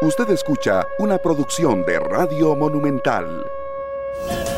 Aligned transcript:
Usted 0.00 0.30
escucha 0.30 0.86
una 1.00 1.18
producción 1.18 1.84
de 1.84 1.98
Radio 1.98 2.54
Monumental. 2.54 3.44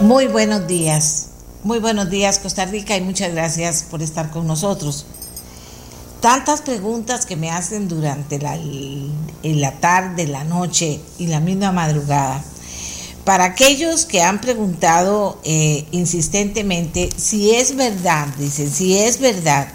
Muy 0.02 0.26
buenos 0.26 0.66
días. 0.66 1.28
Muy 1.64 1.78
buenos 1.78 2.10
días 2.10 2.38
Costa 2.38 2.66
Rica 2.66 2.94
y 2.94 3.00
muchas 3.00 3.32
gracias 3.32 3.86
por 3.90 4.02
estar 4.02 4.30
con 4.30 4.46
nosotros. 4.46 5.06
Tantas 6.20 6.60
preguntas 6.60 7.24
que 7.24 7.36
me 7.36 7.50
hacen 7.50 7.88
durante 7.88 8.38
la, 8.38 8.58
la 9.42 9.72
tarde, 9.80 10.26
la 10.26 10.44
noche 10.44 11.00
y 11.16 11.28
la 11.28 11.40
misma 11.40 11.72
madrugada. 11.72 12.44
Para 13.24 13.44
aquellos 13.44 14.04
que 14.04 14.20
han 14.20 14.42
preguntado 14.42 15.38
eh, 15.44 15.86
insistentemente 15.90 17.08
si 17.16 17.54
es 17.54 17.76
verdad, 17.76 18.26
dicen, 18.36 18.70
si 18.70 18.98
es 18.98 19.18
verdad 19.18 19.68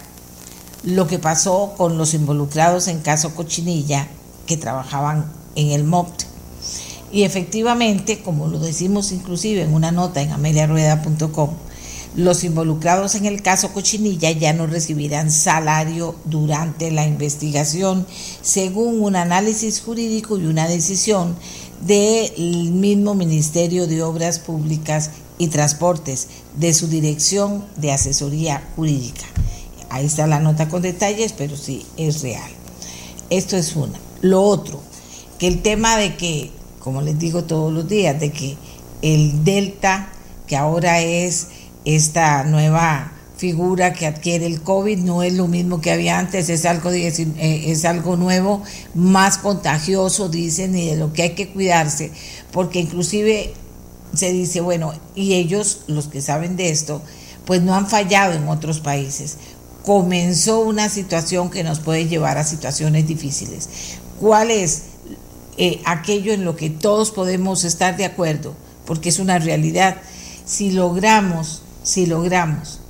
lo 0.84 1.08
que 1.08 1.18
pasó 1.18 1.74
con 1.76 1.98
los 1.98 2.14
involucrados 2.14 2.88
en 2.88 3.02
caso 3.02 3.34
Cochinilla 3.34 4.08
que 4.46 4.58
trabajaban 4.58 5.26
en 5.56 5.72
el 5.72 5.84
MOPT. 5.84 6.24
Y 7.12 7.24
efectivamente, 7.24 8.20
como 8.20 8.48
lo 8.48 8.60
decimos 8.60 9.12
inclusive 9.12 9.62
en 9.62 9.74
una 9.74 9.92
nota 9.92 10.22
en 10.22 10.32
ameliarueda.com, 10.32 11.52
los 12.16 12.46
involucrados 12.46 13.16
en 13.16 13.26
el 13.26 13.42
caso 13.42 13.74
Cochinilla 13.74 14.32
ya 14.32 14.54
no 14.54 14.68
recibirán 14.68 15.32
salario 15.32 16.16
durante 16.24 16.90
la 16.92 17.06
investigación, 17.06 18.08
según 18.42 19.02
un 19.02 19.18
análisis 19.18 19.82
jurídico 19.82 20.38
y 20.38 20.46
una 20.46 20.68
decisión 20.68 21.36
del 21.86 22.72
mismo 22.72 23.16
Ministerio 23.16 23.86
de 23.86 24.02
Obras 24.02 24.40
Públicas 24.40 25.12
y 25.38 25.48
Transportes, 25.48 26.30
de 26.56 26.74
su 26.74 26.88
Dirección 26.88 27.66
de 27.76 27.92
Asesoría 27.92 28.64
Jurídica. 28.78 29.26
Ahí 29.90 30.06
está 30.06 30.26
la 30.26 30.40
nota 30.40 30.70
con 30.70 30.82
detalles, 30.82 31.34
pero 31.34 31.58
sí, 31.58 31.86
es 31.98 32.22
real. 32.22 32.50
Esto 33.30 33.58
es 33.58 33.76
una. 33.76 34.00
Lo 34.22 34.42
otro, 34.42 34.82
que 35.40 35.48
el 35.48 35.62
tema 35.62 35.98
de 35.98 36.16
que, 36.16 36.52
como 36.80 37.02
les 37.02 37.18
digo 37.20 37.44
todos 37.44 37.72
los 37.72 37.88
días, 37.88 38.20
de 38.20 38.32
que 38.32 38.58
el 39.02 39.44
Delta, 39.44 40.10
que 40.48 40.56
ahora 40.56 41.02
es 41.02 41.48
esta 41.86 42.44
nueva 42.44 43.12
figura 43.38 43.94
que 43.94 44.08
adquiere 44.08 44.46
el 44.46 44.62
COVID, 44.62 45.00
no 45.00 45.22
es 45.22 45.34
lo 45.34 45.48
mismo 45.48 45.82
que 45.82 45.92
había 45.92 46.18
antes, 46.18 46.50
es 46.50 46.66
algo, 46.66 46.92
eh, 46.92 47.12
es 47.68 47.86
algo 47.86 48.16
nuevo, 48.16 48.64
más 48.94 49.38
contagioso, 49.38 50.30
dicen, 50.30 50.76
y 50.78 50.88
de 50.88 50.96
lo 50.96 51.14
que 51.14 51.24
hay 51.24 51.30
que 51.32 51.50
cuidarse, 51.50 52.12
porque 52.52 52.80
inclusive 52.80 53.54
se 54.14 54.32
dice, 54.32 54.62
bueno, 54.62 54.94
y 55.14 55.34
ellos, 55.34 55.82
los 55.88 56.08
que 56.08 56.22
saben 56.22 56.56
de 56.56 56.70
esto, 56.70 57.02
pues 57.46 57.62
no 57.62 57.76
han 57.76 57.88
fallado 57.88 58.34
en 58.34 58.48
otros 58.48 58.80
países. 58.80 59.38
Comenzó 59.84 60.62
una 60.62 60.90
situación 60.90 61.52
que 61.52 61.64
nos 61.64 61.80
puede 61.80 62.08
llevar 62.08 62.38
a 62.38 62.44
situaciones 62.44 63.08
difíciles. 63.08 63.70
¿Cuál 64.20 64.50
es? 64.50 64.84
Eh, 65.58 65.82
aquello 65.86 66.34
en 66.34 66.44
lo 66.44 66.56
que 66.56 66.70
todos 66.70 67.12
podemos 67.12 67.64
estar 67.64 67.96
de 67.96 68.06
acuerdo, 68.06 68.56
porque 68.86 69.10
es 69.10 69.20
una 69.20 69.40
realidad. 69.40 69.98
Si 70.46 70.72
logramos, 70.72 71.62
si 71.84 72.06
logramos, 72.06 72.82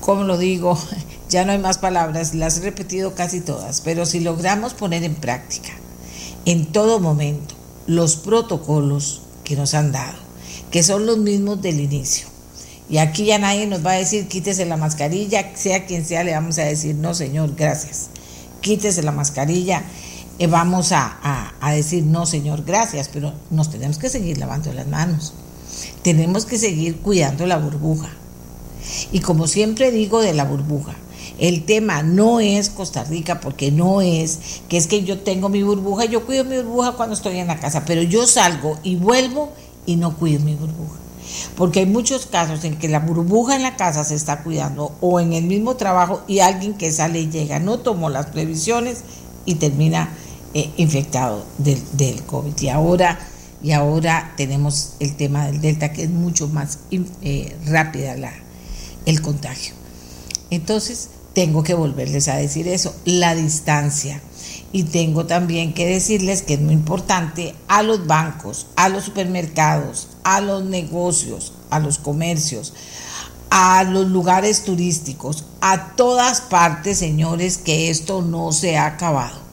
como 0.00 0.22
lo 0.24 0.38
digo, 0.38 0.78
ya 1.28 1.44
no 1.44 1.52
hay 1.52 1.58
más 1.58 1.78
palabras, 1.78 2.34
las 2.34 2.58
he 2.58 2.62
repetido 2.62 3.14
casi 3.14 3.40
todas, 3.40 3.80
pero 3.80 4.06
si 4.06 4.20
logramos 4.20 4.72
poner 4.74 5.02
en 5.04 5.16
práctica 5.16 5.70
en 6.44 6.66
todo 6.66 7.00
momento 7.00 7.54
los 7.86 8.16
protocolos 8.16 9.22
que 9.44 9.56
nos 9.56 9.74
han 9.74 9.92
dado, 9.92 10.16
que 10.70 10.82
son 10.82 11.06
los 11.06 11.18
mismos 11.18 11.60
del 11.60 11.80
inicio. 11.80 12.28
Y 12.88 12.98
aquí 12.98 13.24
ya 13.24 13.38
nadie 13.38 13.66
nos 13.66 13.84
va 13.84 13.92
a 13.92 13.96
decir 13.96 14.28
quítese 14.28 14.64
la 14.64 14.76
mascarilla, 14.76 15.56
sea 15.56 15.86
quien 15.86 16.06
sea, 16.06 16.22
le 16.22 16.32
vamos 16.32 16.58
a 16.58 16.64
decir 16.64 16.94
no 16.94 17.14
señor, 17.14 17.54
gracias. 17.56 18.08
Quítese 18.60 19.02
la 19.02 19.12
mascarilla, 19.12 19.82
eh, 20.38 20.46
vamos 20.46 20.92
a, 20.92 21.52
decir, 21.74 22.04
no, 22.04 22.26
Señor, 22.26 22.64
gracias, 22.64 23.08
pero 23.12 23.32
nos 23.50 23.70
tenemos 23.70 23.98
que 23.98 24.08
seguir 24.08 24.38
lavando 24.38 24.72
las 24.72 24.86
manos. 24.86 25.32
Tenemos 26.02 26.44
que 26.44 26.58
seguir 26.58 26.98
cuidando 26.98 27.46
la 27.46 27.58
burbuja. 27.58 28.10
Y 29.12 29.20
como 29.20 29.46
siempre 29.46 29.90
digo 29.90 30.20
de 30.20 30.34
la 30.34 30.44
burbuja, 30.44 30.94
el 31.38 31.64
tema 31.64 32.02
no 32.02 32.40
es 32.40 32.70
Costa 32.70 33.04
Rica 33.04 33.40
porque 33.40 33.70
no 33.70 34.00
es 34.00 34.38
que 34.68 34.76
es 34.76 34.86
que 34.86 35.04
yo 35.04 35.20
tengo 35.20 35.48
mi 35.48 35.62
burbuja, 35.62 36.04
yo 36.04 36.24
cuido 36.24 36.44
mi 36.44 36.56
burbuja 36.56 36.92
cuando 36.92 37.14
estoy 37.14 37.38
en 37.38 37.48
la 37.48 37.58
casa, 37.58 37.84
pero 37.84 38.02
yo 38.02 38.26
salgo 38.26 38.78
y 38.82 38.96
vuelvo 38.96 39.52
y 39.86 39.96
no 39.96 40.16
cuido 40.16 40.40
mi 40.40 40.54
burbuja. 40.54 40.98
Porque 41.56 41.80
hay 41.80 41.86
muchos 41.86 42.26
casos 42.26 42.64
en 42.64 42.78
que 42.78 42.88
la 42.88 43.00
burbuja 43.00 43.56
en 43.56 43.62
la 43.62 43.76
casa 43.76 44.04
se 44.04 44.14
está 44.14 44.42
cuidando 44.42 44.92
o 45.00 45.18
en 45.20 45.32
el 45.32 45.44
mismo 45.44 45.76
trabajo 45.76 46.22
y 46.28 46.38
alguien 46.38 46.74
que 46.74 46.92
sale 46.92 47.20
y 47.20 47.30
llega 47.30 47.58
no 47.58 47.78
tomó 47.78 48.08
las 48.08 48.26
previsiones 48.26 49.02
y 49.44 49.56
termina 49.56 50.10
eh, 50.58 50.70
infectado 50.78 51.44
del, 51.58 51.82
del, 51.92 52.22
COVID. 52.22 52.58
Y 52.62 52.70
ahora, 52.70 53.18
y 53.62 53.72
ahora 53.72 54.32
tenemos 54.38 54.94
el 55.00 55.14
tema 55.14 55.44
del 55.44 55.60
Delta, 55.60 55.92
que 55.92 56.04
es 56.04 56.08
mucho 56.08 56.48
más 56.48 56.78
eh, 56.90 57.54
rápida 57.66 58.16
la, 58.16 58.32
el 59.04 59.20
contagio. 59.20 59.74
Entonces, 60.48 61.10
tengo 61.34 61.62
que 61.62 61.74
volverles 61.74 62.28
a 62.28 62.36
decir 62.36 62.68
eso, 62.68 62.96
la 63.04 63.34
distancia. 63.34 64.22
Y 64.72 64.84
tengo 64.84 65.26
también 65.26 65.74
que 65.74 65.84
decirles 65.84 66.40
que 66.40 66.54
es 66.54 66.60
muy 66.62 66.72
importante 66.72 67.54
a 67.68 67.82
los 67.82 68.06
bancos, 68.06 68.66
a 68.76 68.88
los 68.88 69.04
supermercados, 69.04 70.08
a 70.24 70.40
los 70.40 70.64
negocios, 70.64 71.52
a 71.68 71.80
los 71.80 71.98
comercios, 71.98 72.72
a 73.50 73.84
los 73.84 74.06
lugares 74.06 74.64
turísticos, 74.64 75.44
a 75.60 75.94
todas 75.96 76.40
partes, 76.40 76.96
señores, 76.96 77.58
que 77.58 77.90
esto 77.90 78.22
no 78.22 78.52
se 78.52 78.78
ha 78.78 78.86
acabado 78.86 79.45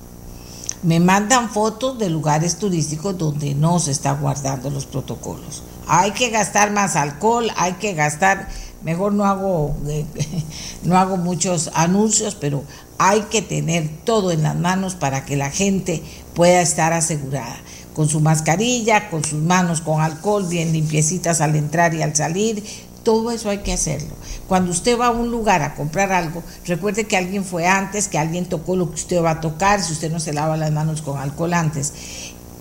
me 0.84 1.00
mandan 1.00 1.50
fotos 1.50 1.98
de 1.98 2.10
lugares 2.10 2.58
turísticos 2.58 3.18
donde 3.18 3.56
no 3.56 3.80
se 3.80 3.92
está 3.92 4.14
guardando 4.14 4.70
los 4.70 4.86
protocolos. 4.86 5.64
Hay 5.88 6.12
que 6.12 6.30
gastar 6.30 6.72
más 6.72 6.96
alcohol, 6.96 7.50
hay 7.56 7.74
que 7.74 7.94
gastar, 7.94 8.50
mejor 8.84 9.14
no 9.14 9.26
hago, 9.26 9.76
no 10.84 10.98
hago 10.98 11.18
muchos 11.18 11.72
anuncios, 11.74 12.36
pero 12.36 12.64
hay 12.98 13.22
que 13.22 13.42
tener 13.42 13.90
todo 14.04 14.32
en 14.32 14.44
las 14.44 14.56
manos 14.56 14.96
para 14.96 15.26
que 15.26 15.38
la 15.38 15.50
gente 15.50 16.04
pueda 16.34 16.62
estar 16.62 16.94
asegurada. 16.94 17.58
Con 17.94 18.10
su 18.10 18.20
mascarilla, 18.20 19.10
con 19.10 19.24
sus 19.24 19.40
manos 19.40 19.82
con 19.82 20.02
alcohol, 20.02 20.48
bien 20.50 20.74
limpiecitas 20.74 21.42
al 21.42 21.56
entrar 21.56 21.94
y 21.94 22.02
al 22.02 22.16
salir, 22.16 22.64
todo 23.04 23.32
eso 23.32 23.50
hay 23.50 23.60
que 23.60 23.74
hacerlo. 23.74 24.16
Cuando 24.48 24.72
usted 24.72 25.00
va 25.00 25.08
a 25.08 25.12
un 25.12 25.30
lugar 25.30 25.62
a 25.62 25.76
comprar 25.76 26.12
algo, 26.12 26.44
recuerde 26.66 27.06
que 27.06 27.18
alguien 27.18 27.44
fue 27.44 27.68
antes, 27.68 28.08
que 28.08 28.18
alguien 28.18 28.46
tocó 28.46 28.76
lo 28.76 28.90
que 28.90 28.96
usted 28.96 29.22
va 29.22 29.32
a 29.32 29.42
tocar, 29.42 29.82
si 29.82 29.94
usted 29.94 30.12
no 30.12 30.20
se 30.20 30.34
lava 30.34 30.58
las 30.58 30.72
manos 30.72 31.02
con 31.02 31.20
alcohol 31.20 31.54
antes. 31.54 31.94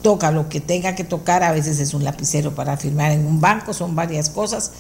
Toca 0.03 0.33
lo 0.33 0.49
que 0.49 0.61
tenga 0.61 0.95
que 0.95 1.05
tocar, 1.05 1.43
a 1.45 1.53
veces 1.53 1.79
es 1.79 1.95
un 1.95 2.05
lapicero 2.05 2.55
para 2.55 2.77
firmar 2.77 3.13
en 3.13 3.25
un 3.25 3.41
banco, 3.41 3.73
son 3.73 3.95
varias 3.95 4.31
cosas. 4.31 4.73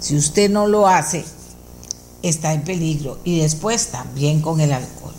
Si 0.00 0.16
usted 0.16 0.50
no 0.50 0.66
lo 0.66 0.88
hace, 0.88 1.24
está 2.22 2.52
en 2.52 2.62
peligro. 2.62 3.18
Y 3.24 3.40
después 3.40 3.88
también 3.88 4.40
con 4.40 4.60
el 4.60 4.72
alcohol. 4.72 5.14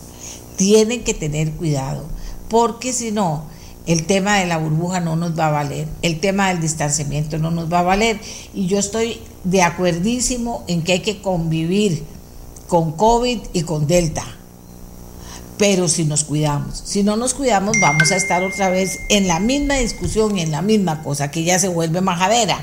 Tienen 0.56 1.04
que 1.04 1.14
tener 1.14 1.52
cuidado, 1.52 2.04
porque 2.48 2.92
si 2.92 3.12
no, 3.12 3.44
el 3.86 4.04
tema 4.04 4.36
de 4.36 4.46
la 4.46 4.58
burbuja 4.58 5.00
no 5.00 5.16
nos 5.16 5.38
va 5.38 5.46
a 5.46 5.50
valer, 5.50 5.88
el 6.02 6.20
tema 6.20 6.48
del 6.48 6.60
distanciamiento 6.60 7.38
no 7.38 7.50
nos 7.50 7.72
va 7.72 7.78
a 7.78 7.82
valer. 7.82 8.20
Y 8.52 8.66
yo 8.66 8.78
estoy 8.78 9.20
de 9.50 9.62
acuerdísimo 9.62 10.64
en 10.66 10.82
que 10.82 10.92
hay 10.92 11.00
que 11.00 11.22
convivir 11.22 12.04
con 12.66 12.92
COVID 12.92 13.38
y 13.54 13.62
con 13.62 13.86
Delta. 13.86 14.24
Pero 15.56 15.88
si 15.88 16.04
nos 16.04 16.24
cuidamos, 16.24 16.82
si 16.84 17.02
no 17.02 17.16
nos 17.16 17.34
cuidamos, 17.34 17.76
vamos 17.80 18.12
a 18.12 18.16
estar 18.16 18.44
otra 18.44 18.68
vez 18.68 18.98
en 19.08 19.26
la 19.26 19.40
misma 19.40 19.74
discusión 19.74 20.36
y 20.36 20.42
en 20.42 20.50
la 20.50 20.62
misma 20.62 21.02
cosa, 21.02 21.30
que 21.30 21.42
ya 21.42 21.58
se 21.58 21.68
vuelve 21.68 22.00
majadera, 22.00 22.62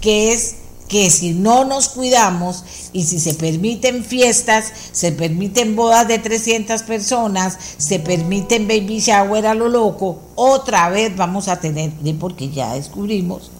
que 0.00 0.32
es 0.32 0.56
que 0.88 1.10
si 1.10 1.34
no 1.34 1.64
nos 1.64 1.90
cuidamos 1.90 2.64
y 2.92 3.04
si 3.04 3.20
se 3.20 3.34
permiten 3.34 4.04
fiestas, 4.04 4.72
se 4.90 5.12
permiten 5.12 5.76
bodas 5.76 6.08
de 6.08 6.18
300 6.18 6.82
personas, 6.82 7.56
se 7.76 7.98
permiten 8.00 8.66
baby 8.66 9.00
shower 9.00 9.46
a 9.46 9.54
lo 9.54 9.68
loco, 9.68 10.18
otra 10.34 10.88
vez 10.88 11.14
vamos 11.14 11.48
a 11.48 11.60
tener, 11.60 11.92
porque 12.18 12.50
ya 12.50 12.74
descubrimos, 12.74 13.50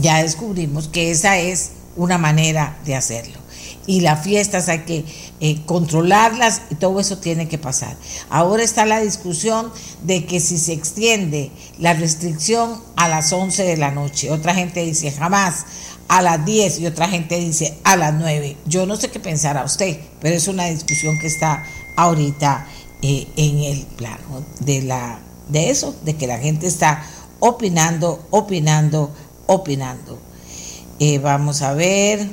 ya 0.00 0.22
descubrimos 0.22 0.88
que 0.88 1.10
esa 1.10 1.38
es 1.38 1.72
una 1.98 2.16
manera 2.16 2.78
de 2.86 2.94
hacerlo. 2.94 3.38
Y 3.86 4.00
las 4.00 4.22
fiestas 4.22 4.68
hay 4.68 4.80
que 4.80 5.04
eh, 5.40 5.62
controlarlas 5.66 6.62
y 6.70 6.74
todo 6.74 7.00
eso 7.00 7.18
tiene 7.18 7.48
que 7.48 7.58
pasar. 7.58 7.96
Ahora 8.30 8.62
está 8.62 8.86
la 8.86 9.00
discusión 9.00 9.72
de 10.02 10.24
que 10.24 10.40
si 10.40 10.58
se 10.58 10.72
extiende 10.72 11.50
la 11.78 11.94
restricción 11.94 12.82
a 12.96 13.08
las 13.08 13.32
11 13.32 13.64
de 13.64 13.76
la 13.76 13.90
noche, 13.90 14.30
otra 14.30 14.54
gente 14.54 14.84
dice 14.84 15.10
jamás 15.10 15.64
a 16.08 16.22
las 16.22 16.44
10 16.44 16.80
y 16.80 16.86
otra 16.86 17.08
gente 17.08 17.38
dice 17.38 17.78
a 17.84 17.96
las 17.96 18.14
9. 18.14 18.56
Yo 18.66 18.86
no 18.86 18.96
sé 18.96 19.10
qué 19.10 19.20
pensará 19.20 19.64
usted, 19.64 19.98
pero 20.20 20.34
es 20.34 20.48
una 20.48 20.66
discusión 20.66 21.18
que 21.18 21.26
está 21.26 21.64
ahorita 21.96 22.66
eh, 23.02 23.26
en 23.36 23.58
el 23.60 23.86
plano 23.86 24.44
de, 24.60 24.82
la, 24.82 25.20
de 25.48 25.70
eso, 25.70 25.94
de 26.04 26.16
que 26.16 26.26
la 26.26 26.38
gente 26.38 26.66
está 26.66 27.02
opinando, 27.40 28.26
opinando, 28.30 29.12
opinando. 29.46 30.27
Eh, 31.00 31.18
vamos 31.20 31.62
a 31.62 31.74
ver. 31.74 32.28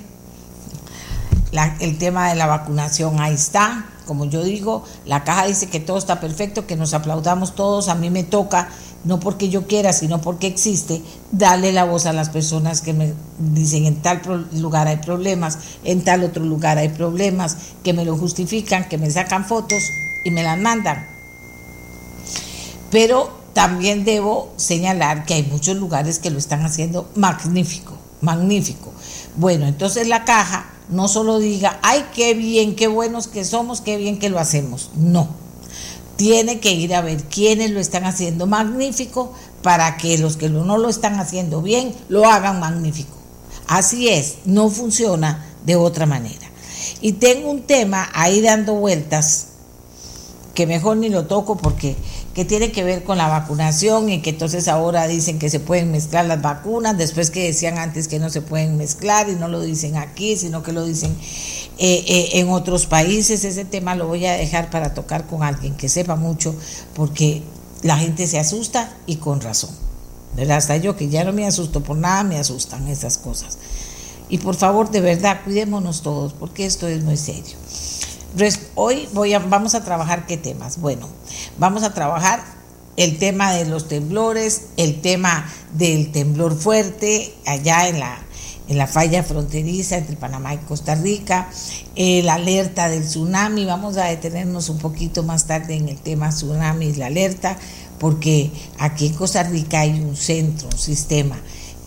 el 1.79 1.97
tema 1.97 2.29
de 2.29 2.35
la 2.35 2.47
vacunación 2.47 3.19
ahí 3.19 3.35
está. 3.35 3.89
como 4.05 4.25
yo 4.25 4.43
digo, 4.43 4.83
la 5.05 5.23
caja 5.23 5.47
dice 5.47 5.67
que 5.67 5.79
todo 5.79 5.97
está 5.97 6.19
perfecto, 6.19 6.67
que 6.67 6.75
nos 6.75 6.93
aplaudamos 6.93 7.55
todos, 7.55 7.89
a 7.89 7.95
mí 7.95 8.11
me 8.11 8.23
toca, 8.23 8.69
no 9.03 9.19
porque 9.19 9.49
yo 9.49 9.65
quiera, 9.65 9.93
sino 9.93 10.21
porque 10.21 10.45
existe, 10.45 11.01
darle 11.31 11.71
la 11.71 11.85
voz 11.85 12.05
a 12.05 12.13
las 12.13 12.29
personas 12.29 12.81
que 12.81 12.93
me 12.93 13.13
dicen 13.39 13.85
en 13.85 14.01
tal 14.03 14.21
lugar 14.53 14.87
hay 14.87 14.97
problemas, 14.97 15.57
en 15.83 16.03
tal 16.03 16.23
otro 16.23 16.43
lugar 16.43 16.77
hay 16.77 16.89
problemas, 16.89 17.57
que 17.83 17.93
me 17.93 18.05
lo 18.05 18.15
justifican, 18.15 18.87
que 18.87 18.99
me 18.99 19.09
sacan 19.09 19.45
fotos 19.45 19.83
y 20.23 20.29
me 20.29 20.43
las 20.43 20.59
mandan. 20.59 21.07
Pero 22.91 23.31
también 23.53 24.05
debo 24.05 24.53
señalar 24.57 25.25
que 25.25 25.33
hay 25.35 25.43
muchos 25.43 25.77
lugares 25.77 26.19
que 26.19 26.29
lo 26.29 26.37
están 26.37 26.63
haciendo 26.63 27.09
magnífico, 27.15 27.97
magnífico. 28.25 28.91
Bueno, 29.37 29.65
entonces 29.67 30.07
la 30.07 30.25
caja 30.25 30.69
no 30.89 31.07
solo 31.07 31.39
diga, 31.39 31.79
ay, 31.81 32.05
qué 32.13 32.33
bien, 32.33 32.75
qué 32.75 32.87
buenos 32.87 33.27
que 33.27 33.45
somos, 33.45 33.81
qué 33.81 33.95
bien 33.97 34.19
que 34.19 34.29
lo 34.29 34.39
hacemos. 34.39 34.89
No. 34.95 35.29
Tiene 36.17 36.59
que 36.59 36.73
ir 36.73 36.93
a 36.93 37.01
ver 37.01 37.23
quiénes 37.23 37.71
lo 37.71 37.79
están 37.79 38.05
haciendo 38.05 38.47
magnífico 38.47 39.33
para 39.61 39.97
que 39.97 40.17
los 40.17 40.37
que 40.37 40.49
no 40.49 40.77
lo 40.77 40.89
están 40.89 41.19
haciendo 41.19 41.61
bien 41.61 41.93
lo 42.09 42.25
hagan 42.25 42.59
magnífico. 42.59 43.15
Así 43.67 44.09
es, 44.09 44.35
no 44.45 44.69
funciona 44.69 45.45
de 45.65 45.75
otra 45.75 46.05
manera. 46.05 46.47
Y 47.01 47.13
tengo 47.13 47.49
un 47.49 47.63
tema 47.63 48.09
ahí 48.13 48.41
dando 48.41 48.75
vueltas 48.75 49.47
que 50.53 50.65
mejor 50.65 50.97
ni 50.97 51.09
lo 51.09 51.25
toco 51.25 51.57
porque 51.57 51.95
que 52.35 52.43
tiene 52.43 52.73
que 52.73 52.83
ver 52.83 53.05
con 53.05 53.17
la 53.17 53.29
vacunación 53.29 54.09
y 54.09 54.21
que 54.21 54.31
entonces 54.31 54.67
ahora 54.67 55.07
dicen 55.07 55.39
que 55.39 55.49
se 55.49 55.61
pueden 55.61 55.89
mezclar 55.91 56.25
las 56.25 56.41
vacunas, 56.41 56.97
después 56.97 57.31
que 57.31 57.45
decían 57.45 57.77
antes 57.77 58.09
que 58.09 58.19
no 58.19 58.29
se 58.29 58.41
pueden 58.41 58.75
mezclar 58.75 59.29
y 59.29 59.35
no 59.35 59.47
lo 59.47 59.61
dicen 59.61 59.95
aquí, 59.95 60.35
sino 60.35 60.61
que 60.61 60.73
lo 60.73 60.83
dicen 60.83 61.15
eh, 61.77 62.03
eh, 62.05 62.29
en 62.33 62.49
otros 62.49 62.87
países. 62.87 63.45
Ese 63.45 63.63
tema 63.63 63.95
lo 63.95 64.07
voy 64.07 64.25
a 64.25 64.33
dejar 64.33 64.69
para 64.69 64.93
tocar 64.93 65.27
con 65.27 65.43
alguien 65.43 65.77
que 65.77 65.87
sepa 65.87 66.17
mucho 66.17 66.53
porque 66.93 67.41
la 67.83 67.97
gente 67.97 68.27
se 68.27 68.37
asusta 68.37 68.93
y 69.05 69.15
con 69.15 69.39
razón. 69.39 69.71
¿verdad? 70.35 70.57
Hasta 70.57 70.75
yo 70.75 70.97
que 70.97 71.07
ya 71.07 71.23
no 71.23 71.31
me 71.31 71.47
asusto 71.47 71.81
por 71.81 71.95
nada, 71.95 72.25
me 72.25 72.37
asustan 72.37 72.85
esas 72.89 73.17
cosas. 73.17 73.57
Y 74.27 74.39
por 74.39 74.55
favor, 74.55 74.91
de 74.91 74.99
verdad, 74.99 75.41
cuidémonos 75.45 76.01
todos 76.01 76.33
porque 76.33 76.65
esto 76.65 76.85
es 76.87 77.01
muy 77.01 77.15
serio. 77.15 77.55
Hoy 78.75 79.07
vamos 79.47 79.75
a 79.75 79.83
trabajar 79.85 80.25
qué 80.25 80.35
temas. 80.35 80.81
Bueno, 80.81 81.07
vamos 81.57 81.83
a 81.83 81.93
trabajar 81.93 82.43
el 82.97 83.17
tema 83.17 83.53
de 83.53 83.65
los 83.65 83.87
temblores, 83.87 84.63
el 84.75 84.99
tema 84.99 85.49
del 85.73 86.11
temblor 86.11 86.57
fuerte 86.57 87.33
allá 87.45 87.87
en 87.87 88.01
la, 88.01 88.17
en 88.67 88.77
la 88.77 88.87
falla 88.87 89.23
fronteriza 89.23 89.97
entre 89.97 90.17
Panamá 90.17 90.53
y 90.53 90.57
Costa 90.57 90.95
Rica, 90.95 91.49
la 91.95 92.33
alerta 92.33 92.89
del 92.89 93.03
tsunami, 93.03 93.63
vamos 93.63 93.95
a 93.95 94.05
detenernos 94.05 94.67
un 94.67 94.79
poquito 94.79 95.23
más 95.23 95.47
tarde 95.47 95.75
en 95.75 95.87
el 95.87 95.97
tema 95.97 96.29
tsunami 96.29 96.87
y 96.87 96.95
la 96.95 97.05
alerta, 97.05 97.57
porque 97.99 98.51
aquí 98.79 99.07
en 99.07 99.13
Costa 99.13 99.43
Rica 99.43 99.79
hay 99.79 100.01
un 100.01 100.17
centro, 100.17 100.67
un 100.67 100.77
sistema 100.77 101.37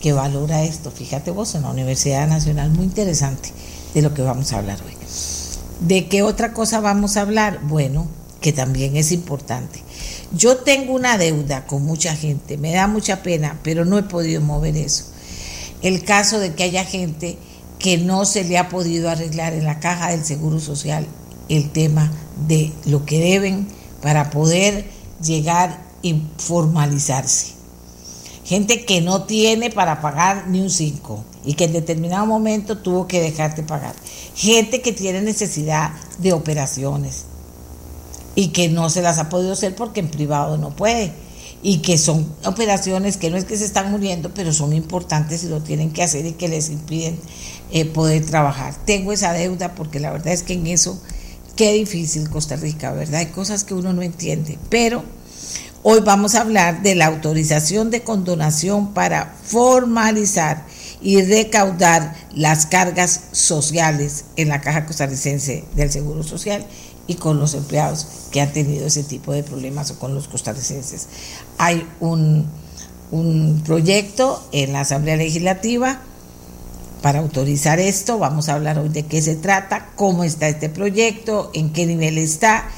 que 0.00 0.14
valora 0.14 0.62
esto. 0.64 0.90
Fíjate 0.90 1.30
vos, 1.30 1.54
en 1.54 1.62
la 1.62 1.70
Universidad 1.70 2.26
Nacional, 2.26 2.70
muy 2.70 2.84
interesante 2.84 3.50
de 3.92 4.00
lo 4.00 4.14
que 4.14 4.22
vamos 4.22 4.52
a 4.54 4.58
hablar 4.58 4.78
hoy. 4.86 4.97
¿De 5.80 6.08
qué 6.08 6.22
otra 6.22 6.52
cosa 6.52 6.80
vamos 6.80 7.16
a 7.16 7.20
hablar? 7.20 7.60
Bueno, 7.62 8.08
que 8.40 8.52
también 8.52 8.96
es 8.96 9.12
importante. 9.12 9.82
Yo 10.32 10.58
tengo 10.58 10.92
una 10.92 11.18
deuda 11.18 11.66
con 11.66 11.84
mucha 11.84 12.14
gente, 12.14 12.56
me 12.56 12.72
da 12.72 12.86
mucha 12.86 13.22
pena, 13.22 13.58
pero 13.62 13.84
no 13.84 13.98
he 13.98 14.02
podido 14.02 14.40
mover 14.40 14.76
eso. 14.76 15.04
El 15.82 16.04
caso 16.04 16.38
de 16.40 16.54
que 16.54 16.64
haya 16.64 16.84
gente 16.84 17.38
que 17.78 17.96
no 17.96 18.24
se 18.24 18.44
le 18.44 18.58
ha 18.58 18.68
podido 18.68 19.08
arreglar 19.08 19.52
en 19.52 19.64
la 19.64 19.78
caja 19.78 20.10
del 20.10 20.24
Seguro 20.24 20.58
Social 20.58 21.06
el 21.48 21.70
tema 21.70 22.10
de 22.46 22.72
lo 22.84 23.06
que 23.06 23.20
deben 23.20 23.68
para 24.02 24.30
poder 24.30 24.86
llegar 25.22 25.80
y 26.02 26.22
formalizarse. 26.38 27.57
Gente 28.48 28.86
que 28.86 29.02
no 29.02 29.24
tiene 29.24 29.70
para 29.70 30.00
pagar 30.00 30.48
ni 30.48 30.60
un 30.60 30.70
5 30.70 31.22
y 31.44 31.52
que 31.52 31.64
en 31.64 31.74
determinado 31.74 32.24
momento 32.24 32.78
tuvo 32.78 33.06
que 33.06 33.20
dejarte 33.20 33.62
pagar 33.62 33.94
gente 34.38 34.80
que 34.80 34.92
tiene 34.92 35.20
necesidad 35.20 35.90
de 36.18 36.32
operaciones 36.32 37.24
y 38.36 38.48
que 38.48 38.68
no 38.68 38.88
se 38.88 39.02
las 39.02 39.18
ha 39.18 39.28
podido 39.28 39.52
hacer 39.52 39.74
porque 39.74 39.98
en 39.98 40.08
privado 40.08 40.56
no 40.58 40.74
puede. 40.74 41.12
Y 41.60 41.78
que 41.78 41.98
son 41.98 42.32
operaciones 42.44 43.16
que 43.16 43.30
no 43.30 43.36
es 43.36 43.44
que 43.44 43.56
se 43.56 43.64
están 43.64 43.90
muriendo, 43.90 44.32
pero 44.32 44.52
son 44.52 44.72
importantes 44.72 45.42
y 45.42 45.48
lo 45.48 45.60
tienen 45.60 45.90
que 45.90 46.04
hacer 46.04 46.24
y 46.24 46.34
que 46.34 46.46
les 46.46 46.70
impiden 46.70 47.18
eh, 47.72 47.84
poder 47.84 48.24
trabajar. 48.24 48.76
Tengo 48.84 49.12
esa 49.12 49.32
deuda 49.32 49.74
porque 49.74 49.98
la 49.98 50.12
verdad 50.12 50.32
es 50.32 50.44
que 50.44 50.52
en 50.52 50.68
eso, 50.68 51.02
qué 51.56 51.72
difícil 51.72 52.30
Costa 52.30 52.54
Rica, 52.54 52.92
¿verdad? 52.92 53.16
Hay 53.16 53.26
cosas 53.26 53.64
que 53.64 53.74
uno 53.74 53.92
no 53.92 54.02
entiende. 54.02 54.56
Pero 54.70 55.02
hoy 55.82 56.00
vamos 56.00 56.34
a 56.34 56.40
hablar 56.40 56.82
de 56.82 56.94
la 56.94 57.06
autorización 57.06 57.90
de 57.90 58.02
condonación 58.02 58.94
para 58.94 59.34
formalizar 59.44 60.64
y 61.00 61.22
recaudar 61.22 62.14
las 62.34 62.66
cargas 62.66 63.20
sociales 63.32 64.24
en 64.36 64.48
la 64.48 64.60
Caja 64.60 64.86
Costarricense 64.86 65.64
del 65.74 65.90
Seguro 65.90 66.22
Social 66.22 66.66
y 67.06 67.14
con 67.14 67.38
los 67.38 67.54
empleados 67.54 68.06
que 68.30 68.40
han 68.40 68.52
tenido 68.52 68.86
ese 68.86 69.02
tipo 69.02 69.32
de 69.32 69.42
problemas 69.42 69.90
o 69.90 69.98
con 69.98 70.14
los 70.14 70.28
costarricenses. 70.28 71.06
Hay 71.56 71.86
un, 72.00 72.46
un 73.10 73.62
proyecto 73.64 74.46
en 74.52 74.72
la 74.72 74.80
Asamblea 74.80 75.16
Legislativa 75.16 76.00
para 77.00 77.20
autorizar 77.20 77.78
esto. 77.78 78.18
Vamos 78.18 78.48
a 78.48 78.54
hablar 78.54 78.78
hoy 78.78 78.88
de 78.88 79.04
qué 79.04 79.22
se 79.22 79.36
trata, 79.36 79.90
cómo 79.96 80.24
está 80.24 80.48
este 80.48 80.68
proyecto, 80.68 81.50
en 81.54 81.72
qué 81.72 81.86
nivel 81.86 82.18
está, 82.18 82.68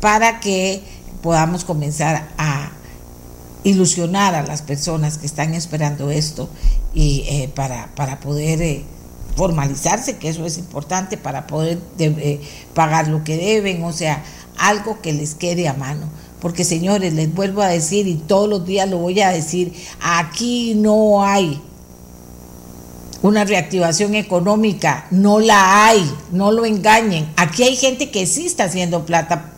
para 0.00 0.40
que 0.40 0.82
podamos 1.22 1.64
comenzar 1.64 2.28
a 2.38 2.70
ilusionar 3.64 4.34
a 4.34 4.42
las 4.42 4.62
personas 4.62 5.18
que 5.18 5.26
están 5.26 5.54
esperando 5.54 6.10
esto 6.10 6.48
y 6.94 7.24
eh, 7.28 7.50
para, 7.54 7.94
para 7.94 8.20
poder 8.20 8.62
eh, 8.62 8.84
formalizarse, 9.36 10.16
que 10.16 10.28
eso 10.28 10.46
es 10.46 10.58
importante, 10.58 11.16
para 11.16 11.46
poder 11.46 11.78
eh, 11.98 12.40
pagar 12.74 13.08
lo 13.08 13.22
que 13.22 13.36
deben, 13.36 13.84
o 13.84 13.92
sea, 13.92 14.22
algo 14.58 15.00
que 15.00 15.12
les 15.12 15.34
quede 15.34 15.68
a 15.68 15.74
mano. 15.74 16.08
Porque 16.40 16.64
señores, 16.64 17.12
les 17.12 17.32
vuelvo 17.34 17.60
a 17.60 17.68
decir 17.68 18.08
y 18.08 18.14
todos 18.14 18.48
los 18.48 18.64
días 18.64 18.88
lo 18.88 18.98
voy 18.98 19.20
a 19.20 19.30
decir, 19.30 19.74
aquí 20.00 20.74
no 20.74 21.22
hay 21.22 21.60
una 23.22 23.44
reactivación 23.44 24.14
económica, 24.14 25.06
no 25.10 25.38
la 25.38 25.86
hay, 25.86 26.10
no 26.32 26.50
lo 26.50 26.64
engañen. 26.64 27.30
Aquí 27.36 27.62
hay 27.62 27.76
gente 27.76 28.10
que 28.10 28.26
sí 28.26 28.46
está 28.46 28.64
haciendo 28.64 29.04
plata 29.04 29.52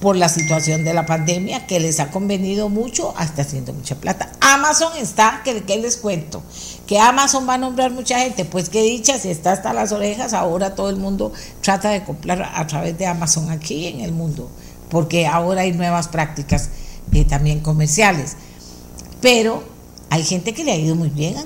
por 0.00 0.16
la 0.16 0.28
situación 0.28 0.82
de 0.82 0.94
la 0.94 1.04
pandemia 1.04 1.66
que 1.66 1.78
les 1.78 2.00
ha 2.00 2.10
convenido 2.10 2.68
mucho, 2.68 3.12
hasta 3.16 3.42
haciendo 3.42 3.72
mucha 3.72 3.96
plata. 3.96 4.32
Amazon 4.40 4.92
está, 4.98 5.42
que, 5.44 5.52
les 5.78 5.96
cuento, 5.98 6.42
que 6.86 6.98
Amazon 6.98 7.46
va 7.48 7.54
a 7.54 7.58
nombrar 7.58 7.90
mucha 7.90 8.18
gente, 8.18 8.44
pues 8.44 8.70
qué 8.70 8.82
dicha, 8.82 9.18
si 9.18 9.28
está 9.28 9.52
hasta 9.52 9.74
las 9.74 9.92
orejas, 9.92 10.32
ahora 10.32 10.74
todo 10.74 10.88
el 10.88 10.96
mundo 10.96 11.32
trata 11.60 11.90
de 11.90 12.02
comprar 12.02 12.50
a 12.54 12.66
través 12.66 12.96
de 12.96 13.06
Amazon 13.06 13.50
aquí 13.50 13.86
en 13.86 14.00
el 14.00 14.12
mundo, 14.12 14.50
porque 14.88 15.26
ahora 15.26 15.62
hay 15.62 15.72
nuevas 15.72 16.08
prácticas 16.08 16.70
eh, 17.12 17.24
también 17.24 17.60
comerciales. 17.60 18.36
Pero 19.20 19.62
hay 20.08 20.24
gente 20.24 20.54
que 20.54 20.64
le 20.64 20.72
ha 20.72 20.76
ido 20.76 20.94
muy 20.94 21.10
bien, 21.10 21.36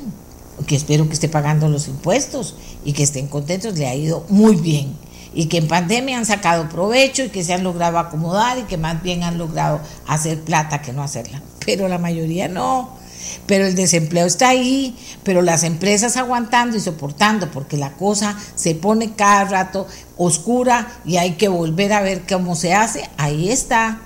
que 0.68 0.76
espero 0.76 1.08
que 1.08 1.14
esté 1.14 1.28
pagando 1.28 1.68
los 1.68 1.88
impuestos 1.88 2.54
y 2.84 2.92
que 2.92 3.02
estén 3.02 3.26
contentos, 3.26 3.76
le 3.76 3.88
ha 3.88 3.94
ido 3.96 4.24
muy 4.28 4.54
bien 4.54 5.03
y 5.34 5.46
que 5.46 5.58
en 5.58 5.68
pandemia 5.68 6.16
han 6.16 6.26
sacado 6.26 6.68
provecho 6.68 7.24
y 7.24 7.28
que 7.28 7.44
se 7.44 7.52
han 7.52 7.64
logrado 7.64 7.98
acomodar 7.98 8.58
y 8.58 8.62
que 8.62 8.76
más 8.76 9.02
bien 9.02 9.24
han 9.24 9.36
logrado 9.36 9.80
hacer 10.06 10.40
plata 10.40 10.80
que 10.80 10.92
no 10.92 11.02
hacerla. 11.02 11.42
Pero 11.64 11.88
la 11.88 11.98
mayoría 11.98 12.48
no. 12.48 13.02
Pero 13.46 13.66
el 13.66 13.74
desempleo 13.74 14.26
está 14.26 14.50
ahí, 14.50 14.96
pero 15.22 15.42
las 15.42 15.64
empresas 15.64 16.16
aguantando 16.16 16.76
y 16.76 16.80
soportando 16.80 17.50
porque 17.50 17.76
la 17.76 17.92
cosa 17.92 18.38
se 18.54 18.74
pone 18.74 19.14
cada 19.14 19.44
rato 19.44 19.86
oscura 20.16 20.88
y 21.04 21.16
hay 21.16 21.32
que 21.32 21.48
volver 21.48 21.92
a 21.92 22.02
ver 22.02 22.22
cómo 22.28 22.54
se 22.54 22.74
hace, 22.74 23.08
ahí 23.16 23.50
está. 23.50 24.00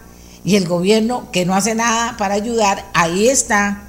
Y 0.45 0.57
el 0.57 0.67
gobierno 0.67 1.31
que 1.31 1.45
no 1.45 1.55
hace 1.55 1.75
nada 1.75 2.17
para 2.17 2.35
ayudar, 2.35 2.85
ahí 2.95 3.29
está. 3.29 3.83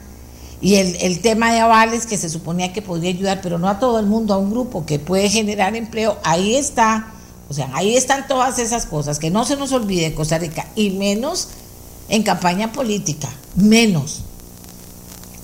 Y 0.62 0.75
el, 0.75 0.98
el, 0.98 1.22
tema 1.22 1.53
de 1.53 1.60
avales 1.60 2.05
que 2.05 2.17
se 2.17 2.27
suponía 2.27 2.74
que 2.74 2.81
podría 2.81 3.12
ayudar, 3.12 3.39
pero 3.41 3.60
no 3.60 3.69
a 3.69 3.79
todo 3.79 4.00
el 4.00 4.08
mundo, 4.08 4.34
a 4.34 4.38
un 4.38 4.51
grupo 4.51 4.86
que 4.86 5.00
puede 5.00 5.29
generar 5.29 5.75
empleo, 5.75 6.17
ahí 6.24 6.55
está. 6.55 7.08
O 7.49 7.53
sea, 7.53 7.69
ahí 7.73 7.95
están 7.95 8.27
todas 8.27 8.59
esas 8.59 8.85
cosas, 8.85 9.17
que 9.17 9.31
no 9.31 9.43
se 9.43 9.57
nos 9.57 9.71
olvide 9.71 10.13
Costa 10.13 10.37
Rica, 10.37 10.67
y 10.75 10.91
menos 10.91 11.49
en 12.07 12.23
campaña 12.23 12.71
política, 12.71 13.29
menos. 13.55 14.21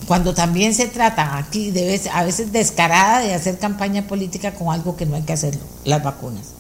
Cuando 0.08 0.36
también 0.36 0.76
se 0.76 0.88
trata 0.88 1.38
aquí, 1.38 1.72
de 1.72 2.00
a 2.14 2.24
veces 2.24 2.52
descarada, 2.52 3.20
de 3.20 3.34
hacer 3.34 3.58
campaña 3.58 4.08
política 4.08 4.54
con 4.54 4.72
algo 4.72 4.96
que 4.96 5.08
no 5.08 5.16
hay 5.16 5.24
que 5.24 5.34
hacerlo, 5.34 5.62
las 5.84 6.04
vacunas. 6.04 6.56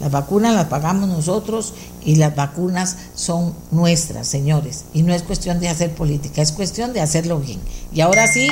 Las 0.00 0.12
vacunas 0.12 0.54
las 0.54 0.66
pagamos 0.66 1.08
nosotros 1.08 1.74
y 2.04 2.16
las 2.16 2.34
vacunas 2.36 2.96
son 3.14 3.54
nuestras, 3.72 4.28
señores. 4.28 4.84
Y 4.94 5.02
no 5.02 5.12
es 5.12 5.22
cuestión 5.22 5.58
de 5.58 5.68
hacer 5.68 5.92
política, 5.92 6.40
es 6.40 6.52
cuestión 6.52 6.92
de 6.92 7.00
hacerlo 7.00 7.40
bien. 7.40 7.60
Y 7.92 8.00
ahora 8.00 8.26
sí, 8.28 8.48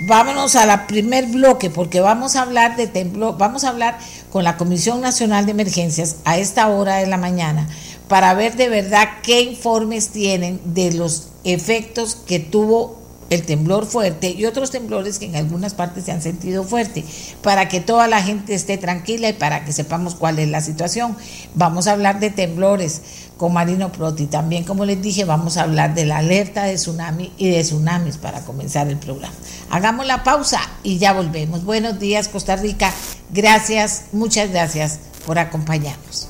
vámonos 0.00 0.56
a 0.56 0.66
la 0.66 0.86
primer 0.86 1.26
bloque 1.26 1.70
porque 1.70 2.00
vamos 2.00 2.36
a 2.36 2.42
hablar 2.42 2.76
de 2.76 2.86
temblor, 2.86 3.36
vamos 3.38 3.64
a 3.64 3.68
hablar 3.68 3.98
con 4.30 4.44
la 4.44 4.56
Comisión 4.56 5.00
Nacional 5.00 5.44
de 5.44 5.52
Emergencias 5.52 6.16
a 6.24 6.38
esta 6.38 6.68
hora 6.68 6.96
de 6.96 7.06
la 7.06 7.16
mañana 7.16 7.68
para 8.08 8.34
ver 8.34 8.56
de 8.56 8.68
verdad 8.68 9.08
qué 9.22 9.42
informes 9.42 10.08
tienen 10.08 10.60
de 10.64 10.92
los 10.92 11.28
efectos 11.44 12.16
que 12.16 12.40
tuvo 12.40 12.99
el 13.30 13.44
temblor 13.44 13.86
fuerte 13.86 14.30
y 14.30 14.44
otros 14.44 14.70
temblores 14.70 15.18
que 15.18 15.26
en 15.26 15.36
algunas 15.36 15.74
partes 15.74 16.04
se 16.04 16.12
han 16.12 16.20
sentido 16.20 16.64
fuerte, 16.64 17.04
para 17.42 17.68
que 17.68 17.80
toda 17.80 18.08
la 18.08 18.22
gente 18.22 18.54
esté 18.54 18.76
tranquila 18.76 19.28
y 19.28 19.32
para 19.32 19.64
que 19.64 19.72
sepamos 19.72 20.16
cuál 20.16 20.38
es 20.38 20.48
la 20.48 20.60
situación. 20.60 21.16
Vamos 21.54 21.86
a 21.86 21.92
hablar 21.92 22.20
de 22.20 22.30
temblores 22.30 23.02
con 23.36 23.52
Marino 23.52 23.90
Proti. 23.92 24.26
También, 24.26 24.64
como 24.64 24.84
les 24.84 25.00
dije, 25.00 25.24
vamos 25.24 25.56
a 25.56 25.62
hablar 25.62 25.94
de 25.94 26.04
la 26.04 26.18
alerta 26.18 26.64
de 26.64 26.74
tsunami 26.74 27.32
y 27.38 27.48
de 27.48 27.62
tsunamis 27.62 28.18
para 28.18 28.40
comenzar 28.44 28.88
el 28.88 28.98
programa. 28.98 29.34
Hagamos 29.70 30.06
la 30.06 30.24
pausa 30.24 30.60
y 30.82 30.98
ya 30.98 31.12
volvemos. 31.12 31.64
Buenos 31.64 31.98
días, 31.98 32.28
Costa 32.28 32.56
Rica. 32.56 32.92
Gracias, 33.32 34.06
muchas 34.12 34.50
gracias 34.50 34.98
por 35.24 35.38
acompañarnos. 35.38 36.29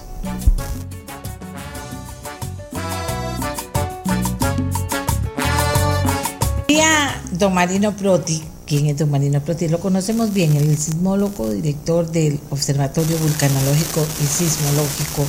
Don 7.32 7.54
Marino 7.54 7.96
Proti, 7.96 8.42
¿quién 8.66 8.86
es 8.86 8.98
don 8.98 9.10
Marino 9.10 9.40
Proti? 9.40 9.68
Lo 9.68 9.80
conocemos 9.80 10.32
bien, 10.34 10.56
el 10.56 10.76
sismólogo, 10.76 11.48
director 11.50 12.10
del 12.10 12.38
Observatorio 12.50 13.16
Vulcanológico 13.18 14.06
y 14.22 14.26
Sismológico 14.26 15.24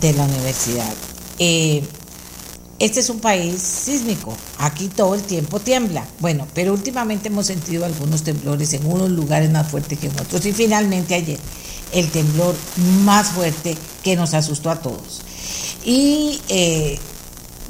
de 0.00 0.12
la 0.14 0.24
universidad. 0.24 0.94
Eh, 1.38 1.82
este 2.78 3.00
es 3.00 3.10
un 3.10 3.20
país 3.20 3.60
sísmico, 3.60 4.34
aquí 4.58 4.88
todo 4.88 5.14
el 5.14 5.22
tiempo 5.22 5.60
tiembla. 5.60 6.06
Bueno, 6.20 6.46
pero 6.54 6.72
últimamente 6.72 7.28
hemos 7.28 7.46
sentido 7.46 7.84
algunos 7.84 8.22
temblores 8.22 8.72
en 8.72 8.86
unos 8.86 9.10
lugares 9.10 9.50
más 9.50 9.70
fuertes 9.70 9.98
que 9.98 10.06
en 10.06 10.20
otros. 10.20 10.46
Y 10.46 10.52
finalmente 10.52 11.14
ayer, 11.14 11.38
el 11.92 12.10
temblor 12.10 12.54
más 13.04 13.28
fuerte 13.28 13.76
que 14.02 14.16
nos 14.16 14.32
asustó 14.32 14.70
a 14.70 14.80
todos. 14.80 15.22
Y 15.84 16.40
eh, 16.48 16.98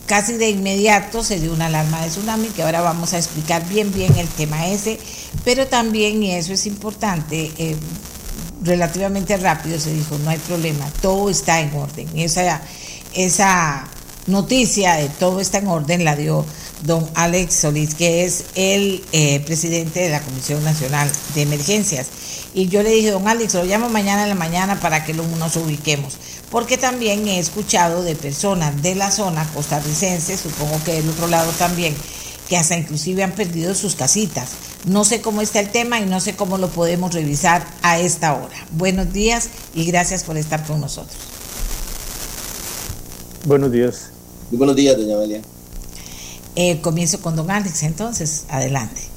casi 0.06 0.34
de 0.34 0.50
inmediato 0.50 1.22
se 1.22 1.38
dio 1.38 1.52
una 1.52 1.66
alarma 1.66 2.02
de 2.02 2.08
tsunami, 2.08 2.48
que 2.48 2.62
ahora 2.62 2.80
vamos 2.80 3.12
a 3.12 3.18
explicar 3.18 3.68
bien 3.68 3.92
bien 3.92 4.16
el 4.16 4.28
tema 4.28 4.68
ese, 4.68 4.98
pero 5.44 5.66
también, 5.66 6.22
y 6.22 6.32
eso 6.32 6.52
es 6.52 6.66
importante, 6.66 7.52
eh, 7.58 7.76
relativamente 8.62 9.36
rápido 9.36 9.78
se 9.78 9.92
dijo, 9.92 10.18
no 10.18 10.30
hay 10.30 10.38
problema, 10.38 10.90
todo 11.02 11.30
está 11.30 11.60
en 11.60 11.74
orden. 11.74 12.08
Esa, 12.16 12.60
esa 13.14 13.88
noticia 14.26 14.94
de 14.94 15.08
todo 15.08 15.40
está 15.40 15.58
en 15.58 15.68
orden 15.68 16.04
la 16.04 16.16
dio 16.16 16.44
don 16.82 17.08
Alex 17.14 17.54
Solís, 17.54 17.94
que 17.94 18.24
es 18.24 18.44
el 18.54 19.04
eh, 19.12 19.40
presidente 19.40 20.00
de 20.00 20.10
la 20.10 20.20
Comisión 20.20 20.62
Nacional 20.64 21.10
de 21.34 21.42
Emergencias. 21.42 22.08
Y 22.54 22.68
yo 22.68 22.82
le 22.82 22.90
dije, 22.90 23.10
don 23.10 23.28
Alex, 23.28 23.54
lo 23.54 23.64
llamo 23.64 23.88
mañana 23.88 24.22
en 24.22 24.30
la 24.30 24.34
mañana 24.34 24.80
para 24.80 25.04
que 25.04 25.12
nos 25.14 25.56
ubiquemos 25.56 26.18
porque 26.50 26.78
también 26.78 27.26
he 27.28 27.38
escuchado 27.38 28.02
de 28.02 28.14
personas 28.14 28.82
de 28.82 28.94
la 28.94 29.10
zona 29.10 29.48
costarricense, 29.52 30.36
supongo 30.36 30.82
que 30.84 30.94
del 30.94 31.08
otro 31.08 31.26
lado 31.26 31.50
también, 31.52 31.94
que 32.48 32.56
hasta 32.56 32.76
inclusive 32.76 33.22
han 33.24 33.32
perdido 33.32 33.74
sus 33.74 33.96
casitas. 33.96 34.50
No 34.84 35.04
sé 35.04 35.20
cómo 35.20 35.42
está 35.42 35.58
el 35.58 35.70
tema 35.70 36.00
y 36.00 36.06
no 36.06 36.20
sé 36.20 36.36
cómo 36.36 36.58
lo 36.58 36.68
podemos 36.68 37.12
revisar 37.12 37.66
a 37.82 37.98
esta 37.98 38.34
hora. 38.34 38.56
Buenos 38.72 39.12
días 39.12 39.48
y 39.74 39.84
gracias 39.84 40.22
por 40.22 40.36
estar 40.36 40.64
con 40.64 40.80
nosotros. 40.80 41.16
Buenos 43.44 43.72
días. 43.72 44.10
Muy 44.50 44.58
buenos 44.58 44.76
días, 44.76 44.96
doña 44.96 45.16
Amelia. 45.16 45.42
Eh, 46.54 46.80
comienzo 46.80 47.20
con 47.20 47.34
don 47.36 47.50
Alex, 47.50 47.82
entonces, 47.82 48.44
adelante. 48.48 49.15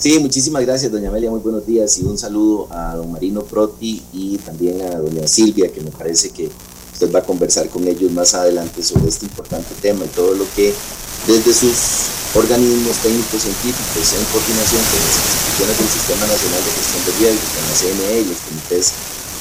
Sí, 0.00 0.18
muchísimas 0.18 0.62
gracias, 0.62 0.90
doña 0.90 1.10
Amelia, 1.10 1.28
muy 1.28 1.40
buenos 1.40 1.66
días 1.66 1.98
y 1.98 2.04
un 2.04 2.16
saludo 2.16 2.68
a 2.70 2.96
don 2.96 3.12
Marino 3.12 3.42
Proti 3.42 4.02
y 4.14 4.38
también 4.38 4.80
a 4.80 4.96
doña 4.96 5.28
Silvia, 5.28 5.70
que 5.70 5.82
me 5.82 5.90
parece 5.90 6.30
que 6.30 6.48
usted 6.90 7.12
va 7.12 7.18
a 7.18 7.22
conversar 7.22 7.68
con 7.68 7.86
ellos 7.86 8.10
más 8.12 8.32
adelante 8.32 8.82
sobre 8.82 9.10
este 9.10 9.26
importante 9.26 9.68
tema 9.82 10.06
y 10.06 10.08
todo 10.08 10.32
lo 10.32 10.46
que 10.56 10.72
desde 11.26 11.52
sus 11.52 11.76
organismos 12.34 12.96
técnicos 13.04 13.42
científicos 13.42 14.16
en 14.16 14.24
coordinación 14.32 14.80
con 14.88 15.00
las 15.04 15.16
instituciones 15.20 15.76
del 15.76 15.88
Sistema 15.92 16.24
Nacional 16.32 16.60
de 16.64 16.70
Gestión 16.80 17.02
de 17.04 17.12
Riesgos, 17.20 17.50
con 17.52 17.64
la 17.68 17.76
CNE 17.76 18.20
y 18.20 18.24
los 18.24 18.40
comités 18.40 18.92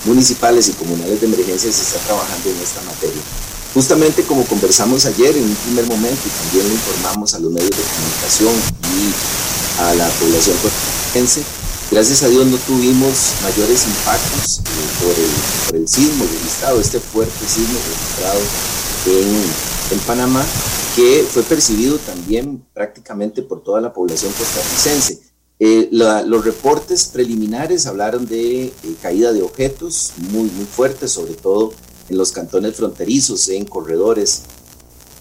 municipales 0.03 0.67
y 0.67 0.73
comunales 0.73 1.21
de 1.21 1.27
emergencia 1.27 1.71
se 1.71 1.83
está 1.87 1.99
trabajando 2.03 2.49
en 2.51 2.59
esta 2.59 2.81
materia. 2.83 3.23
Justamente 3.73 4.23
como 4.23 4.43
conversamos 4.43 5.05
ayer 5.05 5.37
en 5.37 5.43
un 5.45 5.55
primer 5.55 5.87
momento 5.87 6.19
y 6.27 6.31
también 6.35 6.67
lo 6.67 6.73
informamos 6.75 7.33
a 7.33 7.39
los 7.39 7.47
medios 7.47 7.71
de 7.71 7.83
comunicación 7.95 8.51
y 8.91 9.48
a 9.79 9.95
la 9.95 10.09
población 10.19 10.55
costarricense. 10.61 11.43
Gracias 11.91 12.21
a 12.21 12.27
Dios 12.27 12.45
no 12.45 12.57
tuvimos 12.57 13.33
mayores 13.41 13.87
impactos 13.87 14.59
eh, 14.59 14.63
por, 15.01 15.09
el, 15.09 15.31
por, 15.65 15.75
el, 15.77 15.87
sismo 15.87 16.23
registrado, 16.23 16.79
este 16.79 16.99
fuerte 16.99 17.45
sismo 17.47 17.79
registrado 17.89 18.39
en, 19.07 19.97
en, 19.97 19.99
Panamá, 20.05 20.45
que 20.95 21.25
fue 21.27 21.41
percibido 21.41 21.97
también 21.97 22.63
prácticamente 22.73 23.41
por 23.41 23.63
toda 23.63 23.81
la 23.81 23.91
población 23.91 24.31
costarricense. 24.33 25.21
Eh, 25.61 25.89
la, 25.91 26.21
los 26.21 26.45
reportes 26.45 27.05
preliminares 27.07 27.87
hablaron 27.87 28.27
de 28.27 28.65
eh, 28.65 28.73
caída 29.01 29.33
de 29.33 29.41
objetos 29.41 30.13
muy, 30.31 30.49
muy 30.51 30.65
fuertes, 30.65 31.11
sobre 31.11 31.33
todo 31.33 31.73
en 32.07 32.17
los 32.17 32.31
cantones 32.31 32.75
fronterizos, 32.75 33.49
en 33.49 33.65
corredores, 33.65 34.43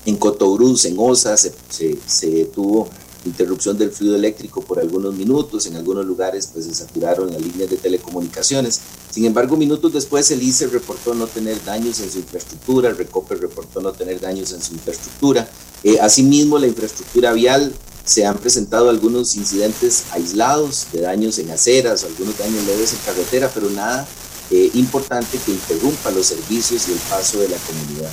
en 0.05 0.17
Cotobruz, 0.17 0.85
en 0.85 0.97
Osa, 0.99 1.37
se, 1.37 1.53
se, 1.71 1.99
se 2.07 2.45
tuvo 2.47 2.89
interrupción 3.25 3.77
del 3.77 3.91
fluido 3.91 4.17
eléctrico 4.17 4.61
por 4.63 4.79
algunos 4.79 5.15
minutos, 5.15 5.67
en 5.67 5.77
algunos 5.77 6.07
lugares 6.07 6.49
pues 6.53 6.67
se 6.67 6.75
saturaron 6.75 7.33
las 7.33 7.41
líneas 7.41 7.71
de 7.71 7.77
telecomunicaciones. 7.77 8.81
Sin 9.11 9.25
embargo, 9.25 9.57
minutos 9.57 9.93
después 9.93 10.31
el 10.31 10.43
ICE 10.43 10.69
reportó 10.69 11.15
no 11.15 11.27
tener 11.27 11.63
daños 11.65 12.01
en 12.01 12.11
su 12.11 12.19
infraestructura, 12.19 12.91
el 12.91 12.97
Recope 12.97 13.35
reportó 13.35 13.81
no 13.81 13.93
tener 13.93 14.21
daños 14.21 14.53
en 14.53 14.63
su 14.63 14.75
infraestructura. 14.75 15.49
Eh, 15.83 15.99
asimismo, 16.01 16.59
la 16.59 16.67
infraestructura 16.67 17.33
vial 17.33 17.73
se 18.05 18.25
han 18.25 18.39
presentado 18.39 18.89
algunos 18.89 19.37
incidentes 19.37 20.05
aislados 20.13 20.87
de 20.93 21.03
daños 21.03 21.39
en 21.39 21.51
aceras, 21.51 22.05
algunos 22.05 22.39
daños 22.39 22.65
leves 22.65 22.93
en 22.95 22.99
carretera, 23.05 23.51
pero 23.53 23.69
nada 23.71 24.09
eh, 24.51 24.71
importante 24.75 25.39
que 25.45 25.53
interrumpa 25.53 26.11
los 26.11 26.27
servicios 26.27 26.89
y 26.89 26.93
el 26.93 26.99
paso 26.99 27.39
de 27.39 27.49
la 27.49 27.59
comunidad. 27.59 28.11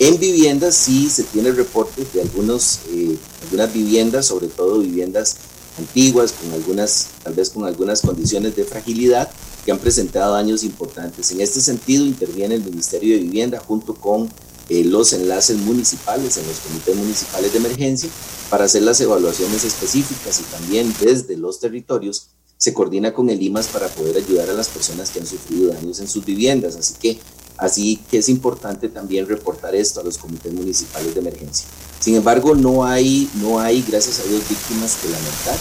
En 0.00 0.18
viviendas 0.20 0.76
sí 0.76 1.10
se 1.10 1.24
tiene 1.24 1.50
reportes 1.50 2.12
de 2.12 2.20
eh, 2.20 2.24
algunas 2.24 3.72
viviendas, 3.72 4.26
sobre 4.26 4.46
todo 4.46 4.78
viviendas 4.78 5.36
antiguas, 5.76 6.32
con 6.32 6.52
algunas, 6.52 7.08
tal 7.24 7.34
vez 7.34 7.50
con 7.50 7.64
algunas 7.64 8.02
condiciones 8.02 8.54
de 8.54 8.64
fragilidad, 8.64 9.28
que 9.64 9.72
han 9.72 9.78
presentado 9.78 10.34
daños 10.34 10.62
importantes. 10.62 11.32
En 11.32 11.40
este 11.40 11.60
sentido 11.60 12.04
interviene 12.04 12.54
el 12.54 12.64
Ministerio 12.64 13.14
de 13.14 13.22
Vivienda 13.22 13.58
junto 13.58 13.94
con 13.94 14.30
eh, 14.68 14.84
los 14.84 15.12
enlaces 15.12 15.56
municipales 15.58 16.36
en 16.36 16.46
los 16.46 16.58
comités 16.58 16.94
municipales 16.94 17.52
de 17.52 17.58
emergencia 17.58 18.10
para 18.50 18.64
hacer 18.64 18.82
las 18.82 19.00
evaluaciones 19.00 19.64
específicas 19.64 20.40
y 20.40 20.44
también 20.44 20.94
desde 21.00 21.36
los 21.36 21.58
territorios 21.58 22.28
se 22.56 22.72
coordina 22.72 23.12
con 23.12 23.30
el 23.30 23.42
IMAS 23.42 23.68
para 23.68 23.88
poder 23.88 24.16
ayudar 24.16 24.50
a 24.50 24.52
las 24.52 24.68
personas 24.68 25.10
que 25.10 25.20
han 25.20 25.26
sufrido 25.26 25.72
daños 25.72 26.00
en 26.00 26.08
sus 26.08 26.24
viviendas. 26.24 26.76
Así 26.76 26.94
que 27.00 27.18
Así 27.58 27.96
que 28.08 28.18
es 28.18 28.28
importante 28.28 28.88
también 28.88 29.26
reportar 29.26 29.74
esto 29.74 30.00
a 30.00 30.04
los 30.04 30.16
comités 30.16 30.52
municipales 30.52 31.12
de 31.12 31.20
emergencia. 31.20 31.66
Sin 31.98 32.14
embargo, 32.14 32.54
no 32.54 32.84
hay, 32.84 33.28
no 33.34 33.58
hay 33.58 33.82
gracias 33.82 34.20
a 34.20 34.22
Dios, 34.22 34.48
víctimas 34.48 34.96
que 35.02 35.08
lamentar. 35.08 35.58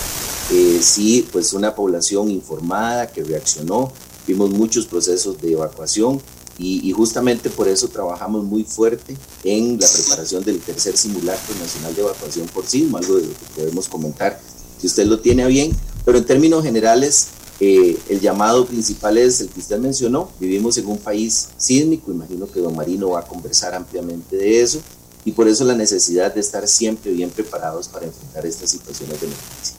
Eh, 0.52 0.80
sí, 0.82 1.28
pues 1.32 1.54
una 1.54 1.76
población 1.76 2.30
informada 2.30 3.08
que 3.08 3.24
reaccionó. 3.24 3.92
Vimos 4.28 4.52
muchos 4.52 4.86
procesos 4.86 5.42
de 5.42 5.54
evacuación 5.54 6.22
y, 6.60 6.88
y, 6.88 6.92
justamente 6.92 7.50
por 7.50 7.68
eso 7.68 7.88
trabajamos 7.88 8.44
muy 8.44 8.64
fuerte 8.64 9.16
en 9.44 9.80
la 9.80 9.88
preparación 9.88 10.44
del 10.44 10.60
tercer 10.60 10.98
simulacro 10.98 11.56
nacional 11.56 11.96
de 11.96 12.02
evacuación 12.02 12.48
por 12.48 12.66
sismo, 12.66 12.98
algo 12.98 13.16
de 13.16 13.28
lo 13.28 13.30
que 13.30 13.46
podemos 13.56 13.88
comentar 13.88 14.40
si 14.80 14.88
usted 14.88 15.06
lo 15.06 15.20
tiene 15.20 15.46
bien. 15.48 15.76
Pero 16.06 16.20
en 16.20 16.26
términos 16.26 16.64
generales, 16.64 17.28
eh, 17.60 17.98
el 18.10 18.20
llamado 18.20 18.66
principal 18.66 19.18
es 19.18 19.42
el 19.42 19.50
que 19.50 19.60
usted 19.60 19.80
mencionó, 19.80 20.30
vivimos 20.40 20.78
en 20.78 20.88
un 20.88 20.98
país 20.98 21.50
sísmico, 21.58 22.12
imagino 22.12 22.50
que 22.52 22.60
don 22.60 22.76
Marino 22.76 23.10
va 23.10 23.22
a 23.22 23.26
conversar 23.26 23.74
ampliamente 23.74 24.38
de 24.38 24.62
eso, 24.62 24.80
y 25.26 25.32
por 25.32 25.48
eso 25.48 25.64
la 25.66 25.76
necesidad 25.76 26.34
de 26.34 26.40
estar 26.40 26.68
siempre 26.68 27.12
bien 27.12 27.30
preparados 27.30 27.88
para 27.88 28.06
enfrentar 28.06 28.46
estas 28.46 28.70
situaciones 28.70 29.20
de 29.20 29.28
emergencia. 29.28 29.76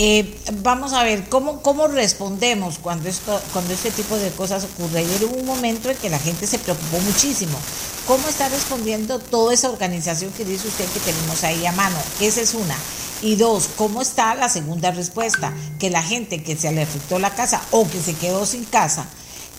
Eh, 0.00 0.38
vamos 0.62 0.92
a 0.92 1.02
ver, 1.02 1.28
¿cómo, 1.28 1.60
¿cómo 1.60 1.88
respondemos 1.88 2.78
cuando, 2.78 3.08
esto, 3.08 3.40
cuando 3.52 3.74
este 3.74 3.90
tipo 3.90 4.16
de 4.16 4.30
cosas 4.30 4.64
ocurre? 4.64 5.00
Ayer 5.00 5.24
hubo 5.24 5.40
un 5.40 5.46
momento 5.46 5.90
en 5.90 5.96
que 5.96 6.08
la 6.08 6.20
gente 6.20 6.46
se 6.46 6.58
preocupó 6.58 7.00
muchísimo. 7.00 7.58
¿Cómo 8.06 8.28
está 8.28 8.48
respondiendo 8.48 9.18
toda 9.18 9.52
esa 9.52 9.70
organización 9.70 10.30
que 10.32 10.44
dice 10.44 10.68
usted 10.68 10.84
que 10.86 11.00
tenemos 11.00 11.42
ahí 11.42 11.66
a 11.66 11.72
mano? 11.72 11.96
Esa 12.20 12.40
es 12.40 12.54
una. 12.54 12.76
Y 13.22 13.36
dos, 13.36 13.68
¿cómo 13.76 14.00
está 14.00 14.34
la 14.34 14.48
segunda 14.48 14.90
respuesta? 14.90 15.54
Que 15.78 15.90
la 15.90 16.02
gente 16.02 16.42
que 16.42 16.56
se 16.56 16.70
le 16.72 16.82
afectó 16.82 17.18
la 17.18 17.34
casa 17.34 17.60
o 17.70 17.88
que 17.88 18.00
se 18.00 18.14
quedó 18.14 18.46
sin 18.46 18.64
casa 18.64 19.08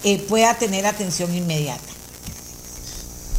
eh, 0.03 0.19
pueda 0.29 0.57
tener 0.57 0.85
atención 0.85 1.33
inmediata. 1.35 1.81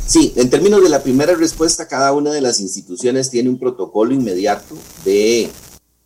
Sí, 0.07 0.33
en 0.37 0.51
términos 0.51 0.83
de 0.83 0.89
la 0.89 1.03
primera 1.03 1.35
respuesta, 1.35 1.87
cada 1.87 2.13
una 2.13 2.33
de 2.33 2.41
las 2.41 2.61
instituciones 2.61 3.31
tiene 3.31 3.49
un 3.49 3.59
protocolo 3.59 4.13
inmediato 4.13 4.77
de 5.05 5.51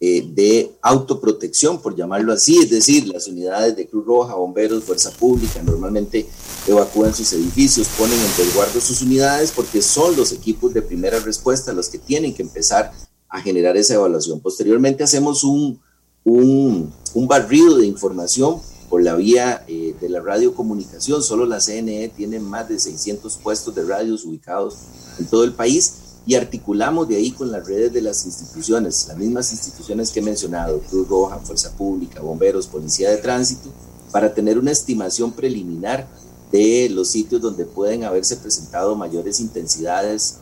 eh, 0.07 0.23
de 0.35 0.71
autoprotección, 0.83 1.81
por 1.81 1.97
llamarlo 1.97 2.35
así, 2.35 2.59
es 2.59 2.69
decir, 2.69 3.09
las 3.09 3.27
unidades 3.27 3.75
de 3.75 3.87
Cruz 3.87 4.05
Roja, 4.05 4.35
bomberos, 4.35 4.85
fuerza 4.85 5.11
pública, 5.11 5.63
normalmente 5.63 6.27
evacúan 6.67 7.15
sus 7.15 7.33
edificios, 7.33 7.89
ponen 7.97 8.19
en 8.21 8.37
resguardo 8.37 8.81
sus 8.83 9.01
unidades 9.01 9.51
porque 9.51 9.81
son 9.81 10.15
los 10.15 10.33
equipos 10.33 10.75
de 10.75 10.83
primera 10.83 11.21
respuesta 11.21 11.73
los 11.73 11.89
que 11.89 11.97
tienen 11.97 12.35
que 12.35 12.43
empezar 12.43 12.93
a 13.35 13.41
generar 13.41 13.77
esa 13.77 13.95
evaluación. 13.95 14.39
Posteriormente 14.39 15.03
hacemos 15.03 15.43
un, 15.43 15.81
un, 16.23 16.95
un 17.15 17.27
barrido 17.27 17.79
de 17.79 17.85
información 17.85 18.61
por 18.89 19.03
la 19.03 19.17
vía 19.17 19.65
eh, 19.67 19.93
de 20.01 20.09
la 20.09 20.21
radiocomunicación. 20.21 21.21
Solo 21.21 21.45
la 21.45 21.59
CNE 21.59 22.13
tiene 22.17 22.39
más 22.39 22.69
de 22.69 22.79
600 22.79 23.37
puestos 23.39 23.75
de 23.75 23.83
radios 23.83 24.25
ubicados 24.25 24.77
en 25.19 25.27
todo 25.27 25.43
el 25.43 25.53
país 25.53 25.95
y 26.25 26.37
articulamos 26.37 27.09
de 27.09 27.17
ahí 27.17 27.33
con 27.33 27.51
las 27.51 27.67
redes 27.67 27.93
de 27.93 28.03
las 28.03 28.25
instituciones, 28.25 29.07
las 29.09 29.19
mismas 29.19 29.51
instituciones 29.51 30.13
que 30.13 30.21
he 30.21 30.23
mencionado, 30.23 30.79
Cruz 30.89 31.09
Roja, 31.09 31.41
Fuerza 31.41 31.73
Pública, 31.77 32.21
Bomberos, 32.21 32.69
Policía 32.69 33.11
de 33.11 33.17
Tránsito, 33.17 33.69
para 34.13 34.33
tener 34.33 34.61
una 34.61 34.71
estimación 34.71 35.33
preliminar 35.33 36.07
de 36.53 36.89
los 36.89 37.09
sitios 37.09 37.41
donde 37.43 37.65
pueden 37.65 38.05
haberse 38.05 38.37
presentado 38.37 38.95
mayores 38.95 39.41
intensidades 39.41 40.37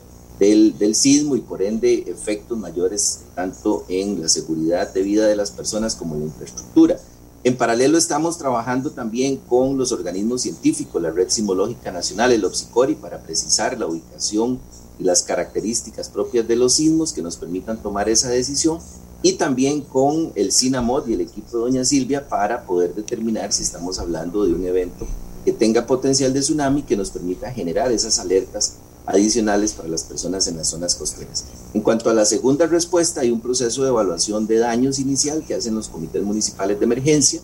del, 0.50 0.94
sismo 0.96 1.36
y 1.36 1.40
por 1.40 1.62
ende 1.62 2.04
efectos 2.08 2.58
mayores 2.58 3.20
tanto 3.36 3.84
en 3.88 4.20
la 4.20 4.28
seguridad 4.28 4.92
de 4.92 5.02
vida 5.02 5.26
de 5.26 5.36
las 5.36 5.52
personas 5.52 5.94
como 5.94 6.14
en 6.14 6.20
la 6.20 6.26
infraestructura. 6.26 6.98
En 7.44 7.56
paralelo 7.56 7.96
estamos 7.96 8.38
trabajando 8.38 8.90
también 8.90 9.36
con 9.36 9.78
los 9.78 9.92
organismos 9.92 10.42
científicos, 10.42 11.00
la 11.00 11.10
Red 11.10 11.28
Sismológica 11.28 11.92
Nacional, 11.92 12.32
el 12.32 12.44
OPSICORI, 12.44 12.96
para 12.96 13.20
precisar 13.20 13.78
la 13.78 13.86
ubicación 13.86 14.58
y 14.98 15.04
las 15.04 15.22
características 15.22 16.08
propias 16.08 16.46
de 16.46 16.56
los 16.56 16.74
sismos 16.74 17.12
que 17.12 17.22
nos 17.22 17.36
permitan 17.36 17.80
tomar 17.80 18.08
esa 18.08 18.28
decisión 18.28 18.78
y 19.22 19.34
también 19.34 19.80
con 19.82 20.32
el 20.34 20.52
CINAMOD 20.52 21.06
y 21.06 21.14
el 21.14 21.20
equipo 21.20 21.56
de 21.56 21.58
Doña 21.58 21.84
Silvia 21.84 22.28
para 22.28 22.64
poder 22.64 22.94
determinar 22.94 23.52
si 23.52 23.62
estamos 23.62 24.00
hablando 24.00 24.44
de 24.44 24.54
un 24.54 24.64
evento 24.64 25.06
que 25.44 25.52
tenga 25.52 25.86
potencial 25.86 26.32
de 26.32 26.40
tsunami 26.40 26.82
que 26.82 26.96
nos 26.96 27.10
permita 27.10 27.52
generar 27.52 27.90
esas 27.92 28.18
alertas 28.18 28.74
adicionales 29.06 29.72
para 29.72 29.88
las 29.88 30.04
personas 30.04 30.46
en 30.46 30.56
las 30.56 30.68
zonas 30.68 30.94
costeras. 30.94 31.44
En 31.74 31.80
cuanto 31.80 32.10
a 32.10 32.14
la 32.14 32.24
segunda 32.24 32.66
respuesta, 32.66 33.20
hay 33.22 33.30
un 33.30 33.40
proceso 33.40 33.82
de 33.82 33.88
evaluación 33.88 34.46
de 34.46 34.58
daños 34.58 34.98
inicial 34.98 35.44
que 35.46 35.54
hacen 35.54 35.74
los 35.74 35.88
comités 35.88 36.22
municipales 36.22 36.78
de 36.78 36.84
emergencia. 36.84 37.40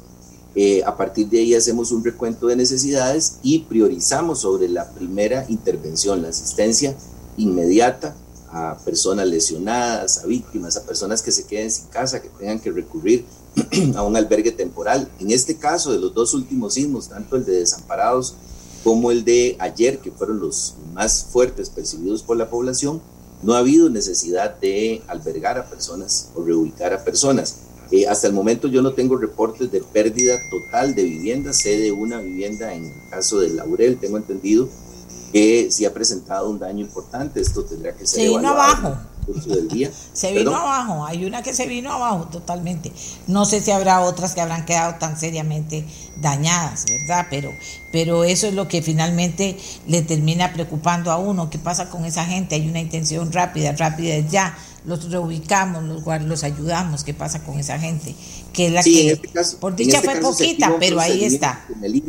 Eh, 0.55 0.83
a 0.85 0.97
partir 0.97 1.29
de 1.29 1.41
ahí 1.41 1.55
hacemos 1.55 1.93
un 1.93 2.05
recuento 2.05 2.47
de 2.47 2.57
necesidades 2.57 3.37
y 3.43 3.61
priorizamos 3.61 4.41
sobre 4.41 4.69
la 4.69 4.91
primera 4.91 5.45
intervención, 5.49 6.23
la 6.23 6.29
asistencia 6.29 6.97
inmediata 7.37 8.17
a 8.51 8.79
personas 8.79 9.29
lesionadas, 9.29 10.25
a 10.25 10.27
víctimas, 10.27 10.77
a 10.77 10.85
personas 10.85 11.23
que 11.23 11.33
se 11.33 11.45
queden 11.45 11.71
sin 11.71 11.87
casa, 11.87 12.23
que 12.23 12.29
tengan 12.31 12.61
que 12.61 12.71
recurrir 12.71 13.25
a 13.97 14.03
un 14.03 14.17
albergue 14.17 14.53
temporal. 14.53 15.09
En 15.21 15.31
este 15.31 15.57
caso 15.57 15.93
de 15.93 15.99
los 15.99 16.15
dos 16.15 16.35
últimos 16.35 16.75
sismos, 16.75 17.09
tanto 17.09 17.37
el 17.37 17.45
de 17.45 17.61
desamparados 17.61 18.35
como 18.85 19.11
el 19.11 19.25
de 19.25 19.57
ayer, 19.59 19.99
que 19.99 20.11
fueron 20.11 20.41
los 20.41 20.75
más 20.93 21.25
fuertes 21.25 21.71
percibidos 21.71 22.23
por 22.23 22.37
la 22.37 22.49
población, 22.49 23.01
no 23.43 23.55
ha 23.55 23.59
habido 23.59 23.89
necesidad 23.89 24.59
de 24.59 25.03
albergar 25.07 25.59
a 25.59 25.69
personas 25.69 26.31
o 26.35 26.43
reubicar 26.43 26.93
a 26.93 27.05
personas. 27.05 27.61
Eh, 27.91 28.07
hasta 28.07 28.27
el 28.27 28.35
momento 28.35 28.69
yo 28.69 28.83
no 28.83 28.93
tengo 28.93 29.17
reportes 29.17 29.71
de 29.73 29.81
pérdida 29.81 30.39
total 30.51 30.95
de 30.95 31.05
vivienda, 31.05 31.53
sé 31.53 31.79
de 31.79 31.93
una 31.93 32.19
vivienda 32.19 32.75
en 32.75 32.85
el 32.85 33.11
caso 33.11 33.41
de 33.41 33.51
Laurel, 33.51 33.99
tengo 33.99 34.19
entendido, 34.19 34.69
que 35.33 35.71
si 35.71 35.85
ha 35.85 35.95
presentado 35.95 36.51
un 36.51 36.59
daño 36.59 36.85
importante, 36.85 37.41
esto 37.41 37.65
tendrá 37.65 37.95
que 37.95 38.07
ser 38.07 38.23
se 38.23 38.29
vino 38.29 38.49
abajo. 38.49 38.97
Del 39.47 39.69
día. 39.69 39.91
se 40.13 40.33
vino 40.33 40.55
abajo, 40.55 41.07
hay 41.07 41.25
una 41.25 41.43
que 41.43 41.55
se 41.55 41.67
vino 41.67 41.93
abajo 41.93 42.27
totalmente. 42.27 42.93
No 43.27 43.45
sé 43.45 43.61
si 43.61 43.71
habrá 43.71 44.01
otras 44.01 44.35
que 44.35 44.41
habrán 44.41 44.65
quedado 44.65 44.97
tan 44.99 45.19
seriamente 45.19 45.85
dañadas, 46.21 46.87
¿verdad? 46.87 47.27
Pero, 47.31 47.51
pero 47.93 48.25
eso 48.25 48.47
es 48.47 48.55
lo 48.55 48.69
que 48.69 48.83
finalmente 48.83 49.57
le 49.87 50.03
termina 50.03 50.53
preocupando 50.53 51.11
a 51.11 51.19
uno. 51.19 51.51
¿Qué 51.51 51.59
pasa 51.59 51.91
con 51.91 52.05
esa 52.05 52.25
gente? 52.25 52.55
Hay 52.55 52.69
una 52.69 52.81
intención 52.81 53.33
rápida, 53.33 53.73
rápida 53.73 54.19
ya. 54.21 54.57
Los 54.85 55.11
reubicamos, 55.11 55.85
los, 55.85 56.23
los 56.23 56.45
ayudamos. 56.45 57.05
¿Qué 57.05 57.13
pasa 57.13 57.43
con 57.45 57.59
esa 57.59 57.79
gente? 57.79 58.15
Que 58.53 58.71
la 58.71 58.83
que, 58.83 59.13
este 59.13 59.29
caso, 59.29 59.59
por 59.59 59.77
dicha 59.77 59.99
este 59.99 60.11
fue 60.11 60.21
poquita, 60.21 60.75
pero 60.79 60.99
ahí 61.01 61.25
está. 61.25 61.67
El 61.83 62.03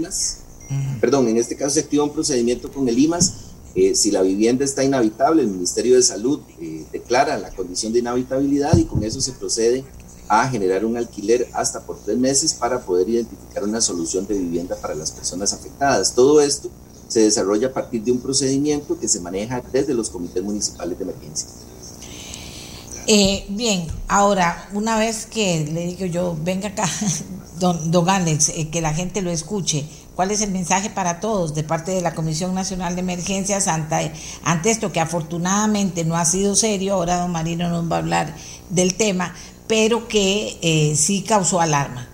Perdón, 1.01 1.27
en 1.27 1.37
este 1.37 1.55
caso 1.55 1.71
se 1.71 1.79
activa 1.81 2.03
un 2.03 2.11
procedimiento 2.11 2.71
con 2.71 2.87
el 2.87 2.97
IMAS. 2.97 3.33
Eh, 3.75 3.93
si 3.95 4.11
la 4.11 4.21
vivienda 4.21 4.65
está 4.65 4.83
inhabitable, 4.83 5.43
el 5.43 5.47
Ministerio 5.47 5.95
de 5.95 6.01
Salud 6.01 6.41
eh, 6.59 6.85
declara 6.91 7.37
la 7.37 7.51
condición 7.51 7.93
de 7.93 7.99
inhabitabilidad 7.99 8.75
y 8.77 8.85
con 8.85 9.03
eso 9.03 9.21
se 9.21 9.31
procede 9.33 9.83
a 10.27 10.47
generar 10.47 10.85
un 10.85 10.97
alquiler 10.97 11.47
hasta 11.53 11.81
por 11.81 11.99
tres 11.99 12.17
meses 12.17 12.53
para 12.53 12.79
poder 12.81 13.09
identificar 13.09 13.63
una 13.63 13.81
solución 13.81 14.27
de 14.27 14.37
vivienda 14.37 14.75
para 14.75 14.95
las 14.95 15.11
personas 15.11 15.53
afectadas. 15.53 16.13
Todo 16.13 16.41
esto 16.41 16.69
se 17.07 17.21
desarrolla 17.21 17.67
a 17.67 17.73
partir 17.73 18.03
de 18.03 18.11
un 18.11 18.19
procedimiento 18.19 18.99
que 18.99 19.07
se 19.07 19.19
maneja 19.19 19.61
desde 19.71 19.93
los 19.93 20.09
comités 20.09 20.43
municipales 20.43 20.97
de 20.97 21.03
emergencia. 21.03 21.49
Eh, 23.07 23.45
bien, 23.49 23.87
ahora, 24.07 24.69
una 24.73 24.99
vez 24.99 25.25
que 25.25 25.65
le 25.65 25.87
digo 25.87 26.05
yo, 26.05 26.37
venga 26.43 26.69
acá, 26.69 26.87
don, 27.59 27.89
don 27.89 28.07
Alex, 28.07 28.51
que 28.71 28.81
la 28.81 28.93
gente 28.93 29.23
lo 29.23 29.31
escuche, 29.31 29.87
¿Cuál 30.19 30.31
es 30.31 30.41
el 30.41 30.51
mensaje 30.51 30.89
para 30.89 31.21
todos 31.21 31.55
de 31.55 31.63
parte 31.63 31.91
de 31.91 32.01
la 32.01 32.13
Comisión 32.13 32.53
Nacional 32.53 32.93
de 32.93 32.99
Emergencias 32.99 33.69
ante, 33.69 34.11
ante 34.43 34.69
esto 34.69 34.91
que 34.91 34.99
afortunadamente 34.99 36.03
no 36.03 36.17
ha 36.17 36.25
sido 36.25 36.57
serio? 36.57 36.95
Ahora 36.95 37.21
don 37.21 37.31
Marino 37.31 37.69
nos 37.69 37.89
va 37.89 37.95
a 37.95 37.99
hablar 37.99 38.35
del 38.69 38.95
tema, 38.95 39.33
pero 39.65 40.09
que 40.09 40.57
eh, 40.61 40.93
sí 40.97 41.23
causó 41.23 41.61
alarma. 41.61 42.09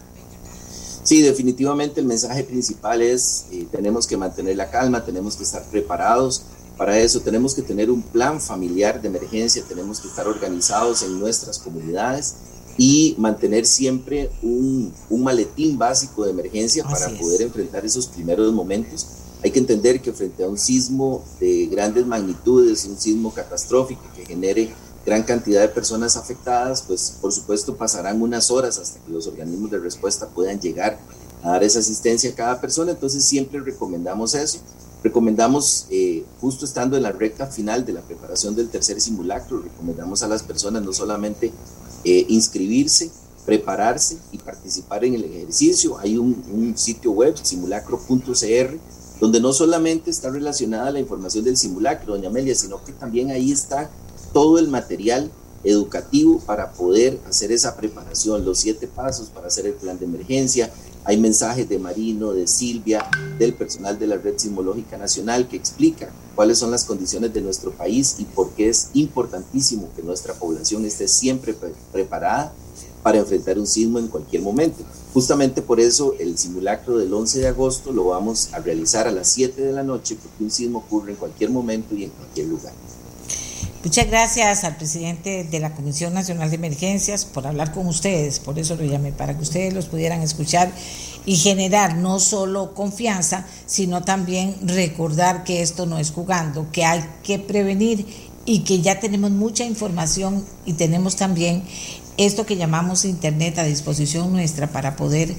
Sí, 1.01 1.23
definitivamente 1.23 1.99
el 1.99 2.05
mensaje 2.05 2.43
principal 2.43 3.01
es 3.01 3.47
eh, 3.51 3.65
tenemos 3.71 4.05
que 4.05 4.17
mantener 4.17 4.55
la 4.55 4.69
calma, 4.69 5.03
tenemos 5.03 5.35
que 5.35 5.41
estar 5.41 5.63
preparados 5.63 6.43
para 6.77 6.99
eso, 6.99 7.21
tenemos 7.21 7.55
que 7.55 7.63
tener 7.63 7.89
un 7.89 8.03
plan 8.03 8.39
familiar 8.39 9.01
de 9.01 9.07
emergencia, 9.07 9.63
tenemos 9.67 9.99
que 9.99 10.09
estar 10.09 10.27
organizados 10.27 11.01
en 11.01 11.19
nuestras 11.19 11.57
comunidades 11.57 12.35
y 12.77 13.15
mantener 13.17 13.65
siempre 13.65 14.29
un, 14.41 14.93
un 15.09 15.23
maletín 15.23 15.77
básico 15.77 16.25
de 16.25 16.31
emergencia 16.31 16.83
para 16.83 17.09
poder 17.17 17.43
enfrentar 17.43 17.85
esos 17.85 18.07
primeros 18.07 18.51
momentos. 18.53 19.07
Hay 19.43 19.51
que 19.51 19.59
entender 19.59 20.01
que 20.01 20.11
frente 20.11 20.43
a 20.43 20.47
un 20.47 20.57
sismo 20.57 21.23
de 21.39 21.67
grandes 21.67 22.05
magnitudes, 22.05 22.85
un 22.85 22.97
sismo 22.97 23.33
catastrófico 23.33 24.01
que 24.15 24.25
genere 24.25 24.73
gran 25.05 25.23
cantidad 25.23 25.61
de 25.61 25.67
personas 25.69 26.17
afectadas, 26.17 26.81
pues 26.81 27.13
por 27.21 27.31
supuesto 27.31 27.75
pasarán 27.75 28.21
unas 28.21 28.49
horas 28.49 28.79
hasta 28.79 28.99
que 28.99 29.11
los 29.11 29.27
organismos 29.27 29.69
de 29.69 29.77
respuesta 29.77 30.27
puedan 30.27 30.59
llegar 30.59 30.97
a 31.43 31.51
dar 31.51 31.63
esa 31.63 31.79
asistencia 31.79 32.31
a 32.31 32.35
cada 32.35 32.59
persona. 32.59 32.91
Entonces 32.91 33.23
siempre 33.23 33.59
recomendamos 33.59 34.33
eso. 34.33 34.59
Recomendamos, 35.03 35.85
eh, 35.91 36.25
justo 36.41 36.65
estando 36.65 36.97
en 36.97 37.03
la 37.03 37.11
recta 37.11 37.45
final 37.45 37.85
de 37.85 37.93
la 37.93 38.01
preparación 38.01 38.55
del 38.55 38.69
tercer 38.69 38.99
simulacro, 38.99 39.61
recomendamos 39.61 40.23
a 40.23 40.27
las 40.27 40.41
personas 40.41 40.81
no 40.81 40.91
solamente 40.91 41.51
eh, 42.05 42.25
inscribirse, 42.29 43.09
prepararse 43.47 44.17
y 44.31 44.37
participar 44.37 45.03
en 45.05 45.15
el 45.15 45.23
ejercicio. 45.23 45.97
Hay 45.97 46.17
un, 46.17 46.73
sitio 46.77 47.11
web, 47.11 47.35
simulacro.cr, 47.41 48.77
donde 49.19 49.39
no 49.39 49.51
solamente 49.53 50.11
está 50.11 50.29
relacionada 50.29 50.91
la 50.91 50.99
información 50.99 51.43
del 51.43 51.57
simulacro, 51.57 52.13
doña 52.13 52.29
Amelia, 52.29 52.53
sino 52.53 52.83
que 52.83 52.91
también 52.91 53.31
ahí 53.31 53.51
está 53.51 53.89
todo 54.33 54.59
el 54.59 54.67
material 54.67 55.31
educativo 55.63 56.39
para 56.45 56.73
poder 56.73 57.19
hacer 57.27 57.51
esa 57.51 57.75
preparación, 57.75 58.45
los 58.45 58.59
siete 58.59 58.85
pasos 58.85 59.29
para 59.29 59.47
hacer 59.47 59.65
el 59.65 59.73
plan 59.73 59.97
de 59.97 60.05
emergencia. 60.05 60.71
Hay 61.07 61.17
mensajes 61.17 61.69
de 61.69 61.77
Marino, 61.77 62.33
de 62.33 62.47
Silvia, 62.47 63.07
del 63.37 63.53
personal 63.53 63.99
de 63.99 64.07
la 64.07 64.17
Red 64.17 64.39
Sismológica 64.39 64.97
Nacional 64.97 65.47
que 65.47 65.55
explica 65.55 66.09
cuáles 66.33 66.57
son 66.57 66.71
las 66.71 66.83
condiciones 66.83 67.31
de 67.31 67.41
nuestro 67.41 67.71
país 67.71 68.15
y 68.17 68.23
por 68.23 68.49
qué 68.53 68.69
es 68.69 68.89
importantísimo 68.95 69.89
que 69.95 70.01
nuestra 70.01 70.33
población 70.33 70.83
esté 70.83 71.07
siempre 71.07 71.55
preparada 71.91 72.51
para 73.03 73.19
enfrentar 73.19 73.59
un 73.59 73.67
sismo 73.67 73.99
en 73.99 74.07
cualquier 74.07 74.41
momento. 74.41 74.83
Justamente 75.13 75.61
por 75.61 75.79
eso 75.79 76.15
el 76.19 76.39
simulacro 76.39 76.97
del 76.97 77.13
11 77.13 77.39
de 77.39 77.47
agosto 77.49 77.93
lo 77.93 78.05
vamos 78.05 78.49
a 78.51 78.59
realizar 78.59 79.07
a 79.07 79.11
las 79.11 79.27
7 79.27 79.61
de 79.61 79.73
la 79.73 79.83
noche 79.83 80.17
porque 80.19 80.43
un 80.43 80.49
sismo 80.49 80.79
ocurre 80.79 81.11
en 81.11 81.17
cualquier 81.17 81.51
momento 81.51 81.93
y 81.93 82.05
en 82.05 82.09
cualquier 82.09 82.47
lugar. 82.47 82.73
Muchas 83.85 84.07
gracias 84.07 84.63
al 84.63 84.77
presidente 84.77 85.43
de 85.43 85.59
la 85.59 85.75
Comisión 85.75 86.15
Nacional 86.15 86.49
de 86.49 86.55
Emergencias 86.55 87.23
por 87.23 87.45
hablar 87.45 87.71
con 87.71 87.85
ustedes, 87.85 88.39
por 88.39 88.57
eso 88.57 88.75
lo 88.75 88.83
llamé, 88.83 89.11
para 89.11 89.37
que 89.37 89.43
ustedes 89.43 89.75
los 89.75 89.85
pudieran 89.85 90.23
escuchar 90.23 90.71
y 91.23 91.35
generar 91.35 91.95
no 91.95 92.19
solo 92.19 92.73
confianza, 92.73 93.45
sino 93.67 94.01
también 94.01 94.55
recordar 94.63 95.43
que 95.43 95.61
esto 95.61 95.85
no 95.85 95.99
es 95.99 96.09
jugando, 96.09 96.71
que 96.71 96.83
hay 96.83 97.05
que 97.21 97.37
prevenir 97.37 98.07
y 98.43 98.61
que 98.61 98.81
ya 98.81 98.99
tenemos 98.99 99.29
mucha 99.29 99.65
información 99.65 100.43
y 100.65 100.73
tenemos 100.73 101.15
también 101.15 101.61
esto 102.17 102.43
que 102.47 102.57
llamamos 102.57 103.05
Internet 103.05 103.59
a 103.59 103.65
disposición 103.65 104.33
nuestra 104.33 104.65
para 104.65 104.95
poder 104.95 105.35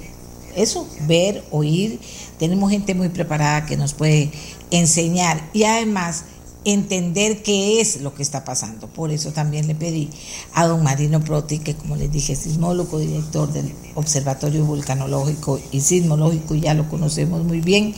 eso, 0.55 0.89
ver, 1.01 1.45
oír. 1.51 2.01
Tenemos 2.39 2.71
gente 2.71 2.95
muy 2.95 3.09
preparada 3.11 3.67
que 3.67 3.77
nos 3.77 3.93
puede 3.93 4.31
enseñar 4.71 5.51
y 5.53 5.65
además 5.65 6.25
entender 6.67 7.43
qué 7.43 7.81
es 7.81 8.01
lo 8.01 8.13
que 8.13 8.23
está 8.23 8.45
pasando. 8.45 8.89
Por 8.89 9.13
eso 9.13 9.33
también 9.33 9.67
le 9.69 9.75
pedí 9.75 10.11
a 10.53 10.67
don 10.67 10.83
Marino 10.83 11.21
Proti, 11.21 11.61
que 11.61 11.75
como 11.75 11.97
les 11.97 12.11
dije, 12.11 12.33
es 12.33 12.41
sismólogo, 12.41 12.99
director 12.99 13.53
del 13.53 13.73
Observatorio 13.95 14.65
Vulcanológico 14.65 15.61
y 15.71 15.81
Sismológico, 15.81 16.55
ya 16.57 16.75
lo 16.75 16.89
conocemos 16.89 17.45
muy 17.45 17.61
bien, 17.61 17.95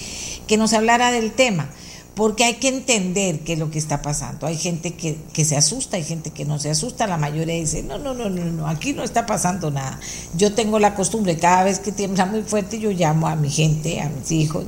que 0.46 0.57
nos 0.57 0.74
hablara 0.74 1.11
del 1.11 1.33
tema 1.33 1.70
porque 2.18 2.42
hay 2.42 2.54
que 2.54 2.66
entender 2.66 3.38
qué 3.44 3.52
es 3.52 3.61
lo 3.61 3.70
que 3.70 3.78
está 3.78 4.02
pasando. 4.02 4.48
Hay 4.48 4.57
gente 4.57 4.94
que, 4.94 5.44
se 5.44 5.57
asusta, 5.57 5.98
hay 5.98 6.02
gente 6.02 6.33
que 6.33 6.44
no 6.44 6.59
se 6.59 6.68
asusta, 6.68 7.07
la 7.07 7.16
mayoría 7.16 7.54
dice, 7.54 7.85
no, 7.85 7.96
no, 7.96 8.12
no, 8.12 8.28
no, 8.28 8.44
no, 8.44 8.66
aquí 8.66 8.92
no 8.92 9.04
está 9.04 9.24
pasando 9.24 9.70
nada. 9.70 10.00
Yo 10.37 10.52
tengo 10.52 10.81
la 10.81 10.96
costumbre, 10.96 11.37
cada 11.37 11.62
vez 11.62 11.78
que 11.78 11.92
tiembla 11.92 12.26
muy 12.26 12.42
fuerte, 12.42 12.81
yo 12.81 12.90
llamo 12.90 13.28
a 13.28 13.37
mi 13.37 13.48
gente, 13.50 14.00
a 14.00 14.09
mis 14.09 14.33
hijos, 14.33 14.64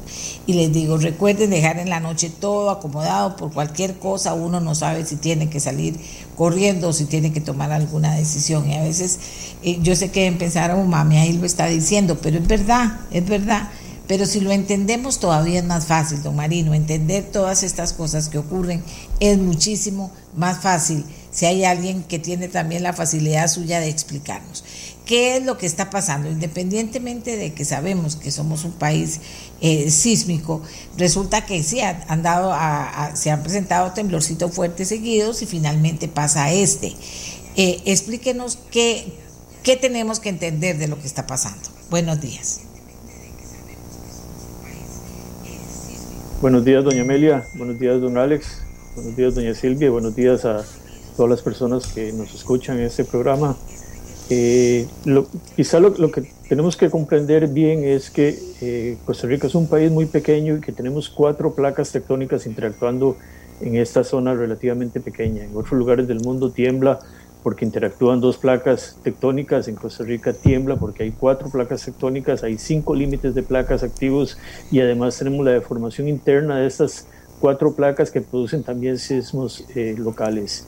y 0.47 0.53
les 0.53 0.73
digo, 0.73 0.97
recuerden 0.97 1.51
dejar 1.51 1.81
en 1.81 1.91
la 1.91 1.99
noche 1.99 2.31
todo 2.31 2.71
acomodado 2.71 3.35
por 3.35 3.53
cualquier 3.53 3.99
cosa, 3.99 4.33
uno 4.33 4.61
no 4.61 4.77
sabe 4.77 5.05
si 5.05 5.17
tiene 5.17 5.51
que 5.51 5.59
salir 5.59 5.99
corriendo 6.37 6.91
o 6.91 6.93
si 6.93 7.07
tiene 7.07 7.33
que 7.33 7.41
tomar 7.41 7.73
alguna 7.73 8.15
decisión. 8.15 8.71
Y 8.71 8.77
a 8.77 8.85
veces 8.85 9.19
eh, 9.65 9.81
yo 9.83 9.97
sé 9.97 10.13
que 10.13 10.21
deben 10.21 10.39
pensar, 10.39 10.71
oh, 10.71 10.85
mami, 10.85 11.19
ahí 11.19 11.33
lo 11.33 11.47
está 11.47 11.67
diciendo, 11.67 12.17
pero 12.23 12.39
es 12.39 12.47
verdad, 12.47 13.01
es 13.11 13.27
verdad 13.27 13.71
pero 14.11 14.27
si 14.27 14.40
lo 14.40 14.51
entendemos 14.51 15.20
todavía 15.20 15.61
es 15.61 15.64
más 15.64 15.87
fácil, 15.87 16.20
don 16.20 16.35
Marino, 16.35 16.75
entender 16.75 17.23
todas 17.31 17.62
estas 17.62 17.92
cosas 17.92 18.29
que 18.29 18.38
ocurren 18.38 18.83
es 19.20 19.38
muchísimo 19.38 20.11
más 20.35 20.61
fácil 20.61 21.05
si 21.31 21.46
hay 21.46 21.62
alguien 21.64 22.03
que 22.03 22.18
tiene 22.18 22.49
también 22.49 22.83
la 22.83 22.92
facilidad 22.92 23.46
suya 23.46 23.79
de 23.79 23.88
explicarnos. 23.88 24.64
¿Qué 25.07 25.37
es 25.37 25.44
lo 25.44 25.57
que 25.59 25.66
está 25.66 25.90
pasando? 25.90 26.29
Independientemente 26.29 27.37
de 27.37 27.55
que 27.55 27.64
sabemos 27.64 28.16
que 28.16 28.33
somos 28.33 28.64
un 28.64 28.73
país 28.73 29.20
eh, 29.61 29.92
sísmico, 29.92 30.61
resulta 30.99 31.46
que 31.46 31.62
sí 31.62 31.81
han 31.81 32.23
dado 32.25 32.53
se 33.14 33.31
han 33.31 33.44
presentado 33.44 33.92
temblorcitos 33.92 34.53
fuertes 34.53 34.88
seguidos 34.88 35.40
y 35.42 35.46
finalmente 35.46 36.09
pasa 36.09 36.51
este. 36.51 36.96
Eh, 37.55 37.81
explíquenos 37.85 38.59
qué, 38.73 39.14
qué 39.62 39.77
tenemos 39.77 40.18
que 40.18 40.31
entender 40.31 40.79
de 40.79 40.88
lo 40.88 40.99
que 40.99 41.07
está 41.07 41.29
pasando. 41.29 41.68
Buenos 41.90 42.20
días. 42.20 42.62
Buenos 46.40 46.64
días, 46.64 46.83
doña 46.83 47.03
Amelia. 47.03 47.44
Buenos 47.55 47.79
días, 47.79 48.00
don 48.00 48.16
Alex. 48.16 48.62
Buenos 48.94 49.14
días, 49.14 49.35
doña 49.35 49.53
Silvia. 49.53 49.90
Buenos 49.90 50.16
días 50.16 50.46
a 50.46 50.64
todas 51.14 51.29
las 51.29 51.42
personas 51.42 51.88
que 51.88 52.14
nos 52.14 52.35
escuchan 52.35 52.79
en 52.79 52.85
este 52.85 53.05
programa. 53.05 53.59
Eh, 54.31 54.87
quizá 55.55 55.81
lo, 55.81 55.92
que 56.11 56.33
tenemos 56.48 56.79
que 56.79 56.88
comprender 56.88 57.46
bien 57.48 57.85
es 57.85 58.09
que 58.09 58.38
eh, 58.62 58.96
Costa 59.05 59.26
Rica 59.26 59.48
es 59.48 59.55
un 59.55 59.68
país 59.68 59.92
muy 59.92 60.07
pequeño 60.07 60.57
y 60.57 60.61
que 60.62 60.72
tenemos 60.72 61.11
cuatro 61.11 61.55
placas 61.55 61.92
tectónicas 61.92 62.46
interactuando 62.46 63.18
en 63.61 63.76
esta 63.76 64.03
zona 64.03 64.33
relativamente 64.33 64.98
pequeña. 64.98 65.44
En 65.44 65.55
otros 65.55 65.72
lugares 65.72 66.09
del 66.09 66.20
mundo 66.20 66.50
tiembla 66.50 67.00
porque 67.42 67.64
interactúan 67.64 68.20
dos 68.20 68.37
placas 68.37 68.96
tectónicas. 69.03 69.68
En 69.68 69.74
Costa 69.74 70.05
Rica 70.05 70.33
tiembla 70.33 70.76
porque 70.76 71.05
hay 71.05 71.11
cuatro 71.11 71.48
placas 71.50 71.85
tectónicas, 71.85 72.42
hay 72.42 72.59
cinco 72.59 72.94
límites 72.94 73.35
de 73.35 73.42
placas 73.42 73.83
activos 73.83 74.38
y 74.70 74.81
además 74.81 75.18
tenemos 75.18 75.44
la 75.44 75.53
deformación 75.53 76.09
interna 76.09 76.59
de 76.59 76.66
estas 76.66 77.07
cuatro 77.40 77.72
placas 77.72 78.11
que 78.11 78.20
producen 78.20 78.62
también 78.62 78.98
sismos 78.98 79.64
eh, 79.74 79.94
locales. 79.98 80.66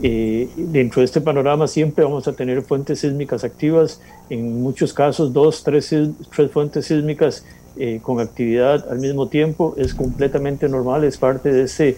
Eh, 0.00 0.48
dentro 0.56 1.00
de 1.00 1.06
este 1.06 1.20
panorama 1.20 1.66
siempre 1.66 2.04
vamos 2.04 2.28
a 2.28 2.32
tener 2.32 2.62
fuentes 2.62 3.00
sísmicas 3.00 3.42
activas, 3.42 4.00
en 4.30 4.62
muchos 4.62 4.92
casos 4.92 5.32
dos, 5.32 5.64
tres, 5.64 5.92
tres 6.34 6.50
fuentes 6.52 6.86
sísmicas 6.86 7.44
eh, 7.76 7.98
con 8.02 8.20
actividad 8.20 8.90
al 8.90 9.00
mismo 9.00 9.28
tiempo, 9.28 9.74
es 9.76 9.94
completamente 9.94 10.68
normal, 10.68 11.04
es 11.04 11.16
parte 11.16 11.52
de 11.52 11.64
ese 11.64 11.96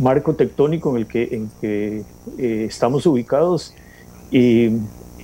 marco 0.00 0.34
tectónico 0.34 0.90
en 0.90 0.96
el 0.96 1.06
que, 1.06 2.02
eh, 2.38 2.64
estamos 2.68 3.06
ubicados 3.06 3.74
y, 4.30 4.70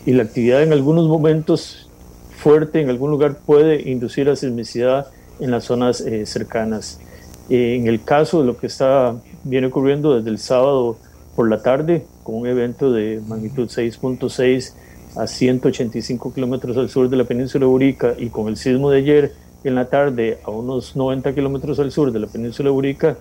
la 0.07 0.23
actividad 0.23 0.63
en 0.63 0.73
algunos 0.73 1.09
momentos 1.09 1.91
fuerte 2.37 2.81
en 2.81 2.91
algún 2.91 3.11
lugar 3.11 3.39
puede 3.45 3.91
inducir 3.91 4.29
a 4.29 4.37
sismicidad 4.37 5.09
en 5.41 5.51
las 5.51 5.65
zonas 5.65 6.01
eh, 6.01 6.27
cercanas. 6.27 7.01
En 7.49 7.89
el 7.89 8.05
caso 8.05 8.41
de 8.41 8.47
lo 8.47 8.57
que 8.57 8.69
está 8.69 9.17
viene 9.43 9.67
ocurriendo 9.67 10.17
desde 10.17 10.31
el 10.31 10.39
sábado 10.39 10.97
por 11.35 11.51
la 11.51 11.61
tarde, 11.61 12.07
con 12.23 12.37
un 12.37 12.47
evento 12.47 12.93
de 12.93 13.21
magnitud 13.27 13.69
6.6 13.69 14.75
a 15.17 15.27
185 15.27 16.33
kilómetros 16.33 16.77
al 16.77 16.89
sur 16.89 17.09
de 17.09 17.17
la 17.17 17.25
península 17.25 17.67
de 17.67 17.73
Urica 17.73 18.15
y 18.17 18.29
con 18.29 18.49
el 18.49 18.57
sismo 18.57 18.91
de 18.91 18.99
ayer 18.99 19.33
en 19.65 19.75
la 19.75 19.87
tarde 19.87 20.39
a 20.45 20.51
unos 20.51 20.95
90 20.95 21.35
kilómetros 21.35 21.79
al 21.81 21.91
sur 21.91 22.13
de 22.13 22.21
la 22.21 22.27
península 22.27 22.71
de 22.71 22.77
Urica, 22.77 23.17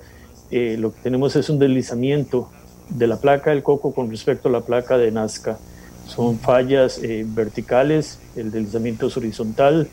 eh, 0.52 0.78
lo 0.80 0.94
que 0.94 1.02
tenemos 1.02 1.36
es 1.36 1.50
un 1.50 1.60
deslizamiento 1.60 2.50
de 2.90 3.08
la 3.08 3.18
placa 3.18 3.50
del 3.50 3.64
coco 3.64 3.94
con 3.94 4.10
respecto 4.10 4.50
a 4.50 4.52
la 4.52 4.62
placa 4.62 4.98
de 4.98 5.12
Nazca. 5.12 5.58
Son 6.08 6.38
fallas 6.38 7.00
eh, 7.04 7.26
verticales, 7.28 8.20
el 8.36 8.52
deslizamiento 8.52 9.08
es 9.08 9.18
horizontal, 9.18 9.88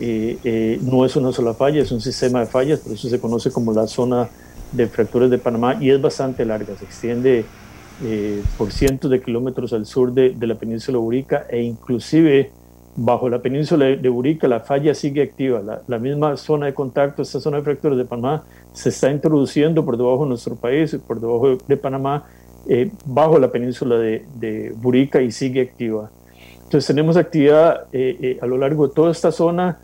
eh, 0.00 0.78
no 0.82 1.04
es 1.04 1.14
una 1.14 1.32
sola 1.32 1.54
falla, 1.54 1.80
es 1.80 1.92
un 1.92 2.00
sistema 2.00 2.40
de 2.40 2.46
fallas, 2.46 2.80
por 2.80 2.92
eso 2.92 3.08
se 3.08 3.20
conoce 3.20 3.52
como 3.52 3.72
la 3.72 3.86
zona 3.86 4.28
de 4.72 4.88
fracturas 4.88 5.30
de 5.30 5.38
Panamá 5.38 5.76
y 5.80 5.90
es 5.90 6.00
bastante 6.00 6.44
larga, 6.44 6.76
se 6.76 6.84
extiende 6.84 7.44
por 8.58 8.72
cientos 8.72 9.08
de 9.12 9.22
kilómetros 9.22 9.72
al 9.72 9.86
sur 9.86 10.12
de, 10.12 10.30
de 10.30 10.46
la 10.48 10.56
península 10.56 10.98
Urica 10.98 11.46
e 11.48 11.62
inclusive 11.62 12.50
bajo 12.94 13.28
la 13.28 13.40
península 13.40 13.86
de 13.86 14.10
Urica 14.10 14.46
la 14.48 14.60
falla 14.60 14.94
sigue 14.94 15.22
activa, 15.22 15.62
la, 15.86 15.98
misma 15.98 16.36
zona 16.36 16.66
de 16.66 16.74
contacto, 16.74 17.22
esta 17.22 17.40
zona 17.40 17.58
de 17.58 17.62
fracturas 17.62 17.96
de 17.96 18.04
Panamá, 18.04 18.44
se 18.72 18.90
está 18.90 19.10
introduciendo 19.10 19.84
por 19.84 19.96
debajo 19.96 20.24
de 20.24 20.30
nuestro 20.30 20.56
país, 20.56 20.96
por 21.06 21.20
debajo 21.20 21.56
de 21.66 21.76
Panamá, 21.76 22.24
eh, 22.68 22.90
bajo 23.06 23.38
la 23.38 23.50
península 23.50 23.98
de, 23.98 24.24
de, 24.34 24.74
Urica 24.82 25.22
y 25.22 25.32
sigue 25.32 25.62
activa. 25.62 26.10
Entonces 26.64 26.86
tenemos 26.86 27.16
actividad 27.16 27.86
eh, 27.92 28.16
eh, 28.20 28.38
a 28.40 28.46
lo 28.46 28.58
largo 28.58 28.88
de 28.88 28.94
toda 28.94 29.10
esta 29.10 29.32
zona 29.32 29.78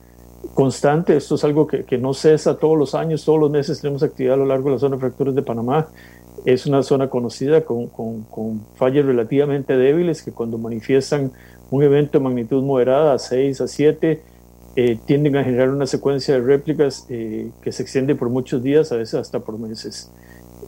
constante, 0.55 1.17
esto 1.17 1.35
es 1.35 1.45
algo 1.45 1.67
que, 1.67 1.85
que, 1.85 1.99
no 1.99 2.15
cesa 2.15 2.57
todos 2.57 2.79
los 2.79 2.95
años, 2.95 3.25
todos 3.25 3.41
los 3.41 3.51
meses 3.51 3.81
tenemos 3.81 4.03
actividad 4.03 4.35
a 4.35 4.39
lo 4.39 4.47
largo 4.47 4.69
de 4.69 4.77
la 4.77 4.79
zona 4.79 4.97
de 4.97 5.01
fracturas 5.01 5.35
de 5.35 5.43
Panamá. 5.43 5.89
Es 6.45 6.67
una 6.67 6.85
zona 6.85 7.09
conocida 7.09 7.63
con, 7.63 7.89
con, 7.89 8.23
con 8.23 8.61
fallas 8.77 9.05
relativamente 9.05 9.77
débiles 9.77 10.23
que 10.23 10.31
cuando 10.31 10.57
manifiestan 10.57 11.33
un 11.71 11.83
evento 11.83 12.19
de 12.19 12.25
magnitud 12.25 12.63
moderada, 12.63 13.15
a 13.15 13.19
6, 13.19 13.61
a 13.61 13.69
7, 13.69 14.23
eh, 14.77 14.99
tienden 15.07 15.37
a 15.37 15.45
generar 15.45 15.71
una 15.71 15.87
secuencia 15.87 16.35
de 16.35 16.41
réplicas 16.41 17.07
eh, 17.09 17.51
que 17.63 17.73
se 17.73 17.83
extiende 17.83 18.15
por 18.15 18.31
muchos 18.31 18.63
días, 18.63 18.93
a 18.93 18.97
veces 18.97 19.15
hasta 19.15 19.41
por 19.41 19.59
meses. 19.59 20.11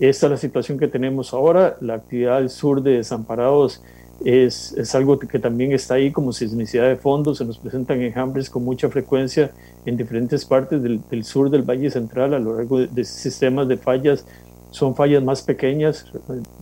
Esta 0.00 0.26
es 0.26 0.30
la 0.30 0.36
situación 0.36 0.78
que 0.78 0.88
tenemos 0.88 1.32
ahora. 1.32 1.76
La 1.80 1.94
actividad 1.94 2.36
al 2.36 2.50
sur 2.50 2.82
de 2.82 2.92
Desamparados 2.92 3.82
es, 4.24 4.72
es 4.72 4.94
algo 4.94 5.18
que, 5.18 5.38
también 5.38 5.72
está 5.72 5.94
ahí 5.94 6.10
como 6.10 6.32
sismicidad 6.32 6.88
de 6.88 6.96
fondo. 6.96 7.34
Se 7.34 7.44
nos 7.44 7.58
presentan 7.58 8.00
enjambres 8.02 8.50
con 8.50 8.64
mucha 8.64 8.88
frecuencia 8.88 9.52
en 9.86 9.96
diferentes 9.96 10.44
partes 10.44 10.82
del, 10.82 11.24
sur 11.24 11.50
del 11.50 11.62
Valle 11.62 11.90
Central 11.90 12.34
a 12.34 12.38
lo 12.38 12.56
largo 12.56 12.80
de, 12.80 12.88
de, 12.88 13.04
sistemas 13.04 13.68
de 13.68 13.76
fallas. 13.76 14.26
Son 14.70 14.94
fallas 14.94 15.22
más 15.22 15.42
pequeñas, 15.42 16.06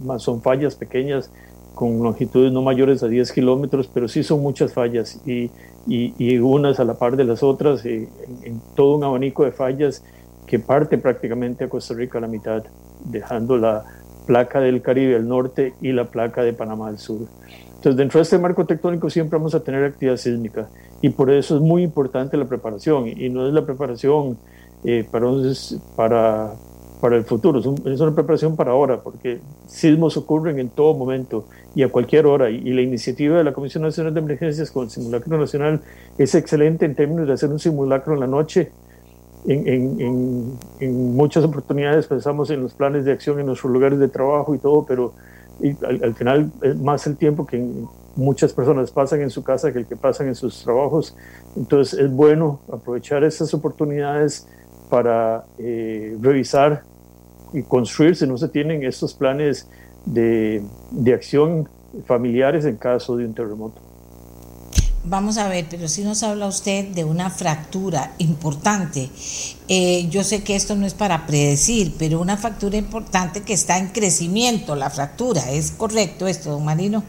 más 0.05 0.22
son 0.22 0.42
fallas 0.42 0.74
pequeñas 0.74 1.31
con 1.79 2.03
longitudes 2.03 2.51
no 2.51 2.61
mayores 2.61 3.05
a 3.05 3.07
10 3.07 3.31
kilómetros, 3.31 3.88
pero 3.95 4.09
sí 4.09 4.25
son 4.25 4.43
muchas 4.43 4.73
fallas 4.73 5.21
y, 5.25 5.49
y, 5.87 6.37
unas 6.38 6.81
a 6.81 6.85
la 6.85 6.95
par 6.95 7.14
de 7.14 7.23
las 7.23 7.45
otras, 7.45 7.87
eh, 7.87 8.09
en, 8.43 8.61
todo 8.75 8.97
un 8.97 9.05
abanico 9.05 9.45
de 9.45 9.53
fallas 9.53 10.03
que 10.45 10.59
parte 10.59 10.99
prácticamente 10.99 11.62
a 11.62 11.69
Costa 11.69 11.95
Rica 11.95 12.19
a 12.19 12.23
la 12.23 12.27
mitad, 12.27 12.64
dejando 13.05 13.57
la 13.57 13.85
placa 14.27 14.59
del 14.59 14.83
Caribe 14.83 15.14
al 15.14 15.29
norte 15.29 15.73
y 15.81 15.93
la 15.93 16.07
placa 16.07 16.43
de 16.43 16.53
Panamá 16.53 16.88
al 16.88 16.99
sur. 16.99 17.29
Entonces, 17.77 17.97
dentro 17.97 18.19
de 18.19 18.23
este 18.25 18.38
marco 18.38 18.67
tectónico 18.67 19.09
siempre 19.09 19.38
vamos 19.38 19.55
a 19.55 19.62
tener 19.62 19.85
actividad 19.85 20.17
sísmica 20.17 20.69
y 21.01 21.11
por 21.11 21.31
eso 21.31 21.55
es 21.55 21.62
muy 21.62 21.85
importante 21.85 22.37
la 22.37 22.47
preparación 22.47 23.07
y 23.07 23.29
no 23.29 23.47
es 23.47 23.55
la 23.55 23.64
preparación 23.64 24.37
eh, 24.83 25.07
para, 25.09 25.29
para, 25.95 26.55
para 27.01 27.17
el 27.17 27.25
futuro, 27.25 27.61
es 27.61 28.01
una 28.01 28.15
preparación 28.15 28.57
para 28.57 28.73
ahora, 28.73 29.01
porque 29.01 29.39
sismos 29.69 30.17
ocurren 30.17 30.59
en 30.59 30.69
todo 30.69 30.95
momento 30.95 31.45
y 31.75 31.83
a 31.83 31.89
cualquier 31.91 32.27
hora. 32.27 32.51
Y, 32.51 32.73
la 32.73 32.83
iniciativa 32.83 33.39
de 33.39 33.45
la 33.45 33.53
Comisión 33.53 33.85
Nacional 33.85 34.13
de 34.15 34.21
Emergencias 34.21 34.71
con 34.71 34.85
el 34.85 34.91
Simulacro 34.91 35.39
Nacional 35.39 35.81
es 36.17 36.35
excelente 36.35 36.85
en 36.85 36.95
términos 36.95 37.29
de 37.29 37.35
hacer 37.35 37.51
un 37.51 37.59
simulacro 37.59 38.15
en 38.15 38.21
la 38.21 38.27
noche. 38.27 38.71
En, 39.47 40.59
en, 40.81 41.15
muchas 41.15 41.45
oportunidades 41.45 42.07
pensamos 42.07 42.51
en 42.51 42.63
los 42.63 42.75
planes 42.75 43.05
de 43.05 43.13
acción 43.13 43.39
en 43.39 43.47
nuestros 43.47 43.73
lugares 43.73 43.99
de 43.99 44.09
trabajo 44.09 44.55
y 44.55 44.59
todo, 44.59 44.85
pero 44.85 45.13
al, 45.83 46.03
al, 46.03 46.15
final 46.15 46.51
es 46.63 46.77
más 46.77 47.07
el 47.07 47.17
tiempo 47.17 47.47
que 47.47 47.65
muchas 48.17 48.53
personas 48.53 48.91
pasan 48.91 49.21
en 49.21 49.31
su 49.31 49.45
casa 49.45 49.73
que 49.73 49.79
el 49.79 49.87
que 49.87 49.97
pasan 49.97 50.27
en 50.27 50.35
sus 50.35 50.65
trabajos. 50.65 51.17
Entonces 51.57 51.99
es 51.99 52.11
bueno 52.11 52.59
aprovechar 52.71 53.23
esas 53.23 53.55
oportunidades 53.55 54.49
para 54.88 55.44
eh, 55.59 56.16
revisar 56.20 56.83
y 57.53 57.62
construir 57.62 58.16
si 58.16 58.27
no 58.27 58.37
se 58.37 58.48
tienen 58.48 58.85
estos 58.85 59.14
planes 59.14 59.68
de, 60.05 60.62
de 60.90 61.14
acción 61.14 61.68
familiares 62.07 62.64
en 62.64 62.77
caso 62.77 63.16
de 63.16 63.24
un 63.24 63.35
terremoto. 63.35 63.81
vamos 65.05 65.38
a 65.38 65.48
ver, 65.48 65.66
pero 65.70 65.88
si 65.88 66.03
nos 66.03 66.22
habla 66.22 66.46
usted 66.46 66.87
de 66.88 67.05
una 67.05 67.31
fractura 67.31 68.12
importante. 68.18 69.09
Eh, 69.68 70.07
yo 70.11 70.22
sé 70.24 70.42
que 70.42 70.55
esto 70.57 70.77
no 70.77 70.87
es 70.87 70.94
para 70.94 71.27
predecir, 71.27 71.94
pero 71.98 72.20
una 72.20 72.37
fractura 72.37 72.77
importante 72.77 73.42
que 73.42 73.55
está 73.55 73.79
en 73.79 73.88
crecimiento, 73.88 74.77
la 74.77 74.90
fractura. 74.90 75.51
¿Es 75.51 75.70
correcto 75.70 76.27
esto, 76.27 76.51
don 76.51 76.64
Marino? 76.64 77.03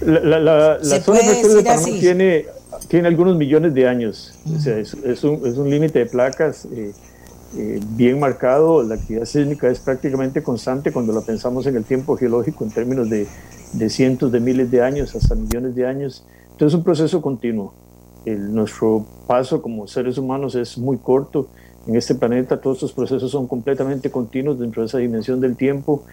La, 0.00 0.40
la, 0.40 0.78
zona 1.00 1.18
de 1.20 1.24
fractura 1.24 1.54
de 1.54 1.62
Panamá 1.62 1.88
tiene, 2.00 2.46
tiene 2.92 3.08
algunos 3.08 3.38
millones 3.38 3.72
de 3.72 3.88
años. 3.88 4.34
O 4.54 4.60
sea, 4.60 4.76
es, 4.76 4.92
es 4.92 5.24
un, 5.24 5.46
es 5.46 5.56
un 5.56 5.70
límite 5.70 6.00
de 6.00 6.04
placas. 6.04 6.66
Eh, 6.66 6.92
eh, 7.56 7.80
bien 7.96 8.20
marcado, 8.20 8.82
la 8.82 8.96
actividad 8.96 9.24
sísmica 9.24 9.70
es 9.70 9.78
prácticamente 9.78 10.42
constante 10.42 10.92
cuando 10.92 11.14
la 11.14 11.22
pensamos 11.22 11.66
en 11.66 11.76
el 11.76 11.84
tiempo 11.84 12.18
geológico 12.18 12.64
en 12.64 12.70
términos 12.70 13.08
de, 13.08 13.26
de 13.72 13.88
cientos 13.88 14.30
de 14.30 14.40
miles 14.40 14.70
de 14.70 14.82
años 14.82 15.14
hasta 15.14 15.34
millones 15.34 15.74
de 15.74 15.86
años. 15.86 16.26
Entonces 16.50 16.66
es 16.66 16.74
un 16.74 16.84
proceso 16.84 17.22
continuo. 17.22 17.72
El, 18.26 18.54
nuestro 18.54 19.06
paso 19.26 19.62
como 19.62 19.86
seres 19.86 20.18
humanos 20.18 20.54
es 20.54 20.76
muy 20.76 20.98
corto. 20.98 21.48
En 21.86 21.96
este 21.96 22.14
planeta 22.14 22.60
todos 22.60 22.76
estos 22.76 22.92
procesos 22.92 23.30
son 23.30 23.48
completamente 23.48 24.10
continuos 24.10 24.58
dentro 24.58 24.82
de 24.82 24.88
esa 24.88 24.98
dimensión 24.98 25.40
del 25.40 25.56
tiempo 25.56 26.04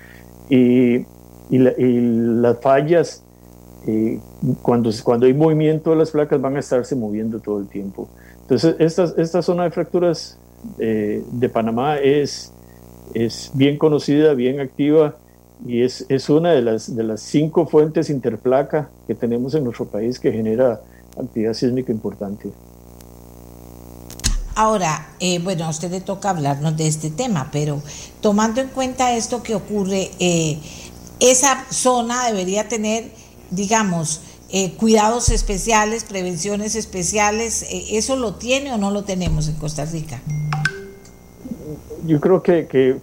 y, 0.49 0.99
y, 1.49 1.57
las 1.57 2.57
fallas, 2.61 3.25
eh, 3.87 4.19
cuando, 4.61 4.91
cuando 5.03 5.25
hay 5.25 5.33
movimiento 5.33 5.95
las 5.95 6.11
placas, 6.11 6.39
van 6.41 6.55
a 6.55 6.59
estarse 6.59 6.95
moviendo 6.95 7.39
todo 7.39 7.59
el 7.59 7.67
tiempo. 7.67 8.07
Entonces, 8.41 8.75
esta, 8.79 9.13
esta 9.17 9.41
zona 9.41 9.63
de 9.63 9.71
fracturas 9.71 10.37
eh, 10.79 11.23
de 11.31 11.49
Panamá 11.49 11.97
es, 11.97 12.51
es 13.13 13.51
bien 13.53 13.77
conocida, 13.77 14.33
bien 14.33 14.59
activa 14.59 15.15
y 15.65 15.83
es, 15.83 16.05
es 16.09 16.29
una 16.29 16.51
de 16.51 16.61
las, 16.61 16.95
de 16.95 17.03
las 17.03 17.21
cinco 17.21 17.65
fuentes 17.65 18.09
interplaca 18.09 18.89
que 19.07 19.15
tenemos 19.15 19.53
en 19.55 19.63
nuestro 19.63 19.85
país 19.85 20.19
que 20.19 20.31
genera 20.31 20.81
actividad 21.17 21.53
sísmica 21.53 21.91
importante. 21.91 22.49
Ahora, 24.55 25.07
eh, 25.19 25.39
bueno, 25.39 25.65
a 25.65 25.69
usted 25.69 25.89
le 25.89 26.01
toca 26.01 26.31
hablarnos 26.31 26.75
de 26.75 26.87
este 26.87 27.09
tema, 27.09 27.49
pero 27.51 27.81
tomando 28.19 28.59
en 28.59 28.67
cuenta 28.67 29.15
esto 29.15 29.41
que 29.41 29.55
ocurre, 29.55 30.11
eh, 30.19 30.59
esa 31.21 31.65
zona 31.69 32.25
debería 32.27 32.67
tener, 32.67 33.09
digamos, 33.51 34.21
cuidados 34.77 35.29
especiales, 35.29 36.03
prevenciones 36.03 36.75
especiales. 36.75 37.65
¿Eso 37.69 38.15
lo 38.15 38.35
tiene 38.35 38.73
o 38.73 38.77
no 38.77 38.91
lo 38.91 39.03
tenemos 39.03 39.47
en 39.47 39.55
Costa 39.55 39.85
Rica? 39.85 40.21
yo 42.05 42.19
creo 42.19 42.41
que, 42.41 42.97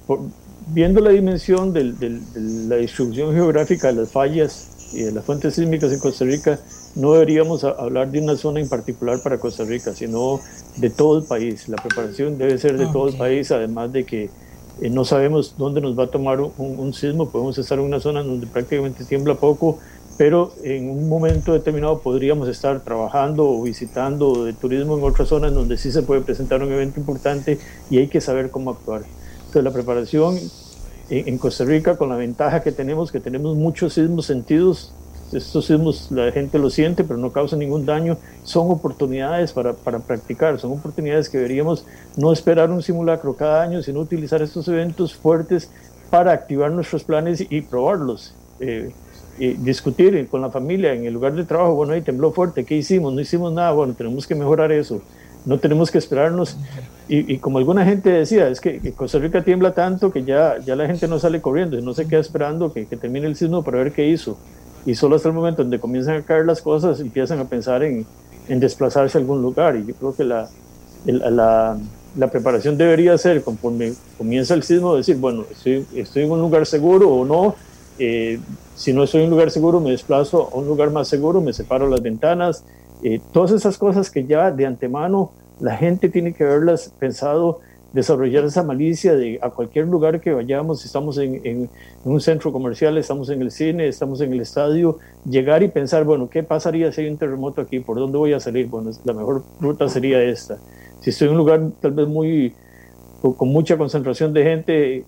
viendo 0.68 1.00
la 1.00 1.10
dimensión 1.10 1.72
de 1.72 2.20
la 2.34 2.76
distribución 2.76 3.32
geográfica 3.34 3.88
de 3.88 3.94
las 3.94 4.10
fallas 4.10 4.90
y 4.92 5.02
de 5.02 5.12
las 5.12 5.24
fuentes 5.24 5.54
sísmicas 5.54 5.92
en 5.92 6.00
Costa 6.00 6.24
Rica, 6.24 6.58
no 6.94 7.12
deberíamos 7.12 7.62
hablar 7.62 8.10
de 8.10 8.20
una 8.20 8.36
zona 8.36 8.60
en 8.60 8.68
particular 8.68 9.20
para 9.22 9.38
Costa 9.38 9.64
Rica, 9.64 9.94
sino 9.94 10.40
de 10.76 10.90
todo 10.90 11.18
el 11.18 11.24
país. 11.24 11.68
La 11.68 11.76
preparación 11.76 12.38
debe 12.38 12.58
ser 12.58 12.78
de 12.78 12.86
todo 12.86 13.08
el 13.08 13.16
país, 13.16 13.50
además 13.50 13.92
de 13.92 14.04
que 14.04 14.30
eh, 14.80 14.90
no 14.90 15.04
sabemos 15.04 15.54
dónde 15.58 15.80
nos 15.80 15.98
va 15.98 16.04
a 16.04 16.08
tomar 16.08 16.40
un, 16.40 16.52
un, 16.56 16.92
sismo, 16.92 17.30
podemos 17.30 17.56
estar 17.58 17.78
en 17.78 17.84
una 17.84 18.00
zona 18.00 18.22
donde 18.22 18.46
prácticamente 18.46 19.04
tiembla 19.04 19.34
poco, 19.34 19.78
pero 20.16 20.52
en 20.62 20.88
un 20.88 21.08
momento 21.08 21.52
determinado 21.52 21.98
podríamos 22.00 22.48
estar 22.48 22.80
trabajando 22.80 23.48
o 23.48 23.62
visitando 23.62 24.44
de 24.44 24.52
turismo 24.54 24.96
en 24.96 25.04
otras 25.04 25.28
zonas 25.28 25.52
donde 25.52 25.76
sí 25.76 25.92
se 25.92 26.02
puede 26.02 26.22
presentar 26.22 26.62
un 26.62 26.72
evento 26.72 26.98
importante 26.98 27.58
y 27.90 27.98
hay 27.98 28.08
que 28.08 28.20
saber 28.20 28.50
cómo 28.50 28.70
actuar. 28.70 29.02
Entonces 29.38 29.64
la 29.64 29.72
preparación 29.72 30.38
en 31.10 31.38
Costa 31.38 31.64
Rica 31.64 31.96
con 31.96 32.08
la 32.08 32.16
ventaja 32.16 32.62
que 32.62 32.72
tenemos, 32.72 33.12
que 33.12 33.20
tenemos 33.20 33.56
muchos 33.56 33.94
sismos 33.94 34.26
sentidos, 34.26 34.92
estos 35.32 35.66
sismos 35.66 36.10
la 36.10 36.30
gente 36.32 36.58
lo 36.58 36.70
siente 36.70 37.04
pero 37.04 37.18
no 37.18 37.30
causa 37.30 37.56
ningún 37.56 37.84
daño, 37.84 38.16
son 38.42 38.70
oportunidades 38.70 39.52
para, 39.52 39.74
para 39.74 39.98
practicar, 39.98 40.58
son 40.58 40.72
oportunidades 40.72 41.28
que 41.28 41.38
deberíamos 41.38 41.84
no 42.16 42.32
esperar 42.32 42.70
un 42.70 42.82
simulacro 42.82 43.34
cada 43.34 43.62
año, 43.62 43.82
sino 43.82 44.00
utilizar 44.00 44.40
estos 44.40 44.66
eventos 44.68 45.14
fuertes 45.14 45.70
para 46.10 46.32
activar 46.32 46.70
nuestros 46.70 47.04
planes 47.04 47.44
y 47.50 47.60
probarlos. 47.60 48.34
Eh, 48.60 48.92
discutir 49.38 50.26
con 50.28 50.40
la 50.40 50.50
familia 50.50 50.92
en 50.92 51.04
el 51.04 51.14
lugar 51.14 51.34
de 51.34 51.44
trabajo, 51.44 51.74
bueno, 51.74 51.92
ahí 51.92 52.02
tembló 52.02 52.32
fuerte, 52.32 52.64
¿qué 52.64 52.76
hicimos? 52.76 53.12
No 53.12 53.20
hicimos 53.20 53.52
nada, 53.52 53.72
bueno, 53.72 53.94
tenemos 53.94 54.26
que 54.26 54.34
mejorar 54.34 54.72
eso, 54.72 55.02
no 55.44 55.58
tenemos 55.58 55.90
que 55.90 55.98
esperarnos. 55.98 56.56
Y, 57.08 57.38
como 57.38 57.58
alguna 57.58 57.84
gente 57.84 58.10
decía, 58.10 58.48
es 58.48 58.60
que, 58.60 58.80
Costa 58.92 59.18
Rica 59.18 59.42
tiembla 59.42 59.72
tanto 59.72 60.10
que 60.10 60.24
ya, 60.24 60.58
ya 60.58 60.74
la 60.74 60.86
gente 60.86 61.06
no 61.06 61.18
sale 61.18 61.40
corriendo, 61.40 61.78
y 61.78 61.82
no 61.82 61.94
se 61.94 62.08
queda 62.08 62.20
esperando 62.20 62.72
que, 62.72 62.86
que, 62.86 62.96
termine 62.96 63.26
el 63.26 63.36
sismo 63.36 63.62
para 63.62 63.78
ver 63.78 63.92
qué 63.92 64.08
hizo. 64.08 64.36
Y 64.84 64.94
solo 64.94 65.16
hasta 65.16 65.28
el 65.28 65.34
momento 65.34 65.62
donde 65.62 65.78
comienzan 65.78 66.16
a 66.16 66.22
caer 66.22 66.46
las 66.46 66.62
cosas, 66.62 67.00
empiezan 67.00 67.38
a 67.38 67.44
pensar 67.44 67.82
en, 67.82 68.06
en 68.48 68.60
desplazarse 68.60 69.18
a 69.18 69.20
algún 69.20 69.42
lugar. 69.42 69.76
Y 69.76 69.86
yo 69.86 69.94
creo 69.94 70.14
que 70.14 70.24
la, 70.24 70.48
la, 71.04 71.76
la 72.16 72.28
preparación 72.28 72.76
debería 72.76 73.16
ser, 73.18 73.42
conforme 73.42 73.92
comienza 74.16 74.54
el 74.54 74.62
sismo, 74.62 74.96
decir, 74.96 75.16
bueno, 75.16 75.44
estoy, 75.50 75.86
estoy 75.94 76.24
en 76.24 76.30
un 76.30 76.40
lugar 76.40 76.66
seguro 76.66 77.10
o 77.10 77.24
no, 77.24 77.54
eh, 77.98 78.38
si 78.74 78.92
no 78.92 79.04
estoy 79.04 79.22
en 79.22 79.26
un 79.26 79.30
lugar 79.32 79.50
seguro, 79.50 79.80
me 79.80 79.90
desplazo 79.90 80.50
a 80.52 80.56
un 80.56 80.66
lugar 80.66 80.90
más 80.90 81.08
seguro, 81.08 81.40
me 81.40 81.52
separo 81.52 81.88
las 81.88 82.02
ventanas. 82.02 82.64
Eh, 83.02 83.20
todas 83.32 83.52
esas 83.52 83.78
cosas 83.78 84.10
que 84.10 84.24
ya 84.24 84.50
de 84.50 84.66
antemano 84.66 85.30
la 85.60 85.76
gente 85.76 86.08
tiene 86.08 86.34
que 86.34 86.44
haberlas 86.44 86.92
pensado, 86.98 87.60
desarrollar 87.92 88.44
esa 88.44 88.62
malicia 88.62 89.14
de 89.14 89.38
a 89.40 89.48
cualquier 89.50 89.86
lugar 89.86 90.20
que 90.20 90.34
vayamos, 90.34 90.84
estamos 90.84 91.16
en, 91.16 91.40
en, 91.44 91.70
un 92.04 92.20
centro 92.20 92.52
comercial, 92.52 92.98
estamos 92.98 93.30
en 93.30 93.40
el 93.40 93.50
cine, 93.50 93.88
estamos 93.88 94.20
en 94.20 94.32
el 94.32 94.40
estadio, 94.40 94.98
llegar 95.24 95.62
y 95.62 95.68
pensar, 95.68 96.04
bueno, 96.04 96.28
¿qué 96.28 96.42
pasaría 96.42 96.92
si 96.92 97.02
hay 97.02 97.08
un 97.08 97.16
terremoto 97.16 97.62
aquí? 97.62 97.80
¿Por 97.80 97.96
dónde 97.96 98.18
voy 98.18 98.34
a 98.34 98.40
salir? 98.40 98.66
Bueno, 98.66 98.90
la 99.04 99.12
mejor 99.14 99.44
ruta 99.60 99.88
sería 99.88 100.22
esta. 100.22 100.58
Si 101.00 101.10
estoy 101.10 101.28
en 101.28 101.32
un 101.32 101.38
lugar 101.38 101.60
tal 101.80 101.92
vez 101.92 102.06
muy 102.06 102.52
con 103.20 103.48
mucha 103.48 103.76
concentración 103.76 104.32
de 104.32 104.44
gente, 104.44 105.04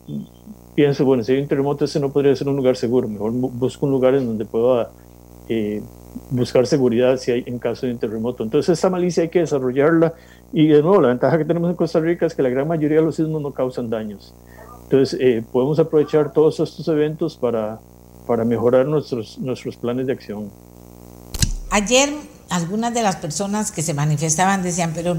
pienso, 0.79 1.05
bueno, 1.05 1.25
si 1.25 1.33
hay 1.33 1.41
un 1.41 1.49
terremoto, 1.49 1.87
ese 1.87 1.99
no 1.99 2.12
podría 2.12 2.37
ser 2.37 2.47
un 2.47 2.55
lugar 2.55 2.77
seguro, 2.77 3.09
mejor 3.09 3.33
busco 3.33 3.85
un 3.85 3.91
lugar 3.91 4.14
en 4.14 4.25
donde 4.25 4.45
pueda 4.45 4.93
eh, 5.49 5.83
buscar 6.31 6.69
seguridad 6.69 7.17
si 7.17 7.33
hay 7.33 7.43
en 7.47 7.59
caso 7.59 7.85
de 7.85 7.95
un 7.95 7.99
terremoto. 7.99 8.45
Entonces 8.45 8.79
esa 8.79 8.88
malicia 8.88 9.25
hay 9.25 9.29
que 9.29 9.41
desarrollarla 9.41 10.14
y 10.53 10.69
de 10.69 10.81
nuevo 10.81 11.01
la 11.01 11.09
ventaja 11.09 11.37
que 11.37 11.45
tenemos 11.45 11.69
en 11.69 11.75
Costa 11.75 11.99
Rica 11.99 12.27
es 12.27 12.35
que 12.37 12.45
la 12.45 12.49
gran 12.49 12.69
mayoría 12.69 12.99
de 12.99 13.07
los 13.07 13.17
sismos 13.17 13.43
no 13.43 13.53
causan 13.53 13.91
daños. 13.91 14.33
Entonces 14.85 15.19
eh, 15.21 15.43
podemos 15.51 15.81
aprovechar 15.81 16.33
todos 16.33 16.61
estos 16.61 16.87
eventos 16.87 17.37
para, 17.37 17.81
para 18.29 18.45
mejorar 18.45 18.87
nuestros, 18.87 19.37
nuestros 19.41 19.75
planes 19.75 20.07
de 20.07 20.12
acción. 20.12 20.49
Ayer 21.73 22.09
algunas 22.51 22.95
de 22.95 23.03
las 23.03 23.17
personas 23.17 23.73
que 23.73 23.83
se 23.83 23.95
manifestaban 23.95 24.62
decían, 24.62 24.93
pero 24.95 25.17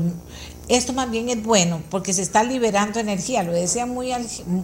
esto 0.70 0.94
más 0.94 1.10
bien 1.10 1.30
es 1.30 1.44
bueno 1.44 1.82
porque 1.90 2.14
se 2.14 2.22
está 2.22 2.44
liberando 2.44 3.00
energía. 3.00 3.44
Lo 3.44 3.52
decía 3.52 3.86
muy, 3.86 4.12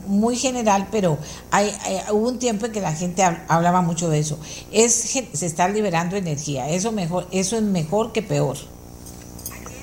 muy 0.07 0.35
general, 0.35 0.87
pero 0.91 1.17
hay, 1.51 1.71
hubo 2.11 2.29
un 2.29 2.39
tiempo 2.39 2.67
en 2.67 2.71
que 2.71 2.81
la 2.81 2.93
gente 2.93 3.23
hablaba 3.47 3.81
mucho 3.81 4.09
de 4.09 4.19
eso. 4.19 4.39
Es, 4.71 4.93
se 4.93 5.45
está 5.45 5.67
liberando 5.67 6.15
energía. 6.15 6.69
Eso, 6.69 6.91
mejor, 6.91 7.27
eso 7.31 7.57
es 7.57 7.63
mejor 7.63 8.11
que 8.11 8.21
peor. 8.21 8.55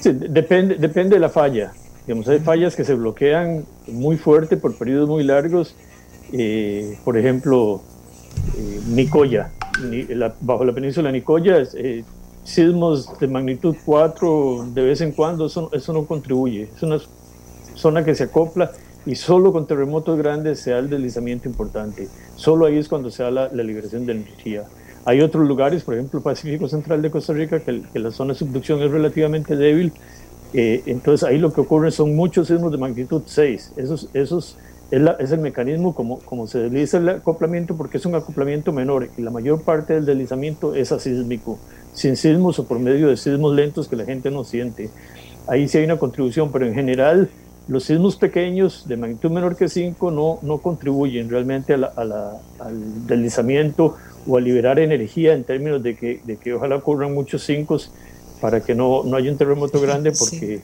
Sí, 0.01 0.13
depende, 0.13 0.77
depende 0.77 1.17
de 1.17 1.21
la 1.21 1.29
falla. 1.29 1.73
Digamos, 2.07 2.29
hay 2.29 2.39
fallas 2.39 2.75
que 2.75 2.85
se 2.85 2.95
bloquean 2.95 3.65
muy 3.89 4.17
fuerte 4.17 4.57
por 4.57 4.77
periodos 4.77 5.09
muy 5.09 5.25
largos. 5.25 5.75
Eh, 6.33 6.99
por 7.05 7.19
ejemplo, 7.19 7.83
eh, 8.57 8.81
Nicoya, 8.89 9.51
bajo 10.41 10.65
la 10.65 10.73
península 10.73 11.09
de 11.09 11.13
Nicoya, 11.13 11.63
eh, 11.75 12.05
sismos 12.45 13.19
de 13.19 13.29
magnitud 13.29 13.77
4 13.85 14.67
de 14.75 14.83
vez 14.83 15.01
en 15.01 15.13
cuando, 15.13 15.47
eso, 15.47 15.71
eso 15.73 15.93
no 15.93 16.07
contribuye. 16.07 16.69
Es 16.75 16.83
una 16.83 16.99
zona 17.75 18.05
que 18.05 18.15
se 18.15 18.25
acopla 18.25 18.73
y 19.07 19.15
solo 19.17 19.53
con 19.53 19.67
terremotos 19.67 20.19
grandes 20.19 20.61
se 20.61 20.71
da 20.71 20.79
el 20.79 20.91
deslizamiento 20.91 21.49
importante. 21.49 22.09
Solo 22.37 22.67
ahí 22.67 22.79
es 22.79 22.89
cuando 22.89 23.11
se 23.11 23.23
da 23.23 23.31
la, 23.31 23.49
liberación 23.63 24.07
de 24.07 24.13
energía. 24.13 24.65
Hay 25.05 25.21
otros 25.21 25.47
lugares, 25.47 25.83
por 25.83 25.95
ejemplo, 25.95 26.21
Pacífico 26.21 26.69
Central 26.69 27.03
de 27.03 27.11
Costa 27.11 27.33
Rica, 27.33 27.61
que, 27.61 27.83
la 27.95 28.11
zona 28.13 28.35
de 28.35 28.39
subducción 28.39 28.81
es 28.83 28.91
relativamente 28.91 29.57
débil. 29.57 29.93
Eh, 30.55 30.83
entonces 30.87 31.29
ahí 31.29 31.39
lo 31.39 31.53
que 31.53 31.63
ocurre 31.63 31.91
son 31.91 32.15
muchos 32.15 32.49
sismos 32.49 32.71
de 32.71 32.79
magnitud 32.79 33.23
6. 33.25 33.73
Esos, 33.77 34.09
esos 34.13 34.59
es, 34.93 35.03
es, 35.19 35.33
el 35.33 35.41
mecanismo 35.41 35.95
como, 35.95 36.21
como 36.21 36.47
se 36.47 36.59
desliza 36.59 36.99
el 36.99 37.09
acoplamiento 37.09 37.75
porque 37.75 37.97
es 37.97 38.07
un 38.07 38.15
acoplamiento 38.15 38.73
menor 38.73 39.09
y 39.17 39.23
la 39.23 39.31
mayor 39.31 39.63
parte 39.63 39.95
del 39.95 40.05
deslizamiento 40.05 40.75
es 40.75 40.93
asísmico 40.93 41.59
sin 41.93 42.17
sismos 42.17 42.59
o 42.59 42.67
por 42.67 42.79
medio 42.79 43.09
de 43.09 43.17
sismos 43.17 43.55
lentos 43.55 43.89
que 43.89 43.97
la 43.97 44.05
gente 44.05 44.31
no 44.31 44.45
siente. 44.45 44.91
Ahí 45.47 45.69
sí 45.69 45.79
hay 45.79 45.85
una 45.85 45.99
contribución, 45.99 46.51
pero 46.53 46.67
en 46.67 46.75
general 46.75 47.29
los 47.69 47.85
sismos 47.85 48.17
pequeños 48.17 48.89
de 48.89 48.97
magnitud 48.97 49.31
menor 49.31 49.57
que 49.57 49.69
5 49.69 50.11
no, 50.11 50.39
no 50.43 50.59
contribuyen 50.59 51.31
realmente 51.31 51.75
a 51.75 52.33
al 52.59 53.07
deslizamiento 53.07 53.97
o 54.27 54.37
a 54.37 54.41
liberar 54.41 54.79
energía 54.79 55.35
en 55.35 55.45
términos 55.45 55.83
de 55.83 55.97
que, 55.97 56.21
de 56.25 56.37
que 56.37 56.55
ojalá 56.55 56.77
ocurran 56.77 57.15
muchos 57.15 57.43
5 57.45 57.79
para 58.41 58.61
que 58.61 58.75
no, 58.75 59.05
no 59.05 59.17
haya 59.17 59.31
un 59.31 59.39
terremoto 59.39 59.81
grande 59.81 60.13
porque 60.13 60.61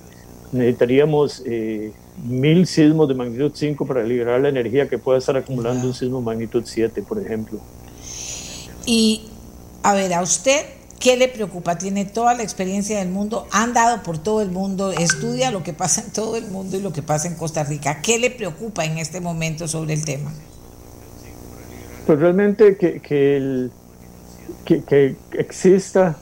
necesitaríamos 0.52 1.42
eh, 1.46 1.92
mil 2.26 2.66
sismos 2.66 3.08
de 3.08 3.14
magnitud 3.14 3.52
5 3.54 3.86
para 3.86 4.02
liberar 4.02 4.40
la 4.40 4.48
energía 4.48 4.88
que 4.88 4.98
pueda 4.98 5.18
estar 5.18 5.36
acumulando 5.36 5.86
un 5.86 5.94
sismo 5.94 6.20
magnitud 6.20 6.62
7, 6.64 7.02
por 7.02 7.20
ejemplo. 7.20 7.60
Y 8.86 9.22
a 9.82 9.94
ver, 9.94 10.14
a 10.14 10.22
usted 10.22 10.64
¿Qué 11.00 11.16
le 11.16 11.28
preocupa? 11.28 11.78
Tiene 11.78 12.04
toda 12.04 12.34
la 12.34 12.42
experiencia 12.42 12.98
del 12.98 13.08
mundo, 13.08 13.46
ha 13.52 13.62
andado 13.62 14.02
por 14.02 14.18
todo 14.18 14.42
el 14.42 14.50
mundo, 14.50 14.90
estudia 14.90 15.52
lo 15.52 15.62
que 15.62 15.72
pasa 15.72 16.02
en 16.02 16.12
todo 16.12 16.36
el 16.36 16.48
mundo 16.48 16.76
y 16.76 16.80
lo 16.80 16.92
que 16.92 17.02
pasa 17.02 17.28
en 17.28 17.34
Costa 17.34 17.62
Rica. 17.62 18.02
¿Qué 18.02 18.18
le 18.18 18.30
preocupa 18.30 18.84
en 18.84 18.98
este 18.98 19.20
momento 19.20 19.68
sobre 19.68 19.94
el 19.94 20.04
tema? 20.04 20.32
Pues 22.06 22.18
realmente 22.18 22.76
que, 22.76 23.00
que, 23.00 23.70
que, 24.64 25.14
exista 25.32 26.16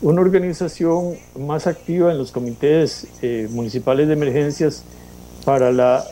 una 0.00 0.20
organización 0.20 1.14
más 1.38 1.68
activa 1.68 2.10
en 2.10 2.18
los 2.18 2.32
comités 2.32 3.06
eh, 3.20 3.46
municipales 3.50 4.08
de 4.08 4.14
emergencias 4.14 4.82
para 5.44 5.70
la, 5.70 6.04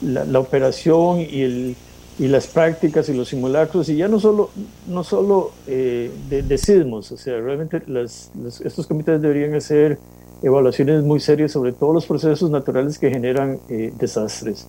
la, 0.00 0.38
operación 0.38 1.20
y, 1.20 1.42
el, 1.42 1.76
y, 2.18 2.28
las 2.28 2.46
prácticas 2.46 3.08
y 3.08 3.14
los 3.14 3.28
simulacros, 3.28 3.88
y 3.88 3.96
ya 3.96 4.08
no 4.08 4.20
solo, 4.20 4.50
no 4.86 5.04
solo 5.04 5.52
eh, 5.66 6.10
de, 6.28 6.58
sismos, 6.58 7.12
o 7.12 7.16
sea, 7.16 7.40
realmente 7.40 7.82
estos 8.64 8.86
comités 8.86 9.20
deberían 9.20 9.54
hacer 9.54 9.98
evaluaciones 10.42 11.02
muy 11.04 11.20
serias 11.20 11.52
sobre 11.52 11.72
todos 11.72 11.94
los 11.94 12.06
procesos 12.06 12.50
naturales 12.50 12.98
que 12.98 13.10
generan 13.10 13.58
eh, 13.68 13.92
desastres. 13.98 14.66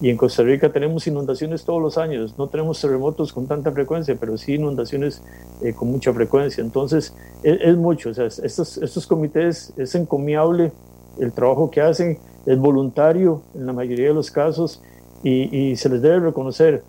Y 0.00 0.10
en 0.10 0.16
Costa 0.16 0.42
Rica 0.42 0.72
tenemos 0.72 1.06
inundaciones 1.06 1.64
todos 1.64 1.80
los 1.80 1.96
años, 1.96 2.34
no 2.36 2.48
tenemos 2.48 2.80
terremotos 2.80 3.32
con 3.32 3.46
tanta 3.46 3.70
frecuencia, 3.70 4.16
pero 4.18 4.36
sí 4.36 4.54
inundaciones 4.54 5.22
eh, 5.62 5.72
con 5.74 5.92
mucha 5.92 6.12
frecuencia. 6.12 6.60
Entonces, 6.60 7.14
es, 7.44 7.60
es, 7.60 7.76
mucho, 7.76 8.10
o 8.10 8.14
sea, 8.14 8.26
estos, 8.26 8.78
estos 8.78 9.06
comités 9.06 9.72
es 9.76 9.94
encomiable 9.94 10.72
el 11.18 11.32
trabajo 11.32 11.70
que 11.70 11.80
hacen 11.80 12.18
es 12.46 12.58
voluntario 12.58 13.42
en 13.54 13.66
la 13.66 13.72
mayoría 13.72 14.08
de 14.08 14.14
los 14.14 14.30
casos 14.30 14.80
y, 15.22 15.76
se 15.76 15.88
les 15.88 16.02
debe 16.02 16.20
reconocer, 16.20 16.82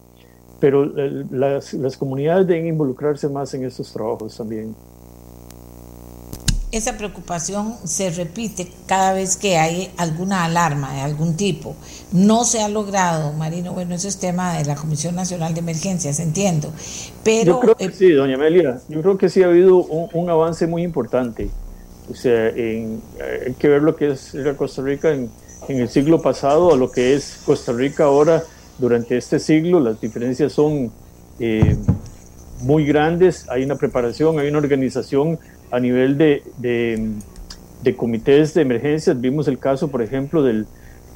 pero 0.60 0.86
las, 0.86 1.74
las 1.74 1.98
comunidades 1.98 2.48
deben 2.48 2.68
involucrarse 2.68 3.30
más 3.30 3.54
en 3.54 3.66
estos 3.66 3.92
trabajos 3.92 4.38
también 4.38 4.76
esa 6.74 6.98
preocupación 6.98 7.76
se 7.84 8.10
repite 8.10 8.68
cada 8.88 9.14
vez 9.14 9.38
que 9.38 9.58
hay 9.58 9.92
alguna 9.96 10.44
alarma 10.44 10.92
de 10.96 11.02
algún 11.02 11.38
tipo. 11.38 11.76
No 12.12 12.46
se 12.46 12.64
ha 12.64 12.68
logrado, 12.68 13.32
Marino, 13.34 13.74
bueno, 13.74 13.94
eso 13.94 14.08
es 14.08 14.18
tema 14.18 14.58
de 14.58 14.66
la 14.66 14.74
Comisión 14.74 15.16
Nacional 15.16 15.54
de 15.54 15.60
Emergencias, 15.60 16.20
entiendo. 16.20 16.74
Pero, 17.24 17.54
yo 17.54 17.60
creo 17.60 17.76
que 17.76 17.86
eh, 17.86 17.92
sí, 17.94 18.10
doña 18.10 18.36
Amelia, 18.36 18.82
yo 18.90 19.04
creo 19.04 19.20
que 19.20 19.30
sí 19.30 19.44
ha 19.44 19.48
habido 19.48 19.78
un, 19.78 20.10
un 20.14 20.30
avance 20.32 20.66
muy 20.66 20.82
importante. 20.82 21.48
O 22.12 22.16
sea, 22.16 22.50
en, 22.50 23.04
hay 23.46 23.54
que 23.54 23.68
ver 23.68 23.84
lo 23.84 23.96
que 23.96 24.10
es 24.10 24.34
la 24.34 24.58
Costa 24.58 24.82
Rica 24.82 25.12
en, 25.12 25.30
en, 25.68 25.80
el 25.80 25.90
siglo 25.90 26.22
pasado 26.22 26.74
a 26.74 26.78
lo 26.78 26.92
que 26.92 27.14
es 27.14 27.42
Costa 27.46 27.72
Rica 27.72 28.06
ahora 28.06 28.44
durante 28.78 29.18
este 29.18 29.40
siglo. 29.40 29.80
Las 29.80 30.00
diferencias 30.00 30.54
son 30.54 30.92
eh, 31.40 31.78
muy 32.62 32.86
grandes. 32.86 33.48
Hay 33.50 33.64
una 33.64 33.76
preparación, 33.76 34.40
hay 34.40 34.50
una 34.50 34.60
organización 34.60 35.40
a 35.72 35.80
nivel 35.80 36.18
de, 36.18 36.44
de, 36.58 37.10
de 37.82 37.96
comités 37.96 38.54
de 38.54 38.62
emergencias. 38.62 39.20
Vimos 39.20 39.48
el 39.48 39.60
caso, 39.60 39.90
por 39.90 40.02
ejemplo, 40.02 40.44
del, 40.44 40.68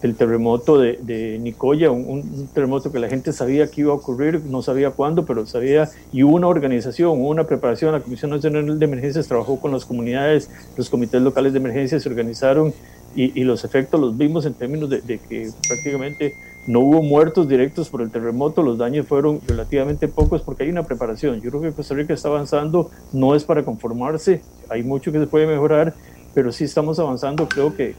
el 0.03 0.15
terremoto 0.15 0.77
de, 0.77 0.99
de 1.01 1.39
Nicoya, 1.39 1.89
un, 1.89 2.47
terremoto 2.53 2.91
que 2.91 2.99
la 2.99 3.09
gente 3.09 3.33
sabía 3.33 3.67
que 3.67 3.81
iba 3.81 3.91
a 3.91 3.95
ocurrir, 3.95 4.41
no 4.45 4.61
sabía 4.61 4.91
cuándo, 4.91 5.25
pero 5.25 5.45
sabía, 5.45 5.89
y 6.11 6.23
hubo 6.23 6.35
una 6.35 6.47
organización, 6.47 7.19
una 7.19 7.45
preparación, 7.45 7.91
la 7.91 7.99
Comisión 7.99 8.31
Nacional 8.31 8.77
de 8.77 8.85
Emergencias 8.85 9.27
trabajó 9.27 9.59
con 9.59 9.71
las 9.71 9.85
comunidades, 9.85 10.49
los 10.75 10.89
comités 10.89 11.21
locales 11.21 11.53
de 11.53 11.59
emergencia 11.59 11.99
se 11.99 12.09
organizaron 12.09 12.73
y, 13.15 13.43
los 13.45 13.63
efectos 13.63 13.99
los 13.99 14.15
vimos 14.15 14.45
en 14.45 14.53
términos 14.53 14.89
de, 14.91 15.01
que 15.01 15.49
prácticamente 15.67 16.35
no 16.67 16.81
hubo 16.81 17.01
muertos 17.01 17.47
directos 17.47 17.89
por 17.89 18.03
el 18.03 18.11
terremoto, 18.11 18.61
los 18.61 18.77
daños 18.77 19.07
fueron 19.07 19.39
relativamente 19.47 20.07
pocos 20.07 20.43
porque 20.43 20.63
hay 20.63 20.69
una 20.69 20.83
preparación. 20.83 21.41
Yo 21.41 21.49
creo 21.49 21.61
que 21.63 21.71
Costa 21.71 21.95
Rica 21.95 22.13
está 22.13 22.27
avanzando, 22.27 22.91
no 23.13 23.33
es 23.33 23.43
para 23.43 23.63
conformarse, 23.63 24.41
hay 24.69 24.83
mucho 24.83 25.11
que 25.11 25.17
se 25.17 25.25
puede 25.25 25.47
mejorar, 25.47 25.95
pero 26.35 26.51
sí 26.51 26.65
estamos 26.65 26.99
avanzando, 26.99 27.49
creo 27.49 27.75
que 27.75 27.95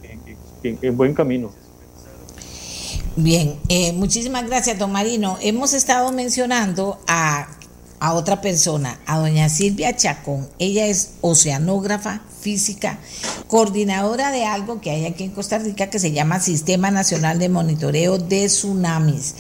en 0.63 0.97
buen 0.97 1.15
camino. 1.15 1.51
Bien, 3.21 3.59
eh, 3.69 3.93
muchísimas 3.95 4.47
gracias, 4.47 4.79
don 4.79 4.93
Marino. 4.93 5.39
Hemos 5.41 5.73
estado 5.73 6.13
mencionando 6.13 7.01
a, 7.09 7.49
a 7.99 8.13
otra 8.13 8.41
persona, 8.41 9.01
a 9.07 9.19
doña 9.19 9.49
Silvia 9.49 9.97
Chacón. 9.97 10.49
Ella 10.61 10.87
es 10.87 11.15
oceanógrafa 11.21 12.21
física, 12.41 12.99
coordinadora 13.47 14.31
de 14.31 14.45
algo 14.45 14.81
que 14.81 14.91
hay 14.91 15.07
aquí 15.07 15.25
en 15.25 15.31
Costa 15.31 15.59
Rica 15.59 15.91
que 15.91 15.99
se 15.99 16.13
llama 16.13 16.41
Sistema 16.41 16.91
Nacional 16.91 17.39
de 17.39 17.49
Monitoreo 17.49 18.19
de 18.19 18.47
Tsunamis. 18.47 19.35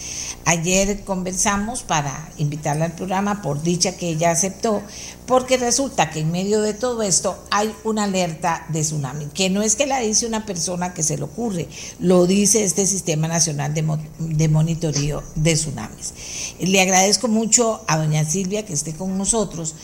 Ayer 0.44 1.04
conversamos 1.04 1.82
para 1.82 2.30
invitarla 2.38 2.86
al 2.86 2.92
programa, 2.92 3.42
por 3.42 3.62
dicha 3.62 3.96
que 3.96 4.08
ella 4.08 4.30
aceptó, 4.30 4.82
porque 5.26 5.58
resulta 5.58 6.08
que 6.08 6.20
en 6.20 6.32
medio 6.32 6.62
de 6.62 6.72
todo 6.72 7.02
esto 7.02 7.38
hay 7.50 7.70
una 7.84 8.04
alerta 8.04 8.64
de 8.70 8.80
tsunami, 8.80 9.26
que 9.26 9.50
no 9.50 9.60
es 9.60 9.76
que 9.76 9.86
la 9.86 10.00
dice 10.00 10.26
una 10.26 10.46
persona 10.46 10.94
que 10.94 11.02
se 11.02 11.18
le 11.18 11.24
ocurre, 11.24 11.68
lo 11.98 12.26
dice 12.26 12.64
este 12.64 12.86
Sistema 12.86 13.28
Nacional 13.28 13.74
de, 13.74 13.84
de 14.18 14.48
Monitoreo 14.48 15.22
de 15.34 15.52
Tsunamis. 15.52 16.14
Le 16.60 16.80
agradezco 16.80 17.28
mucho 17.28 17.84
a 17.86 17.98
doña 17.98 18.24
Silvia 18.24 18.64
que 18.64 18.72
esté 18.72 18.94
con 18.94 19.18
nosotros 19.18 19.74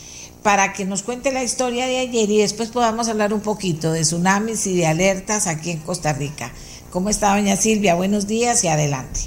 para 0.45 0.73
que 0.73 0.85
nos 0.85 1.01
cuente 1.01 1.31
la 1.31 1.43
historia 1.43 1.87
de 1.87 1.97
ayer 1.97 2.29
y 2.29 2.37
después 2.37 2.69
podamos 2.69 3.07
hablar 3.07 3.33
un 3.33 3.39
poquito 3.39 3.91
de 3.91 4.01
tsunamis 4.01 4.67
y 4.67 4.77
de 4.77 4.85
alertas 4.85 5.47
aquí 5.47 5.71
en 5.71 5.79
Costa 5.79 6.13
Rica. 6.13 6.53
¿Cómo 6.91 7.09
está 7.09 7.35
doña 7.35 7.55
Silvia? 7.55 7.95
Buenos 7.95 8.27
días 8.27 8.63
y 8.63 8.67
adelante. 8.67 9.21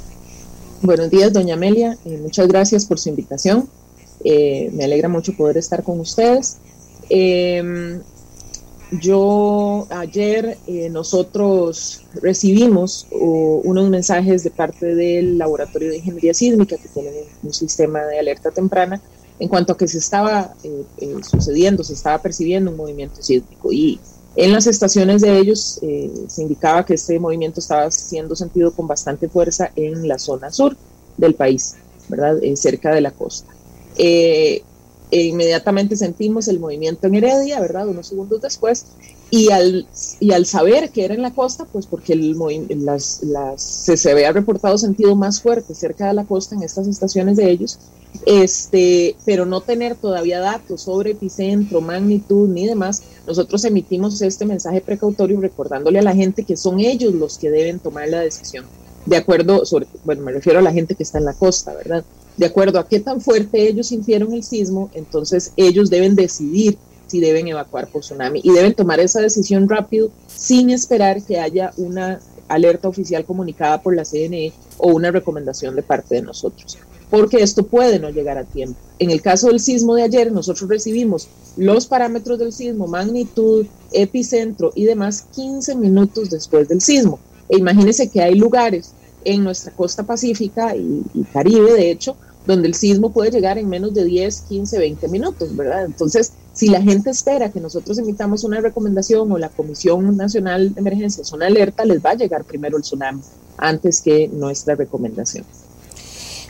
Buenos 0.80 1.10
días, 1.10 1.32
doña 1.32 1.54
Amelia. 1.54 1.98
Muchas 2.22 2.46
gracias 2.46 2.86
por 2.86 3.00
su 3.00 3.08
invitación. 3.08 3.68
Eh, 4.22 4.70
me 4.72 4.84
alegra 4.84 5.08
mucho 5.08 5.32
poder 5.36 5.56
estar 5.56 5.82
con 5.82 5.98
ustedes. 5.98 6.58
Em, 7.10 8.00
yo 8.92 9.88
ayer 9.90 10.56
eh, 10.68 10.88
nosotros 10.88 12.04
recibimos 12.22 13.08
unos 13.10 13.90
mensajes 13.90 14.44
de 14.44 14.52
parte 14.52 14.94
del 14.94 15.36
Laboratorio 15.36 15.88
de 15.88 15.96
Ingeniería 15.96 16.32
Sísmica 16.32 16.76
que 16.76 16.88
tiene 16.88 17.10
un, 17.42 17.52
sistema 17.52 18.02
de 18.02 18.20
alerta 18.20 18.52
temprana 18.52 19.02
en 19.38 19.48
cuanto 19.48 19.72
a 19.72 19.76
que 19.76 19.88
se 19.88 19.98
estaba 19.98 20.54
eh, 20.64 20.84
sucediendo, 21.28 21.84
se 21.84 21.94
estaba 21.94 22.20
percibiendo 22.20 22.70
un 22.70 22.76
movimiento 22.76 23.22
sísmico 23.22 23.72
y 23.72 24.00
en 24.36 24.52
las 24.52 24.66
estaciones 24.66 25.22
de 25.22 25.36
ellos 25.36 25.80
se 26.28 26.42
indicaba 26.42 26.86
que 26.86 26.94
este 26.94 27.18
movimiento 27.18 27.58
estaba 27.58 27.90
siendo 27.90 28.36
sentido 28.36 28.70
con 28.72 28.86
bastante 28.86 29.28
fuerza 29.28 29.72
en 29.74 30.06
la 30.06 30.18
zona 30.18 30.52
sur 30.52 30.76
del 31.16 31.34
país, 31.34 31.74
¿verdad? 32.08 32.36
cerca 32.54 32.94
de 32.94 33.00
la 33.00 33.10
costa. 33.10 33.52
Eh, 33.96 34.62
e 35.10 35.22
inmediatamente 35.22 35.96
sentimos 35.96 36.48
el 36.48 36.60
movimiento 36.60 37.06
en 37.06 37.14
Heredia, 37.14 37.60
¿verdad? 37.60 37.88
Unos 37.88 38.08
segundos 38.08 38.42
después, 38.42 38.84
y 39.30 39.50
al, 39.50 39.86
y 40.20 40.32
al 40.32 40.46
saber 40.46 40.90
que 40.90 41.04
era 41.04 41.14
en 41.14 41.22
la 41.22 41.32
costa, 41.32 41.64
pues 41.64 41.86
porque 41.86 42.12
el, 42.12 42.36
las, 42.84 43.20
se, 43.56 43.96
se 43.96 44.32
reportado 44.32 44.76
sentido 44.76 45.16
más 45.16 45.40
fuerte 45.40 45.74
cerca 45.74 46.08
de 46.08 46.14
la 46.14 46.24
costa 46.24 46.54
en 46.54 46.62
estas 46.62 46.86
estaciones 46.86 47.36
de 47.38 47.50
ellos, 47.50 47.78
este, 48.26 49.16
pero 49.24 49.46
no 49.46 49.60
tener 49.60 49.94
todavía 49.96 50.40
datos 50.40 50.82
sobre 50.82 51.12
epicentro, 51.12 51.80
magnitud 51.80 52.48
ni 52.48 52.66
demás, 52.66 53.02
nosotros 53.26 53.64
emitimos 53.64 54.20
este 54.22 54.46
mensaje 54.46 54.80
precautorio 54.80 55.40
recordándole 55.40 55.98
a 55.98 56.02
la 56.02 56.14
gente 56.14 56.44
que 56.44 56.56
son 56.56 56.80
ellos 56.80 57.14
los 57.14 57.38
que 57.38 57.50
deben 57.50 57.78
tomar 57.78 58.08
la 58.08 58.20
decisión, 58.20 58.66
de 59.06 59.16
acuerdo, 59.16 59.64
sobre, 59.64 59.86
bueno, 60.04 60.22
me 60.22 60.32
refiero 60.32 60.58
a 60.58 60.62
la 60.62 60.72
gente 60.72 60.94
que 60.94 61.02
está 61.02 61.18
en 61.18 61.24
la 61.24 61.34
costa, 61.34 61.74
¿verdad? 61.74 62.04
de 62.38 62.46
acuerdo 62.46 62.78
a 62.78 62.88
qué 62.88 63.00
tan 63.00 63.20
fuerte 63.20 63.68
ellos 63.68 63.88
sintieron 63.88 64.32
el 64.32 64.44
sismo, 64.44 64.90
entonces 64.94 65.52
ellos 65.56 65.90
deben 65.90 66.14
decidir 66.14 66.78
si 67.08 67.20
deben 67.20 67.48
evacuar 67.48 67.88
por 67.88 68.02
tsunami 68.02 68.40
y 68.44 68.52
deben 68.52 68.74
tomar 68.74 69.00
esa 69.00 69.20
decisión 69.20 69.68
rápido 69.68 70.10
sin 70.28 70.70
esperar 70.70 71.22
que 71.22 71.40
haya 71.40 71.72
una 71.76 72.20
alerta 72.46 72.88
oficial 72.88 73.24
comunicada 73.24 73.82
por 73.82 73.94
la 73.96 74.04
CNE 74.04 74.52
o 74.78 74.92
una 74.92 75.10
recomendación 75.10 75.74
de 75.74 75.82
parte 75.82 76.14
de 76.14 76.22
nosotros, 76.22 76.78
porque 77.10 77.42
esto 77.42 77.62
puede 77.62 77.98
no 77.98 78.10
llegar 78.10 78.38
a 78.38 78.44
tiempo. 78.44 78.78
En 78.98 79.10
el 79.10 79.22
caso 79.22 79.48
del 79.48 79.60
sismo 79.60 79.94
de 79.94 80.02
ayer, 80.02 80.32
nosotros 80.32 80.68
recibimos 80.68 81.28
los 81.56 81.86
parámetros 81.86 82.38
del 82.38 82.52
sismo, 82.52 82.86
magnitud, 82.86 83.66
epicentro 83.92 84.72
y 84.74 84.84
demás 84.84 85.26
15 85.34 85.76
minutos 85.76 86.30
después 86.30 86.68
del 86.68 86.80
sismo. 86.80 87.18
E 87.48 87.56
imagínense 87.56 88.10
que 88.10 88.20
hay 88.20 88.34
lugares 88.34 88.92
en 89.24 89.44
nuestra 89.44 89.72
costa 89.72 90.02
pacífica 90.02 90.76
y, 90.76 91.02
Caribe, 91.32 91.72
de 91.72 91.90
hecho, 91.90 92.16
donde 92.46 92.68
el 92.68 92.74
sismo 92.74 93.12
puede 93.12 93.30
llegar 93.30 93.58
en 93.58 93.68
menos 93.68 93.92
de 93.94 94.04
10, 94.04 94.40
15, 94.48 94.78
20 94.78 95.08
minutos, 95.08 95.54
¿verdad? 95.54 95.84
Entonces, 95.84 96.32
si 96.52 96.68
la 96.68 96.82
gente 96.82 97.10
espera 97.10 97.50
que 97.50 97.60
nosotros 97.60 97.98
emitamos 97.98 98.42
una 98.44 98.60
recomendación 98.60 99.30
o 99.30 99.38
la 99.38 99.48
Comisión 99.48 100.16
Nacional 100.16 100.74
de 100.74 100.80
Emergencias 100.80 101.32
una 101.32 101.46
alerta, 101.46 101.84
les 101.84 102.04
va 102.04 102.10
a 102.10 102.14
llegar 102.14 102.44
primero 102.44 102.76
el 102.76 102.82
tsunami 102.82 103.20
antes 103.58 104.00
que 104.00 104.28
nuestra 104.28 104.74
recomendación. 104.74 105.44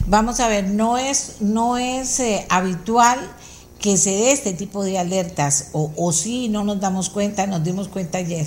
Vamos 0.09 0.40
a 0.40 0.48
ver, 0.48 0.68
no 0.70 0.96
es, 0.96 1.36
no 1.40 1.76
es 1.76 2.18
eh, 2.20 2.46
habitual 2.48 3.18
que 3.78 3.98
se 3.98 4.11
dé 4.11 4.32
este 4.32 4.54
tipo 4.54 4.82
de 4.82 4.98
alertas, 4.98 5.68
o, 5.72 5.92
o 5.96 6.12
sí, 6.12 6.48
no 6.48 6.64
nos 6.64 6.80
damos 6.80 7.11
cuenta, 7.11 7.46
nos 7.46 7.62
dimos 7.62 7.88
cuenta 7.88 8.18
ayer. 8.18 8.46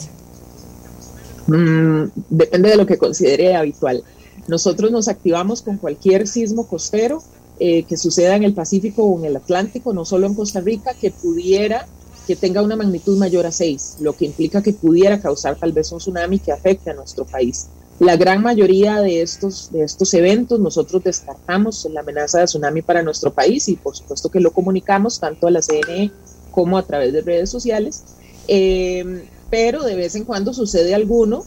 Mm, 1.46 2.06
depende 2.30 2.70
de 2.70 2.76
lo 2.78 2.86
que 2.88 2.98
considere 2.98 3.56
habitual. 3.56 4.04
Nosotros 4.48 4.92
nos 4.92 5.08
activamos 5.08 5.62
con 5.62 5.78
cualquier 5.78 6.28
sismo 6.28 6.68
costero 6.68 7.22
eh, 7.60 7.84
que 7.84 7.96
suceda 7.96 8.36
en 8.36 8.44
el 8.44 8.54
Pacífico 8.54 9.04
o 9.04 9.20
en 9.20 9.26
el 9.26 9.36
Atlántico, 9.36 9.94
no 9.94 10.04
solo 10.04 10.26
en 10.26 10.34
Costa 10.34 10.62
Rica, 10.62 10.96
que 11.00 11.12
pudiera 11.12 11.88
que 12.26 12.36
tenga 12.36 12.64
una 12.64 12.76
magnitud 12.76 13.18
mayor 13.18 13.46
a 13.46 13.52
6, 13.52 13.98
lo 14.00 14.14
que 14.14 14.26
implica 14.26 14.64
que 14.64 14.74
pudiera 14.74 15.22
causar 15.22 15.58
tal 15.58 15.74
vez 15.74 15.92
un 15.92 16.00
tsunami 16.00 16.40
que 16.40 16.52
afecte 16.52 16.90
a 16.90 16.94
nuestro 16.94 17.26
país. 17.26 17.68
La 18.02 18.18
gran 18.18 18.42
mayoría 18.42 19.00
de 19.00 19.22
estos, 19.22 19.72
de 19.72 19.84
estos 19.84 20.12
eventos 20.16 20.60
nosotros 20.60 21.04
descartamos 21.04 21.88
la 21.94 22.00
amenaza 22.00 22.40
de 22.40 22.46
tsunami 22.46 22.82
para 22.82 23.04
nuestro 23.04 23.32
país 23.32 23.70
y 23.70 23.76
por 23.76 23.96
supuesto 23.96 24.30
que 24.30 24.40
lo 24.40 24.50
comunicamos 24.50 25.20
tanto 25.20 25.46
a 25.46 25.52
la 25.52 25.62
CNE 25.62 26.10
como 26.50 26.80
a 26.80 26.82
través 26.82 27.14
de 27.14 27.22
redes 27.22 27.52
sociales, 27.52 28.04
eh, 28.48 29.28
pero 29.52 29.84
de 29.84 29.96
vez 29.96 30.16
en 30.16 30.26
cuando 30.26 30.52
sucede 30.52 30.96
alguno 30.96 31.46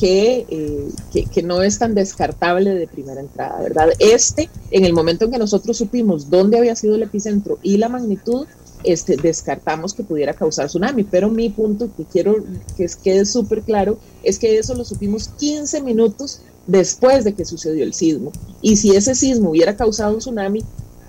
eh, 0.00 0.88
que, 1.12 1.26
que, 1.26 1.42
no 1.42 1.62
es 1.62 1.78
tan 1.78 1.94
descartable 1.94 2.70
de 2.70 2.86
primera 2.86 3.20
entrada, 3.20 3.60
¿verdad? 3.60 3.90
Este, 3.98 4.48
en 4.70 4.86
el 4.86 4.94
momento 4.94 5.26
en 5.26 5.32
que 5.32 5.38
nosotros 5.38 5.76
supimos 5.76 6.30
dónde 6.30 6.56
había 6.56 6.74
sido 6.74 6.94
el 6.94 7.02
epicentro 7.02 7.58
y 7.62 7.76
la 7.76 7.90
magnitud, 7.90 8.46
este, 8.84 9.16
descartamos 9.16 9.94
que 9.94 10.02
pudiera 10.02 10.34
causar 10.34 10.66
tsunami, 10.66 11.04
pero 11.04 11.28
mi 11.28 11.48
punto 11.48 11.88
que 11.96 12.04
quiero 12.04 12.36
que 12.76 12.86
quede 13.02 13.24
súper 13.24 13.62
claro 13.62 13.98
es 14.22 14.38
que 14.38 14.58
eso 14.58 14.74
lo 14.74 14.84
supimos 14.84 15.28
15 15.38 15.82
minutos 15.82 16.40
después 16.66 17.24
de 17.24 17.34
que 17.34 17.44
sucedió 17.44 17.84
el 17.84 17.94
sismo. 17.94 18.32
Y 18.60 18.76
si 18.76 18.94
ese 18.94 19.14
sismo 19.14 19.50
hubiera 19.50 19.76
causado 19.76 20.14
un 20.14 20.18
tsunami, 20.18 20.62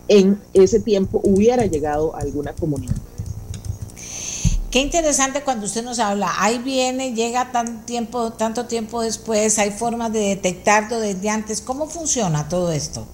en 0.07 0.41
ese 0.53 0.79
tiempo 0.79 1.21
hubiera 1.23 1.65
llegado 1.65 2.15
a 2.15 2.19
alguna 2.19 2.53
comunidad. 2.53 2.95
Qué 4.69 4.79
interesante 4.79 5.43
cuando 5.43 5.67
usted 5.67 5.83
nos 5.83 5.99
habla, 5.99 6.31
ahí 6.39 6.57
viene, 6.57 7.13
llega 7.13 7.51
tan 7.51 7.85
tiempo, 7.85 8.33
tanto 8.33 8.65
tiempo 8.65 9.03
después, 9.03 9.59
hay 9.59 9.69
formas 9.69 10.11
de 10.11 10.19
detectarlo 10.19 10.99
desde 10.99 11.29
antes. 11.29 11.61
¿Cómo 11.61 11.87
funciona 11.87 12.49
todo 12.49 12.71
esto? 12.71 13.05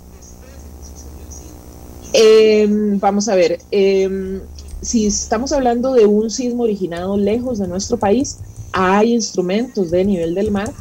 Em, 2.14 3.00
vamos 3.00 3.30
a 3.30 3.36
ver, 3.36 3.60
em, 3.72 4.42
si 4.82 5.06
estamos 5.06 5.52
hablando 5.52 5.94
de 5.94 6.06
un 6.06 6.30
sismo 6.30 6.64
originado 6.64 7.18
lejos 7.18 7.60
de 7.60 7.68
nuestro 7.68 7.98
país, 7.98 8.38
hay 8.72 9.14
instrumentos 9.14 9.92
de 9.92 10.06
nivel 10.06 10.34
del 10.36 10.52
mar 10.52 10.72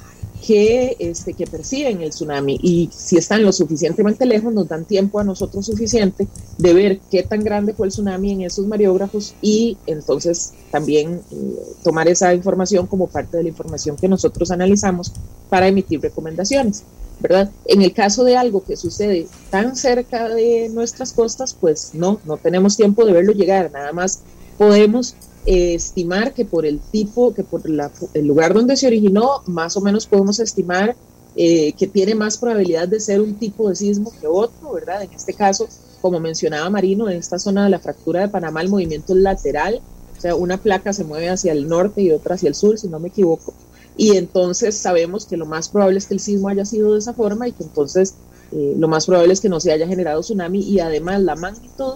que, 0.47 0.97
este, 1.01 1.35
que 1.35 1.47
perciben 1.47 2.01
el 2.01 2.11
tsunami 2.11 2.59
y 2.63 2.89
si 2.93 3.17
están 3.17 3.43
lo 3.43 3.53
suficientemente 3.53 4.25
lejos 4.25 4.53
nos 4.53 4.69
dan 4.69 4.85
tiempo 4.85 5.19
a 5.19 5.25
nosotros 5.25 5.67
suficiente 5.67 6.29
de 6.59 6.73
ver 6.73 7.01
qué 7.11 7.25
tan 7.25 7.43
grande 7.43 7.75
fue 7.75 7.87
el 7.89 7.93
tsunami 7.93 8.33
en 8.33 8.43
esos 8.43 8.67
mariógrafos 8.67 9.35
y 9.43 9.77
entonces 9.87 10.53
también 10.71 11.21
eh, 11.31 11.37
tomar 11.83 12.09
esa 12.09 12.33
información 12.35 12.87
como 12.87 13.09
parte 13.09 13.37
de 13.37 13.43
la 13.43 13.49
información 13.49 13.97
que 13.97 14.09
nosotros 14.09 14.51
analizamos 14.51 15.13
para 15.49 15.67
emitir 15.67 16.01
recomendaciones. 16.01 16.85
¿Verdad? 17.21 17.51
En 17.65 17.83
el 17.83 17.93
caso 17.93 18.25
de 18.25 18.37
algo 18.37 18.65
que 18.65 18.77
sucede 18.77 19.27
tan 19.51 19.77
cerca 19.77 20.29
de 20.29 20.69
nuestras 20.71 21.13
costas, 21.13 21.55
pues 21.55 21.95
no, 21.95 22.21
no 22.25 22.37
tenemos 22.37 22.77
tiempo 22.77 23.05
de 23.05 23.13
verlo 23.13 23.33
llegar, 23.33 23.71
nada 23.73 23.93
más 23.93 24.21
podemos 24.57 25.15
estimar 25.47 26.35
que 26.35 26.45
por 26.45 26.67
el 26.67 26.79
tipo, 26.79 27.33
que 27.33 27.43
por 27.43 27.63
el 27.67 28.27
lugar 28.27 28.53
donde 28.53 28.77
se 28.77 28.87
originó, 28.87 29.43
más 29.47 29.77
o 29.77 29.81
menos 29.81 30.07
podemos 30.07 30.41
estimar 30.41 30.95
eh, 31.37 31.73
que 31.75 31.87
tiene 31.87 32.15
más 32.15 32.37
probabilidad 32.37 32.89
de 32.89 33.01
ser 33.01 33.21
un 33.21 33.35
tipo 33.39 33.69
de 33.69 33.77
sismo 33.77 34.13
que 34.21 34.27
otro, 34.27 34.73
¿verdad? 34.73 35.03
En 35.03 35.13
este 35.13 35.33
caso, 35.35 35.69
como 36.01 36.21
mencionaba 36.21 36.69
Marino, 36.69 37.09
en 37.09 37.17
esta 37.17 37.39
zona 37.39 37.65
de 37.65 37.71
la 37.71 37.79
fractura 37.79 38.21
de 38.21 38.29
Panamá 38.29 38.61
el 38.61 38.69
movimiento 38.69 39.15
es 39.15 39.21
lateral, 39.21 39.81
o 40.17 40.21
sea, 40.21 40.35
una 40.35 40.57
placa 40.57 40.93
se 40.93 41.05
mueve 41.05 41.29
hacia 41.29 41.53
el 41.53 41.69
norte 41.69 42.03
y 42.03 42.11
otra 42.11 42.35
hacia 42.35 42.49
el 42.49 42.57
sur, 42.57 42.77
si 42.79 42.89
no 42.89 42.99
me 42.99 43.09
equivoco, 43.09 43.55
y 43.99 44.17
entonces 44.17 44.77
sabemos 44.79 45.27
que 45.27 45.37
lo 45.37 45.45
más 45.45 45.69
probable 45.69 45.99
es 45.99 46.07
que 46.07 46.15
el 46.15 46.21
sismo 46.21 46.49
haya 46.49 46.65
sido 46.65 46.95
de 46.95 47.01
esa 47.01 47.13
forma 47.13 47.49
y 47.49 47.53
que 47.53 47.65
entonces 47.65 48.15
eh, 48.53 48.75
lo 48.79 48.89
más 48.89 49.05
probable 49.05 49.33
es 49.33 49.41
que 49.41 49.49
no 49.49 49.61
se 49.61 49.73
haya 49.73 49.87
generado 49.87 50.21
tsunami 50.21 50.61
y 50.61 50.79
además 50.79 51.21
la 51.21 51.35
magnitud 51.35 51.95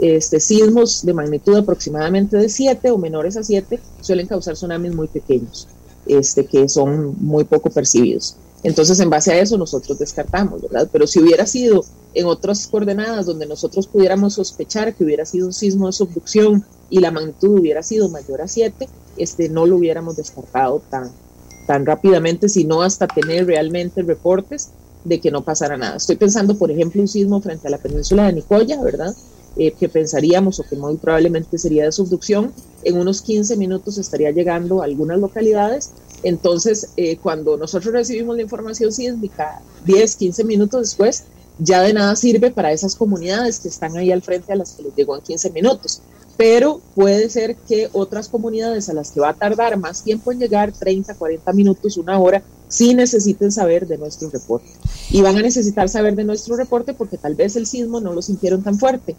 este, 0.00 0.40
sismos 0.40 1.06
de 1.06 1.14
magnitud 1.14 1.56
aproximadamente 1.56 2.36
de 2.36 2.48
7 2.48 2.90
o 2.90 2.98
menores 2.98 3.36
a 3.36 3.44
7 3.44 3.80
suelen 4.00 4.26
causar 4.26 4.54
tsunamis 4.54 4.94
muy 4.94 5.06
pequeños, 5.06 5.68
este, 6.06 6.44
que 6.44 6.68
son 6.68 7.14
muy 7.20 7.44
poco 7.44 7.70
percibidos. 7.70 8.36
Entonces, 8.64 8.98
en 8.98 9.10
base 9.10 9.30
a 9.30 9.38
eso, 9.38 9.58
nosotros 9.58 9.98
descartamos, 9.98 10.62
¿verdad? 10.62 10.88
Pero 10.90 11.06
si 11.06 11.20
hubiera 11.20 11.46
sido 11.46 11.84
en 12.14 12.26
otras 12.26 12.66
coordenadas 12.66 13.26
donde 13.26 13.46
nosotros 13.46 13.86
pudiéramos 13.86 14.34
sospechar 14.34 14.94
que 14.94 15.04
hubiera 15.04 15.26
sido 15.26 15.46
un 15.46 15.52
sismo 15.52 15.86
de 15.86 15.92
subducción 15.92 16.64
y 16.88 17.00
la 17.00 17.10
magnitud 17.10 17.60
hubiera 17.60 17.82
sido 17.82 18.08
mayor 18.08 18.40
a 18.40 18.48
7, 18.48 18.88
este, 19.18 19.48
no 19.50 19.66
lo 19.66 19.76
hubiéramos 19.76 20.16
descartado 20.16 20.82
tan, 20.90 21.12
tan 21.66 21.86
rápidamente, 21.86 22.48
sino 22.48 22.82
hasta 22.82 23.06
tener 23.06 23.46
realmente 23.46 24.02
reportes 24.02 24.70
de 25.04 25.20
que 25.20 25.30
no 25.30 25.42
pasara 25.42 25.76
nada. 25.76 25.96
Estoy 25.96 26.16
pensando, 26.16 26.56
por 26.56 26.70
ejemplo, 26.70 27.00
un 27.00 27.08
sismo 27.08 27.40
frente 27.40 27.68
a 27.68 27.70
la 27.70 27.78
península 27.78 28.26
de 28.26 28.32
Nicoya, 28.32 28.82
¿verdad? 28.82 29.14
Eh, 29.56 29.72
que 29.72 29.88
pensaríamos 29.88 30.58
o 30.58 30.64
que 30.64 30.74
muy 30.74 30.96
probablemente 30.96 31.58
sería 31.58 31.84
de 31.84 31.92
subducción, 31.92 32.52
en 32.82 32.96
unos 32.96 33.22
15 33.22 33.56
minutos 33.56 33.98
estaría 33.98 34.30
llegando 34.32 34.82
a 34.82 34.84
algunas 34.84 35.18
localidades. 35.20 35.90
Entonces, 36.22 36.88
eh, 36.96 37.18
cuando 37.18 37.56
nosotros 37.56 37.92
recibimos 37.92 38.34
la 38.34 38.42
información 38.42 38.90
sísmica 38.90 39.60
10, 39.84 40.16
15 40.16 40.44
minutos 40.44 40.80
después, 40.80 41.24
ya 41.58 41.82
de 41.82 41.92
nada 41.92 42.16
sirve 42.16 42.50
para 42.50 42.72
esas 42.72 42.96
comunidades 42.96 43.60
que 43.60 43.68
están 43.68 43.96
ahí 43.96 44.10
al 44.10 44.22
frente 44.22 44.52
a 44.52 44.56
las 44.56 44.72
que 44.72 44.82
les 44.82 44.96
llegó 44.96 45.14
en 45.16 45.22
15 45.22 45.50
minutos. 45.50 46.00
Pero 46.36 46.80
puede 46.94 47.30
ser 47.30 47.56
que 47.56 47.88
otras 47.92 48.28
comunidades 48.28 48.88
a 48.88 48.92
las 48.92 49.12
que 49.12 49.20
va 49.20 49.30
a 49.30 49.34
tardar 49.34 49.78
más 49.78 50.02
tiempo 50.02 50.32
en 50.32 50.40
llegar, 50.40 50.72
30, 50.72 51.14
40 51.14 51.52
minutos, 51.52 51.96
una 51.96 52.18
hora, 52.18 52.42
sí 52.68 52.94
necesiten 52.94 53.52
saber 53.52 53.86
de 53.86 53.98
nuestro 53.98 54.30
reporte. 54.30 54.66
Y 55.10 55.22
van 55.22 55.36
a 55.36 55.42
necesitar 55.42 55.88
saber 55.88 56.16
de 56.16 56.24
nuestro 56.24 56.56
reporte 56.56 56.92
porque 56.92 57.18
tal 57.18 57.36
vez 57.36 57.54
el 57.54 57.66
sismo 57.66 58.00
no 58.00 58.12
lo 58.12 58.20
sintieron 58.20 58.62
tan 58.62 58.78
fuerte 58.78 59.14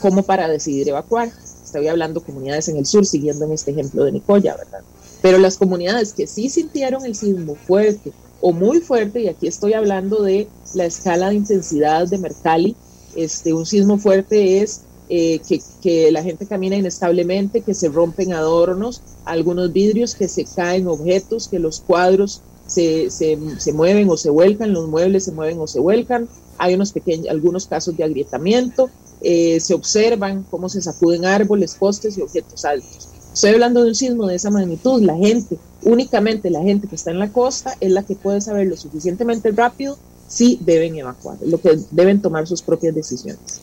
como 0.00 0.22
para 0.22 0.48
decidir 0.48 0.88
evacuar. 0.88 1.30
Estoy 1.64 1.88
hablando 1.88 2.22
comunidades 2.22 2.68
en 2.68 2.76
el 2.76 2.86
sur, 2.86 3.06
siguiendo 3.06 3.46
en 3.46 3.52
este 3.52 3.70
ejemplo 3.70 4.04
de 4.04 4.12
Nicoya, 4.12 4.56
¿verdad? 4.56 4.80
Pero 5.22 5.38
las 5.38 5.56
comunidades 5.56 6.12
que 6.12 6.26
sí 6.26 6.48
sintieron 6.48 7.04
el 7.04 7.14
sismo 7.14 7.54
fuerte 7.54 8.12
o 8.40 8.52
muy 8.52 8.80
fuerte, 8.80 9.22
y 9.22 9.28
aquí 9.28 9.48
estoy 9.48 9.72
hablando 9.72 10.22
de 10.22 10.48
la 10.74 10.84
escala 10.84 11.30
de 11.30 11.36
intensidad 11.36 12.06
de 12.06 12.18
Mercalli, 12.18 12.76
este, 13.16 13.52
un 13.52 13.66
sismo 13.66 13.98
fuerte 13.98 14.62
es 14.62 14.82
eh, 15.08 15.40
que, 15.48 15.60
que, 15.82 16.12
la 16.12 16.22
gente 16.22 16.46
camina 16.46 16.76
inestablemente, 16.76 17.62
que 17.62 17.74
se 17.74 17.88
rompen 17.88 18.32
adornos, 18.32 19.00
algunos 19.24 19.72
vidrios, 19.72 20.14
que 20.14 20.28
se 20.28 20.44
caen 20.44 20.86
objetos, 20.86 21.48
que 21.48 21.58
los 21.58 21.80
cuadros 21.80 22.42
se, 22.66 23.10
se, 23.10 23.38
se, 23.58 23.72
mueven 23.72 24.08
o 24.10 24.16
se 24.16 24.30
vuelcan, 24.30 24.72
los 24.72 24.88
muebles 24.88 25.24
se 25.24 25.32
mueven 25.32 25.58
o 25.60 25.66
se 25.66 25.80
vuelcan, 25.80 26.28
hay 26.58 26.74
unos 26.74 26.92
pequeños, 26.92 27.28
algunos 27.28 27.66
casos 27.66 27.96
de 27.96 28.04
agrietamiento, 28.04 28.90
eh, 29.20 29.58
se 29.60 29.74
observan 29.74 30.44
cómo 30.50 30.68
se 30.68 30.82
sacuden 30.82 31.24
árboles, 31.24 31.74
postes 31.74 32.18
y 32.18 32.22
objetos 32.22 32.64
altos. 32.64 33.08
Estoy 33.32 33.50
hablando 33.50 33.82
de 33.82 33.88
un 33.88 33.94
sismo 33.94 34.26
de 34.26 34.34
esa 34.34 34.50
magnitud, 34.50 35.02
la 35.02 35.16
gente, 35.16 35.58
únicamente 35.82 36.50
la 36.50 36.62
gente 36.62 36.86
que 36.88 36.96
está 36.96 37.10
en 37.10 37.18
la 37.18 37.32
costa 37.32 37.76
es 37.80 37.90
la 37.90 38.02
que 38.02 38.14
puede 38.14 38.40
saber 38.40 38.66
lo 38.66 38.76
suficientemente 38.76 39.50
rápido 39.52 39.96
si 40.28 40.58
deben 40.60 40.96
evacuar, 40.96 41.38
lo 41.40 41.60
que 41.60 41.78
deben 41.90 42.22
tomar 42.22 42.46
sus 42.46 42.62
propias 42.62 42.94
decisiones. 42.94 43.60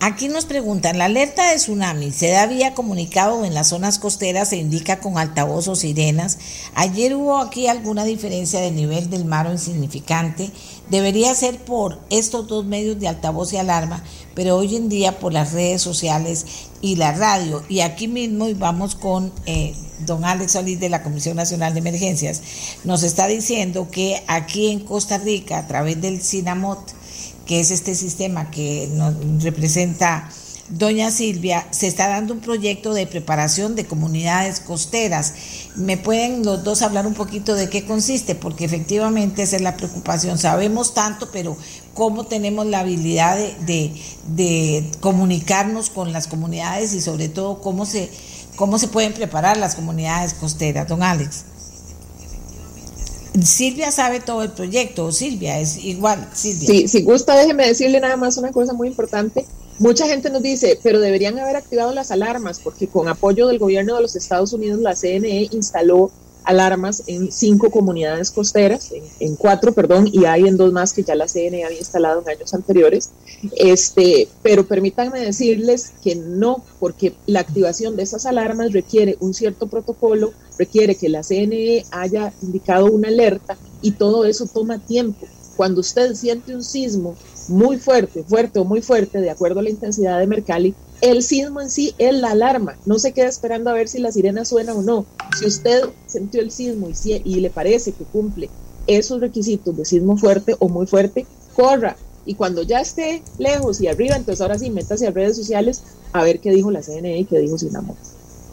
Aquí 0.00 0.28
nos 0.28 0.44
preguntan, 0.44 0.98
¿la 0.98 1.06
alerta 1.06 1.50
de 1.50 1.56
tsunami 1.56 2.12
se 2.12 2.28
da 2.28 2.46
vía 2.46 2.74
comunicado 2.74 3.44
en 3.44 3.54
las 3.54 3.68
zonas 3.68 3.98
costeras 3.98 4.50
se 4.50 4.56
indica 4.56 5.00
con 5.00 5.18
altavoz 5.18 5.66
o 5.68 5.74
sirenas? 5.74 6.38
Ayer 6.74 7.14
hubo 7.14 7.38
aquí 7.38 7.68
alguna 7.68 8.04
diferencia 8.04 8.60
de 8.60 8.70
nivel 8.70 9.08
del 9.08 9.24
mar 9.24 9.46
o 9.46 9.52
insignificante. 9.52 10.50
Debería 10.90 11.34
ser 11.34 11.58
por 11.64 11.98
estos 12.10 12.46
dos 12.46 12.66
medios 12.66 13.00
de 13.00 13.08
altavoz 13.08 13.52
y 13.52 13.56
alarma, 13.56 14.04
pero 14.34 14.56
hoy 14.56 14.76
en 14.76 14.88
día 14.88 15.18
por 15.18 15.32
las 15.32 15.52
redes 15.52 15.80
sociales 15.80 16.44
y 16.82 16.96
la 16.96 17.12
radio. 17.12 17.62
Y 17.68 17.80
aquí 17.80 18.06
mismo, 18.06 18.46
vamos 18.56 18.94
con 18.94 19.32
eh, 19.46 19.74
don 20.00 20.24
Alex 20.24 20.52
Solís 20.52 20.80
de 20.80 20.90
la 20.90 21.02
Comisión 21.02 21.36
Nacional 21.36 21.72
de 21.72 21.80
Emergencias, 21.80 22.42
nos 22.84 23.02
está 23.02 23.26
diciendo 23.26 23.88
que 23.90 24.22
aquí 24.26 24.70
en 24.70 24.80
Costa 24.80 25.18
Rica, 25.18 25.58
a 25.58 25.66
través 25.66 26.00
del 26.00 26.20
CINAMOT, 26.20 26.92
que 27.46 27.60
es 27.60 27.70
este 27.70 27.94
sistema 27.94 28.50
que 28.50 28.90
representa 29.40 30.28
doña 30.68 31.10
Silvia, 31.10 31.66
se 31.70 31.86
está 31.86 32.08
dando 32.08 32.34
un 32.34 32.40
proyecto 32.40 32.94
de 32.94 33.06
preparación 33.06 33.76
de 33.76 33.86
comunidades 33.86 34.60
costeras. 34.60 35.34
¿Me 35.76 35.96
pueden 35.96 36.44
los 36.44 36.62
dos 36.62 36.82
hablar 36.82 37.04
un 37.04 37.14
poquito 37.14 37.56
de 37.56 37.68
qué 37.68 37.84
consiste? 37.84 38.36
Porque 38.36 38.64
efectivamente 38.64 39.42
esa 39.42 39.56
es 39.56 39.62
la 39.62 39.76
preocupación. 39.76 40.38
Sabemos 40.38 40.94
tanto, 40.94 41.30
pero 41.32 41.56
¿cómo 41.94 42.26
tenemos 42.26 42.66
la 42.66 42.80
habilidad 42.80 43.36
de, 43.36 43.92
de, 44.28 44.88
comunicarnos 45.00 45.90
con 45.90 46.12
las 46.12 46.28
comunidades 46.28 46.94
y 46.94 47.00
sobre 47.00 47.28
todo 47.28 47.60
cómo 47.60 47.86
se, 47.86 48.08
cómo 48.54 48.78
se 48.78 48.86
pueden 48.86 49.14
preparar 49.14 49.56
las 49.56 49.74
comunidades 49.74 50.34
costeras? 50.34 50.86
Don 50.86 51.02
Alex. 51.02 51.44
Silvia 53.42 53.90
sabe 53.90 54.20
todo 54.20 54.44
el 54.44 54.52
proyecto, 54.52 55.10
Silvia 55.10 55.58
es 55.58 55.76
igual. 55.78 56.30
Silvia. 56.32 56.68
Sí, 56.68 56.86
si 56.86 57.02
gusta, 57.02 57.36
déjeme 57.36 57.66
decirle 57.66 57.98
nada 57.98 58.16
más 58.16 58.36
una 58.36 58.52
cosa 58.52 58.74
muy 58.74 58.86
importante. 58.86 59.44
Mucha 59.78 60.06
gente 60.06 60.30
nos 60.30 60.42
dice, 60.42 60.78
pero 60.82 61.00
deberían 61.00 61.38
haber 61.38 61.56
activado 61.56 61.92
las 61.92 62.10
alarmas, 62.10 62.60
porque 62.60 62.86
con 62.86 63.08
apoyo 63.08 63.48
del 63.48 63.58
gobierno 63.58 63.96
de 63.96 64.02
los 64.02 64.14
Estados 64.14 64.52
Unidos, 64.52 64.80
la 64.80 64.94
CNE 64.94 65.48
instaló 65.50 66.12
alarmas 66.44 67.02
en 67.06 67.32
cinco 67.32 67.70
comunidades 67.70 68.30
costeras, 68.30 68.92
en, 69.18 69.34
cuatro, 69.36 69.72
perdón, 69.72 70.08
y 70.12 70.26
hay 70.26 70.46
en 70.46 70.56
dos 70.56 70.72
más 70.72 70.92
que 70.92 71.02
ya 71.02 71.14
la 71.14 71.26
CNE 71.26 71.64
había 71.64 71.78
instalado 71.78 72.22
en 72.22 72.28
años 72.28 72.54
anteriores. 72.54 73.10
Este, 73.56 74.28
pero 74.42 74.66
permítanme 74.66 75.20
decirles 75.20 75.92
que 76.02 76.14
no, 76.14 76.62
porque 76.78 77.14
la 77.26 77.40
activación 77.40 77.96
de 77.96 78.02
esas 78.02 78.26
alarmas 78.26 78.72
requiere 78.72 79.16
un 79.20 79.34
cierto 79.34 79.66
protocolo, 79.66 80.32
requiere 80.58 80.94
que 80.94 81.08
la 81.08 81.22
CNE 81.22 81.84
haya 81.90 82.32
indicado 82.42 82.86
una 82.86 83.08
alerta 83.08 83.56
y 83.82 83.92
todo 83.92 84.24
eso 84.24 84.46
toma 84.46 84.78
tiempo. 84.78 85.26
Cuando 85.56 85.80
usted 85.80 86.14
siente 86.14 86.54
un 86.54 86.64
sismo 86.64 87.16
muy 87.48 87.78
fuerte, 87.78 88.22
fuerte 88.24 88.58
o 88.58 88.64
muy 88.64 88.80
fuerte, 88.80 89.20
de 89.20 89.30
acuerdo 89.30 89.60
a 89.60 89.62
la 89.62 89.70
intensidad 89.70 90.18
de 90.18 90.26
Mercalli, 90.26 90.74
el 91.00 91.22
sismo 91.22 91.60
en 91.60 91.70
sí 91.70 91.94
es 91.98 92.14
la 92.14 92.30
alarma. 92.30 92.76
No 92.86 92.98
se 92.98 93.12
queda 93.12 93.28
esperando 93.28 93.70
a 93.70 93.74
ver 93.74 93.88
si 93.88 93.98
la 93.98 94.12
sirena 94.12 94.44
suena 94.44 94.74
o 94.74 94.82
no. 94.82 95.06
Si 95.38 95.46
usted 95.46 95.84
sintió 96.06 96.40
el 96.40 96.50
sismo 96.50 96.88
y, 97.04 97.34
le 97.40 97.50
parece 97.50 97.92
que 97.92 98.04
cumple 98.04 98.48
esos 98.86 99.20
requisitos 99.20 99.76
de 99.76 99.84
sismo 99.84 100.16
fuerte 100.16 100.56
o 100.58 100.68
muy 100.68 100.86
fuerte, 100.86 101.26
corra. 101.54 101.96
Y 102.26 102.34
cuando 102.36 102.62
ya 102.62 102.80
esté 102.80 103.22
lejos 103.38 103.80
y 103.80 103.88
arriba, 103.88 104.16
entonces 104.16 104.40
ahora 104.40 104.58
sí, 104.58 104.70
métase 104.70 105.06
a 105.06 105.10
redes 105.10 105.36
sociales 105.36 105.82
a 106.12 106.24
ver 106.24 106.40
qué 106.40 106.50
dijo 106.50 106.70
la 106.70 106.82
CNE 106.82 107.18
y 107.18 107.24
qué 107.26 107.38
dijo 107.38 107.58
Sinamor. 107.58 107.96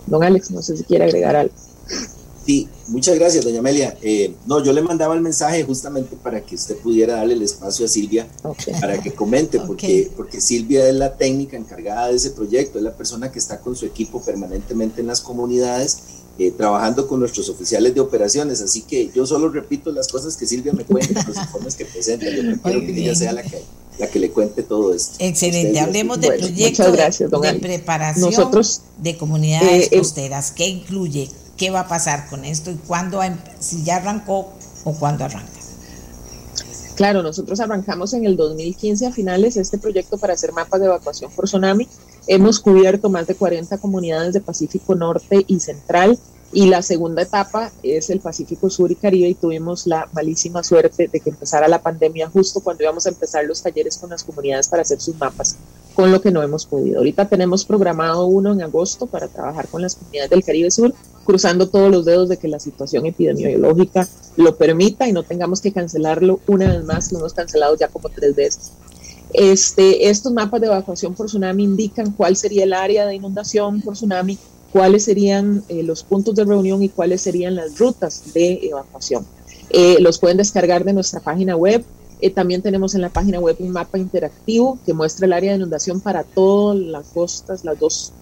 Don 0.07 0.23
Alex, 0.23 0.51
no 0.51 0.61
sé 0.61 0.75
si 0.75 0.83
quiere 0.83 1.05
agregar 1.05 1.35
algo. 1.35 1.53
Sí, 2.45 2.67
muchas 2.87 3.15
gracias, 3.15 3.45
doña 3.45 3.59
Amelia. 3.59 3.95
Eh, 4.01 4.33
no, 4.47 4.63
yo 4.63 4.73
le 4.73 4.81
mandaba 4.81 5.13
el 5.13 5.21
mensaje 5.21 5.63
justamente 5.63 6.15
para 6.15 6.41
que 6.41 6.55
usted 6.55 6.75
pudiera 6.77 7.17
darle 7.17 7.35
el 7.35 7.43
espacio 7.43 7.85
a 7.85 7.87
Silvia 7.87 8.27
para 8.79 8.99
que 8.99 9.13
comente, 9.13 9.59
porque, 9.59 10.11
porque 10.15 10.41
Silvia 10.41 10.87
es 10.87 10.95
la 10.95 11.15
técnica 11.17 11.55
encargada 11.55 12.07
de 12.07 12.15
ese 12.15 12.31
proyecto, 12.31 12.79
es 12.79 12.83
la 12.83 12.95
persona 12.95 13.31
que 13.31 13.37
está 13.37 13.59
con 13.59 13.75
su 13.75 13.85
equipo 13.85 14.21
permanentemente 14.21 15.01
en 15.01 15.07
las 15.07 15.21
comunidades, 15.21 15.99
eh, 16.39 16.49
trabajando 16.49 17.07
con 17.07 17.19
nuestros 17.19 17.47
oficiales 17.49 17.93
de 17.93 18.01
operaciones. 18.01 18.61
Así 18.61 18.81
que 18.81 19.11
yo 19.13 19.27
solo 19.27 19.49
repito 19.49 19.91
las 19.91 20.07
cosas 20.07 20.35
que 20.35 20.47
Silvia 20.47 20.73
me 20.73 20.83
cuenta, 20.83 21.23
los 21.27 21.37
informes 21.45 21.75
que 21.75 21.85
presenta. 21.85 22.25
Yo 22.27 22.41
prefiero 22.41 22.79
que 22.79 22.99
ella 22.99 23.13
sea 23.13 23.33
la 23.33 23.43
que, 23.43 23.61
la 23.99 24.07
que 24.07 24.19
le 24.19 24.31
cuente 24.31 24.63
todo 24.63 24.95
esto. 24.95 25.13
Excelente, 25.19 25.79
hablemos 25.79 26.19
de 26.19 26.31
proyecto 26.31 26.91
de 26.91 27.53
preparación 27.59 28.25
Nosotros, 28.25 28.81
de 28.97 29.15
comunidades 29.15 29.89
eh, 29.91 29.99
costeras. 29.99 30.51
¿Qué 30.51 30.67
incluye? 30.67 31.29
Qué 31.61 31.69
va 31.69 31.81
a 31.81 31.87
pasar 31.87 32.27
con 32.27 32.43
esto 32.43 32.71
y 32.71 32.75
cuándo, 32.75 33.21
si 33.59 33.83
ya 33.83 33.97
arrancó 33.97 34.51
o 34.83 34.93
cuándo 34.93 35.25
arranca. 35.25 35.51
Claro, 36.95 37.21
nosotros 37.21 37.59
arrancamos 37.59 38.15
en 38.15 38.25
el 38.25 38.35
2015 38.35 39.05
a 39.05 39.11
finales 39.11 39.57
este 39.57 39.77
proyecto 39.77 40.17
para 40.17 40.33
hacer 40.33 40.53
mapas 40.53 40.79
de 40.79 40.87
evacuación 40.87 41.29
por 41.31 41.45
tsunami. 41.45 41.87
Hemos 42.25 42.59
cubierto 42.59 43.11
más 43.11 43.27
de 43.27 43.35
40 43.35 43.77
comunidades 43.77 44.33
de 44.33 44.41
Pacífico 44.41 44.95
Norte 44.95 45.45
y 45.45 45.59
Central 45.59 46.17
y 46.51 46.65
la 46.65 46.81
segunda 46.81 47.21
etapa 47.21 47.71
es 47.83 48.09
el 48.09 48.21
Pacífico 48.21 48.71
Sur 48.71 48.91
y 48.91 48.95
Caribe 48.95 49.29
y 49.29 49.35
tuvimos 49.35 49.85
la 49.85 50.09
malísima 50.13 50.63
suerte 50.63 51.09
de 51.09 51.19
que 51.19 51.29
empezara 51.29 51.67
la 51.67 51.83
pandemia 51.83 52.27
justo 52.27 52.61
cuando 52.61 52.81
íbamos 52.81 53.05
a 53.05 53.09
empezar 53.09 53.45
los 53.45 53.61
talleres 53.61 53.99
con 53.99 54.09
las 54.09 54.23
comunidades 54.23 54.67
para 54.67 54.81
hacer 54.81 54.99
sus 54.99 55.15
mapas, 55.15 55.57
con 55.93 56.11
lo 56.11 56.21
que 56.21 56.31
no 56.31 56.41
hemos 56.41 56.65
podido. 56.65 56.97
Ahorita 56.97 57.29
tenemos 57.29 57.65
programado 57.65 58.25
uno 58.25 58.51
en 58.51 58.63
agosto 58.63 59.05
para 59.05 59.27
trabajar 59.27 59.67
con 59.67 59.83
las 59.83 59.93
comunidades 59.95 60.31
del 60.31 60.43
Caribe 60.43 60.71
Sur, 60.71 60.93
cruzando 61.25 61.69
todos 61.69 61.91
los 61.91 62.05
dedos 62.05 62.29
de 62.29 62.37
que 62.37 62.47
la 62.47 62.59
situación 62.59 63.05
epidemiológica 63.05 64.07
lo 64.37 64.55
permita 64.55 65.07
y 65.07 65.13
no 65.13 65.23
tengamos 65.23 65.61
que 65.61 65.71
cancelarlo 65.71 66.39
una 66.47 66.69
vez 66.69 66.83
más, 66.83 67.11
lo 67.11 67.19
hemos 67.19 67.33
cancelado 67.33 67.75
ya 67.77 67.87
como 67.87 68.09
tres 68.09 68.35
veces. 68.35 68.71
Este, 69.33 70.09
estos 70.09 70.33
mapas 70.33 70.59
de 70.59 70.67
evacuación 70.67 71.13
por 71.13 71.27
tsunami 71.27 71.63
indican 71.63 72.11
cuál 72.11 72.35
sería 72.35 72.65
el 72.65 72.73
área 72.73 73.05
de 73.05 73.15
inundación 73.15 73.81
por 73.81 73.93
tsunami 73.93 74.37
cuáles 74.71 75.03
serían 75.03 75.63
eh, 75.69 75.83
los 75.83 76.03
puntos 76.03 76.35
de 76.35 76.45
reunión 76.45 76.81
y 76.81 76.89
cuáles 76.89 77.21
serían 77.21 77.55
las 77.55 77.77
rutas 77.77 78.33
de 78.33 78.59
evacuación. 78.63 79.25
Eh, 79.69 79.97
los 79.99 80.17
pueden 80.17 80.37
descargar 80.37 80.83
de 80.83 80.93
nuestra 80.93 81.19
página 81.19 81.55
web. 81.55 81.83
Eh, 82.21 82.29
también 82.29 82.61
tenemos 82.61 82.95
en 82.95 83.01
la 83.01 83.09
página 83.09 83.39
web 83.39 83.55
un 83.59 83.71
mapa 83.71 83.97
interactivo 83.97 84.79
que 84.85 84.93
muestra 84.93 85.25
el 85.25 85.33
área 85.33 85.51
de 85.51 85.57
inundación 85.57 85.99
para 85.99 86.23
todas 86.23 86.79
las 86.79 87.07
costas, 87.07 87.65
las 87.65 87.79
dos, 87.79 88.13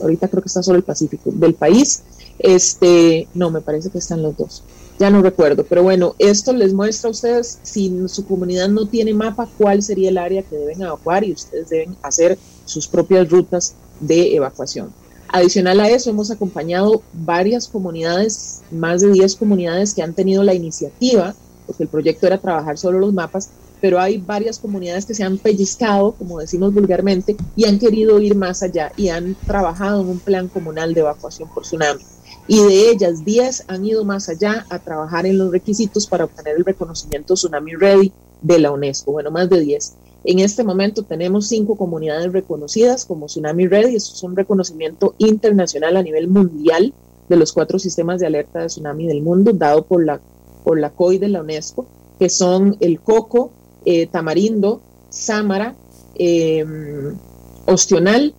ahorita 0.00 0.28
creo 0.28 0.42
que 0.42 0.48
está 0.48 0.62
solo 0.62 0.76
el 0.76 0.84
Pacífico, 0.84 1.30
del 1.32 1.54
país. 1.54 2.02
Este, 2.38 3.28
no, 3.34 3.50
me 3.50 3.60
parece 3.60 3.90
que 3.90 3.98
están 3.98 4.22
los 4.22 4.36
dos. 4.36 4.62
Ya 4.98 5.10
no 5.10 5.20
recuerdo, 5.20 5.64
pero 5.64 5.82
bueno, 5.82 6.14
esto 6.18 6.54
les 6.54 6.72
muestra 6.72 7.08
a 7.08 7.10
ustedes 7.10 7.58
si 7.62 7.92
su 8.08 8.26
comunidad 8.26 8.68
no 8.68 8.86
tiene 8.86 9.12
mapa, 9.12 9.46
cuál 9.58 9.82
sería 9.82 10.08
el 10.08 10.16
área 10.16 10.42
que 10.42 10.56
deben 10.56 10.80
evacuar 10.80 11.22
y 11.22 11.32
ustedes 11.32 11.68
deben 11.68 11.96
hacer 12.02 12.38
sus 12.64 12.88
propias 12.88 13.28
rutas 13.28 13.74
de 14.00 14.34
evacuación. 14.34 14.90
Adicional 15.28 15.80
a 15.80 15.90
eso, 15.90 16.08
hemos 16.08 16.30
acompañado 16.30 17.02
varias 17.12 17.68
comunidades, 17.68 18.62
más 18.70 19.02
de 19.02 19.10
10 19.10 19.36
comunidades 19.36 19.92
que 19.92 20.02
han 20.02 20.14
tenido 20.14 20.42
la 20.42 20.54
iniciativa, 20.54 21.34
porque 21.66 21.82
el 21.82 21.88
proyecto 21.88 22.26
era 22.26 22.38
trabajar 22.38 22.78
solo 22.78 22.98
los 22.98 23.12
mapas, 23.12 23.50
pero 23.80 24.00
hay 24.00 24.18
varias 24.18 24.58
comunidades 24.58 25.04
que 25.04 25.14
se 25.14 25.24
han 25.24 25.36
pellizcado, 25.36 26.12
como 26.12 26.38
decimos 26.38 26.72
vulgarmente, 26.72 27.36
y 27.54 27.66
han 27.66 27.78
querido 27.78 28.18
ir 28.20 28.34
más 28.34 28.62
allá 28.62 28.92
y 28.96 29.08
han 29.08 29.36
trabajado 29.46 30.00
en 30.00 30.08
un 30.08 30.18
plan 30.20 30.48
comunal 30.48 30.94
de 30.94 31.00
evacuación 31.00 31.48
por 31.52 31.64
tsunami. 31.64 32.02
Y 32.48 32.62
de 32.62 32.90
ellas, 32.90 33.24
10 33.24 33.64
han 33.68 33.84
ido 33.84 34.04
más 34.04 34.28
allá 34.28 34.66
a 34.70 34.78
trabajar 34.78 35.26
en 35.26 35.38
los 35.38 35.50
requisitos 35.50 36.06
para 36.06 36.24
obtener 36.24 36.56
el 36.56 36.64
reconocimiento 36.64 37.34
Tsunami 37.34 37.74
Ready 37.74 38.12
de 38.40 38.58
la 38.58 38.70
UNESCO. 38.70 39.12
Bueno, 39.12 39.30
más 39.30 39.50
de 39.50 39.60
10. 39.60 39.94
En 40.24 40.40
este 40.40 40.64
momento 40.64 41.04
tenemos 41.04 41.46
cinco 41.46 41.76
comunidades 41.76 42.32
reconocidas 42.32 43.04
como 43.04 43.26
Tsunami 43.26 43.68
Red 43.68 43.90
y 43.90 43.96
eso 43.96 44.12
es 44.12 44.22
un 44.24 44.34
reconocimiento 44.34 45.14
internacional 45.18 45.96
a 45.96 46.02
nivel 46.02 46.26
mundial 46.26 46.92
de 47.28 47.36
los 47.36 47.52
cuatro 47.52 47.78
sistemas 47.78 48.20
de 48.20 48.26
alerta 48.26 48.60
de 48.60 48.66
tsunami 48.66 49.06
del 49.06 49.22
mundo 49.22 49.52
dado 49.52 49.84
por 49.84 50.04
la, 50.04 50.20
por 50.64 50.80
la 50.80 50.90
COI 50.90 51.18
de 51.18 51.28
la 51.28 51.42
UNESCO, 51.42 51.86
que 52.18 52.28
son 52.28 52.76
el 52.80 53.00
Coco, 53.00 53.50
eh, 53.84 54.06
Tamarindo, 54.06 54.80
Sámara, 55.10 55.76
em, 56.16 57.16
Ostional 57.66 58.34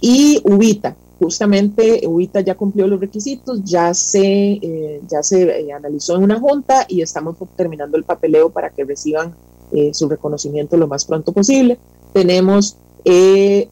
y 0.00 0.40
Ubita. 0.44 0.96
Justamente 1.22 2.02
Ubita 2.04 2.40
ya 2.40 2.56
cumplió 2.56 2.88
los 2.88 2.98
requisitos, 2.98 3.62
ya 3.62 3.94
se, 3.94 4.54
eh, 4.54 5.00
ya 5.08 5.22
se 5.22 5.60
eh, 5.60 5.72
analizó 5.72 6.16
en 6.16 6.24
una 6.24 6.40
junta 6.40 6.84
y 6.88 7.00
estamos 7.00 7.36
terminando 7.54 7.96
el 7.96 8.02
papeleo 8.02 8.50
para 8.50 8.70
que 8.70 8.82
reciban 8.82 9.32
eh, 9.70 9.94
su 9.94 10.08
reconocimiento 10.08 10.76
lo 10.76 10.88
más 10.88 11.04
pronto 11.04 11.30
posible. 11.32 11.78
Tenemos 12.12 12.76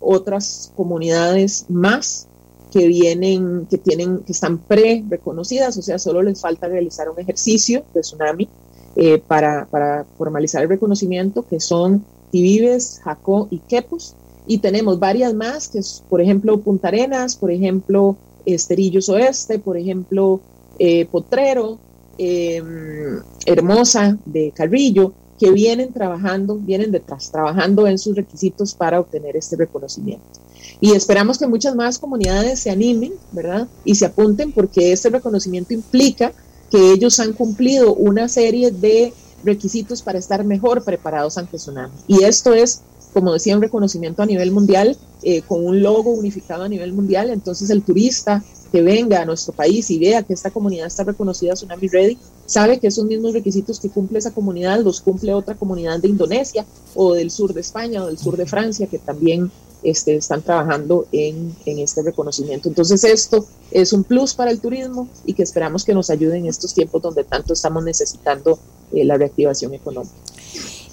otras 0.01 0.72
comunidades 0.76 1.66
más 1.68 2.28
que 2.72 2.86
vienen, 2.86 3.66
que 3.68 3.78
tienen, 3.78 4.20
que 4.20 4.30
están 4.30 4.59
pre-reconocidas, 4.59 5.76
o 5.76 5.82
sea, 5.82 5.98
solo 5.98 6.22
les 6.22 6.40
falta 6.40 6.68
realizar 6.68 7.09
un 7.11 7.18
ejercicio 7.18 7.82
de 7.94 8.01
tsunami 8.01 8.48
para, 9.26 9.66
para, 9.66 10.05
formalizar 10.18 10.62
el 10.62 10.68
reconocimiento, 10.68 11.44
que 11.48 11.61
son 11.61 12.05
Tibibes, 12.30 13.01
Jacó 13.05 13.48
y 13.51 13.59
Quepos. 13.59 14.14
Y 14.51 14.59
tenemos 14.59 14.98
varias 14.98 15.32
más, 15.32 15.68
que 15.68 15.78
es, 15.78 16.03
por 16.11 16.20
ejemplo, 16.20 16.59
Punta 16.59 16.88
Arenas, 16.88 17.36
por 17.36 17.53
ejemplo, 17.53 18.16
Esterillos 18.44 19.09
Oeste, 19.09 19.61
por 19.61 19.76
ejemplo, 19.76 20.40
Potrero, 21.12 21.78
em, 22.18 23.20
Hermosa 23.46 24.18
de 24.24 24.51
Carrillo, 24.51 25.12
que 25.38 25.53
vienen 25.53 25.92
trabajando, 25.92 26.57
vienen 26.57 26.90
detrás, 26.90 27.30
trabajando 27.30 27.86
en 27.86 27.96
sus 27.96 28.16
requisitos 28.16 28.74
para 28.74 28.98
obtener 28.98 29.36
este 29.36 29.55
reconocimiento. 29.55 30.26
Y 30.80 30.94
esperamos 30.94 31.38
que 31.38 31.46
muchas 31.46 31.76
más 31.76 32.01
comunidades 32.01 32.59
se 32.59 32.70
animen, 32.70 33.12
¿verdad? 33.30 33.68
Y 33.84 33.94
se 33.94 34.07
apunten 34.07 34.51
porque 34.51 34.90
este 34.90 35.11
reconocimiento 35.11 35.74
implica 35.74 36.32
que 36.72 36.90
ellos 36.90 37.20
han 37.20 37.34
cumplido 37.34 37.94
una 37.94 38.28
serie 38.28 38.72
de 38.72 39.12
requisitos 39.44 40.03
para 40.03 40.18
estar 40.18 40.44
mejor 40.44 40.82
preparados 40.82 41.38
ante 41.38 41.57
tsunami. 41.57 41.94
Y 42.09 42.24
esto 42.24 42.53
es, 42.53 42.82
como 43.12 43.32
decía, 43.32 43.56
un 43.56 43.62
reconocimiento 43.62 44.22
a 44.22 44.26
nivel 44.26 44.52
mundial, 44.52 44.96
eh, 45.22 45.42
con 45.42 45.64
un 45.64 45.82
logo 45.82 46.11
unificado 46.11 46.64
a 46.64 46.68
nivel 46.68 46.92
mundial. 46.92 47.30
Entonces 47.30 47.70
el 47.70 47.82
turista 47.82 48.42
que 48.70 48.82
venga 48.82 49.20
a 49.20 49.24
nuestro 49.24 49.52
país 49.52 49.90
y 49.90 49.98
vea 49.98 50.22
que 50.22 50.32
esta 50.32 50.50
comunidad 50.50 50.86
está 50.86 51.04
reconocida 51.04 51.54
Tsunami 51.54 51.88
Ready, 51.88 52.18
sabe 52.46 52.78
que 52.78 52.86
esos 52.86 53.04
mismos 53.04 53.32
requisitos 53.32 53.80
que 53.80 53.88
cumple 53.88 54.18
esa 54.18 54.30
comunidad 54.30 54.80
los 54.80 55.00
cumple 55.00 55.34
otra 55.34 55.54
comunidad 55.56 55.98
de 55.98 56.08
Indonesia 56.08 56.64
o 56.94 57.14
del 57.14 57.30
sur 57.30 57.52
de 57.52 57.61
España 57.61 58.02
o 58.02 58.06
del 58.06 58.18
sur 58.18 58.36
de 58.36 58.46
Francia 58.46 58.86
que 58.86 58.98
también 58.98 59.50
este, 59.82 60.14
están 60.16 60.42
trabajando 60.42 61.06
en, 61.11 61.54
este 61.64 62.02
reconocimiento. 62.02 62.68
Entonces 62.68 63.02
esto 63.04 63.46
es 63.70 63.92
un 63.92 64.04
plus 64.04 64.34
para 64.34 64.50
el 64.50 64.61
turismo 64.61 65.08
y 65.24 65.34
que 65.34 65.42
esperamos 65.42 65.84
que 65.84 65.94
nos 65.94 66.11
ayude 66.11 66.36
en 66.36 66.46
estos 66.46 66.74
tiempos 66.74 67.02
donde 67.02 67.24
tanto 67.24 67.54
estamos 67.54 67.82
necesitando 67.82 68.58
eh, 68.92 69.04
la 69.04 69.16
reactivación 69.16 69.74
económica. 69.74 70.14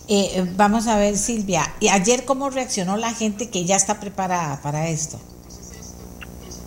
Eh, 0.10 0.46
vamos 0.56 0.88
a 0.88 0.98
ver, 0.98 1.18
Silvia, 1.18 1.64
¿y 1.82 1.90
ayer 1.90 2.24
cómo 2.24 2.50
reaccionó 2.50 2.96
la 2.96 3.14
gente 3.14 3.50
que 3.50 3.66
ya 3.66 3.76
está 3.76 4.00
preparada 4.00 4.62
para 4.62 4.90
esto? 4.90 5.18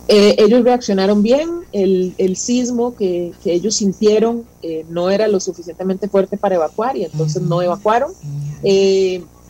Eh, 0.09 0.36
ellos 0.38 0.62
reaccionaron 0.64 1.22
bien, 1.22 1.49
el, 1.72 2.14
el 2.18 2.36
sismo 2.36 2.97
que, 2.97 3.32
que, 3.43 3.55
ellos 3.55 3.76
sintieron 3.76 4.45
eh, 4.61 4.84
no 4.88 5.09
era 5.09 5.28
lo 5.28 5.38
suficientemente 5.41 6.09
fuerte 6.09 6.36
para 6.36 6.57
evacuar 6.57 6.97
y 6.97 7.05
entonces 7.05 7.41
no 7.43 7.62
evacuaron. 7.62 8.12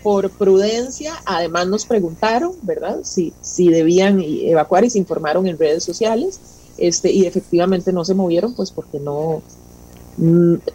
Por 0.02 0.30
prudencia, 0.30 1.12
además 1.26 1.66
nos 1.66 1.84
preguntaron, 1.84 2.52
¿verdad?, 2.62 3.00
si, 3.02 3.34
si 3.42 3.68
debían 3.68 4.18
evacuar 4.22 4.84
y 4.84 4.90
se 4.90 4.98
informaron 4.98 5.46
en 5.46 5.58
redes 5.58 5.84
sociales 5.84 6.40
este, 6.78 7.12
y 7.12 7.26
efectivamente 7.26 7.92
no 7.92 8.04
se 8.06 8.14
movieron, 8.14 8.54
pues 8.54 8.70
porque 8.70 8.98
no, 8.98 9.42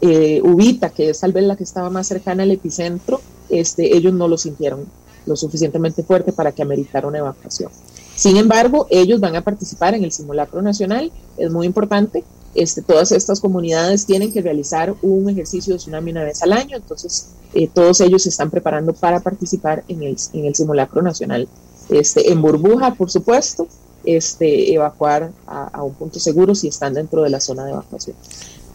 eh, 0.01 0.41
Ubita, 0.43 0.89
que 0.89 1.09
es 1.09 1.19
tal 1.19 1.33
vez 1.33 1.43
la 1.43 1.55
que 1.55 1.63
estaba 1.63 1.89
más 1.89 2.07
cercana 2.07 2.43
al 2.43 2.51
epicentro, 2.51 3.21
este, 3.49 3.95
ellos 3.95 4.13
no 4.13 4.27
lo 4.27 4.38
sintieron 4.38 4.86
lo 5.25 5.36
suficientemente 5.36 6.03
fuerte 6.03 6.31
para 6.31 6.51
que 6.51 6.61
ameritara 6.61 7.07
una 7.07 7.19
evacuación. 7.19 7.71
Sin 8.15 8.38
embargo, 8.38 8.88
ellos 8.89 9.19
van 9.19 9.36
a 9.36 9.41
participar 9.41 9.93
en 9.93 10.03
el 10.03 10.11
simulacro 10.11 10.61
nacional, 10.61 11.11
es 11.38 11.51
muy 11.51 11.65
importante. 11.65 12.23
Este, 12.53 12.81
todas 12.81 13.11
estas 13.11 13.41
comunidades 13.41 14.05
tienen 14.05 14.31
que 14.31 14.41
realizar 14.41 14.95
un 15.01 15.29
ejercicio 15.29 15.73
de 15.73 15.79
tsunami 15.79 16.11
una 16.11 16.23
vez 16.23 16.41
al 16.41 16.53
año, 16.53 16.77
entonces 16.77 17.27
eh, 17.53 17.67
todos 17.67 17.99
ellos 17.99 18.23
se 18.23 18.29
están 18.29 18.49
preparando 18.49 18.93
para 18.93 19.19
participar 19.19 19.83
en 19.89 20.03
el, 20.03 20.55
simulacro 20.55 21.01
nacional. 21.01 21.49
Este, 21.89 22.31
en 22.31 22.41
burbuja, 22.41 22.93
por 22.93 23.11
supuesto, 23.11 23.67
este, 24.05 24.73
evacuar 24.73 25.31
a 25.47 25.83
un 25.83 25.93
punto 25.95 26.19
seguro 26.19 26.55
si 26.55 26.69
están 26.69 26.93
dentro 26.93 27.23
de 27.23 27.29
la 27.29 27.41
zona 27.41 27.65
de 27.65 27.71
evacuación. 27.71 28.15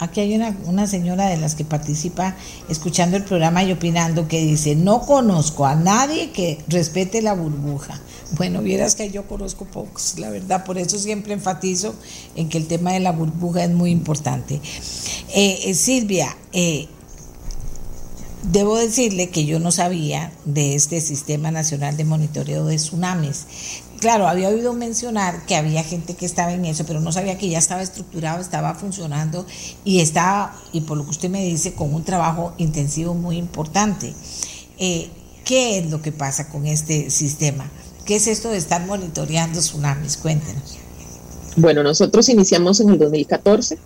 Aquí 0.00 0.20
hay 0.20 0.34
una, 0.34 0.56
una, 0.64 0.86
señora 0.86 1.28
de 1.28 1.36
las 1.36 1.54
que 1.54 1.64
participa 1.64 2.34
escuchando 2.68 3.16
el 3.16 3.24
programa 3.24 3.62
y 3.62 3.72
opinando 3.72 4.26
que 4.28 4.40
dice, 4.40 4.74
no 4.74 5.02
conozco 5.02 5.66
a 5.66 5.74
nadie 5.74 6.30
que 6.30 6.58
respete 6.68 7.22
la 7.22 7.34
burbuja. 7.34 8.00
Bueno, 8.32 8.62
vieras 8.62 8.94
que 8.94 9.10
yo 9.10 9.26
conozco 9.26 9.64
pocos, 9.64 10.18
la 10.18 10.30
verdad, 10.30 10.64
por 10.64 10.78
eso 10.78 10.98
siempre 10.98 11.34
enfatizo 11.34 11.94
en 12.34 12.48
que 12.48 12.58
el 12.58 12.66
tema 12.66 12.92
de 12.92 13.00
la 13.00 13.12
burbuja 13.12 13.64
es 13.64 13.70
muy 13.70 13.90
importante. 13.90 14.60
Eh, 15.34 15.58
eh, 15.64 15.74
Silvia, 15.74 16.36
eh, 16.52 16.88
debo 18.44 18.76
decirle 18.76 19.28
que 19.28 19.44
yo 19.44 19.58
no 19.58 19.70
sabía 19.70 20.32
de 20.44 20.74
este 20.74 21.00
Sistema 21.00 21.50
Nacional 21.50 21.96
de 21.96 22.04
Monitoreo 22.04 22.64
de 22.64 22.76
Tsunamis 22.76 23.46
claro, 24.00 24.26
había 24.26 24.48
oído 24.48 24.72
mencionar 24.72 25.46
que 25.46 25.54
había 25.54 25.84
gente 25.84 26.14
que 26.14 26.26
estaba 26.26 26.52
en 26.52 26.64
eso, 26.64 26.84
pero 26.86 27.00
no 27.00 27.12
sabía 27.12 27.38
que 27.38 27.48
ya 27.48 27.58
estaba 27.58 27.82
estructurado, 27.82 28.40
estaba 28.40 28.74
funcionando 28.74 29.46
y 29.84 30.00
estaba, 30.00 30.56
y 30.72 30.80
por 30.80 30.98
lo 30.98 31.04
que 31.04 31.10
usted 31.10 31.30
me 31.30 31.44
dice, 31.44 31.74
con 31.74 31.94
un 31.94 32.02
trabajo 32.02 32.54
intensivo 32.58 33.14
muy 33.14 33.36
importante. 33.36 34.14
Eh, 34.78 35.10
¿Qué 35.44 35.78
es 35.78 35.90
lo 35.90 36.02
que 36.02 36.12
pasa 36.12 36.48
con 36.48 36.66
este 36.66 37.10
sistema? 37.10 37.70
¿Qué 38.04 38.16
es 38.16 38.26
esto 38.26 38.50
de 38.50 38.56
estar 38.56 38.84
monitoreando 38.86 39.60
tsunamis? 39.60 40.16
Cuéntenos. 40.16 40.78
Bueno, 41.56 41.82
nosotros 41.82 42.28
iniciamos 42.28 42.80
en 42.80 42.90
el 42.90 42.98
2014. 42.98 43.78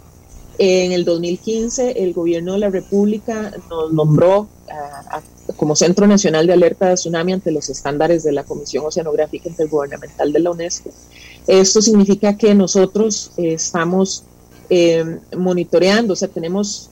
En 0.58 0.92
el 0.92 1.04
2015 1.04 2.02
el 2.02 2.12
gobierno 2.12 2.52
de 2.52 2.60
la 2.60 2.70
República 2.70 3.52
nos 3.68 3.92
nombró 3.92 4.48
a, 4.70 5.16
a 5.16 5.22
como 5.57 5.76
Centro 5.76 6.07
Nacional 6.07 6.46
de 6.46 6.52
Alerta 6.52 6.88
de 6.88 6.94
Tsunami 6.94 7.32
ante 7.32 7.52
los 7.52 7.68
estándares 7.68 8.24
de 8.24 8.32
la 8.32 8.44
Comisión 8.44 8.84
Oceanográfica 8.86 9.48
Intergubernamental 9.48 10.32
de 10.32 10.40
la 10.40 10.50
UNESCO. 10.50 10.90
Esto 11.46 11.82
significa 11.82 12.36
que 12.36 12.55
nosotros 12.55 13.32
eh, 13.36 13.55
estamos 13.55 14.24
eh, 14.70 15.18
monitoreando, 15.36 16.14
o 16.14 16.16
sea, 16.16 16.28
tenemos 16.28 16.90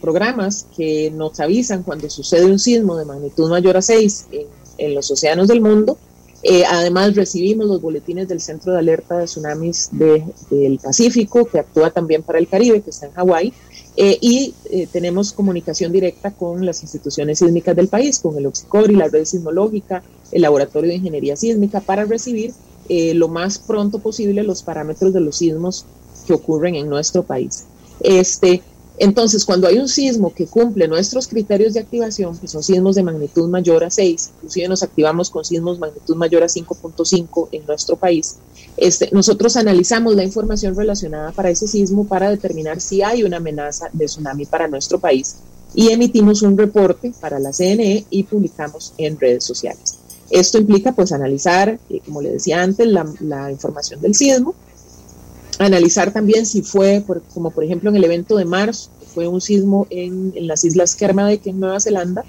programas 0.00 0.66
que 0.76 1.10
nos 1.10 1.40
avisan 1.40 1.82
cuando 1.82 2.08
sucede 2.08 2.46
un 2.46 2.60
sismo 2.60 2.96
de 2.96 3.04
magnitud 3.04 3.50
mayor 3.50 3.76
a 3.76 3.82
6 3.82 4.26
en, 4.78 4.94
los 4.94 5.10
océanos 5.10 5.48
del 5.48 5.60
mundo. 5.60 5.98
Eh, 6.42 6.64
además, 6.64 7.16
recibimos 7.16 7.66
los 7.66 7.82
boletines 7.82 8.28
del 8.28 8.40
Centro 8.40 8.72
de 8.72 8.78
Alerta 8.78 9.18
de 9.18 9.24
Tsunamis 9.24 9.90
del 9.92 10.78
Pacífico, 10.82 11.44
que 11.46 11.58
actúa 11.58 11.90
también 11.90 12.22
para 12.22 12.38
el 12.38 12.48
Caribe, 12.48 12.80
que 12.80 12.90
está 12.90 13.06
en 13.06 13.12
Hawái 13.12 13.52
eh, 13.96 14.18
y 14.20 14.54
eh, 14.70 14.88
tenemos 14.90 15.32
comunicación 15.32 15.92
directa 15.92 16.30
con 16.30 16.64
las 16.64 16.82
instituciones 16.82 17.38
sísmicas 17.38 17.74
del 17.74 17.88
país, 17.88 18.18
con 18.18 18.36
el 18.36 18.46
Oxicor 18.46 18.90
y 18.90 18.96
la 18.96 19.08
red 19.08 19.24
sismológica, 19.24 20.02
el 20.32 20.42
Laboratorio 20.42 20.90
de 20.90 20.96
Ingeniería 20.96 21.36
Sísmica, 21.36 21.80
para 21.80 22.04
recibir 22.04 22.52
eh, 22.88 23.14
lo 23.14 23.28
más 23.28 23.58
pronto 23.58 23.98
posible 23.98 24.42
los 24.42 24.62
parámetros 24.62 25.12
de 25.12 25.20
los 25.20 25.36
sismos 25.36 25.84
que 26.26 26.32
ocurren 26.32 26.76
en 26.76 26.88
nuestro 26.88 27.24
país. 27.24 27.64
Este, 28.00 28.62
entonces, 29.00 29.46
cuando 29.46 29.66
hay 29.66 29.78
un 29.78 29.88
sismo 29.88 30.34
que 30.34 30.46
cumple 30.46 30.86
nuestros 30.86 31.26
criterios 31.26 31.72
de 31.72 31.80
activación, 31.80 32.36
que 32.36 32.46
son 32.46 32.62
sismos 32.62 32.96
de 32.96 33.02
magnitud 33.02 33.48
mayor 33.48 33.82
a 33.82 33.90
6, 33.90 34.32
inclusive 34.36 34.68
nos 34.68 34.82
activamos 34.82 35.30
con 35.30 35.42
sismos 35.42 35.78
magnitud 35.78 36.16
mayor 36.16 36.42
a 36.42 36.48
5.5 36.48 37.48
en 37.50 37.64
nuestro 37.64 37.96
país, 37.96 38.36
este, 38.76 39.08
nosotros 39.10 39.56
analizamos 39.56 40.14
la 40.14 40.22
información 40.22 40.76
relacionada 40.76 41.32
para 41.32 41.48
ese 41.48 41.66
sismo 41.66 42.06
para 42.06 42.28
determinar 42.28 42.82
si 42.82 43.00
hay 43.00 43.22
una 43.22 43.38
amenaza 43.38 43.88
de 43.90 44.04
tsunami 44.04 44.44
para 44.44 44.68
nuestro 44.68 44.98
país 44.98 45.36
y 45.74 45.88
emitimos 45.88 46.42
un 46.42 46.58
reporte 46.58 47.14
para 47.22 47.38
la 47.38 47.54
CNE 47.54 48.04
y 48.10 48.24
publicamos 48.24 48.92
en 48.98 49.18
redes 49.18 49.44
sociales. 49.44 49.96
Esto 50.28 50.58
implica 50.58 50.92
pues 50.92 51.12
analizar, 51.12 51.80
eh, 51.88 52.00
como 52.04 52.20
le 52.20 52.32
decía 52.32 52.62
antes, 52.62 52.86
la, 52.86 53.10
la 53.20 53.50
información 53.50 54.02
del 54.02 54.14
sismo, 54.14 54.54
analizar 55.58 56.12
también 56.12 56.46
si 56.46 56.62
fue, 56.62 57.04
como 57.34 57.50
por 57.50 57.64
ejemplo 57.64 57.90
en 57.90 57.96
el 57.96 58.04
evento 58.04 58.36
de 58.36 58.44
marzo, 58.44 58.90
fue 59.14 59.26
un 59.28 59.40
sismo 59.40 59.86
en, 59.90 60.32
las 60.46 60.64
islas 60.64 60.94
Kermadec 60.94 61.46
en 61.46 61.60
Nueva 61.60 61.80
Zelanda, 61.80 62.24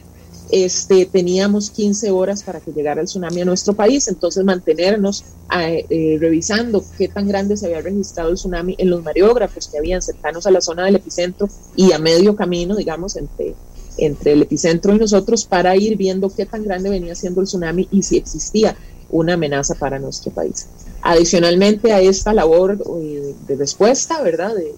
este, 0.51 1.05
teníamos 1.05 1.69
15 1.69 2.11
horas 2.11 2.43
para 2.43 2.59
que 2.59 2.73
llegara 2.73 2.99
el 2.99 3.07
tsunami 3.07 3.41
a 3.41 3.45
nuestro 3.45 3.73
país, 3.73 4.09
entonces 4.09 4.43
mantenernos 4.43 5.23
eh, 5.57 6.17
revisando 6.19 6.83
qué 6.97 7.07
tan 7.07 7.27
grande 7.27 7.55
se 7.55 7.67
había 7.67 7.79
registrado 7.81 8.29
el 8.29 8.35
tsunami 8.35 8.75
en 8.77 8.89
los 8.89 9.01
mareógrafos 9.01 9.69
que 9.69 9.77
habían 9.77 10.01
cercanos 10.01 10.45
a 10.45 10.51
la 10.51 10.59
zona 10.59 10.83
del 10.83 10.97
epicentro 10.97 11.47
y 11.77 11.93
a 11.93 11.99
medio 11.99 12.35
camino, 12.35 12.75
digamos, 12.75 13.15
entre, 13.15 13.55
entre 13.97 14.33
el 14.33 14.41
epicentro 14.41 14.93
y 14.93 14.99
nosotros 14.99 15.45
para 15.45 15.75
ir 15.77 15.95
viendo 15.95 16.29
qué 16.29 16.45
tan 16.45 16.63
grande 16.63 16.89
venía 16.89 17.15
siendo 17.15 17.39
el 17.39 17.47
tsunami 17.47 17.87
y 17.89 18.03
si 18.03 18.17
existía 18.17 18.75
una 19.09 19.35
amenaza 19.35 19.75
para 19.75 19.99
nuestro 19.99 20.31
país. 20.31 20.67
Adicionalmente 21.03 21.93
a 21.93 21.99
esta 21.99 22.33
labor 22.33 22.77
eh, 23.01 23.35
de 23.47 23.55
respuesta, 23.55 24.21
¿verdad?, 24.21 24.53
de, 24.55 24.75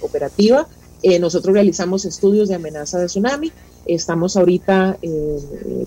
operativa, 0.00 0.66
eh, 1.02 1.18
nosotros 1.18 1.54
realizamos 1.54 2.04
estudios 2.04 2.48
de 2.48 2.56
amenaza 2.56 2.98
de 2.98 3.06
tsunami. 3.06 3.52
Estamos 3.86 4.36
ahorita 4.36 4.98
eh, 5.00 5.38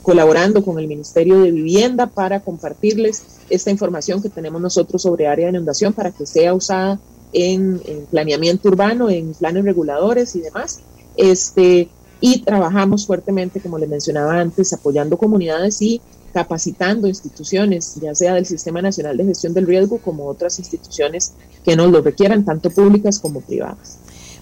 colaborando 0.01 0.63
con 0.63 0.79
el 0.79 0.87
Ministerio 0.87 1.41
de 1.41 1.51
Vivienda 1.51 2.07
para 2.07 2.39
compartirles 2.39 3.23
esta 3.49 3.71
información 3.71 4.21
que 4.21 4.29
tenemos 4.29 4.61
nosotros 4.61 5.01
sobre 5.01 5.27
área 5.27 5.45
de 5.45 5.51
inundación 5.51 5.93
para 5.93 6.11
que 6.11 6.25
sea 6.25 6.53
usada 6.53 6.99
en, 7.33 7.81
en 7.85 8.05
planeamiento 8.05 8.69
urbano, 8.69 9.09
en 9.09 9.33
planes 9.33 9.63
reguladores 9.63 10.35
y 10.35 10.41
demás. 10.41 10.79
Este, 11.15 11.89
y 12.25 12.39
trabajamos 12.39 13.05
fuertemente, 13.05 13.59
como 13.59 13.77
les 13.77 13.89
mencionaba 13.89 14.39
antes, 14.39 14.71
apoyando 14.71 15.17
comunidades 15.17 15.81
y 15.81 15.99
capacitando 16.31 17.09
instituciones, 17.09 17.95
ya 18.01 18.15
sea 18.15 18.35
del 18.35 18.45
Sistema 18.45 18.81
Nacional 18.81 19.17
de 19.17 19.25
Gestión 19.25 19.53
del 19.53 19.67
Riesgo 19.67 19.97
como 19.97 20.27
otras 20.27 20.57
instituciones 20.57 21.33
que 21.65 21.75
nos 21.75 21.91
lo 21.91 22.01
requieran, 22.01 22.45
tanto 22.45 22.69
públicas 22.69 23.19
como 23.19 23.41
privadas. 23.41 23.97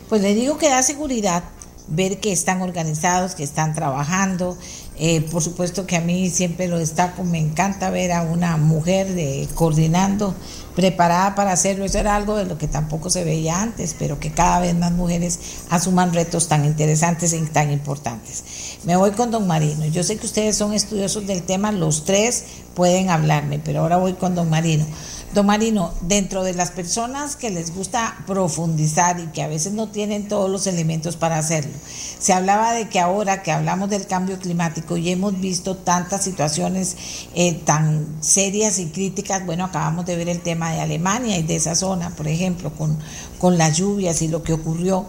Pues 0.09 0.21
le 0.21 0.35
digo 0.35 0.59
que 0.59 0.69
da 0.69 0.83
seguridad 0.83 1.43
ver 1.87 2.19
que 2.19 2.31
están 2.31 2.61
organizados, 2.61 3.33
que 3.33 3.43
están 3.43 3.73
trabajando. 3.73 4.55
Eh, 4.99 5.21
por 5.31 5.41
supuesto 5.41 5.87
que 5.87 5.95
a 5.95 6.01
mí 6.01 6.29
siempre 6.29 6.67
lo 6.67 6.77
destaco, 6.77 7.23
me 7.23 7.39
encanta 7.39 7.89
ver 7.89 8.11
a 8.11 8.21
una 8.21 8.57
mujer 8.57 9.07
de, 9.15 9.47
coordinando, 9.55 10.35
preparada 10.75 11.35
para 11.35 11.51
hacerlo. 11.51 11.85
Eso 11.85 11.99
era 11.99 12.15
algo 12.15 12.35
de 12.35 12.45
lo 12.45 12.57
que 12.57 12.67
tampoco 12.67 13.09
se 13.09 13.23
veía 13.23 13.61
antes, 13.61 13.95
pero 13.97 14.19
que 14.19 14.31
cada 14.31 14.59
vez 14.59 14.75
más 14.75 14.91
mujeres 14.91 15.39
asuman 15.69 16.13
retos 16.13 16.47
tan 16.47 16.65
interesantes 16.65 17.33
y 17.33 17.41
tan 17.41 17.71
importantes. 17.71 18.43
Me 18.83 18.95
voy 18.95 19.11
con 19.11 19.31
don 19.31 19.47
Marino. 19.47 19.85
Yo 19.85 20.03
sé 20.03 20.17
que 20.17 20.25
ustedes 20.25 20.57
son 20.57 20.73
estudiosos 20.73 21.27
del 21.27 21.43
tema, 21.43 21.71
los 21.71 22.05
tres 22.05 22.45
pueden 22.73 23.09
hablarme, 23.09 23.59
pero 23.59 23.81
ahora 23.81 23.97
voy 23.97 24.13
con 24.13 24.35
don 24.35 24.49
Marino. 24.49 24.85
Don 25.33 25.45
Marino, 25.45 25.93
dentro 26.01 26.43
de 26.43 26.53
las 26.53 26.71
personas 26.71 27.37
que 27.37 27.51
les 27.51 27.73
gusta 27.73 28.17
profundizar 28.27 29.17
y 29.21 29.27
que 29.27 29.41
a 29.41 29.47
veces 29.47 29.71
no 29.71 29.87
tienen 29.87 30.27
todos 30.27 30.49
los 30.49 30.67
elementos 30.67 31.15
para 31.15 31.37
hacerlo, 31.37 31.71
se 32.19 32.33
hablaba 32.33 32.73
de 32.73 32.89
que 32.89 32.99
ahora 32.99 33.41
que 33.41 33.53
hablamos 33.53 33.89
del 33.89 34.07
cambio 34.07 34.37
climático 34.39 34.97
y 34.97 35.09
hemos 35.09 35.39
visto 35.39 35.77
tantas 35.77 36.25
situaciones 36.25 36.97
eh, 37.33 37.53
tan 37.53 38.05
serias 38.19 38.77
y 38.79 38.87
críticas, 38.87 39.45
bueno, 39.45 39.63
acabamos 39.63 40.05
de 40.05 40.17
ver 40.17 40.27
el 40.27 40.41
tema 40.41 40.73
de 40.73 40.81
Alemania 40.81 41.37
y 41.37 41.43
de 41.43 41.55
esa 41.55 41.75
zona, 41.75 42.09
por 42.09 42.27
ejemplo, 42.27 42.69
con, 42.71 42.99
con 43.39 43.57
las 43.57 43.77
lluvias 43.77 44.21
y 44.21 44.27
lo 44.27 44.43
que 44.43 44.51
ocurrió. 44.51 45.05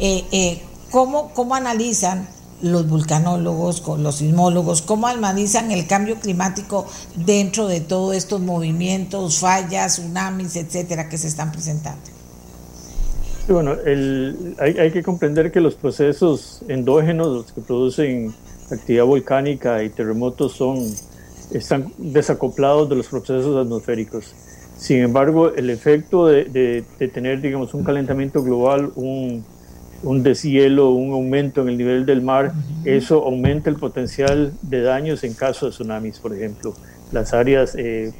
Eh, 0.00 0.24
eh, 0.32 0.62
¿cómo, 0.90 1.32
¿Cómo 1.32 1.54
analizan? 1.54 2.28
Los 2.62 2.88
vulcanólogos, 2.88 3.80
con 3.80 4.02
los 4.02 4.16
sismólogos, 4.16 4.82
cómo 4.82 5.06
analizan 5.06 5.70
el 5.70 5.86
cambio 5.86 6.16
climático 6.16 6.86
dentro 7.16 7.66
de 7.66 7.80
todos 7.80 8.14
estos 8.14 8.40
movimientos, 8.40 9.38
fallas, 9.38 9.96
tsunamis, 9.96 10.56
etcétera, 10.56 11.08
que 11.08 11.18
se 11.18 11.28
están 11.28 11.52
presentando. 11.52 12.02
Bueno, 13.48 13.76
hay, 13.84 14.78
hay, 14.78 14.90
que 14.92 15.02
comprender 15.02 15.50
que 15.50 15.60
los 15.60 15.74
procesos 15.74 16.62
endógenos, 16.68 17.26
los 17.28 17.52
que 17.52 17.60
producen 17.60 18.32
actividad 18.70 19.04
volcánica 19.04 19.82
y 19.82 19.88
terremotos, 19.88 20.52
son, 20.52 20.86
están 21.50 21.92
desacoplados 21.98 22.88
de 22.88 22.96
los 22.96 23.08
procesos 23.08 23.56
atmosféricos. 23.56 24.34
Sin 24.76 24.98
embargo, 24.98 25.52
el 25.52 25.68
efecto 25.68 26.26
de 26.28 26.84
tener, 27.12 27.40
digamos, 27.40 27.74
un 27.74 27.82
calentamiento 27.82 28.42
global, 28.42 28.92
un, 28.94 29.44
un 30.02 30.22
deshielo, 30.22 30.90
un 30.90 31.12
aumento 31.12 31.62
en 31.62 31.68
el 31.68 31.78
nivel 31.78 32.06
del 32.06 32.22
mar, 32.22 32.52
eso 32.84 33.24
aumenta 33.24 33.68
el 33.68 33.76
potencial 33.76 34.52
de 34.62 34.82
daños 34.82 35.24
en 35.24 35.34
caso 35.34 35.66
de 35.66 35.72
tsunamis, 35.72 36.18
por 36.18 36.34
ejemplo. 36.34 36.74
Las 37.12 37.34
áreas 37.34 37.74
eh, 37.76 38.12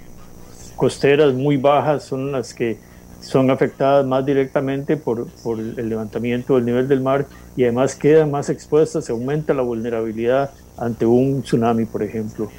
costeras 0.76 1.32
muy 1.32 1.56
bajas 1.56 2.04
son 2.04 2.32
las 2.32 2.52
que 2.52 2.78
son 3.20 3.50
afectadas 3.50 4.06
más 4.06 4.24
directamente 4.24 4.96
por, 4.96 5.28
por, 5.42 5.58
el 5.58 5.88
levantamiento 5.88 6.56
del 6.56 6.64
nivel 6.64 6.88
del 6.88 7.00
mar 7.00 7.26
y 7.56 7.64
además 7.64 7.94
quedan 7.94 8.30
más 8.30 8.48
expuestas, 8.48 9.04
se 9.04 9.12
aumenta 9.12 9.52
la 9.52 9.62
vulnerabilidad 9.62 10.50
ante 10.76 11.04
un 11.04 11.42
tsunami, 11.42 11.84
por 11.84 12.02
ejemplo. 12.02 12.50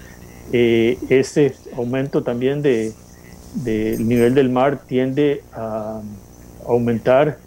Eh, 0.54 0.98
este 1.10 1.56
aumento 1.76 2.24
también 2.24 2.62
del 2.62 2.94
de, 3.56 3.98
nivel 4.00 4.36
del 4.36 4.50
mar 4.50 4.82
tiende 4.86 5.44
a 5.54 6.02
aumentar 6.68 7.38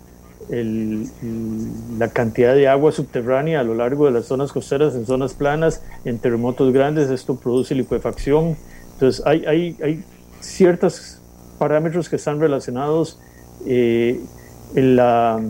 la 0.49 2.09
cantidad 2.09 2.55
de 2.55 2.68
agua 2.68 2.92
subterránea 2.92 3.61
a 3.61 3.62
lo 3.62 3.74
largo 3.74 4.07
de 4.07 4.12
las 4.12 4.26
zonas 4.26 4.53
costeras, 4.53 4.95
en 4.95 5.07
zonas 5.07 5.34
planas, 5.34 5.82
en 6.05 6.18
terremotos 6.18 6.72
grandes, 6.72 7.11
esto 7.11 7.36
produce 7.36 7.74
liquefacción. 7.74 8.57
Entonces 8.95 9.24
hay, 9.26 9.76
hay, 9.82 10.05
ciertos 10.40 11.18
parámetros 11.59 12.11
que 12.11 12.16
están 12.16 12.38
relacionados 12.38 13.18
eh, 13.66 14.20
la, 14.74 15.40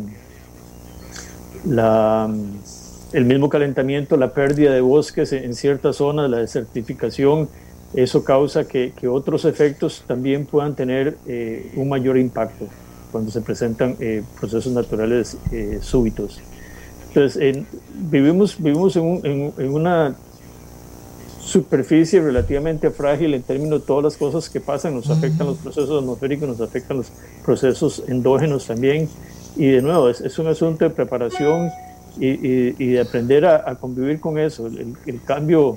el 3.13 3.25
mismo 3.25 3.49
calentamiento, 3.49 4.17
la 4.17 4.33
pérdida 4.33 4.73
de 4.73 4.81
bosques 4.81 5.33
en 5.33 5.55
ciertas 5.55 5.97
zonas, 5.97 6.31
la 6.31 6.39
desertificación, 6.39 7.49
eso 7.95 8.23
causa 8.23 8.69
que, 8.69 8.93
que 8.93 9.09
otros 9.09 9.45
efectos 9.45 10.05
también 10.07 10.47
puedan 10.47 10.77
tener 10.77 11.17
eh, 11.27 11.73
un 11.75 11.89
mayor 11.89 12.17
impacto 12.17 12.69
cuando 13.15 13.31
se 13.31 13.43
presentan 13.43 13.95
eh, 14.01 14.25
procesos 14.41 14.73
naturales 14.73 15.37
eh, 15.53 15.79
súbitos. 15.81 16.41
Entonces, 17.07 17.65
vivimos, 17.95 18.61
vivimos 18.61 18.97
en, 18.97 19.53
en, 19.57 19.73
una 19.73 20.17
superficie 21.39 22.21
relativamente 22.21 22.91
frágil 22.91 23.35
en 23.35 23.45
términos 23.45 23.83
de 23.83 23.87
todas 23.87 24.03
las 24.03 24.17
cosas 24.17 24.51
que 24.51 24.61
pasan, 24.61 24.97
nos 24.97 25.09
afectan 25.11 25.47
los 25.47 25.59
procesos 25.59 26.03
atmosféricos, 26.03 26.49
nos 26.49 26.61
afectan 26.61 26.97
los 26.97 27.13
procesos 27.45 28.03
endógenos 28.09 28.67
también, 28.67 29.09
y 29.55 29.69
de 29.69 29.81
nuevo, 29.81 30.09
es, 30.09 30.21
es 30.21 30.37
un 30.41 30.49
asunto 30.49 30.85
de 30.85 30.91
preparación 30.91 31.71
y, 32.19 32.27
y, 32.83 32.87
de 32.95 33.01
aprender 33.01 33.45
a, 33.45 33.63
a, 33.71 33.77
convivir 33.77 34.19
con 34.19 34.41
eso. 34.41 34.67
El, 34.67 34.97
el, 35.07 35.23
cambio 35.23 35.77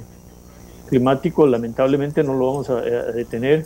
climático 0.90 1.46
lamentablemente 1.46 2.24
no 2.24 2.34
lo 2.34 2.48
vamos 2.48 2.72
a, 2.72 2.80
a 2.80 3.12
detener, 3.12 3.64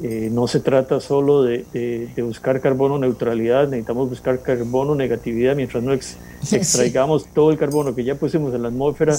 eh, 0.00 0.28
no 0.30 0.46
se 0.46 0.60
trata 0.60 1.00
solo 1.00 1.42
de, 1.42 2.08
buscar 2.18 2.60
carbono 2.60 2.98
neutralidad, 2.98 3.66
necesitamos 3.66 4.08
buscar 4.08 4.40
carbono 4.40 4.94
negatividad 4.94 5.56
mientras 5.56 5.82
no 5.82 5.92
extraigamos 6.52 7.26
todo 7.26 7.50
el 7.50 7.58
carbono 7.58 7.96
que 7.96 8.04
ya 8.04 8.14
pusimos 8.14 8.54
en 8.54 8.62
la 8.62 8.68
atmósfera, 8.68 9.16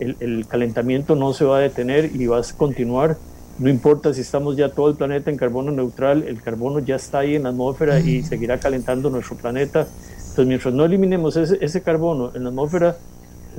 el, 0.00 0.46
calentamiento 0.48 1.16
no 1.16 1.34
se 1.34 1.44
va 1.44 1.58
a 1.58 1.60
detener 1.60 2.10
y 2.14 2.26
va 2.26 2.38
a 2.38 2.42
continuar. 2.56 3.18
No 3.58 3.68
importa 3.68 4.14
si 4.14 4.22
estamos 4.22 4.56
ya 4.56 4.70
todo 4.70 4.88
el 4.88 4.96
planeta 4.96 5.30
en 5.30 5.36
carbono 5.36 5.70
neutral, 5.70 6.24
el 6.26 6.40
carbono 6.40 6.78
ya 6.78 6.96
está 6.96 7.18
ahí 7.18 7.34
en 7.36 7.42
la 7.42 7.50
atmósfera 7.50 8.00
y 8.00 8.22
seguirá 8.22 8.58
calentando 8.58 9.10
nuestro 9.10 9.36
planeta. 9.36 9.86
Entonces, 10.16 10.46
mientras 10.46 10.72
no 10.72 10.86
eliminemos 10.86 11.36
ese, 11.36 11.58
ese 11.60 11.82
carbono 11.82 12.34
en 12.34 12.44
la 12.44 12.48
atmósfera, 12.48 12.96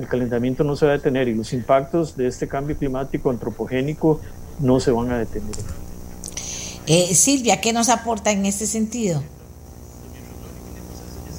el 0.00 0.08
calentamiento 0.08 0.64
no 0.64 0.74
se 0.74 0.86
va 0.86 0.92
a 0.92 0.96
detener 0.96 1.28
y 1.28 1.34
los 1.34 1.52
impactos 1.52 2.16
de 2.16 2.26
este 2.26 2.48
cambio 2.48 2.76
climático 2.76 3.30
antropogénico 3.30 4.20
no 4.58 4.80
se 4.80 4.90
van 4.90 5.12
a 5.12 5.18
detener. 5.18 5.54
Eh, 6.86 7.14
Silvia, 7.14 7.60
¿qué 7.60 7.72
nos 7.72 7.88
aporta 7.88 8.30
en 8.30 8.44
este 8.44 8.66
sentido? 8.66 9.22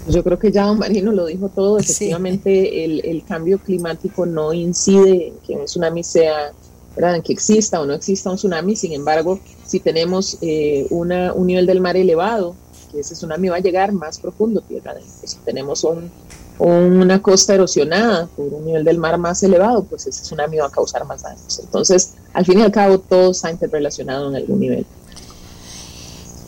Yo 0.08 0.24
creo 0.24 0.38
que 0.40 0.52
ya 0.52 0.66
don 0.66 0.80
Marino 0.80 1.12
lo 1.12 1.26
dijo 1.26 1.50
todo. 1.50 1.80
Efectivamente, 1.80 2.86
el, 2.86 3.24
cambio 3.28 3.60
climático 3.60 4.26
no 4.26 4.54
incide 4.54 5.28
en 5.28 5.34
que 5.46 5.54
un 5.54 5.66
tsunami 5.66 6.04
sea, 6.04 6.52
¿verdad? 6.96 7.16
en 7.16 7.22
que 7.22 7.34
exista 7.34 7.82
o 7.82 7.86
no 7.86 7.94
exista 7.94 8.30
un 8.30 8.38
tsunami. 8.38 8.76
Sin 8.76 8.94
embargo, 8.94 9.40
si 9.66 9.80
tenemos 9.80 10.38
eh, 10.42 10.88
una, 10.90 11.34
un 11.34 11.48
nivel 11.48 11.66
del 11.66 11.82
mar 11.82 11.98
elevado, 11.98 12.56
que 12.92 13.00
ese 13.00 13.14
tsunami 13.14 13.50
va 13.50 13.58
a 13.58 13.60
llegar 13.60 13.92
más 13.92 14.20
profundo 14.20 14.62
tierra 14.62 14.92
adentro. 14.92 15.28
Si 15.28 15.38
tenemos 15.38 15.84
un, 15.84 16.12
una 16.60 17.22
costa 17.22 17.56
erosionada 17.56 18.28
por 18.28 18.54
un 18.54 18.66
nivel 18.66 18.84
del 18.84 18.98
mar 18.98 19.18
más 19.18 19.42
elevado, 19.44 19.84
pues 19.84 20.08
ese 20.08 20.22
tsunami 20.22 20.58
va 20.58 20.68
a 20.68 20.72
causar 20.72 21.06
más 21.06 21.24
daños. 21.24 21.60
Entonces, 21.60 22.14
al 22.34 22.46
fin 22.46 22.60
y 22.60 22.62
al 22.62 22.72
cabo, 22.72 23.00
todo 23.00 23.32
está 23.32 23.52
interrelacionado 23.52 24.30
en 24.30 24.36
algún 24.36 24.60
nivel. 24.60 24.86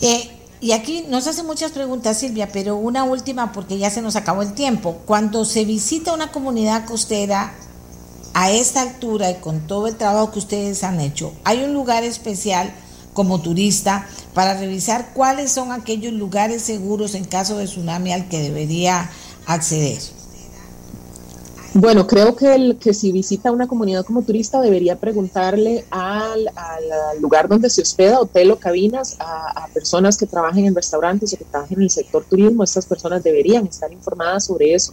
Eh, 0.01 0.29
y 0.59 0.71
aquí 0.71 1.05
nos 1.07 1.27
hace 1.27 1.43
muchas 1.43 1.71
preguntas, 1.71 2.17
Silvia, 2.17 2.49
pero 2.51 2.77
una 2.77 3.03
última 3.03 3.51
porque 3.51 3.77
ya 3.77 3.91
se 3.91 4.01
nos 4.01 4.15
acabó 4.15 4.41
el 4.41 4.53
tiempo. 4.53 4.97
Cuando 5.05 5.45
se 5.45 5.65
visita 5.65 6.13
una 6.13 6.31
comunidad 6.31 6.85
costera 6.85 7.53
a 8.33 8.51
esta 8.51 8.81
altura 8.81 9.31
y 9.31 9.35
con 9.35 9.67
todo 9.67 9.87
el 9.87 9.95
trabajo 9.95 10.31
que 10.31 10.39
ustedes 10.39 10.83
han 10.83 10.99
hecho, 10.99 11.33
¿hay 11.43 11.63
un 11.63 11.73
lugar 11.73 12.03
especial 12.03 12.73
como 13.13 13.41
turista 13.41 14.07
para 14.33 14.55
revisar 14.55 15.13
cuáles 15.13 15.51
son 15.51 15.71
aquellos 15.71 16.13
lugares 16.13 16.63
seguros 16.63 17.13
en 17.13 17.25
caso 17.25 17.57
de 17.57 17.65
tsunami 17.65 18.11
al 18.11 18.27
que 18.27 18.39
debería 18.39 19.09
acceder? 19.45 20.16
Bueno, 21.79 22.07
creo 22.07 22.35
que 22.35 22.55
el 22.55 22.77
que 22.77 22.91
si 22.91 23.11
visita 23.11 23.51
una 23.51 23.67
comunidad 23.67 24.03
como 24.03 24.23
turista 24.23 24.59
debería 24.61 24.95
preguntarle 24.95 25.85
al, 25.91 26.49
lugar 27.21 27.47
donde 27.47 27.69
se 27.69 27.83
hospeda, 27.83 28.19
hotel 28.19 28.49
o 28.49 28.55
cabinas, 28.55 29.15
a, 29.19 29.67
personas 29.75 30.17
que 30.17 30.25
trabajen 30.25 30.65
en 30.65 30.73
restaurantes 30.73 31.31
o 31.33 31.37
que 31.37 31.45
trabajen 31.45 31.77
en 31.77 31.83
el 31.83 31.91
sector 31.91 32.25
turismo. 32.27 32.63
Estas 32.63 32.87
personas 32.87 33.23
deberían 33.23 33.67
estar 33.67 33.93
informadas 33.93 34.45
sobre 34.45 34.73
eso. 34.73 34.91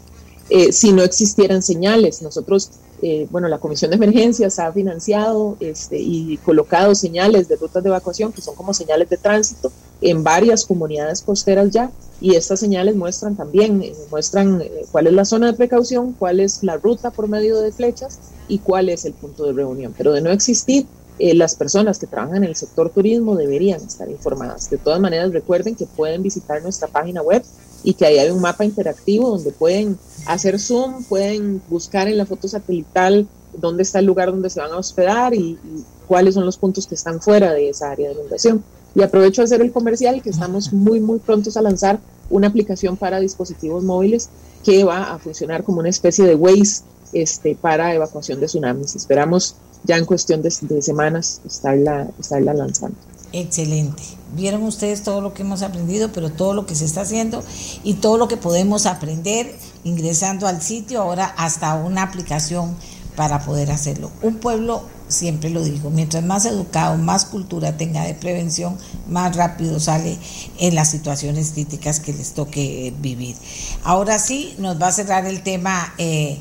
Eh, 0.51 0.73
si 0.73 0.93
no 0.93 1.03
existieran 1.03 1.63
señales, 1.63 2.21
nosotros, 2.21 2.73
eh, 3.01 3.27
bueno, 3.31 3.49
la 3.49 3.61
Comisión 3.61 3.91
de 3.91 3.97
Emergencias 3.97 4.59
ha 4.59 4.71
financiado 4.71 5.57
este, 5.61 5.99
y 5.99 6.37
colocado 6.45 6.95
señales 6.95 7.49
de 7.49 7.57
rutas 7.57 7.83
de 7.83 7.89
evacuación 7.89 8.31
que 8.31 8.43
son 8.43 8.55
como 8.55 8.75
señales 8.75 9.09
de 9.09 9.17
tránsito 9.17 9.73
en 10.05 10.23
varias 10.23 10.67
comunidades 10.67 11.23
costeras 11.23 11.71
ya 11.71 11.91
y 12.21 12.37
estas 12.37 12.61
señales 12.61 12.95
muestran 12.95 13.37
también, 13.37 13.83
eh, 13.83 13.95
muestran 14.11 14.61
eh, 14.61 14.85
cuál 14.93 15.07
es 15.07 15.15
la 15.15 15.25
zona 15.25 15.47
de 15.47 15.55
precaución, 15.55 16.13
cuál 16.13 16.41
es 16.41 16.63
la 16.63 16.77
ruta 16.77 17.11
por 17.11 17.27
medio 17.27 17.61
de 17.61 17.73
flechas 17.73 18.19
y 18.47 18.59
cuál 18.59 18.91
es 18.91 19.07
el 19.07 19.15
punto 19.15 19.47
de 19.47 19.55
reunión. 19.55 19.95
Pero 19.97 20.13
de 20.13 20.21
no 20.21 20.31
existir, 20.31 20.87
eh, 21.19 21.35
las 21.35 21.55
personas 21.55 21.99
que 21.99 22.07
trabajan 22.07 22.37
en 22.37 22.45
el 22.45 22.55
sector 22.55 22.91
turismo 22.91 23.35
deberían 23.35 23.81
estar 23.81 24.11
informadas. 24.11 24.69
De 24.69 24.77
todas 24.77 25.01
maneras, 25.01 25.33
recuerden 25.33 25.75
que 25.75 25.87
pueden 25.87 26.23
visitar 26.23 26.63
nuestra 26.63 26.87
página 26.89 27.23
web 27.23 27.43
y 27.83 27.95
que 27.95 28.05
ahí 28.05 28.19
hay 28.19 28.31
un 28.31 28.43
mapa 28.43 28.65
interactivo 28.67 29.31
donde 29.31 29.53
pueden 29.53 29.99
hacer 30.27 30.61
zoom, 30.61 31.03
pueden 31.05 31.63
buscar 31.71 32.09
en 32.09 32.19
la 32.19 32.27
foto 32.27 32.47
satelital 32.47 33.27
dónde 33.57 33.85
está 33.85 34.01
el 34.01 34.07
lugar 34.07 34.31
donde 34.31 34.51
se 34.51 34.61
van 34.61 34.73
a 34.73 34.77
hospedar 34.77 35.35
y, 35.35 35.59
y 35.65 35.85
cuáles 36.07 36.35
son 36.35 36.45
los 36.45 36.59
puntos 36.59 36.87
que 36.87 36.95
están 36.95 37.23
fuera 37.23 37.53
de 37.55 37.71
esa 37.71 37.91
área 37.91 38.09
de 38.09 38.15
inundación. 38.17 38.63
Y 38.95 39.03
aprovecho 39.03 39.43
a 39.43 39.45
hacer 39.45 39.61
el 39.61 39.73
comercial 39.73 40.23
que 40.23 40.31
estamos 40.31 40.73
muy, 40.73 41.01
muy 41.01 41.19
prontos 41.19 41.57
a 41.57 41.63
lanzar 41.63 41.99
una 42.31 42.49
aplicación 42.49 42.97
para 42.97 43.21
dispositivos 43.21 43.83
móviles 43.85 44.29
que 44.65 44.85
va 44.85 45.13
a 45.13 45.19
funcionar 45.19 45.65
como 45.65 45.81
una 45.81 45.89
especie 45.89 46.25
de 46.25 46.35
Waze 46.35 46.83
este, 47.13 47.55
para 47.55 47.95
evacuación 47.95 48.41
de 48.41 48.47
tsunamis. 48.47 48.97
Esperamos 48.97 49.57
ya 49.85 49.97
en 49.97 50.07
cuestión 50.07 50.43
de, 50.43 50.51
semanas 50.51 51.41
estarla, 51.47 52.09
estarla 52.19 52.55
lanzando. 52.55 52.97
Excelente. 53.33 54.03
Vieron 54.35 54.63
ustedes 54.63 55.03
todo 55.03 55.21
lo 55.21 55.35
que 55.35 55.43
hemos 55.43 55.63
aprendido, 55.63 56.11
pero 56.13 56.31
todo 56.31 56.55
lo 56.55 56.67
que 56.67 56.75
se 56.75 56.85
está 56.85 57.03
haciendo 57.03 57.43
y 57.83 57.95
todo 57.95 58.17
lo 58.17 58.29
que 58.29 58.37
podemos 58.37 58.87
aprender 58.87 59.55
ingresando 59.83 60.47
al 60.47 60.63
sitio, 60.63 61.03
ahora 61.03 61.27
hasta 61.37 61.75
una 61.75 62.03
aplicación 62.03 62.75
para 63.17 63.45
poder 63.45 63.71
hacerlo. 63.71 64.11
Un 64.23 64.37
pueblo 64.37 64.83
siempre 65.15 65.51
lo 65.51 65.63
digo, 65.63 65.91
mientras 65.91 66.25
más 66.25 66.45
educado, 66.45 66.97
más 66.99 67.25
cultura 67.25 67.77
tenga 67.77 68.05
de 68.05 68.15
prevención, 68.15 68.77
más 69.09 69.35
rápido 69.37 69.81
sale 69.81 70.19
en 70.59 70.75
las 70.75 70.91
situaciones 70.91 71.53
críticas 71.53 72.01
que 72.01 72.13
les 72.13 72.33
toque 72.33 72.93
vivir. 73.01 73.37
Ahora 73.83 74.19
sí, 74.19 74.55
nos 74.59 74.81
va 74.81 74.89
a 74.89 74.93
cerrar 74.93 75.27
el 75.27 75.43
tema 75.43 75.95
eh, 75.99 76.39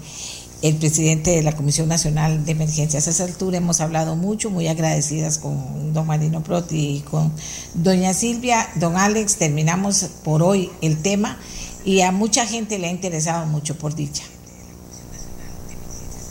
el 0.64 0.76
presidente 0.76 1.32
de 1.32 1.44
la 1.44 1.52
Comisión 1.52 1.90
Nacional 1.90 2.46
de 2.46 2.54
Emergencias. 2.54 3.06
A 3.06 3.10
esa 3.10 3.26
altura 3.26 3.58
hemos 3.58 3.82
hablado 3.82 4.16
mucho, 4.16 4.50
muy 4.50 4.68
agradecidas 4.68 5.38
con 5.38 5.94
don 5.94 6.08
Marino 6.08 6.42
Proti 6.42 6.98
y 6.98 7.00
con 7.02 7.34
doña 7.74 8.14
Silvia. 8.14 8.70
Don 8.76 8.96
Alex, 8.96 9.36
terminamos 9.36 10.06
por 10.24 10.42
hoy 10.42 10.72
el 10.82 11.02
tema 11.02 11.38
y 11.84 12.00
a 12.00 12.14
mucha 12.14 12.46
gente 12.46 12.80
le 12.80 12.88
ha 12.88 12.92
interesado 12.92 13.46
mucho, 13.46 13.78
por 13.78 13.94
dicha. 13.94 14.24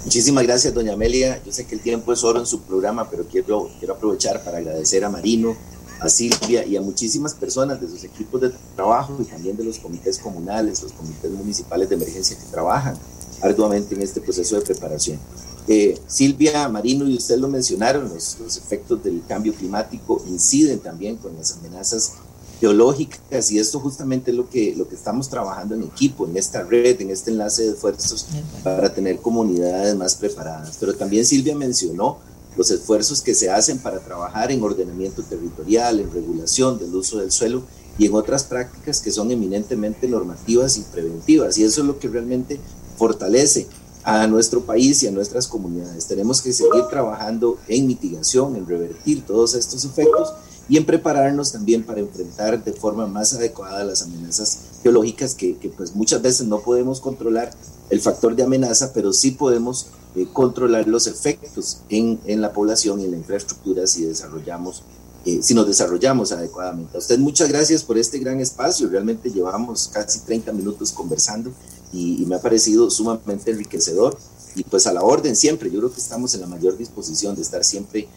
Muchísimas 0.05 0.42
gracias, 0.44 0.74
doña 0.74 0.94
Amelia. 0.94 1.40
Yo 1.44 1.53
sé 1.53 1.64
que 1.64 1.76
el 1.76 1.80
tiempo 1.80 2.12
es 2.12 2.24
oro 2.24 2.40
en 2.40 2.46
su 2.46 2.62
programa, 2.62 3.09
pero 3.09 3.24
quiero, 3.24 3.70
quiero 3.78 3.94
aprovechar 3.94 4.42
para 4.42 4.59
agradecer 4.59 5.05
a 5.05 5.09
Marino, 5.09 5.57
a 6.00 6.09
Silvia 6.09 6.66
y 6.66 6.76
a 6.76 6.80
muchísimas 6.80 7.34
personas 7.34 7.80
de 7.80 7.88
sus 7.88 8.03
equipos 8.03 8.40
de 8.40 8.50
trabajo 8.74 9.16
y 9.20 9.24
también 9.24 9.57
de 9.57 9.62
los 9.64 9.78
comités 9.78 10.18
comunales, 10.18 10.82
los 10.82 10.92
comités 10.92 11.30
municipales 11.30 11.88
de 11.88 11.94
emergencia 11.94 12.36
que 12.36 12.50
trabajan 12.50 12.96
arduamente 13.42 13.94
en 13.94 14.03
este 14.03 14.20
proceso 14.20 14.57
de 14.57 14.62
preparación. 14.62 15.20
Eh, 15.68 15.96
Silvia, 16.09 16.68
Marino 16.68 17.09
y 17.09 17.16
usted 17.16 17.38
lo 17.38 17.46
mencionaron, 17.46 18.09
los, 18.09 18.38
los 18.40 18.57
efectos 18.57 19.05
del 19.05 19.22
cambio 19.28 19.55
climático 19.55 20.20
inciden 20.26 20.80
también 20.80 21.16
con 21.16 21.36
las 21.36 21.53
amenazas 21.53 22.14
geológicas 22.62 23.50
y 23.50 23.58
esto 23.58 23.80
justamente 23.80 24.30
es 24.30 24.36
lo 24.36 24.48
que, 24.48 24.72
lo 24.76 24.88
que 24.88 24.94
estamos 24.94 25.28
trabajando 25.28 25.74
en 25.74 25.82
equipo, 25.82 26.28
en 26.28 26.36
esta 26.36 26.62
red, 26.62 27.00
en 27.00 27.10
este 27.10 27.32
enlace 27.32 27.64
de 27.64 27.72
esfuerzos 27.72 28.28
para 28.62 28.94
tener 28.94 29.18
comunidades 29.18 29.96
más 29.96 30.14
preparadas. 30.14 30.76
Pero 30.78 30.94
también 30.94 31.26
Silvia 31.26 31.56
mencionó 31.56 32.18
los 32.56 32.70
esfuerzos 32.70 33.20
que 33.20 33.34
se 33.34 33.50
hacen 33.50 33.78
para 33.78 33.98
trabajar 33.98 34.52
en 34.52 34.62
ordenamiento 34.62 35.24
territorial, 35.24 35.98
en 35.98 36.12
regulación 36.12 36.78
del 36.78 36.94
uso 36.94 37.18
del 37.18 37.32
suelo 37.32 37.64
y 37.98 38.06
en 38.06 38.14
otras 38.14 38.44
prácticas 38.44 39.00
que 39.00 39.10
son 39.10 39.32
eminentemente 39.32 40.06
normativas 40.06 40.76
y 40.76 40.82
preventivas. 40.82 41.58
Y 41.58 41.64
eso 41.64 41.80
es 41.80 41.86
lo 41.88 41.98
que 41.98 42.06
realmente 42.06 42.60
fortalece 42.96 43.66
a 44.05 44.26
nuestro 44.26 44.62
país 44.62 45.03
y 45.03 45.07
a 45.07 45.11
nuestras 45.11 45.46
comunidades. 45.46 46.07
Tenemos 46.07 46.42
que 46.42 46.53
seguir 46.53 46.84
trabajando 46.90 47.59
en 47.68 47.86
mitigación, 47.86 48.57
en 48.57 48.66
revertir 48.66 49.24
todos 49.24 49.55
estos 49.55 49.84
efectos 49.84 50.32
y 50.68 50.76
en 50.76 50.86
prepararnos 50.86 51.53
también 51.53 51.84
para 51.84 52.00
enfrentar 52.00 52.62
de 52.62 52.72
forma 52.72 53.07
más 53.07 53.34
adecuada 53.34 53.84
las 53.84 54.03
amenazas 54.03 54.59
geológicas 54.82 55.34
que, 55.34 55.57
pues 55.76 55.94
muchas 55.94 56.22
veces 56.22 56.46
no 56.46 56.61
podemos 56.61 57.00
controlar 57.00 57.53
el 57.90 58.00
factor 58.00 58.34
de 58.34 58.42
amenaza, 58.42 58.92
pero 58.92 59.12
sí 59.12 59.32
podemos 59.32 59.88
eh, 60.16 60.26
controlar 60.32 60.88
los 60.88 61.07
efectos 61.07 61.82
en, 61.88 62.18
en, 62.26 62.40
la 62.40 62.53
población 62.53 63.00
y 63.00 63.05
en 63.05 63.12
la 63.12 63.16
infraestructura 63.16 63.86
si 63.86 64.05
desarrollamos 64.05 64.82
eh, 65.24 65.40
si 65.40 65.55
nos 65.55 65.68
desarrollamos 65.68 66.32
adecuadamente. 66.32 66.96
A 66.96 66.98
usted 66.98 67.16
muchas 67.18 67.48
gracias 67.48 67.84
por 67.84 67.96
este 67.96 68.18
gran 68.18 68.40
espacio. 68.40 68.88
Realmente 68.88 69.30
llevamos 69.30 69.88
casi 69.92 70.18
30 70.20 70.53
minutos 70.53 70.90
conversando 70.90 71.53
y, 71.93 72.24
me 72.26 72.36
ha 72.36 72.40
parecido 72.40 72.90
sumamente 72.90 73.51
enriquecedor 73.51 74.18
y 74.55 74.64
pues 74.64 74.86
a 74.86 74.93
la 74.93 75.03
orden 75.03 75.36
siempre. 75.36 75.70
Yo 75.70 75.78
creo 75.78 75.93
que 75.93 76.01
estamos 76.01 76.34
en 76.34 76.40
la 76.40 76.47
mayor 76.47 76.76
disposición 76.76 77.34
de 77.34 77.43
estar 77.43 77.64
siempre 77.64 78.09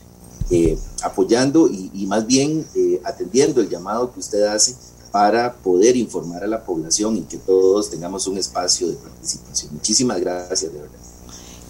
eh, 0.49 0.78
apoyando 1.03 1.67
y, 1.67 2.05
más 2.07 2.26
bien 2.26 2.65
eh, 2.76 3.01
atendiendo 3.03 3.61
el 3.61 3.69
llamado 3.69 4.13
que 4.13 4.19
usted 4.19 4.43
hace 4.43 4.76
para 5.11 5.53
poder 5.53 5.95
informar 5.95 6.43
a 6.43 6.47
la 6.47 6.63
población 6.63 7.17
y 7.17 7.21
que 7.21 7.38
todos 7.38 7.89
tengamos 7.89 8.28
un 8.28 8.38
espacio 8.38 8.88
de 8.88 8.95
participación. 8.95 9.73
Muchísimas 9.73 10.19
gracias, 10.19 10.73
de 10.73 10.80
verdad. 10.80 10.99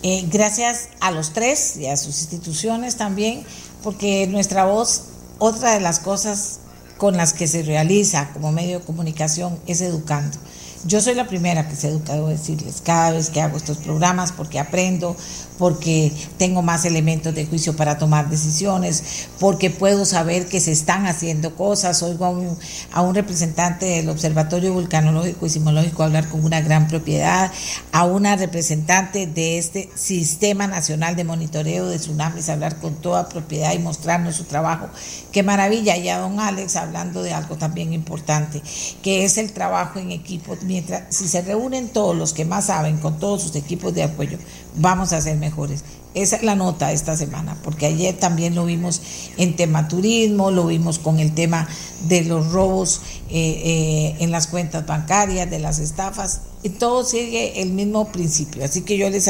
Eh, 0.04 0.28
gracias 0.32 0.90
a 1.00 1.12
los 1.12 1.32
tres 1.34 1.78
y 1.78 1.88
a 1.88 1.98
sus 1.98 2.22
instituciones 2.22 2.96
también, 2.96 3.44
porque 3.84 4.28
nuestra 4.28 4.66
voz, 4.66 5.04
otra 5.40 5.74
de 5.74 5.80
las 5.80 6.00
cosas 6.00 6.60
con 6.98 7.18
las 7.18 7.34
que 7.34 7.48
se 7.48 7.64
realiza 7.64 8.32
como 8.34 8.52
medio 8.52 8.80
de 8.80 8.86
comunicación 8.86 9.60
es 9.68 9.82
educando. 9.82 10.38
Yo 10.88 11.02
soy 11.02 11.16
la 11.16 11.26
primera 11.26 11.68
que 11.68 11.76
se 11.76 11.88
educa, 11.90 12.14
debo 12.14 12.28
decirles, 12.28 12.80
cada 12.86 13.12
vez 13.12 13.32
que 13.32 13.42
hago 13.42 13.58
estos 13.58 13.78
programas, 13.78 14.32
porque 14.32 14.60
aprendo, 14.60 15.16
porque 15.58 16.12
tengo 16.38 16.62
más 16.62 16.86
elementos 16.86 17.34
de 17.34 17.46
juicio 17.46 17.76
para 17.76 17.98
tomar 17.98 18.30
decisiones, 18.30 19.28
porque 19.40 19.70
puedo 19.70 20.06
saber 20.06 20.48
que 20.48 20.60
se 20.60 20.72
están 20.72 21.06
haciendo 21.08 21.56
cosas. 21.56 22.02
Oigo 22.04 22.26
a 22.26 22.30
un, 22.30 22.58
a 22.92 23.02
un 23.02 23.16
representante 23.16 23.86
del 23.86 24.10
Observatorio 24.10 24.74
Vulcanológico 24.74 25.46
y 25.46 25.50
Sismológico 25.50 26.04
hablar 26.04 26.30
con 26.30 26.44
una 26.44 26.62
gran 26.62 26.88
propiedad, 26.88 27.52
a 27.92 28.06
una 28.06 28.36
representante 28.36 29.28
de 29.28 29.58
este 29.58 29.90
Sistema 29.96 30.68
Nacional 30.68 31.16
de 31.16 31.24
Monitoreo 31.24 31.88
de 31.88 31.98
Tsunamis 31.98 32.50
hablar 32.50 32.80
con 32.80 32.96
toda 32.96 33.30
propiedad 33.30 33.74
y 33.74 33.80
mostrarnos 33.80 34.36
su 34.36 34.44
trabajo. 34.44 34.90
Qué 35.32 35.44
maravilla. 35.44 35.98
Y 35.98 36.10
a 36.10 36.20
don 36.20 36.40
Alex 36.40 36.76
hablando 36.76 37.24
de 37.24 37.34
algo 37.34 37.56
también 37.56 37.94
importante, 37.94 38.62
que 39.02 39.26
es 39.26 39.38
el 39.38 39.52
trabajo 39.52 40.00
en 40.00 40.12
equipo. 40.12 40.58
Mientras, 40.64 41.04
si 41.10 41.28
se 41.28 41.42
reúnen 41.42 41.90
todos 41.90 42.16
los 42.16 42.34
que 42.34 42.46
más 42.46 42.66
saben 42.66 42.98
con 42.98 43.20
todos 43.20 43.44
sus 43.44 43.56
equipos 43.56 43.94
de 43.94 44.04
apoyo, 44.04 44.38
vamos 44.78 45.14
a 45.14 45.18
hacer 45.18 45.38
mejores. 45.38 45.84
Esa 46.16 46.38
es 46.38 46.44
la 46.44 46.56
nota 46.56 46.94
esta 46.94 47.18
semana, 47.18 47.58
porque 47.62 47.88
ayer 47.88 48.18
también 48.18 48.56
lo 48.56 48.66
vimos 48.66 49.02
en 49.36 49.58
tema 49.58 49.90
turismo, 49.90 50.50
lo 50.50 50.68
vimos 50.68 50.98
con 50.98 51.20
el 51.20 51.34
tema 51.34 51.68
de 52.08 52.24
los 52.24 52.54
robos 52.54 53.02
eh, 53.30 53.62
eh, 53.66 54.16
en 54.20 54.32
las 54.32 54.48
cuentas 54.48 54.86
bancarias, 54.86 55.50
de 55.50 55.60
las 55.60 55.80
estafas, 55.80 56.40
y 56.64 56.70
todo 56.70 57.04
sigue 57.04 57.62
el 57.62 57.72
mismo 57.72 58.14
principio. 58.14 58.64
Así 58.64 58.84
que 58.84 58.98
yo 58.98 59.10
les, 59.10 59.30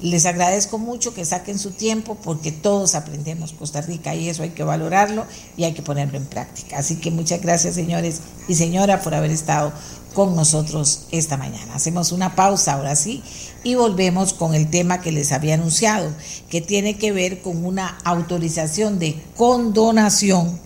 les 0.00 0.24
agradezco 0.24 0.78
mucho 0.78 1.12
que 1.12 1.26
saquen 1.26 1.58
su 1.58 1.72
tiempo, 1.72 2.16
porque 2.24 2.52
todos 2.52 2.94
aprendemos 2.94 3.52
Costa 3.52 3.82
Rica 3.82 4.14
y 4.14 4.30
eso 4.30 4.44
hay 4.44 4.50
que 4.50 4.64
valorarlo 4.64 5.26
y 5.58 5.64
hay 5.64 5.74
que 5.74 5.82
ponerlo 5.82 6.16
en 6.16 6.24
práctica. 6.24 6.78
Así 6.78 6.96
que 6.96 7.10
muchas 7.10 7.42
gracias, 7.42 7.74
señores 7.74 8.22
y 8.48 8.54
señora, 8.54 9.02
por 9.02 9.14
haber 9.14 9.30
estado 9.30 9.74
con 10.14 10.34
nosotros 10.34 11.06
esta 11.10 11.36
mañana. 11.36 11.74
Hacemos 11.74 12.12
una 12.12 12.34
pausa 12.34 12.74
ahora 12.74 12.96
sí 12.96 13.22
y 13.64 13.74
volvemos 13.74 14.34
con 14.34 14.54
el 14.54 14.70
tema 14.70 15.00
que 15.00 15.10
les 15.10 15.32
había 15.32 15.54
anunciado, 15.54 16.12
que 16.48 16.60
tiene 16.60 16.96
que 16.96 17.12
ver 17.12 17.40
con 17.40 17.64
una 17.64 17.98
autorización 18.04 18.98
de 18.98 19.20
condonación 19.36 20.60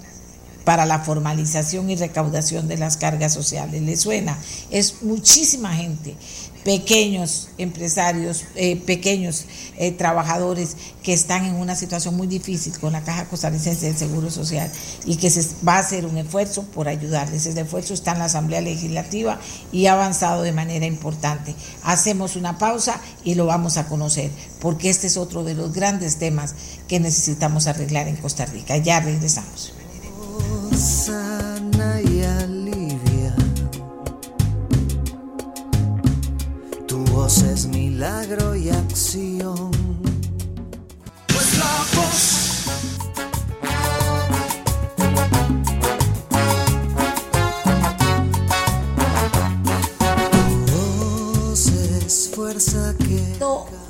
para 0.64 0.84
la 0.84 0.98
formalización 0.98 1.88
y 1.88 1.96
recaudación 1.96 2.68
de 2.68 2.76
las 2.76 2.98
cargas 2.98 3.32
sociales. 3.32 3.80
¿Le 3.80 3.96
suena? 3.96 4.38
Es 4.70 5.02
muchísima 5.02 5.74
gente 5.74 6.14
pequeños 6.68 7.48
empresarios, 7.56 8.44
eh, 8.54 8.76
pequeños 8.76 9.46
eh, 9.78 9.90
trabajadores 9.90 10.76
que 11.02 11.14
están 11.14 11.46
en 11.46 11.54
una 11.54 11.74
situación 11.74 12.14
muy 12.14 12.26
difícil 12.26 12.78
con 12.78 12.92
la 12.92 13.02
Caja 13.02 13.24
Costarricense 13.24 13.86
del 13.86 13.96
Seguro 13.96 14.30
Social 14.30 14.70
y 15.06 15.16
que 15.16 15.30
se 15.30 15.48
va 15.66 15.76
a 15.76 15.78
hacer 15.78 16.04
un 16.04 16.18
esfuerzo 16.18 16.64
por 16.64 16.86
ayudarles. 16.88 17.46
Ese 17.46 17.58
esfuerzo 17.58 17.94
está 17.94 18.12
en 18.12 18.18
la 18.18 18.26
Asamblea 18.26 18.60
Legislativa 18.60 19.40
y 19.72 19.86
ha 19.86 19.94
avanzado 19.94 20.42
de 20.42 20.52
manera 20.52 20.84
importante. 20.84 21.54
Hacemos 21.84 22.36
una 22.36 22.58
pausa 22.58 23.00
y 23.24 23.34
lo 23.34 23.46
vamos 23.46 23.78
a 23.78 23.86
conocer, 23.86 24.30
porque 24.60 24.90
este 24.90 25.06
es 25.06 25.16
otro 25.16 25.44
de 25.44 25.54
los 25.54 25.72
grandes 25.72 26.18
temas 26.18 26.54
que 26.86 27.00
necesitamos 27.00 27.66
arreglar 27.66 28.08
en 28.08 28.16
Costa 28.16 28.44
Rica. 28.44 28.76
Ya 28.76 29.00
regresamos. 29.00 29.72
Es 37.26 37.66
milagro 37.66 38.54
y 38.56 38.70
acción. 38.70 39.70
Pues 41.26 41.58
la 41.58 41.84
voz. 41.94 42.44
fuerza 52.34 52.94
que... 52.98 53.36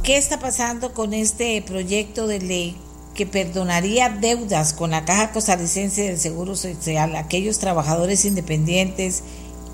¿Qué 0.03 0.17
está 0.17 0.41
pasando 0.41 0.93
con 0.95 1.13
este 1.13 1.63
proyecto 1.63 2.27
de 2.27 2.41
ley 2.41 2.77
que 3.15 3.27
perdonaría 3.27 4.09
deudas 4.09 4.73
con 4.73 4.91
la 4.91 5.05
Caja 5.05 5.33
Costarricense 5.33 6.03
del 6.03 6.19
Seguro 6.19 6.57
Social 6.57 7.15
a 7.15 7.21
aquellos 7.21 7.59
trabajadores 7.59 8.25
independientes 8.25 9.23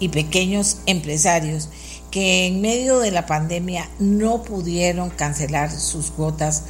y 0.01 0.09
pequeños 0.09 0.79
empresarios 0.87 1.71
que 2.15 2.47
en 2.47 2.61
medio 2.61 3.01
de 3.01 3.11
la 3.11 3.27
pandemia 3.27 3.91
no 3.99 4.45
pudieron 4.45 5.11
cancelar 5.11 5.73
sus 5.73 6.13
cuotas 6.13 6.63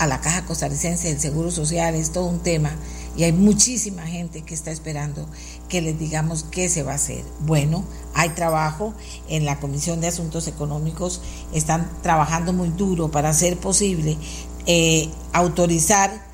a 0.00 0.08
la 0.08 0.20
Caja 0.20 0.44
Costarricense 0.44 1.06
del 1.06 1.20
Seguro 1.20 1.52
Social, 1.52 1.94
es 1.94 2.10
todo 2.10 2.26
un 2.26 2.40
tema 2.40 2.72
y 3.16 3.22
hay 3.22 3.30
muchísima 3.30 4.02
gente 4.02 4.42
que 4.42 4.54
está 4.54 4.72
esperando 4.72 5.24
que 5.68 5.82
les 5.82 5.96
digamos 5.96 6.46
qué 6.50 6.68
se 6.68 6.82
va 6.82 6.90
a 6.90 6.94
hacer. 6.96 7.22
Bueno, 7.38 7.84
hay 8.12 8.30
trabajo 8.30 8.92
en 9.28 9.44
la 9.44 9.60
Comisión 9.60 10.00
de 10.00 10.08
Asuntos 10.08 10.48
Económicos, 10.48 11.20
están 11.54 11.88
trabajando 12.02 12.52
muy 12.52 12.70
duro 12.70 13.08
para 13.08 13.28
hacer 13.28 13.56
posible 13.56 14.18
eh, 14.66 15.08
autorizar 15.32 16.26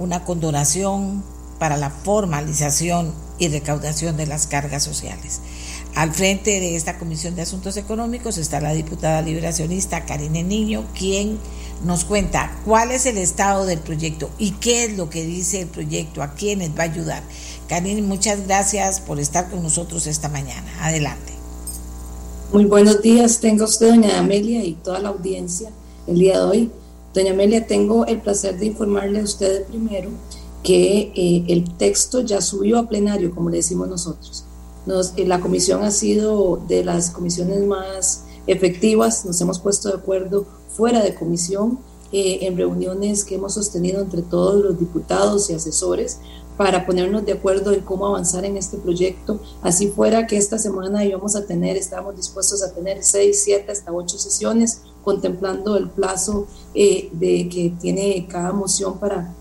una 0.00 0.24
condonación 0.24 1.22
para 1.60 1.76
la 1.76 1.90
formalización 1.90 3.14
y 3.38 3.46
recaudación 3.46 4.16
de 4.16 4.26
las 4.26 4.48
cargas 4.48 4.82
sociales. 4.82 5.40
Al 5.94 6.10
frente 6.14 6.58
de 6.58 6.74
esta 6.74 6.98
Comisión 6.98 7.34
de 7.34 7.42
Asuntos 7.42 7.76
Económicos 7.76 8.38
está 8.38 8.60
la 8.62 8.72
diputada 8.72 9.20
liberacionista 9.20 10.06
Karine 10.06 10.42
Niño, 10.42 10.86
quien 10.98 11.38
nos 11.84 12.06
cuenta 12.06 12.58
cuál 12.64 12.92
es 12.92 13.04
el 13.04 13.18
estado 13.18 13.66
del 13.66 13.78
proyecto 13.78 14.30
y 14.38 14.52
qué 14.52 14.84
es 14.84 14.96
lo 14.96 15.10
que 15.10 15.22
dice 15.22 15.60
el 15.60 15.68
proyecto, 15.68 16.22
a 16.22 16.32
quiénes 16.32 16.70
va 16.70 16.84
a 16.84 16.84
ayudar. 16.84 17.22
Karine, 17.68 18.00
muchas 18.00 18.46
gracias 18.46 19.00
por 19.00 19.20
estar 19.20 19.50
con 19.50 19.62
nosotros 19.62 20.06
esta 20.06 20.30
mañana. 20.30 20.66
Adelante. 20.80 21.34
Muy 22.54 22.64
buenos 22.64 23.02
días, 23.02 23.40
tenga 23.40 23.66
usted, 23.66 23.90
doña 23.90 24.18
Amelia, 24.18 24.64
y 24.64 24.72
toda 24.72 24.98
la 24.98 25.10
audiencia 25.10 25.70
el 26.06 26.18
día 26.18 26.38
de 26.38 26.44
hoy. 26.44 26.70
Doña 27.12 27.32
Amelia, 27.32 27.66
tengo 27.66 28.06
el 28.06 28.22
placer 28.22 28.58
de 28.58 28.64
informarle 28.64 29.20
a 29.20 29.24
usted 29.24 29.64
primero 29.66 30.08
que 30.62 31.12
eh, 31.14 31.44
el 31.48 31.76
texto 31.76 32.22
ya 32.22 32.40
subió 32.40 32.78
a 32.78 32.88
plenario, 32.88 33.34
como 33.34 33.50
le 33.50 33.58
decimos 33.58 33.88
nosotros. 33.88 34.46
Eh, 35.16 35.26
la 35.26 35.40
comisión 35.40 35.82
ha 35.82 35.90
sido 35.90 36.60
de 36.68 36.84
las 36.84 37.10
comisiones 37.10 37.64
más 37.64 38.24
efectivas, 38.46 39.24
nos 39.24 39.40
hemos 39.40 39.60
puesto 39.60 39.88
de 39.88 39.94
acuerdo 39.94 40.46
fuera 40.68 41.02
de 41.02 41.14
comisión 41.14 41.78
eh, 42.10 42.40
en 42.42 42.56
reuniones 42.56 43.24
que 43.24 43.36
hemos 43.36 43.54
sostenido 43.54 44.00
entre 44.00 44.22
todos 44.22 44.62
los 44.62 44.78
diputados 44.78 45.48
y 45.50 45.54
asesores 45.54 46.18
para 46.56 46.84
ponernos 46.84 47.24
de 47.24 47.32
acuerdo 47.32 47.72
en 47.72 47.80
cómo 47.80 48.06
avanzar 48.06 48.44
en 48.44 48.56
este 48.56 48.76
proyecto. 48.76 49.40
Así 49.62 49.88
fuera 49.88 50.26
que 50.26 50.36
esta 50.36 50.58
semana 50.58 51.04
íbamos 51.04 51.36
a 51.36 51.46
tener, 51.46 51.76
estamos 51.76 52.16
dispuestos 52.16 52.62
a 52.62 52.72
tener 52.72 53.02
seis, 53.02 53.42
siete, 53.44 53.72
hasta 53.72 53.92
ocho 53.92 54.18
sesiones, 54.18 54.82
contemplando 55.02 55.76
el 55.76 55.88
plazo 55.88 56.46
eh, 56.74 57.08
de 57.12 57.48
que 57.48 57.72
tiene 57.80 58.26
cada 58.28 58.52
moción 58.52 58.98
para 58.98 59.34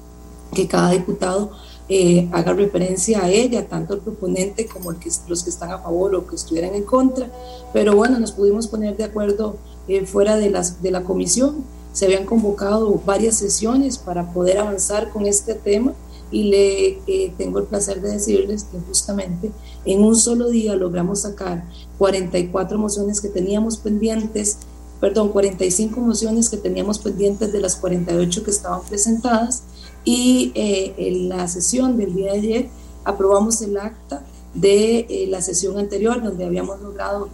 que 0.53 0.67
cada 0.67 0.91
diputado 0.91 1.51
eh, 1.93 2.29
haga 2.31 2.53
referencia 2.53 3.21
a 3.21 3.29
ella, 3.29 3.67
tanto 3.67 3.95
el 3.95 3.99
proponente 3.99 4.65
como 4.65 4.93
los 5.27 5.43
que 5.43 5.49
están 5.49 5.71
a 5.71 5.79
favor 5.79 6.15
o 6.15 6.25
que 6.25 6.37
estuvieran 6.37 6.73
en 6.73 6.83
contra. 6.83 7.29
Pero 7.73 7.97
bueno, 7.97 8.17
nos 8.17 8.31
pudimos 8.31 8.67
poner 8.67 8.95
de 8.95 9.03
acuerdo 9.03 9.57
eh, 9.89 10.05
fuera 10.05 10.37
de, 10.37 10.49
las, 10.49 10.81
de 10.81 10.89
la 10.89 11.03
comisión 11.03 11.65
se 11.91 12.05
habían 12.05 12.25
convocado 12.25 13.01
varias 13.05 13.35
sesiones 13.35 13.97
para 13.97 14.31
poder 14.31 14.59
avanzar 14.59 15.09
con 15.09 15.25
este 15.25 15.53
tema 15.53 15.93
y 16.31 16.43
le 16.43 16.87
eh, 17.07 17.33
tengo 17.37 17.59
el 17.59 17.65
placer 17.65 18.01
de 18.01 18.11
decirles 18.11 18.63
que 18.63 18.79
justamente 18.87 19.51
en 19.83 20.01
un 20.01 20.15
solo 20.15 20.49
día 20.49 20.75
logramos 20.75 21.23
sacar 21.23 21.65
44 21.97 22.79
mociones 22.79 23.19
que 23.19 23.27
teníamos 23.27 23.75
pendientes, 23.75 24.59
perdón, 25.01 25.29
45 25.29 25.99
mociones 25.99 26.49
que 26.49 26.55
teníamos 26.55 26.99
pendientes 26.99 27.51
de 27.51 27.59
las 27.59 27.75
48 27.75 28.43
que 28.45 28.51
estaban 28.51 28.81
presentadas 28.87 29.63
y 30.03 30.51
eh, 30.55 30.93
en 30.97 31.29
la 31.29 31.47
sesión 31.47 31.97
del 31.97 32.15
día 32.15 32.33
de 32.33 32.39
ayer 32.39 32.69
aprobamos 33.03 33.61
el 33.61 33.77
acta 33.77 34.25
de 34.53 34.99
eh, 35.09 35.27
la 35.27 35.41
sesión 35.41 35.77
anterior 35.77 36.21
donde 36.21 36.45
habíamos 36.45 36.81
logrado 36.81 37.29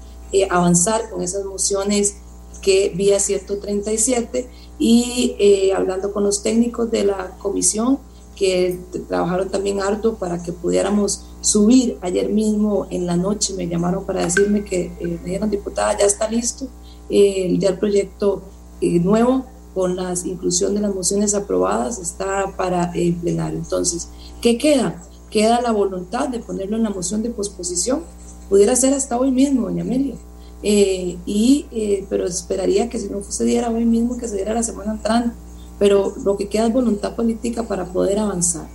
avanzar 0.49 1.09
con 1.09 1.22
esas 1.22 1.45
mociones 1.45 2.18
que 2.61 2.91
vía 2.95 3.20
137 3.20 4.49
y 4.78 5.72
hablando 5.74 6.11
con 6.11 6.24
los 6.26 6.43
técnicos 6.43 6.91
de 6.91 7.05
la 7.05 7.38
comisión 7.38 7.99
que 8.38 8.80
trabajaron 9.07 9.49
también 9.49 9.82
harto 9.82 10.15
para 10.15 10.41
que 10.41 10.53
pudiéramos 10.53 11.26
subir. 11.41 11.97
Ayer 12.01 12.30
mismo 12.30 12.88
en 12.89 13.05
la 13.05 13.18
noche 13.18 13.53
me 13.55 13.68
llamaron 13.68 14.05
para 14.05 14.24
decirme 14.24 14.63
que 14.63 14.91
eh, 14.99 15.20
me 15.24 15.47
diputada, 15.47 15.97
ya 15.97 16.05
está 16.05 16.30
listo 16.30 16.68
eh, 17.09 17.55
ya 17.57 17.70
el 17.70 17.80
proyecto 17.80 18.43
eh, 18.80 18.99
nuevo 18.99 19.45
con 19.78 19.95
la 19.95 20.11
inclusión 20.25 20.73
de 20.73 20.82
las 20.82 20.95
mociones 20.95 21.36
aprobadas 21.36 21.99
está 21.99 22.51
para 22.57 22.91
el 22.95 23.13
plenario. 23.13 23.59
Entonces, 23.59 24.07
¿qué 24.41 24.57
queda? 24.57 25.03
Queda 25.30 25.61
la 25.61 25.71
voluntad 25.71 26.30
de 26.30 26.39
ponerlo 26.39 26.78
en 26.78 26.82
la 26.82 26.89
moción 26.89 27.21
de 27.21 27.30
posposición. 27.30 28.01
Pudiera 28.49 28.75
ser 28.75 28.95
hasta 28.95 29.19
hoy 29.19 29.30
mismo, 29.30 29.67
doña 29.67 29.84
Amelia. 29.84 30.15
y, 30.63 31.67
pero 32.09 32.25
esperaría 32.25 32.89
que 32.89 32.97
si 32.97 33.07
no 33.07 33.21
se 33.21 33.45
diera 33.45 33.69
hoy 33.69 33.86
mismo, 33.86 34.17
que 34.17 34.28
se 34.28 34.38
diera 34.38 34.55
la 34.55 34.63
semana 34.63 34.93
entrante 34.93 35.36
pero 35.78 36.15
lo 36.25 36.38
que 36.38 36.49
queda 36.49 36.65
es 36.65 36.73
voluntad 36.73 37.15
política 37.15 37.61
para 37.61 37.86
poder 37.86 38.17
avanzar. 38.17 38.67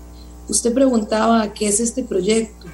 Usted 0.48 0.72
preguntaba 0.72 1.53
qué 1.53 1.66
es 1.66 1.80
este 1.80 2.05
proyecto 2.05 2.68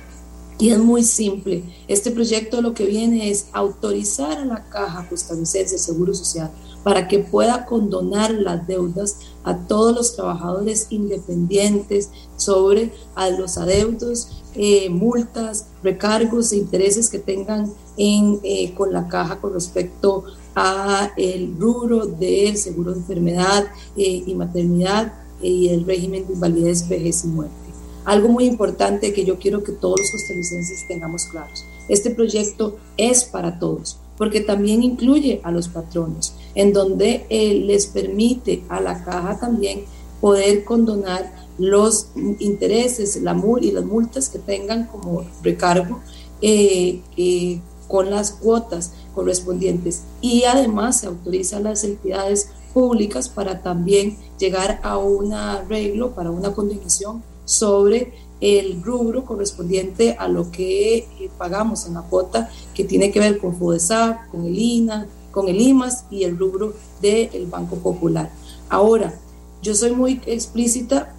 y 0.59 0.69
es 0.69 0.79
muy 0.79 1.03
simple. 1.03 1.65
Este 1.89 2.11
proyecto 2.11 2.61
lo 2.61 2.75
que 2.75 2.85
viene 2.85 3.31
es 3.31 3.47
autorizar 3.53 4.37
a 4.37 4.45
la 4.45 4.69
Caja 4.69 5.09
Costarricense 5.09 5.77
de 5.77 5.79
Seguro 5.79 6.13
Social 6.13 6.51
para 6.89 7.07
que 7.07 7.19
pueda 7.19 7.67
condonar 7.67 8.33
las 8.33 8.67
deudas 8.67 9.19
a 9.45 9.55
todos 9.55 9.95
los 9.95 10.17
trabajadores 10.17 10.87
independientes 10.89 12.09
sobre 12.39 12.95
a 13.15 13.29
los 13.29 13.59
adeudos, 13.59 14.43
eh, 14.55 14.89
multas, 14.89 15.67
recargos 15.83 16.51
e 16.51 16.57
intereses 16.57 17.11
que 17.11 17.19
tengan 17.19 17.71
en, 17.99 18.41
eh, 18.43 18.73
con 18.73 18.95
la 18.95 19.07
caja 19.07 19.39
con 19.39 19.53
respecto 19.53 20.25
a 20.55 21.13
el 21.19 21.55
rubro 21.59 22.07
del 22.07 22.57
seguro 22.57 22.93
de 22.93 23.01
enfermedad 23.01 23.67
eh, 23.95 24.23
y 24.27 24.35
maternidad 24.35 25.13
eh, 25.43 25.47
y 25.47 25.69
el 25.69 25.85
régimen 25.85 26.27
de 26.27 26.33
invalidez, 26.33 26.89
vejez 26.89 27.23
y 27.23 27.27
muerte. 27.27 27.55
Algo 28.07 28.29
muy 28.29 28.47
importante 28.47 29.13
que 29.13 29.27
yo 29.27 29.39
quiero 29.39 29.63
que 29.63 29.73
todos 29.73 30.01
los 30.01 30.11
costarricenses 30.11 30.89
tengamos 30.89 31.27
claros. 31.27 31.67
Este 31.91 32.09
proyecto 32.09 32.79
es 32.97 33.25
para 33.25 33.59
todos, 33.59 33.99
porque 34.17 34.41
también 34.41 34.83
incluye 34.83 35.41
a 35.45 35.51
los 35.53 35.69
patronos, 35.69 36.35
en 36.55 36.73
donde 36.73 37.27
eh, 37.29 37.55
les 37.55 37.87
permite 37.87 38.63
a 38.69 38.81
la 38.81 39.05
caja 39.05 39.39
también 39.39 39.85
poder 40.21 40.65
condonar 40.65 41.49
los 41.59 42.09
intereses 42.39 43.21
la, 43.23 43.41
y 43.61 43.71
las 43.71 43.85
multas 43.85 44.29
que 44.29 44.39
tengan 44.39 44.87
como 44.87 45.25
recargo 45.43 46.01
con 47.89 48.11
las 48.11 48.33
cuotas 48.33 48.93
correspondientes. 49.15 50.03
Y 50.21 50.45
además 50.45 51.01
se 51.01 51.07
autoriza 51.09 51.57
a 51.57 51.61
las 51.61 51.83
entidades 51.83 52.51
públicas 52.73 53.29
para 53.29 53.63
también 53.63 54.17
llegar 54.39 54.79
a 54.85 54.99
un 54.99 55.33
arreglo, 55.33 56.15
para 56.15 56.31
una 56.31 56.53
condenación 56.53 57.23
sobre 57.45 58.13
el 58.41 58.83
rubro 58.83 59.25
correspondiente 59.25 60.15
a 60.17 60.29
lo 60.29 60.51
que 60.53 60.99
eh, 60.99 61.31
pagamos 61.37 61.87
en 61.87 61.95
la 61.95 62.03
cuota 62.03 62.49
que 62.75 62.85
tiene 62.85 63.11
que 63.11 63.19
ver 63.19 63.39
con 63.39 63.57
FUDESAP, 63.57 64.31
con 64.31 64.45
el 64.45 64.57
INA, 64.57 65.09
con 65.31 65.49
el 65.49 65.61
IMAS 65.61 66.05
y 66.11 66.25
el 66.25 66.39
rubro 66.39 66.75
del 67.01 67.47
Banco 67.47 67.77
Popular. 67.77 68.31
Ahora, 68.69 69.19
yo 69.63 69.75
soy 69.75 69.93
muy 69.93 70.21
explícita 70.27 71.15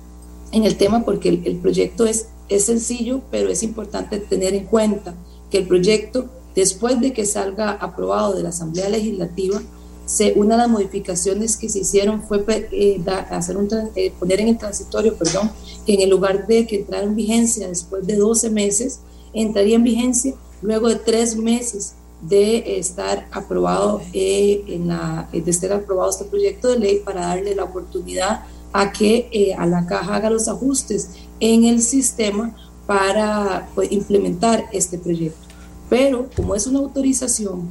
en 0.51 0.63
el 0.63 0.77
tema 0.77 1.05
porque 1.05 1.29
el, 1.29 1.41
el 1.45 1.57
proyecto 1.57 2.05
es, 2.05 2.27
es 2.47 2.65
sencillo, 2.65 3.21
pero 3.31 3.49
es 3.49 3.63
importante 3.63 4.19
tener 4.19 4.53
en 4.53 4.65
cuenta 4.65 5.15
que 5.49 5.59
el 5.59 5.67
proyecto 5.67 6.29
Después 6.55 6.99
de 6.99 7.13
que 7.13 7.25
salga 7.25 7.71
aprobado 7.71 8.33
de 8.33 8.43
la 8.43 8.49
Asamblea 8.49 8.89
Legislativa, 8.89 9.61
se, 10.05 10.33
una 10.35 10.55
de 10.55 10.63
las 10.63 10.69
modificaciones 10.69 11.55
que 11.55 11.69
se 11.69 11.79
hicieron 11.79 12.23
fue 12.23 12.43
eh, 12.49 13.01
hacer 13.29 13.55
un, 13.55 13.69
eh, 13.95 14.11
poner 14.19 14.41
en 14.41 14.49
el 14.49 14.57
transitorio, 14.57 15.15
perdón, 15.15 15.51
que 15.85 15.93
en 15.93 16.01
el 16.01 16.09
lugar 16.09 16.47
de 16.47 16.65
que 16.65 16.77
entrara 16.77 17.05
en 17.05 17.15
vigencia 17.15 17.67
después 17.67 18.05
de 18.05 18.15
12 18.15 18.49
meses, 18.49 18.99
entraría 19.33 19.75
en 19.75 19.83
vigencia 19.83 20.33
luego 20.61 20.89
de 20.89 20.95
tres 20.95 21.37
meses 21.37 21.93
de 22.21 22.79
estar 22.79 23.27
aprobado 23.31 24.01
eh, 24.13 24.63
en 24.67 24.87
la, 24.87 25.29
de 25.31 25.49
estar 25.49 25.71
aprobado 25.71 26.09
este 26.09 26.25
proyecto 26.25 26.69
de 26.69 26.79
ley 26.79 27.01
para 27.03 27.27
darle 27.27 27.55
la 27.55 27.63
oportunidad 27.63 28.43
a 28.73 28.91
que 28.91 29.55
a 29.57 29.65
la 29.65 29.85
caja 29.85 30.15
haga 30.15 30.29
los 30.29 30.47
ajustes 30.47 31.11
en 31.39 31.63
el 31.63 31.81
sistema 31.81 32.55
para 32.85 33.69
pues, 33.75 33.91
implementar 33.91 34.65
este 34.71 34.97
proyecto. 34.97 35.47
Pero 35.89 36.29
como 36.35 36.55
es 36.55 36.67
una 36.67 36.79
autorización, 36.79 37.69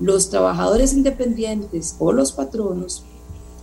los 0.00 0.30
trabajadores 0.30 0.92
independientes 0.92 1.94
o 1.98 2.12
los 2.12 2.32
patronos 2.32 3.04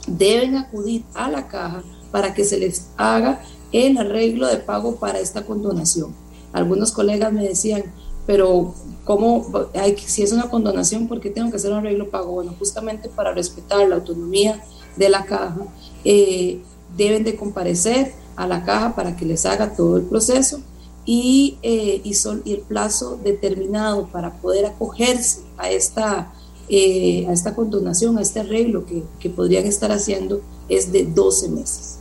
deben 0.08 0.56
acudir 0.56 1.04
a 1.14 1.30
la 1.30 1.48
caja 1.48 1.84
para 2.12 2.34
que 2.34 2.46
se 2.46 2.58
les 2.58 2.88
haga 2.96 3.42
el 3.72 3.98
arreglo 3.98 4.48
de 4.48 4.58
pago 4.58 4.96
para 4.96 5.20
esta 5.20 5.46
condonación. 5.46 6.14
Algunos 6.54 6.92
colegas 6.92 7.34
me 7.34 7.44
decían, 7.44 7.84
pero 8.28 8.76
¿cómo, 9.06 9.48
hay, 9.74 9.98
si 9.98 10.22
es 10.22 10.34
una 10.34 10.50
condonación, 10.50 11.08
por 11.08 11.22
qué 11.22 11.30
tengo 11.30 11.50
que 11.50 11.56
hacer 11.56 11.72
un 11.72 11.80
arreglo 11.80 12.10
pago? 12.10 12.34
Bueno, 12.34 12.54
justamente 12.60 13.08
para 13.08 13.34
respetar 13.34 13.88
la 13.88 13.96
autonomía 13.96 14.62
de 14.98 15.10
la 15.10 15.24
caja, 15.24 15.58
eh, 16.04 16.60
deben 16.96 17.24
de 17.24 17.38
comparecer 17.38 18.14
a 18.36 18.46
la 18.46 18.66
caja 18.66 18.96
para 18.96 19.16
que 19.16 19.26
les 19.26 19.46
haga 19.46 19.74
todo 19.76 19.98
el 19.98 20.04
proceso 20.04 20.60
y, 21.06 21.58
eh, 21.64 22.02
y, 22.04 22.52
el 22.52 22.60
plazo 22.60 23.18
determinado 23.24 24.08
para 24.08 24.34
poder 24.34 24.66
acogerse 24.66 25.40
a 25.58 25.72
esta, 25.72 26.34
eh, 26.68 27.26
a 27.30 27.32
esta 27.32 27.56
condonación, 27.56 28.18
a 28.18 28.22
este 28.22 28.42
arreglo 28.42 28.86
que, 28.86 29.04
que 29.22 29.30
podrían 29.30 29.66
estar 29.66 29.92
haciendo 29.94 30.42
es 30.68 30.92
de 30.92 31.06
12 31.06 31.48
meses. 31.48 32.00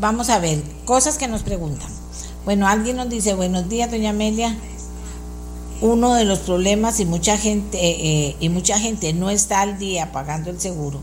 Vamos 0.00 0.30
a 0.30 0.40
ver, 0.40 0.60
cosas 0.84 1.16
que 1.16 1.28
nos 1.28 1.44
preguntan. 1.44 1.90
Bueno, 2.44 2.66
alguien 2.66 2.96
nos 2.96 3.08
dice, 3.08 3.34
buenos 3.34 3.68
días, 3.68 3.88
doña 3.90 4.10
Amelia. 4.10 4.56
Uno 5.80 6.14
de 6.14 6.24
los 6.24 6.40
problemas 6.40 7.00
y 7.00 7.04
mucha 7.04 7.36
gente 7.36 7.78
eh, 7.78 8.36
y 8.40 8.48
mucha 8.48 8.78
gente 8.78 9.12
no 9.12 9.30
está 9.30 9.60
al 9.60 9.78
día 9.78 10.10
pagando 10.10 10.50
el 10.50 10.58
seguro 10.58 11.02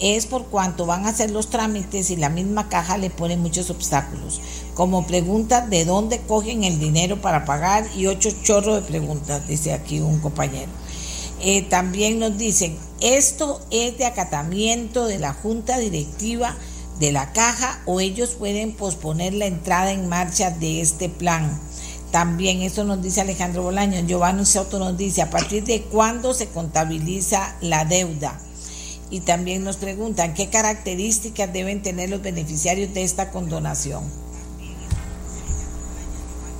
es 0.00 0.26
por 0.26 0.46
cuanto 0.46 0.86
van 0.86 1.06
a 1.06 1.10
hacer 1.10 1.30
los 1.30 1.48
trámites 1.48 2.10
y 2.10 2.16
la 2.16 2.28
misma 2.28 2.68
caja 2.68 2.98
le 2.98 3.10
pone 3.10 3.36
muchos 3.36 3.70
obstáculos, 3.70 4.40
como 4.74 5.06
preguntas 5.06 5.70
de 5.70 5.84
dónde 5.84 6.20
cogen 6.20 6.64
el 6.64 6.78
dinero 6.78 7.20
para 7.20 7.44
pagar 7.44 7.86
y 7.96 8.06
ocho 8.06 8.30
chorros 8.42 8.76
de 8.76 8.82
preguntas, 8.82 9.46
dice 9.48 9.72
aquí 9.72 10.00
un 10.00 10.20
compañero. 10.20 10.70
Eh, 11.40 11.62
también 11.62 12.18
nos 12.18 12.36
dicen, 12.36 12.76
esto 13.00 13.60
es 13.70 13.96
de 13.98 14.06
acatamiento 14.06 15.06
de 15.06 15.18
la 15.18 15.34
junta 15.34 15.78
directiva 15.78 16.56
de 16.98 17.12
la 17.12 17.32
caja 17.32 17.82
o 17.84 18.00
ellos 18.00 18.30
pueden 18.30 18.72
posponer 18.72 19.34
la 19.34 19.46
entrada 19.46 19.92
en 19.92 20.08
marcha 20.08 20.50
de 20.50 20.80
este 20.80 21.08
plan. 21.08 21.60
También 22.10 22.62
eso 22.62 22.84
nos 22.84 23.02
dice 23.02 23.20
Alejandro 23.20 23.62
Bolaño. 23.62 24.00
Giovanni 24.06 24.46
Soto 24.46 24.78
nos 24.78 24.96
dice, 24.96 25.22
¿a 25.22 25.30
partir 25.30 25.64
de 25.64 25.82
cuándo 25.82 26.34
se 26.34 26.48
contabiliza 26.48 27.56
la 27.60 27.84
deuda? 27.84 28.40
Y 29.10 29.20
también 29.20 29.64
nos 29.64 29.76
preguntan 29.76 30.34
qué 30.34 30.48
características 30.48 31.52
deben 31.52 31.82
tener 31.82 32.10
los 32.10 32.22
beneficiarios 32.22 32.92
de 32.94 33.04
esta 33.04 33.30
condonación. 33.30 34.04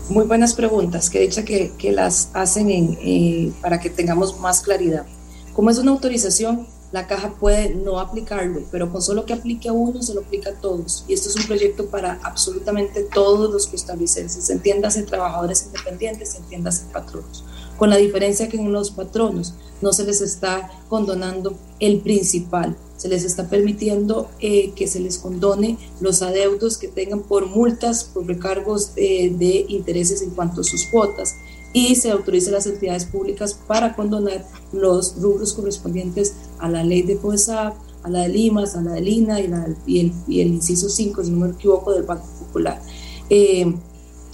Muy 0.08 0.24
buenas 0.24 0.54
preguntas, 0.54 1.10
que 1.10 1.20
dicha 1.20 1.44
que, 1.44 1.72
que 1.76 1.90
las 1.90 2.30
hacen 2.32 2.70
en, 2.70 2.98
eh, 3.00 3.52
para 3.60 3.80
que 3.80 3.90
tengamos 3.90 4.38
más 4.38 4.60
claridad. 4.60 5.04
Como 5.52 5.70
es 5.70 5.78
una 5.78 5.90
autorización, 5.90 6.68
la 6.92 7.06
caja 7.06 7.34
puede 7.34 7.74
no 7.74 7.98
aplicarlo, 7.98 8.62
pero 8.70 8.90
con 8.90 9.02
solo 9.02 9.24
que 9.26 9.32
aplique 9.32 9.68
a 9.68 9.72
uno 9.72 10.02
se 10.02 10.14
lo 10.14 10.20
aplica 10.20 10.50
a 10.50 10.54
todos. 10.54 11.04
Y 11.08 11.14
esto 11.14 11.28
es 11.28 11.36
un 11.36 11.46
proyecto 11.46 11.86
para 11.86 12.20
absolutamente 12.22 13.02
todos 13.02 13.50
los 13.52 13.66
costarricenses, 13.66 14.48
entiéndase 14.50 15.02
trabajadores 15.02 15.66
independientes, 15.66 16.34
entiéndase 16.36 16.84
patronos 16.92 17.44
con 17.76 17.90
la 17.90 17.96
diferencia 17.96 18.48
que 18.48 18.56
en 18.56 18.72
los 18.72 18.90
patronos 18.90 19.54
no 19.82 19.92
se 19.92 20.04
les 20.04 20.20
está 20.20 20.70
condonando 20.88 21.56
el 21.80 22.00
principal, 22.00 22.76
se 22.96 23.08
les 23.08 23.24
está 23.24 23.48
permitiendo 23.48 24.30
eh, 24.40 24.72
que 24.72 24.86
se 24.86 25.00
les 25.00 25.18
condone 25.18 25.78
los 26.00 26.22
adeudos 26.22 26.78
que 26.78 26.88
tengan 26.88 27.22
por 27.22 27.46
multas, 27.46 28.04
por 28.04 28.26
recargos 28.26 28.92
eh, 28.96 29.30
de 29.30 29.66
intereses 29.68 30.22
en 30.22 30.30
cuanto 30.30 30.62
a 30.62 30.64
sus 30.64 30.86
cuotas 30.86 31.36
y 31.76 31.94
se 31.94 32.10
autoriza 32.10 32.48
a 32.48 32.54
las 32.54 32.66
entidades 32.66 33.04
públicas 33.04 33.52
para 33.52 33.94
condonar 33.94 34.46
los 34.72 35.20
rubros 35.20 35.52
correspondientes 35.52 36.34
a 36.58 36.70
la 36.70 36.82
ley 36.82 37.02
de 37.02 37.16
POESAP, 37.16 37.74
a 38.02 38.08
la 38.08 38.20
de 38.22 38.30
Limas, 38.30 38.76
a 38.76 38.80
la 38.80 38.92
de 38.92 39.02
Lina 39.02 39.40
y, 39.40 39.48
la, 39.48 39.68
y, 39.84 40.00
el, 40.00 40.12
y 40.26 40.40
el, 40.40 40.48
inciso 40.54 40.88
5, 40.88 41.22
si 41.22 41.30
no 41.30 41.44
me 41.44 41.52
equivoco, 41.52 41.92
del 41.92 42.04
Banco 42.04 42.24
Popular. 42.38 42.80
Eh, 43.28 43.74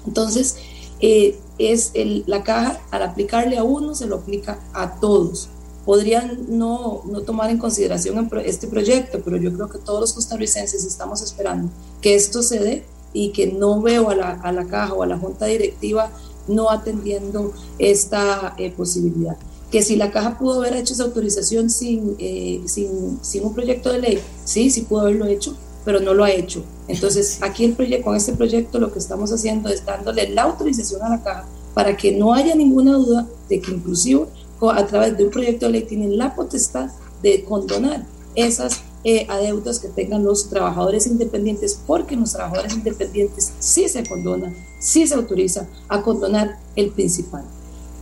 entonces, 0.06 0.54
eh, 1.00 1.36
es 1.58 1.90
el, 1.94 2.22
la 2.28 2.44
caja, 2.44 2.78
al 2.92 3.02
aplicarle 3.02 3.58
a 3.58 3.64
uno, 3.64 3.96
se 3.96 4.06
lo 4.06 4.18
aplica 4.18 4.60
a 4.72 5.00
todos. 5.00 5.48
Podrían 5.84 6.46
no, 6.48 7.02
no 7.06 7.22
tomar 7.22 7.50
en 7.50 7.58
consideración 7.58 8.30
este 8.44 8.68
proyecto, 8.68 9.20
pero 9.24 9.36
yo 9.36 9.52
creo 9.52 9.68
que 9.68 9.78
todos 9.78 10.00
los 10.00 10.12
costarricenses 10.12 10.84
estamos 10.84 11.20
esperando 11.22 11.72
que 12.00 12.14
esto 12.14 12.40
se 12.40 12.60
dé 12.60 12.84
y 13.12 13.30
que 13.30 13.48
no 13.48 13.82
veo 13.82 14.10
a 14.10 14.14
la, 14.14 14.30
a 14.30 14.52
la 14.52 14.64
caja 14.66 14.94
o 14.94 15.02
a 15.02 15.06
la 15.06 15.18
junta 15.18 15.46
directiva 15.46 16.12
no 16.48 16.70
atendiendo 16.70 17.52
esta 17.78 18.54
eh, 18.58 18.70
posibilidad. 18.70 19.36
Que 19.70 19.82
si 19.82 19.96
la 19.96 20.10
caja 20.10 20.38
pudo 20.38 20.60
haber 20.60 20.76
hecho 20.76 20.92
esa 20.92 21.04
autorización 21.04 21.70
sin, 21.70 22.16
eh, 22.18 22.62
sin, 22.66 23.18
sin, 23.22 23.44
un 23.44 23.54
proyecto 23.54 23.90
de 23.90 23.98
ley, 24.00 24.18
sí, 24.44 24.70
sí 24.70 24.82
pudo 24.82 25.02
haberlo 25.02 25.26
hecho, 25.26 25.56
pero 25.84 26.00
no 26.00 26.14
lo 26.14 26.24
ha 26.24 26.30
hecho. 26.30 26.62
Entonces, 26.88 27.38
aquí 27.40 27.64
el 27.64 27.72
proyecto, 27.72 28.04
con 28.04 28.16
este 28.16 28.34
proyecto 28.34 28.78
lo 28.78 28.92
que 28.92 28.98
estamos 28.98 29.32
haciendo 29.32 29.68
es 29.70 29.84
dándole 29.84 30.28
la 30.28 30.42
autorización 30.42 31.02
a 31.02 31.08
la 31.08 31.22
caja 31.22 31.46
para 31.74 31.96
que 31.96 32.12
no 32.12 32.34
haya 32.34 32.54
ninguna 32.54 32.92
duda 32.94 33.26
de 33.48 33.60
que 33.60 33.70
inclusive 33.70 34.26
a 34.60 34.86
través 34.86 35.16
de 35.16 35.24
un 35.24 35.30
proyecto 35.30 35.66
de 35.66 35.72
ley 35.72 35.82
tienen 35.82 36.16
la 36.16 36.34
potestad 36.34 36.90
de 37.22 37.44
condonar 37.44 38.04
esas 38.34 38.82
eh, 39.04 39.26
adeudos 39.28 39.80
que 39.80 39.88
tengan 39.88 40.24
los 40.24 40.48
trabajadores 40.48 41.08
independientes, 41.08 41.80
porque 41.86 42.14
los 42.16 42.32
trabajadores 42.32 42.74
independientes 42.74 43.52
sí 43.58 43.88
se 43.88 44.04
condona, 44.04 44.52
sí 44.78 45.06
se 45.08 45.14
autoriza 45.14 45.66
a 45.88 46.02
condonar 46.02 46.58
el 46.76 46.90
principal. 46.90 47.44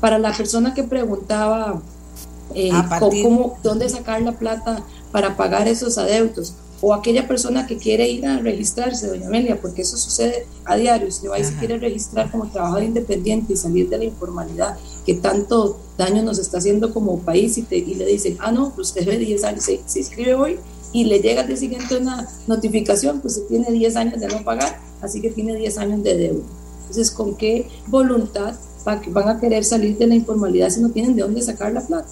Para 0.01 0.19
la 0.19 0.37
persona 0.37 0.75
que 0.75 0.85
preguntaba 0.85 1.81
eh, 2.55 2.71
cómo, 2.99 3.59
dónde 3.63 3.89
sacar 3.89 4.21
la 4.21 4.33
plata 4.33 4.83
para 5.11 5.37
pagar 5.37 5.69
esos 5.69 5.97
adeudos, 5.97 6.55
o 6.83 6.95
aquella 6.95 7.29
persona 7.29 7.67
que 7.67 7.77
quiere 7.77 8.09
ir 8.09 8.27
a 8.27 8.39
registrarse, 8.39 9.07
doña 9.07 9.27
Amelia, 9.27 9.61
porque 9.61 9.83
eso 9.83 9.97
sucede 9.97 10.47
a 10.65 10.77
diario, 10.77 11.09
usted 11.09 11.29
va 11.29 11.39
y 11.39 11.45
se 11.45 11.55
quiere 11.57 11.79
registrar 11.79 12.31
como 12.31 12.47
trabajador 12.49 12.85
independiente 12.85 13.53
y 13.53 13.57
salir 13.57 13.89
de 13.89 13.99
la 13.99 14.05
informalidad 14.05 14.79
que 15.05 15.15
tanto 15.15 15.79
daño 15.99 16.23
nos 16.23 16.39
está 16.39 16.59
haciendo 16.59 16.95
como 16.95 17.19
país 17.21 17.59
y, 17.59 17.63
te, 17.63 17.77
y 17.77 17.95
le 17.95 18.07
dicen, 18.07 18.37
ah, 18.41 18.51
no, 18.51 18.73
pues 18.75 18.89
usted 18.89 19.05
debe 19.05 19.19
10 19.19 19.45
años, 19.45 19.65
se, 19.65 19.81
se 19.85 19.99
inscribe 19.99 20.35
hoy 20.35 20.59
y 20.93 21.05
le 21.05 21.21
llega 21.21 21.43
al 21.43 21.47
día 21.47 21.57
siguiente 21.57 21.97
una 21.97 22.29
notificación, 22.47 23.21
pues 23.21 23.41
tiene 23.49 23.71
10 23.71 23.97
años 23.97 24.21
de 24.21 24.29
no 24.29 24.43
pagar, 24.43 24.81
así 25.01 25.21
que 25.21 25.31
tiene 25.31 25.55
10 25.57 25.79
años 25.79 26.03
de 26.03 26.17
deuda. 26.17 26.45
Entonces, 26.81 27.11
¿con 27.11 27.37
qué 27.37 27.69
voluntad 27.87 28.57
van 28.85 29.29
a 29.29 29.39
querer 29.39 29.65
salir 29.65 29.97
de 29.99 30.07
la 30.07 30.15
informalidad 30.15 30.71
si 30.71 30.81
no 30.81 30.91
tienen 30.91 31.15
de 31.15 31.23
dónde 31.23 31.43
sacar 31.43 31.73
la 31.73 31.87
plata? 31.87 32.09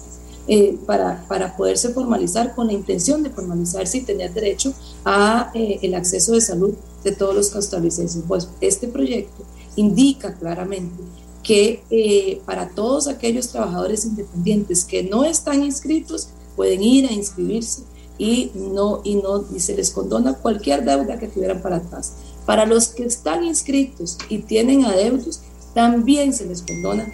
Eh, 0.51 0.79
para, 0.87 1.25
para, 1.27 1.55
poderse 1.55 1.89
formalizar 1.89 2.55
con 2.55 2.65
la 2.65 2.73
intención 2.73 3.21
de 3.21 3.29
formalizarse 3.29 3.99
y 3.99 4.01
tener 4.01 4.33
derecho 4.33 4.73
a 5.05 5.51
eh, 5.53 5.77
el 5.83 5.93
acceso 5.93 6.31
de 6.31 6.41
salud 6.41 6.73
de 7.03 7.11
todos 7.11 7.35
los 7.35 7.49
costarricenses. 7.51 8.23
Pues 8.27 8.49
este 8.59 8.87
proyecto 8.87 9.43
indica 9.75 10.33
claramente 10.33 11.03
que 11.43 11.83
eh, 11.91 12.41
para 12.45 12.69
todos 12.69 13.07
aquellos 13.07 13.49
trabajadores 13.49 14.05
independientes 14.05 14.85
que 14.85 15.03
no 15.03 15.23
están 15.23 15.63
inscritos 15.63 16.29
pueden 16.55 16.81
ir 16.81 17.05
a 17.05 17.11
inscribirse 17.11 17.83
y 18.19 18.51
no 18.53 19.01
y 19.03 19.15
no 19.15 19.45
y 19.55 19.59
se 19.59 19.75
les 19.75 19.89
condona 19.89 20.33
cualquier 20.33 20.85
deuda 20.85 21.17
que 21.17 21.27
tuvieran 21.27 21.63
para 21.63 21.77
atrás. 21.77 22.13
Para 22.45 22.67
los 22.67 22.89
que 22.89 23.05
están 23.05 23.43
inscritos 23.43 24.17
y 24.27 24.39
tienen 24.39 24.85
adeudos, 24.85 25.41
también 25.73 26.33
se 26.33 26.45
les 26.45 26.61
condona 26.61 27.11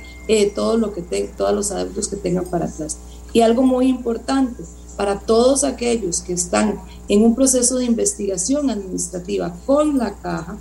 todo 0.55 0.77
lo 0.77 0.93
que 0.93 1.01
todos 1.37 1.53
los 1.53 1.71
adeudos 1.71 2.07
que 2.07 2.15
tengan 2.17 2.45
para 2.45 2.65
atrás. 2.65 2.97
Y 3.31 3.41
algo 3.41 3.63
muy 3.63 3.87
importante, 3.87 4.63
para 4.97 5.19
todos 5.19 5.63
aquellos 5.63 6.21
que 6.21 6.33
están 6.33 6.79
en 7.07 7.23
un 7.23 7.35
proceso 7.35 7.77
de 7.77 7.85
investigación 7.85 8.69
administrativa 8.69 9.55
con 9.65 9.97
la 9.97 10.15
caja, 10.15 10.57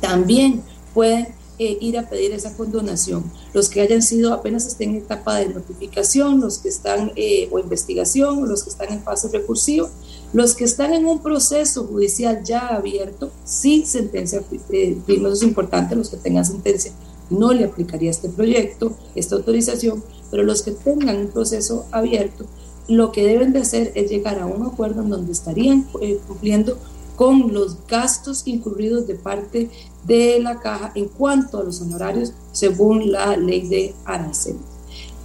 también 0.00 0.62
pueden 0.94 1.28
eh, 1.60 1.76
ir 1.78 1.98
a 1.98 2.08
pedir 2.08 2.32
esa 2.32 2.56
condonación. 2.56 3.22
Los 3.52 3.68
que 3.68 3.82
hayan 3.82 4.00
sido 4.00 4.32
apenas 4.32 4.66
estén 4.66 4.90
en 4.90 4.96
etapa 4.96 5.36
de 5.36 5.50
notificación, 5.50 6.40
los 6.40 6.56
que 6.56 6.70
están 6.70 7.12
eh, 7.16 7.50
o 7.50 7.58
investigación, 7.58 8.48
los 8.48 8.62
que 8.64 8.70
están 8.70 8.90
en 8.90 9.02
fase 9.02 9.28
recursiva, 9.28 9.86
los 10.32 10.54
que 10.54 10.64
están 10.64 10.94
en 10.94 11.04
un 11.04 11.22
proceso 11.22 11.84
judicial 11.84 12.42
ya 12.44 12.68
abierto, 12.68 13.30
sin 13.44 13.84
sentencia, 13.84 14.42
eh, 14.70 14.96
es 15.06 15.42
importante, 15.42 15.94
los 15.94 16.08
que 16.08 16.16
tengan 16.16 16.46
sentencia, 16.46 16.92
no 17.28 17.52
le 17.52 17.66
aplicaría 17.66 18.10
este 18.10 18.30
proyecto, 18.30 18.96
esta 19.14 19.36
autorización, 19.36 20.02
pero 20.30 20.44
los 20.44 20.62
que 20.62 20.70
tengan 20.70 21.18
un 21.18 21.28
proceso 21.28 21.84
abierto, 21.92 22.46
lo 22.88 23.12
que 23.12 23.22
deben 23.26 23.52
de 23.52 23.58
hacer 23.58 23.92
es 23.96 24.10
llegar 24.10 24.38
a 24.38 24.46
un 24.46 24.64
acuerdo 24.64 25.02
en 25.02 25.10
donde 25.10 25.32
estarían 25.32 25.86
eh, 26.00 26.18
cumpliendo 26.26 26.78
con 27.20 27.52
los 27.52 27.76
gastos 27.86 28.46
incurridos 28.46 29.06
de 29.06 29.14
parte 29.14 29.68
de 30.06 30.40
la 30.40 30.58
caja 30.58 30.90
en 30.94 31.06
cuanto 31.06 31.58
a 31.58 31.62
los 31.62 31.82
honorarios 31.82 32.32
según 32.52 33.12
la 33.12 33.36
ley 33.36 33.68
de 33.68 33.94
aranceles. 34.06 34.62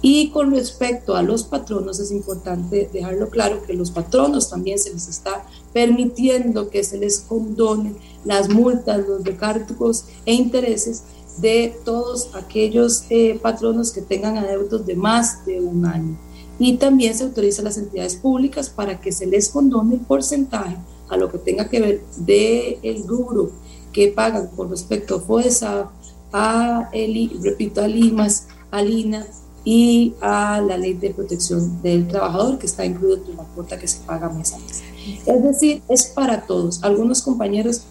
Y 0.02 0.28
con 0.28 0.50
respecto 0.50 1.16
a 1.16 1.22
los 1.22 1.44
patronos, 1.44 1.98
es 1.98 2.10
importante 2.10 2.90
dejarlo 2.92 3.30
claro 3.30 3.62
que 3.62 3.72
los 3.72 3.90
patronos 3.90 4.50
también 4.50 4.78
se 4.78 4.92
les 4.92 5.08
está 5.08 5.46
permitiendo 5.72 6.68
que 6.68 6.84
se 6.84 6.98
les 6.98 7.20
condone 7.20 7.94
las 8.26 8.50
multas, 8.50 9.08
los 9.08 9.24
recargos 9.24 10.04
e 10.26 10.34
intereses 10.34 11.02
de 11.38 11.74
todos 11.82 12.28
aquellos 12.34 13.04
eh, 13.08 13.38
patronos 13.40 13.90
que 13.90 14.02
tengan 14.02 14.36
adeudos 14.36 14.84
de 14.84 14.96
más 14.96 15.46
de 15.46 15.62
un 15.62 15.86
año. 15.86 16.18
Y 16.58 16.76
también 16.76 17.14
se 17.14 17.24
autoriza 17.24 17.62
a 17.62 17.64
las 17.64 17.78
entidades 17.78 18.16
públicas 18.16 18.68
para 18.68 19.00
que 19.00 19.12
se 19.12 19.24
les 19.24 19.48
condone 19.48 19.94
el 19.94 20.00
porcentaje 20.02 20.76
a 21.08 21.16
lo 21.16 21.30
que 21.30 21.38
tenga 21.38 21.68
que 21.68 21.80
ver 21.80 22.02
del 22.16 22.78
el 22.82 23.06
rubro 23.06 23.50
que 23.92 24.08
pagan 24.08 24.48
con 24.48 24.70
respecto 24.70 25.16
a 25.16 25.20
FOESA, 25.20 25.90
a, 26.32 26.88
el, 26.92 27.30
repito, 27.42 27.80
a 27.80 27.88
Limas, 27.88 28.48
a 28.70 28.82
Lina 28.82 29.26
y 29.64 30.14
a 30.20 30.60
la 30.60 30.76
ley 30.76 30.94
de 30.94 31.10
protección 31.10 31.82
del 31.82 32.06
trabajador 32.06 32.58
que 32.58 32.66
está 32.66 32.84
incluido 32.84 33.16
en 33.28 33.36
la 33.36 33.44
cuota 33.44 33.78
que 33.78 33.88
se 33.88 34.00
paga 34.00 34.28
mes 34.28 34.52
a 34.52 34.58
mes. 34.58 34.82
Es 35.24 35.42
decir, 35.42 35.82
es 35.88 36.06
para 36.06 36.46
todos. 36.46 36.82
Algunos 36.84 37.22
compañeros 37.22 37.82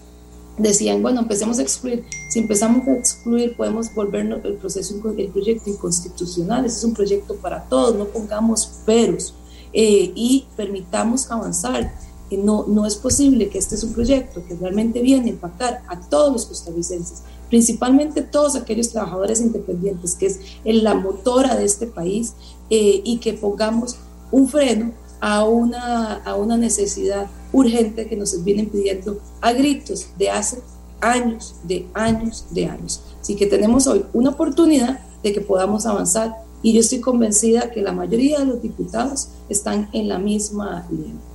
decían, 0.58 1.02
bueno, 1.02 1.22
empecemos 1.22 1.60
a 1.60 1.64
excluir. 1.64 2.06
Si 2.30 2.40
empezamos 2.40 2.88
a 2.88 2.94
excluir, 2.94 3.56
podemos 3.56 3.94
volvernos 3.94 4.44
el 4.46 4.56
proceso, 4.56 4.96
el 5.18 5.28
proyecto 5.30 5.70
inconstitucional. 5.70 6.66
Ese 6.66 6.78
es 6.78 6.84
un 6.84 6.94
proyecto 6.94 7.36
para 7.36 7.64
todos, 7.64 7.96
no 7.96 8.06
pongamos 8.06 8.68
peros 8.86 9.34
eh, 9.74 10.12
y 10.16 10.48
permitamos 10.56 11.30
avanzar. 11.30 11.94
No, 12.38 12.66
no 12.68 12.86
es 12.86 12.96
posible 12.96 13.50
que 13.50 13.58
este 13.58 13.76
es 13.76 13.84
un 13.84 13.94
proyecto 13.94 14.44
que 14.48 14.56
realmente 14.56 15.02
viene 15.02 15.28
a 15.28 15.34
impactar 15.34 15.84
a 15.88 16.00
todos 16.00 16.32
los 16.34 16.46
costarricenses, 16.46 17.24
principalmente 17.50 18.22
todos 18.22 18.56
aquellos 18.56 18.90
trabajadores 18.90 19.42
independientes, 19.42 20.16
que 20.16 20.28
es 20.28 20.40
la 20.64 20.94
motora 20.94 21.56
de 21.56 21.66
este 21.66 21.88
país, 21.88 22.34
eh, 22.70 23.02
y 23.04 23.18
que 23.18 23.34
pongamos 23.34 23.98
un 24.32 24.48
freno 24.48 24.92
a 25.22 25.46
una, 25.46 26.16
a 26.24 26.36
una 26.36 26.58
necesidad 26.58 27.28
urgente 27.54 28.08
que 28.08 28.16
nos 28.16 28.44
vienen 28.44 28.70
pidiendo 28.70 29.20
a 29.42 29.54
gritos 29.54 30.08
de 30.18 30.30
hace 30.30 30.60
años, 31.02 31.56
de 31.64 31.88
años, 31.94 32.46
de 32.52 32.66
años. 32.66 33.02
Así 33.22 33.36
que 33.36 33.46
tenemos 33.46 33.88
hoy 33.88 34.06
una 34.14 34.32
oportunidad 34.32 35.00
de 35.24 35.34
que 35.34 35.42
podamos 35.42 35.86
avanzar 35.86 36.36
y 36.62 36.74
yo 36.74 36.80
estoy 36.80 37.00
convencida 37.00 37.72
que 37.72 37.82
la 37.82 37.92
mayoría 37.92 38.40
de 38.40 38.46
los 38.46 38.62
diputados 38.62 39.30
están 39.50 39.90
en 39.94 40.08
la 40.08 40.18
misma 40.18 40.88
línea. 40.90 41.35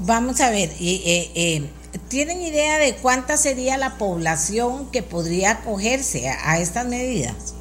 Vamos 0.00 0.40
a 0.40 0.50
ver, 0.50 0.70
eh, 0.80 1.30
eh, 1.34 1.70
¿tienen 2.08 2.42
idea 2.42 2.78
de 2.78 2.96
cuánta 2.96 3.36
sería 3.36 3.78
la 3.78 3.96
población 3.96 4.90
que 4.90 5.02
podría 5.02 5.52
acogerse 5.52 6.28
a 6.28 6.58
estas 6.58 6.86
medidas? 6.86 7.54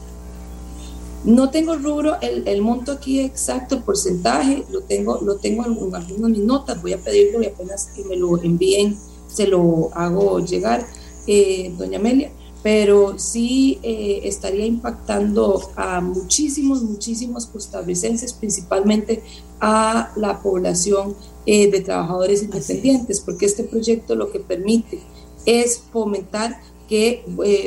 No 1.23 1.51
tengo 1.51 1.75
rubro, 1.77 2.19
el, 2.21 2.47
el, 2.47 2.61
monto 2.61 2.91
aquí 2.91 3.21
exacto, 3.21 3.75
el 3.75 3.83
porcentaje, 3.83 4.65
lo 4.69 4.81
tengo, 4.81 5.21
lo 5.21 5.37
tengo 5.37 5.63
en, 5.63 5.71
algunas 5.71 6.07
de 6.07 6.17
mis 6.17 6.39
notas, 6.39 6.81
voy 6.81 6.93
a 6.93 6.97
pedirlo 6.97 7.41
y 7.41 7.45
apenas 7.45 7.89
que 7.95 8.03
me 8.03 8.17
lo 8.17 8.41
envíen, 8.41 8.97
se 9.27 9.47
lo 9.47 9.89
hago 9.93 10.39
llegar, 10.39 10.85
eh, 11.27 11.71
doña 11.77 11.97
Amelia, 11.99 12.31
pero 12.63 13.19
sí 13.19 13.79
eh, 13.83 14.21
estaría 14.23 14.65
impactando 14.65 15.71
a 15.75 16.01
muchísimos, 16.01 16.81
muchísimos 16.81 17.45
costarricenses, 17.45 18.33
principalmente 18.33 19.21
a 19.59 20.11
la 20.15 20.41
población 20.41 21.15
eh, 21.45 21.69
de 21.69 21.81
trabajadores 21.81 22.41
independientes, 22.41 23.19
porque 23.19 23.45
este 23.45 23.63
proyecto 23.63 24.15
lo 24.15 24.31
que 24.31 24.39
permite 24.39 25.01
es 25.45 25.83
fomentar 25.91 26.61
que 26.87 27.23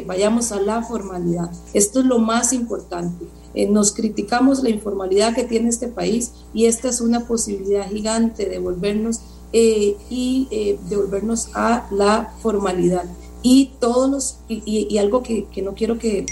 vayamos 0.07 0.53
a 0.53 0.61
la 0.61 0.83
formalidad. 0.83 1.51
Esto 1.73 2.01
es 2.01 2.07
lo 2.07 2.19
más 2.19 2.53
importante 2.53 3.27
eh, 3.57 3.67
nos 3.67 3.93
criticamos 3.93 4.63
la 4.63 4.69
informalidad 4.69 5.35
que 5.35 5.43
tiene 5.43 5.71
este 5.71 5.89
país 5.89 6.33
y 6.53 6.67
esta 6.67 6.91
es 6.91 7.01
una 7.01 7.27
posibilidad 7.27 7.89
gigante 7.89 8.45
de 8.45 8.59
volvernos 8.59 9.23
eh, 9.55 9.97
y 10.11 10.47
eh, 10.51 10.79
devolvernos 10.91 11.49
a 11.55 11.89
la 11.91 12.35
formalidad. 12.43 13.05
Y 13.43 13.73
todos 13.79 14.11
los, 14.11 14.39
y, 14.49 14.99
algo 14.99 15.23
que, 15.23 15.47
que, 15.47 15.63
no 15.63 15.75
quiero 15.75 15.99
que, 15.99 16.27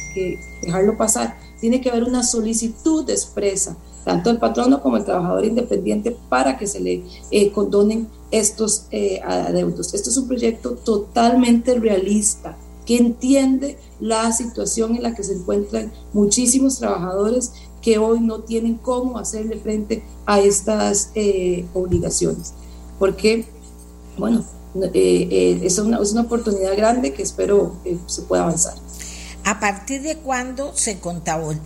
dejarlo 0.62 0.96
pasar, 0.96 1.38
tiene 1.60 1.80
que 1.80 1.90
haber 1.90 2.04
una 2.04 2.22
solicitud 2.22 3.08
expresa 3.08 3.76
tanto 4.04 4.30
el 4.30 4.38
patrono 4.38 4.82
como 4.82 4.98
el 4.98 5.04
trabajador 5.04 5.44
independiente, 5.44 6.16
para 6.28 6.58
que 6.58 6.66
se 6.66 6.80
le 6.80 7.02
eh, 7.30 7.50
condonen 7.50 8.08
estos 8.30 8.86
eh, 8.90 9.20
adeudos. 9.22 9.94
Esto 9.94 10.10
es 10.10 10.16
un 10.16 10.28
proyecto 10.28 10.72
totalmente 10.72 11.78
realista 11.78 12.56
que 12.84 12.98
entiende 12.98 13.78
la 13.98 14.30
situación 14.32 14.94
en 14.94 15.02
la 15.02 15.14
que 15.14 15.22
se 15.22 15.32
encuentran 15.32 15.90
muchísimos 16.12 16.78
trabajadores 16.78 17.52
que 17.80 17.98
hoy 17.98 18.20
no 18.20 18.40
tienen 18.40 18.74
cómo 18.74 19.18
hacerle 19.18 19.56
frente 19.56 20.02
a 20.26 20.40
estas 20.40 21.10
eh, 21.14 21.64
obligaciones. 21.72 22.52
Porque, 22.98 23.46
bueno, 24.18 24.44
es, 24.74 25.78
una, 25.78 25.98
es, 25.98 26.12
una, 26.12 26.22
oportunidad 26.22 26.76
grande 26.76 27.12
que 27.12 27.22
espero 27.22 27.76
se 28.06 28.22
pueda 28.22 28.42
avanzar. 28.42 28.74
¿A 29.44 29.60
partir 29.60 30.02
de 30.02 30.16
cuándo 30.16 30.72
se, 30.74 30.98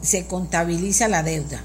se 0.02 0.26
contabiliza 0.26 1.06
la 1.06 1.22
deuda? 1.22 1.62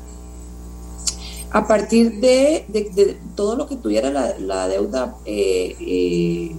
A 1.50 1.68
partir 1.68 2.20
de, 2.20 3.18
todo 3.36 3.56
lo 3.56 3.68
que 3.68 3.76
tuviera 3.76 4.12
la, 4.12 4.68
deuda, 4.68 5.16
eh, 5.26 5.76
eh, 5.80 6.56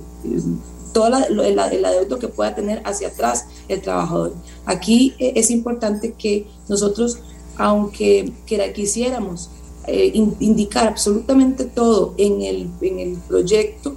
toda 0.92 1.10
la, 1.10 1.68
deuda 1.68 2.18
que 2.18 2.28
pueda 2.28 2.54
tener 2.54 2.82
hacia 2.84 3.08
atrás 3.08 3.46
el 3.68 3.80
trabajador. 3.80 4.34
Aquí 4.66 5.14
eh, 5.18 5.32
es 5.36 5.50
importante 5.50 6.12
que 6.12 6.46
nosotros, 6.68 7.18
aunque 7.56 8.32
quisiéramos 8.74 9.50
indicar 9.86 10.88
absolutamente 10.88 11.64
todo 11.64 12.14
en 12.16 12.40
el, 12.40 12.70
en 12.80 12.98
el 13.00 13.18
proyecto, 13.18 13.96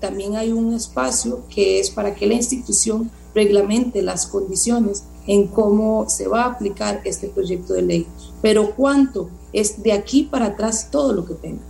también 0.00 0.36
hay 0.36 0.52
un 0.52 0.74
espacio 0.74 1.42
que 1.48 1.78
es 1.78 1.90
para 1.90 2.14
que 2.14 2.26
la 2.26 2.34
institución 2.34 3.10
reglamente 3.34 4.02
las 4.02 4.26
condiciones 4.26 5.04
en 5.26 5.46
cómo 5.48 6.08
se 6.08 6.26
va 6.26 6.44
a 6.44 6.52
aplicar 6.52 7.00
este 7.04 7.28
proyecto 7.28 7.74
de 7.74 7.82
ley. 7.82 8.06
Pero 8.42 8.74
cuánto 8.74 9.28
es 9.52 9.82
de 9.82 9.92
aquí 9.92 10.24
para 10.24 10.46
atrás 10.46 10.90
todo 10.90 11.12
lo 11.12 11.26
que 11.26 11.34
tenga. 11.34 11.62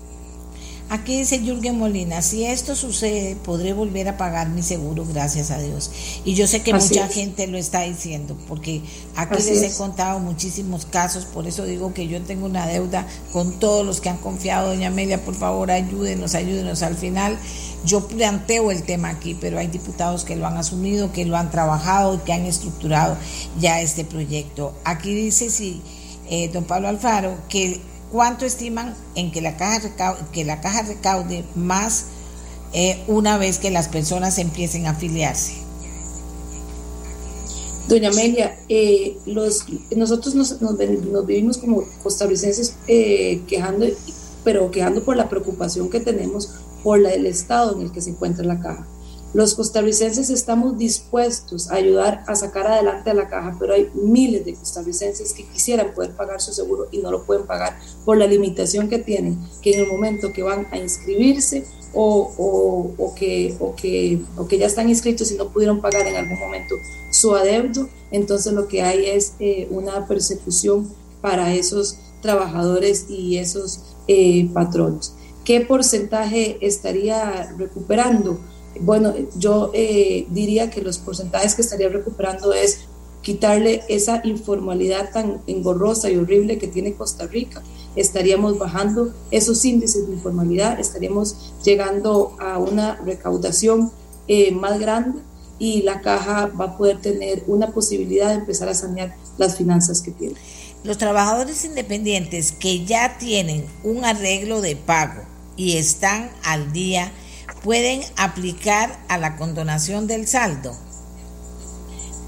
Aquí 0.89 1.19
dice 1.19 1.41
Jürgen 1.41 1.79
Molina, 1.79 2.23
si 2.23 2.45
esto 2.45 2.77
sucede, 2.77 3.35
podré 3.35 3.73
volver 3.73 4.09
a 4.09 4.17
pagar 4.17 4.51
mi 4.51 4.63
seguro, 4.63 5.05
gracias 5.05 5.51
a 5.51 5.59
Dios. 5.59 5.91
Y 6.25 6.35
yo 6.35 6.47
sé 6.47 6.63
que 6.63 6.73
mucha 6.73 7.09
gente 7.09 7.49
lo 7.49 7.59
está 7.59 7.81
diciendo, 7.81 8.37
porque 8.47 8.83
aquí 9.17 9.43
les 9.43 9.63
he 9.63 9.77
contado 9.77 10.21
muchísimos 10.21 10.87
casos, 10.87 11.25
por 11.25 11.49
eso 11.49 11.65
digo 11.65 11.93
que 11.93 12.07
yo 12.07 12.23
tengo 12.23 12.47
una 12.47 12.69
deuda 12.69 13.05
con 13.33 13.59
todos 13.59 13.85
los 13.85 14.01
que 14.01 14.11
han 14.11 14.19
confiado, 14.19 14.69
doña 14.69 14.87
Amelia, 14.87 15.25
por 15.25 15.35
favor, 15.35 15.73
ayúdenos, 15.73 16.37
ayúdenos. 16.37 16.83
Al 16.83 16.97
final 16.97 17.37
yo 17.85 18.07
planteo 18.07 18.71
el 18.71 18.85
tema 18.85 19.09
aquí, 19.09 19.37
pero 19.41 19.59
hay 19.59 19.67
diputados 19.67 20.25
que 20.25 20.37
lo 20.37 20.47
han 20.47 20.57
asumido, 20.57 21.11
que 21.11 21.25
lo 21.25 21.37
han 21.37 21.51
trabajado, 21.51 22.23
que 22.23 22.33
han 22.33 22.47
estructurado 22.47 23.17
ya 23.59 23.81
este 23.81 24.05
proyecto. 24.05 24.73
Aquí 24.85 25.13
dice 25.15 25.51
si 25.51 25.83
eh, 26.31 26.49
don 26.49 26.65
Pablo 26.65 26.87
Alfaro 26.89 27.37
que 27.49 27.81
cuánto 28.17 28.47
estiman 28.47 28.95
en 29.15 29.31
que 29.31 29.43
la 29.43 29.59
caja 29.59 29.79
recaude, 29.81 30.23
que 30.33 30.47
la 30.47 30.63
caja 30.63 30.81
recaude 30.81 31.45
más 31.55 32.07
eh, 32.73 33.05
una 33.09 33.37
vez 33.37 33.59
que 33.59 33.71
las 33.71 33.89
personas 33.89 34.39
empiecen 34.39 34.87
a 34.87 34.93
afiliarse. 34.93 35.53
Doña 37.89 38.09
Amelia, 38.09 38.59
eh, 38.71 39.19
nosotros 39.95 40.35
nos, 40.35 40.57
vivimos 41.27 41.59
como 41.59 41.85
costarricenses 42.03 42.77
quejando, 42.87 43.87
pero 44.45 44.71
quejando 44.71 45.05
por 45.05 45.19
la 45.19 45.29
preocupación 45.29 45.91
que 45.91 46.01
tenemos 46.01 46.55
por 46.83 46.99
la, 46.99 47.13
el 47.13 47.27
estado 47.27 47.77
en 47.77 47.83
el 47.83 47.93
que 47.93 48.01
se 48.01 48.11
encuentra 48.11 48.47
la 48.47 48.61
caja. 48.61 48.87
Los 49.37 49.55
costarricenses 49.55 50.31
estamos 50.31 50.79
dispuestos 50.79 51.71
a 51.71 51.75
ayudar 51.75 52.25
a 52.27 52.35
sacar 52.35 52.67
adelante 52.69 53.13
la 53.13 53.29
caja, 53.29 53.55
pero 53.61 53.75
hay 53.75 53.91
miles 53.93 54.47
de 54.47 54.55
costarricenses 54.55 55.35
que 55.35 55.45
quisieran 55.45 55.93
poder 55.93 56.13
pagar 56.13 56.41
su 56.41 56.55
seguro 56.55 56.89
y 56.91 57.01
no 57.01 57.11
lo 57.11 57.27
pueden 57.27 57.45
pagar 57.45 57.79
por 58.07 58.17
la 58.17 58.27
limitación 58.27 58.89
que 58.89 58.99
tienen, 58.99 59.39
que 59.61 59.75
en 59.75 59.81
el 59.81 59.89
momento 59.89 60.33
que 60.33 60.43
van 60.43 60.67
a 60.71 60.79
inscribirse 60.79 61.67
o 61.93 63.15
que 63.15 64.59
ya 64.59 64.67
están 64.67 64.89
inscritos 64.89 65.31
y 65.31 65.35
no 65.35 65.51
pudieron 65.51 65.83
pagar 65.83 66.07
en 66.07 66.17
algún 66.17 66.39
momento 66.39 66.75
su 67.11 67.37
adeudo, 67.37 67.91
entonces 68.13 68.55
lo 68.55 68.69
que 68.69 68.81
hay 68.81 69.05
es 69.05 69.35
eh, 69.39 69.69
una 69.71 70.07
persecución 70.07 70.91
para 71.21 71.53
esos 71.53 71.99
trabajadores 72.23 73.05
y 73.11 73.37
esos 73.37 73.81
eh, 74.09 74.49
patronos. 74.55 75.13
¿Qué 75.45 75.61
porcentaje 75.61 76.57
estaría 76.63 77.53
recuperando? 77.59 78.41
Bueno, 78.81 79.15
yo 79.37 79.71
eh, 79.75 80.27
diría 80.31 80.71
que 80.71 80.83
los 80.83 80.99
porcentajes 80.99 81.55
que 81.55 81.63
estaría 81.63 81.89
recuperando 81.89 82.53
es 82.53 82.81
quitarle 83.23 83.83
esa 83.89 84.21
informalidad 84.25 85.11
tan 85.13 85.41
engorrosa 85.47 86.11
y 86.11 86.17
horrible 86.17 86.59
que 86.59 86.69
tiene 86.69 86.95
Costa 86.95 87.27
Rica. 87.27 87.63
Estaríamos 87.97 88.59
bajando 88.59 89.13
esos 89.31 89.65
índices 89.65 90.07
de 90.07 90.15
informalidad, 90.15 90.79
estaríamos 90.79 91.55
llegando 91.65 92.37
a 92.39 92.59
una 92.59 92.97
recaudación 92.97 93.91
eh, 94.29 94.53
más 94.53 94.79
grande 94.79 95.21
y 95.59 95.83
la 95.83 96.03
caja 96.03 96.47
va 96.47 96.67
a 96.67 96.77
poder 96.77 97.01
tener 97.01 97.43
una 97.47 97.73
posibilidad 97.73 98.29
de 98.29 98.35
empezar 98.35 98.69
a 98.69 98.75
sanear 98.75 99.17
las 99.39 99.57
finanzas 99.57 100.03
que 100.03 100.11
tiene. 100.11 100.37
Los 100.85 100.99
trabajadores 100.99 101.65
independientes 101.65 102.53
que 102.53 102.85
ya 102.85 103.19
tienen 103.19 103.65
un 103.83 104.05
arreglo 104.05 104.61
de 104.61 104.77
pago 104.77 105.23
y 105.57 105.79
están 105.79 106.31
al 106.45 106.73
día, 106.73 107.11
pueden 107.67 108.01
aplicar 108.17 108.97
a 109.09 109.19
la 109.19 109.37
condonación 109.37 110.07
del 110.07 110.29
saldo. 110.29 110.71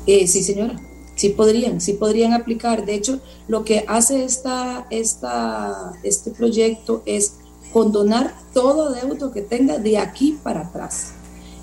Eh, 0.09 0.27
sí, 0.27 0.43
señora. 0.43 0.81
Sí 1.15 1.29
podrían, 1.29 1.81
sí 1.81 1.93
podrían 1.93 2.33
aplicar. 2.33 2.85
De 2.85 2.95
hecho, 2.97 3.21
lo 3.47 3.65
que 3.65 3.85
hace 3.87 4.25
esta, 4.25 4.89
esta, 4.91 5.93
este 6.03 6.33
proyecto 6.33 7.05
es 7.07 7.35
condonar 7.73 8.35
todo 8.53 8.91
deudo 8.91 9.31
que 9.31 9.43
tenga 9.43 9.79
de 9.79 9.99
aquí 9.99 10.37
para 10.43 10.63
atrás. 10.63 11.13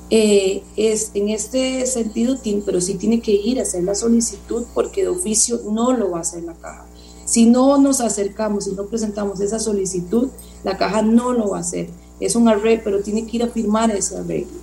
Eh, 0.09 0.63
es 0.77 1.11
en 1.13 1.27
este 1.27 1.85
sentido, 1.85 2.37
pero 2.65 2.79
sí 2.79 2.93
tiene 2.93 3.19
que 3.19 3.33
ir 3.33 3.59
a 3.59 3.63
hacer 3.63 3.83
la 3.83 3.95
solicitud 3.95 4.63
porque 4.73 5.01
de 5.01 5.09
oficio 5.09 5.59
no 5.69 5.91
lo 5.91 6.11
va 6.11 6.19
a 6.19 6.21
hacer 6.21 6.43
la 6.43 6.53
caja. 6.53 6.85
Si 7.25 7.45
no 7.45 7.77
nos 7.77 7.99
acercamos 7.99 8.67
y 8.67 8.71
no 8.71 8.85
presentamos 8.85 9.41
esa 9.41 9.59
solicitud, 9.59 10.29
la 10.63 10.77
caja 10.77 11.01
no 11.01 11.33
lo 11.33 11.49
va 11.49 11.57
a 11.57 11.61
hacer. 11.61 11.89
Es 12.25 12.35
un 12.35 12.47
arreglo, 12.47 12.81
pero 12.83 13.01
tiene 13.01 13.25
que 13.25 13.37
ir 13.37 13.43
a 13.43 13.47
firmar 13.47 13.91
ese 13.91 14.17
arreglo. 14.17 14.57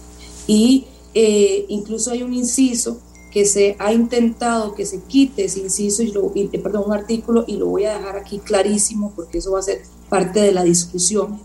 Y 0.47 0.86
eh, 1.14 1.66
incluso 1.68 2.10
hay 2.10 2.22
un 2.22 2.32
inciso 2.32 2.98
que 3.32 3.47
se 3.47 3.76
ha 3.78 3.93
intentado 3.93 4.74
que 4.74 4.84
se 4.84 5.01
quite 5.01 5.44
ese 5.44 5.60
inciso, 5.60 6.02
y, 6.02 6.12
lo, 6.12 6.32
perdón, 6.62 6.84
un 6.86 6.93
artículo, 6.93 7.44
y 7.47 7.56
lo 7.56 7.66
voy 7.66 7.86
a 7.86 7.97
dejar 7.97 8.16
aquí 8.16 8.39
clarísimo 8.39 9.12
porque 9.16 9.39
eso 9.39 9.52
va 9.52 9.60
a 9.60 9.62
ser 9.62 9.82
parte 10.10 10.40
de 10.40 10.52
la 10.52 10.62
discusión, 10.62 11.40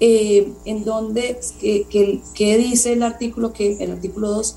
eh, 0.00 0.52
en 0.66 0.84
donde, 0.84 1.40
que, 1.60 2.58
dice 2.58 2.92
el 2.92 3.02
artículo, 3.02 3.54
que 3.54 3.82
el 3.82 3.90
artículo 3.90 4.30
2, 4.30 4.56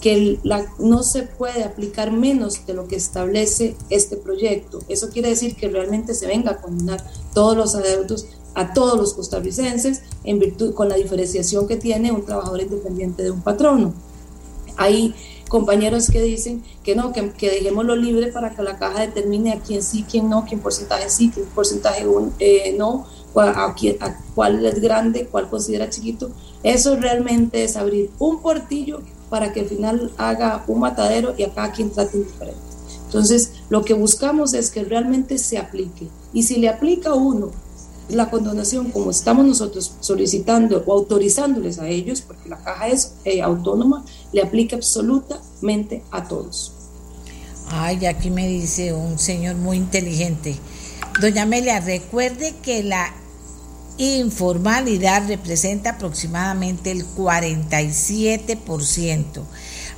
que 0.00 0.38
no 0.78 1.02
se 1.02 1.22
puede 1.22 1.62
aplicar 1.62 2.10
menos 2.10 2.66
de 2.66 2.74
lo 2.74 2.88
que 2.88 2.96
establece 2.96 3.74
este 3.88 4.16
proyecto. 4.16 4.80
Eso 4.88 5.08
quiere 5.10 5.30
decir 5.30 5.56
que 5.56 5.68
realmente 5.68 6.14
se 6.14 6.26
venga 6.26 6.52
a 6.52 6.60
condenar 6.60 7.02
todos 7.32 7.56
los 7.56 7.74
adeudos 7.74 8.26
a 8.54 8.72
todos 8.72 8.98
los 8.98 9.14
costarricenses 9.14 10.02
con 10.74 10.88
la 10.88 10.96
diferenciación 10.96 11.66
que 11.66 11.76
tiene 11.76 12.12
un 12.12 12.24
trabajador 12.24 12.62
independiente 12.62 13.22
de 13.22 13.30
un 13.30 13.42
patrono. 13.42 13.92
Hay 14.76 15.14
compañeros 15.48 16.08
que 16.10 16.20
dicen 16.22 16.64
que 16.82 16.96
no, 16.96 17.12
que, 17.12 17.30
que 17.32 17.50
dejémoslo 17.50 17.94
libre 17.96 18.28
para 18.32 18.54
que 18.54 18.62
la 18.62 18.78
caja 18.78 19.00
determine 19.00 19.52
a 19.52 19.60
quién 19.60 19.82
sí, 19.82 20.04
quién 20.10 20.28
no, 20.28 20.44
quién 20.44 20.60
porcentaje 20.60 21.08
sí, 21.10 21.30
quién 21.32 21.46
porcentaje 21.46 22.04
eh, 22.38 22.74
no, 22.76 23.06
a, 23.36 23.66
a 23.66 24.18
cuál 24.34 24.64
es 24.64 24.80
grande, 24.80 25.26
cuál 25.30 25.48
considera 25.48 25.90
chiquito. 25.90 26.30
Eso 26.62 26.96
realmente 26.96 27.64
es 27.64 27.76
abrir 27.76 28.10
un 28.18 28.40
portillo 28.40 29.00
para 29.30 29.52
que 29.52 29.60
al 29.60 29.66
final 29.66 30.12
haga 30.16 30.64
un 30.66 30.80
matadero 30.80 31.34
y 31.36 31.42
a 31.42 31.52
cada 31.52 31.72
quien 31.72 31.90
trate 31.90 32.18
diferente. 32.18 32.60
Entonces, 33.06 33.52
lo 33.68 33.84
que 33.84 33.94
buscamos 33.94 34.54
es 34.54 34.70
que 34.70 34.82
realmente 34.82 35.38
se 35.38 35.58
aplique. 35.58 36.08
Y 36.32 36.42
si 36.42 36.56
le 36.56 36.68
aplica 36.68 37.10
a 37.10 37.14
uno 37.14 37.52
la 38.08 38.30
condonación, 38.30 38.90
como 38.90 39.10
estamos 39.10 39.46
nosotros 39.46 39.92
solicitando 40.00 40.82
o 40.86 40.92
autorizándoles 40.92 41.78
a 41.78 41.88
ellos, 41.88 42.20
porque 42.20 42.48
la 42.48 42.58
caja 42.58 42.88
es 42.88 43.14
eh, 43.24 43.42
autónoma, 43.42 44.04
le 44.32 44.42
aplica 44.42 44.76
absolutamente 44.76 46.02
a 46.10 46.28
todos. 46.28 46.72
Ay, 47.68 48.04
aquí 48.06 48.30
me 48.30 48.46
dice 48.46 48.92
un 48.92 49.18
señor 49.18 49.56
muy 49.56 49.78
inteligente. 49.78 50.56
Doña 51.20 51.42
Amelia, 51.42 51.80
recuerde 51.80 52.54
que 52.62 52.82
la 52.82 53.12
informalidad 53.96 55.28
representa 55.28 55.90
aproximadamente 55.90 56.90
el 56.90 57.06
47%. 57.06 59.42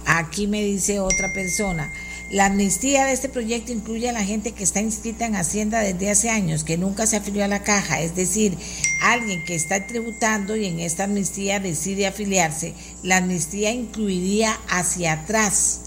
Aquí 0.05 0.47
me 0.47 0.63
dice 0.63 1.01
otra 1.01 1.33
persona, 1.33 1.91
la 2.31 2.47
amnistía 2.47 3.05
de 3.05 3.13
este 3.13 3.29
proyecto 3.29 3.73
incluye 3.73 4.09
a 4.09 4.13
la 4.13 4.25
gente 4.25 4.53
que 4.53 4.65
está 4.65 4.81
inscrita 4.81 5.27
en 5.27 5.37
Hacienda 5.37 5.81
desde 5.81 6.11
hace 6.11 6.29
años, 6.29 6.65
que 6.65 6.77
nunca 6.77 7.07
se 7.07 7.17
afilió 7.17 7.45
a 7.45 7.49
la 7.49 7.63
caja, 7.63 8.01
es 8.01 8.17
decir, 8.17 8.57
alguien 9.01 9.45
que 9.45 9.55
está 9.55 9.87
tributando 9.87 10.57
y 10.57 10.67
en 10.67 10.81
esta 10.81 11.05
amnistía 11.05 11.61
decide 11.61 12.07
afiliarse, 12.07 12.75
la 13.03 13.19
amnistía 13.19 13.71
incluiría 13.71 14.59
hacia 14.69 15.13
atrás. 15.13 15.83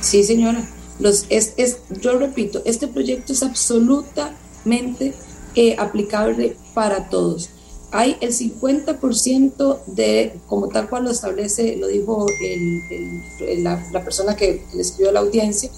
Sí, 0.00 0.24
señora. 0.24 0.66
Los, 0.98 1.26
es, 1.28 1.54
es, 1.56 1.78
yo 2.00 2.18
repito, 2.18 2.62
este 2.64 2.86
proyecto 2.86 3.32
es 3.32 3.42
absolutamente 3.42 5.14
eh, 5.54 5.76
aplicable 5.78 6.56
para 6.74 7.08
todos. 7.08 7.50
Hay 7.92 8.16
el 8.20 8.32
50% 8.32 9.78
de, 9.86 10.38
como 10.46 10.68
tal 10.68 10.88
cual 10.88 11.04
lo 11.04 11.10
establece, 11.10 11.76
lo 11.76 11.88
dijo 11.88 12.26
la, 13.58 14.04
persona 14.04 14.36
que 14.36 14.64
le 14.72 14.80
escribió 14.80 15.10
a 15.10 15.12
la 15.12 15.20
audiencia, 15.20 15.70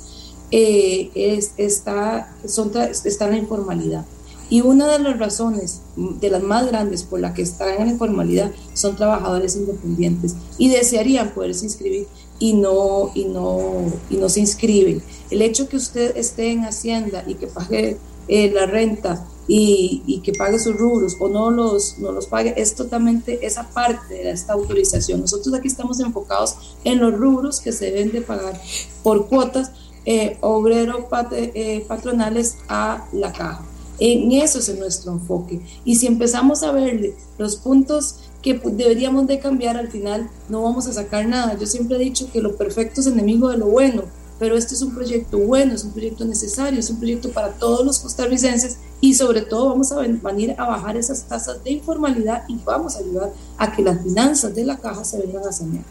eh, 0.50 1.10
es, 1.14 1.52
está, 1.56 2.36
son, 2.46 2.70
está 2.76 3.24
en 3.24 3.30
la 3.30 3.38
informalidad. 3.38 4.04
Y 4.50 4.60
una 4.60 4.86
de 4.86 4.98
las 4.98 5.18
razones, 5.18 5.80
de 5.96 6.28
las 6.28 6.42
más 6.42 6.66
grandes 6.66 7.04
por 7.04 7.20
la 7.20 7.32
que 7.32 7.40
están 7.40 7.70
en 7.80 7.86
la 7.86 7.92
informalidad, 7.92 8.52
son 8.74 8.96
trabajadores 8.96 9.56
independientes 9.56 10.34
y 10.58 10.68
desearían 10.68 11.32
poderse 11.32 11.64
inscribir 11.64 12.06
y 12.38 12.52
no, 12.52 13.12
y 13.14 13.24
no, 13.24 13.90
y 14.10 14.16
no 14.16 14.28
se 14.28 14.40
inscriben. 14.40 15.02
El 15.30 15.40
hecho 15.40 15.70
que 15.70 15.78
usted 15.78 16.14
esté 16.18 16.50
en 16.50 16.66
Hacienda 16.66 17.24
y 17.26 17.36
que 17.36 17.46
pague 17.46 17.96
eh, 18.28 18.50
la 18.50 18.66
renta 18.66 19.26
y, 19.48 20.20
que 20.24 20.32
pague 20.32 20.58
sus 20.58 20.76
rubros 20.76 21.16
o 21.18 21.28
no 21.28 21.50
los, 21.50 21.98
no 21.98 22.12
los 22.12 22.26
pague, 22.26 22.54
es 22.56 22.74
totalmente 22.74 23.44
esa 23.44 23.68
parte 23.68 24.14
de 24.14 24.30
esta 24.30 24.52
autorización. 24.52 25.20
Nosotros 25.20 25.54
aquí 25.54 25.68
estamos 25.68 26.00
enfocados 26.00 26.76
en 26.84 27.00
los 27.00 27.14
rubros 27.14 27.60
que 27.60 27.72
se 27.72 27.86
deben 27.86 28.12
de 28.12 28.22
pagar 28.22 28.60
por 29.02 29.26
cuotas 29.28 29.72
eh, 30.04 30.36
obrero 30.40 31.08
eh, 31.32 31.84
patronales 31.86 32.56
a 32.68 33.06
la 33.12 33.32
caja. 33.32 33.64
En 33.98 34.32
eso 34.32 34.58
es 34.58 34.76
nuestro 34.78 35.12
enfoque. 35.12 35.60
Y 35.84 35.96
si 35.96 36.06
empezamos 36.06 36.62
a 36.62 36.72
ver 36.72 37.14
los 37.38 37.56
puntos 37.56 38.16
que 38.42 38.54
deberíamos 38.54 39.28
de 39.28 39.38
cambiar, 39.38 39.76
al 39.76 39.88
final 39.88 40.28
no 40.48 40.62
vamos 40.62 40.88
a 40.88 40.92
sacar 40.92 41.28
nada. 41.28 41.56
Yo 41.56 41.66
siempre 41.66 41.96
he 41.96 42.00
dicho 42.00 42.28
que 42.32 42.40
lo 42.40 42.56
perfecto 42.56 43.00
es 43.00 43.06
enemigo 43.06 43.48
de 43.50 43.58
lo 43.58 43.66
bueno, 43.66 44.02
pero 44.42 44.58
este 44.58 44.74
es 44.74 44.82
un 44.82 44.92
proyecto 44.92 45.38
bueno, 45.38 45.72
es 45.72 45.84
un 45.84 45.92
proyecto 45.92 46.24
necesario, 46.24 46.80
es 46.80 46.90
un 46.90 46.96
proyecto 46.98 47.30
para 47.30 47.50
todos 47.50 47.86
los 47.86 48.00
costarricenses 48.00 48.76
y 49.00 49.14
sobre 49.14 49.42
todo 49.42 49.68
vamos 49.68 49.92
a 49.92 50.00
venir 50.00 50.56
a 50.58 50.64
bajar 50.64 50.96
esas 50.96 51.22
tasas 51.28 51.62
de 51.62 51.70
informalidad 51.70 52.42
y 52.48 52.56
vamos 52.64 52.96
a 52.96 52.98
ayudar 52.98 53.30
a 53.56 53.70
que 53.70 53.82
las 53.82 54.02
finanzas 54.02 54.52
de 54.52 54.64
la 54.64 54.78
caja 54.78 55.04
se 55.04 55.20
vengan 55.20 55.46
a 55.46 55.52
sanear. 55.52 55.84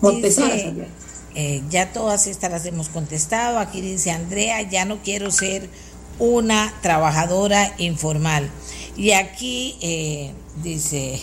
O 0.00 0.10
empezar 0.10 0.50
a 0.50 0.58
sanear. 0.58 0.88
Eh, 1.36 1.62
ya 1.70 1.92
todas 1.92 2.26
estas 2.26 2.50
las 2.50 2.66
hemos 2.66 2.88
contestado. 2.88 3.60
Aquí 3.60 3.80
dice 3.80 4.10
Andrea, 4.10 4.60
ya 4.68 4.84
no 4.84 5.00
quiero 5.04 5.30
ser 5.30 5.70
una 6.18 6.74
trabajadora 6.82 7.72
informal. 7.78 8.50
Y 8.96 9.12
aquí 9.12 9.76
eh, 9.80 10.32
dice, 10.60 11.20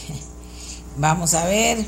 vamos 0.97 1.33
a 1.33 1.43
ver, 1.43 1.85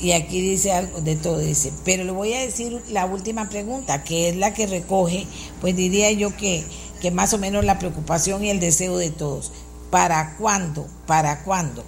y 0.00 0.12
aquí 0.12 0.40
dice 0.40 0.72
algo 0.72 1.00
de 1.00 1.16
todo, 1.16 1.38
dice, 1.38 1.72
pero 1.84 2.04
le 2.04 2.12
voy 2.12 2.32
a 2.32 2.40
decir 2.40 2.80
la 2.90 3.04
última 3.04 3.48
pregunta, 3.50 4.02
que 4.02 4.30
es 4.30 4.36
la 4.36 4.54
que 4.54 4.66
recoge, 4.66 5.26
pues 5.60 5.76
diría 5.76 6.10
yo 6.12 6.34
que, 6.36 6.64
que 7.02 7.10
más 7.10 7.34
o 7.34 7.38
menos 7.38 7.64
la 7.64 7.78
preocupación 7.78 8.44
y 8.44 8.50
el 8.50 8.60
deseo 8.60 8.96
de 8.96 9.10
todos. 9.10 9.52
¿Para 9.90 10.36
cuándo? 10.38 10.86
¿Para 11.06 11.42
cuándo? 11.42 11.84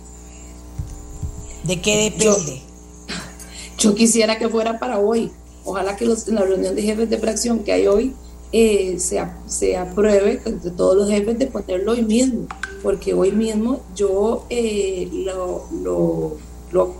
¿De 1.64 1.80
qué 1.80 2.10
depende? 2.10 2.60
Yo, 3.78 3.94
quisiera 3.94 4.39
que 4.39 4.48
fuera 4.48 4.78
para 4.78 4.98
hoy. 4.98 5.30
Ojalá 5.64 5.97
que 5.97 6.05
los, 6.05 6.28
en 6.28 6.34
la 6.34 6.43
reunión 6.43 6.74
de 6.74 6.82
jefes 6.82 7.09
de 7.09 7.18
fracción 7.18 7.60
que 7.60 7.72
hay 7.72 7.86
hoy 7.86 8.14
eh, 8.52 8.97
se, 8.98 9.24
se, 9.47 9.76
apruebe 9.76 10.43
entre 10.44 10.70
todos 10.72 10.97
los 10.97 11.09
jefes 11.09 11.39
de 11.39 11.47
ponerlo 11.47 11.93
hoy 11.93 12.02
mismo, 12.02 12.47
porque 12.82 13.14
hoy 13.14 13.32
mismo 13.32 13.80
yo 13.94 14.44
eh, 14.51 15.09
lo, 15.12 15.64
lo, 15.82 16.36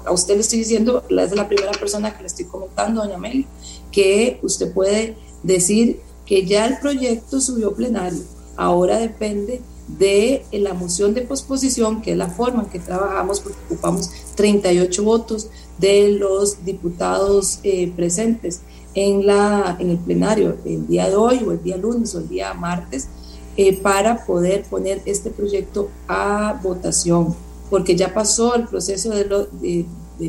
a 0.05 0.12
usted 0.12 0.35
le 0.35 0.40
estoy 0.40 0.61
diciendo, 0.61 1.05
es 1.09 1.35
la 1.35 1.49
primera 1.49 1.73
persona 1.73 2.15
que 2.15 2.23
le 2.23 2.27
estoy 2.27 2.44
comentando, 2.47 3.03
doña 3.03 3.19
Meli, 3.19 3.47
que 3.90 4.39
usted 4.43 4.73
puede 4.73 5.16
decir 5.43 6.01
que 6.27 6.47
ya 6.47 6.66
el 6.66 6.78
proyecto 6.78 7.40
subió 7.40 7.73
plenario, 7.74 8.23
ahora 8.57 8.99
depende 8.99 9.61
de 9.89 10.44
la 10.53 10.74
moción 10.74 11.15
de 11.15 11.23
posposición, 11.23 12.03
que 12.03 12.12
es 12.12 12.16
la 12.16 12.28
forma 12.28 12.62
en 12.62 12.69
que 12.70 12.78
trabajamos, 12.78 13.40
porque 13.40 13.59
ocupamos 13.66 14.11
38 14.36 15.03
votos 15.03 15.49
de 15.78 16.11
los 16.12 16.65
diputados 16.65 17.59
eh, 17.62 17.93
presentes 17.94 18.61
en, 18.94 19.27
la, 19.27 19.77
en 19.78 19.90
el 19.90 19.99
plenario 19.99 20.57
el 20.65 20.86
día 20.86 21.09
de 21.09 21.16
hoy 21.16 21.43
o 21.47 21.53
el 21.53 21.62
día 21.62 21.77
lunes 21.77 22.15
o 22.15 22.19
el 22.19 22.28
día 22.28 22.53
martes 22.55 23.09
eh, 23.57 23.77
para 23.77 24.24
poder 24.24 24.65
poner 24.65 25.03
este 25.05 25.31
proyecto 25.31 25.90
a 26.09 26.59
votación, 26.62 27.35
porque 27.73 27.97
ya 27.97 28.12
pasó 28.12 28.55
el 28.55 28.69
proceso 28.69 29.09
de, 29.09 29.24
lo, 29.24 29.47
de, 29.47 29.86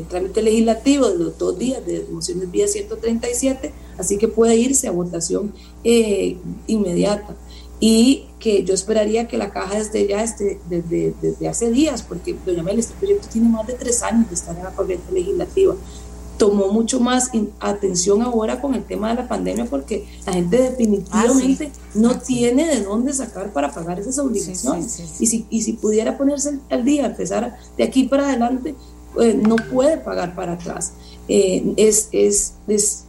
trámite 0.08 0.40
legislativo 0.40 1.10
de 1.10 1.18
los 1.18 1.36
dos 1.36 1.58
días 1.58 1.84
de 1.84 2.06
mociones 2.10 2.50
vía 2.50 2.66
137, 2.66 3.70
así 3.98 4.16
que 4.16 4.28
puede 4.28 4.56
irse 4.56 4.88
a 4.88 4.92
votación 4.92 5.52
eh, 5.84 6.38
inmediata. 6.66 7.36
Y 7.80 8.28
que 8.38 8.64
yo 8.64 8.72
esperaría 8.72 9.28
que 9.28 9.36
la 9.36 9.52
caja 9.52 9.76
desde 9.76 10.08
ya, 10.08 10.22
esté, 10.22 10.58
desde, 10.70 11.12
desde 11.20 11.46
hace 11.46 11.70
días, 11.70 12.02
porque 12.02 12.34
doña 12.46 12.62
Mel, 12.62 12.78
este 12.78 12.94
proyecto 12.94 13.28
tiene 13.30 13.50
más 13.50 13.66
de 13.66 13.74
tres 13.74 14.02
años 14.02 14.26
de 14.30 14.36
estar 14.36 14.56
en 14.56 14.64
la 14.64 14.70
corriente 14.70 15.12
legislativa 15.12 15.76
tomó 16.38 16.68
mucho 16.68 17.00
más 17.00 17.30
atención 17.60 18.22
ahora 18.22 18.60
con 18.60 18.74
el 18.74 18.84
tema 18.84 19.10
de 19.10 19.22
la 19.22 19.28
pandemia 19.28 19.66
porque 19.66 20.06
la 20.26 20.32
gente 20.32 20.56
definitivamente 20.62 21.70
ah, 21.72 21.78
no 21.94 22.18
tiene 22.18 22.66
de 22.66 22.82
dónde 22.82 23.12
sacar 23.12 23.52
para 23.52 23.72
pagar 23.72 24.00
esas 24.00 24.18
obligaciones. 24.18 25.20
y, 25.20 25.26
si, 25.26 25.46
y 25.50 25.62
si 25.62 25.74
pudiera 25.74 26.18
ponerse 26.18 26.58
al 26.70 26.84
día, 26.84 27.06
empezar 27.06 27.56
de 27.76 27.84
aquí 27.84 28.04
para 28.04 28.28
adelante, 28.28 28.74
pues 29.12 29.36
no 29.36 29.56
puede 29.56 29.96
pagar 29.98 30.34
para 30.34 30.54
atrás. 30.54 30.92
Eh, 31.28 31.72
es, 31.76 32.08
es, 32.12 32.54
es 32.66 33.04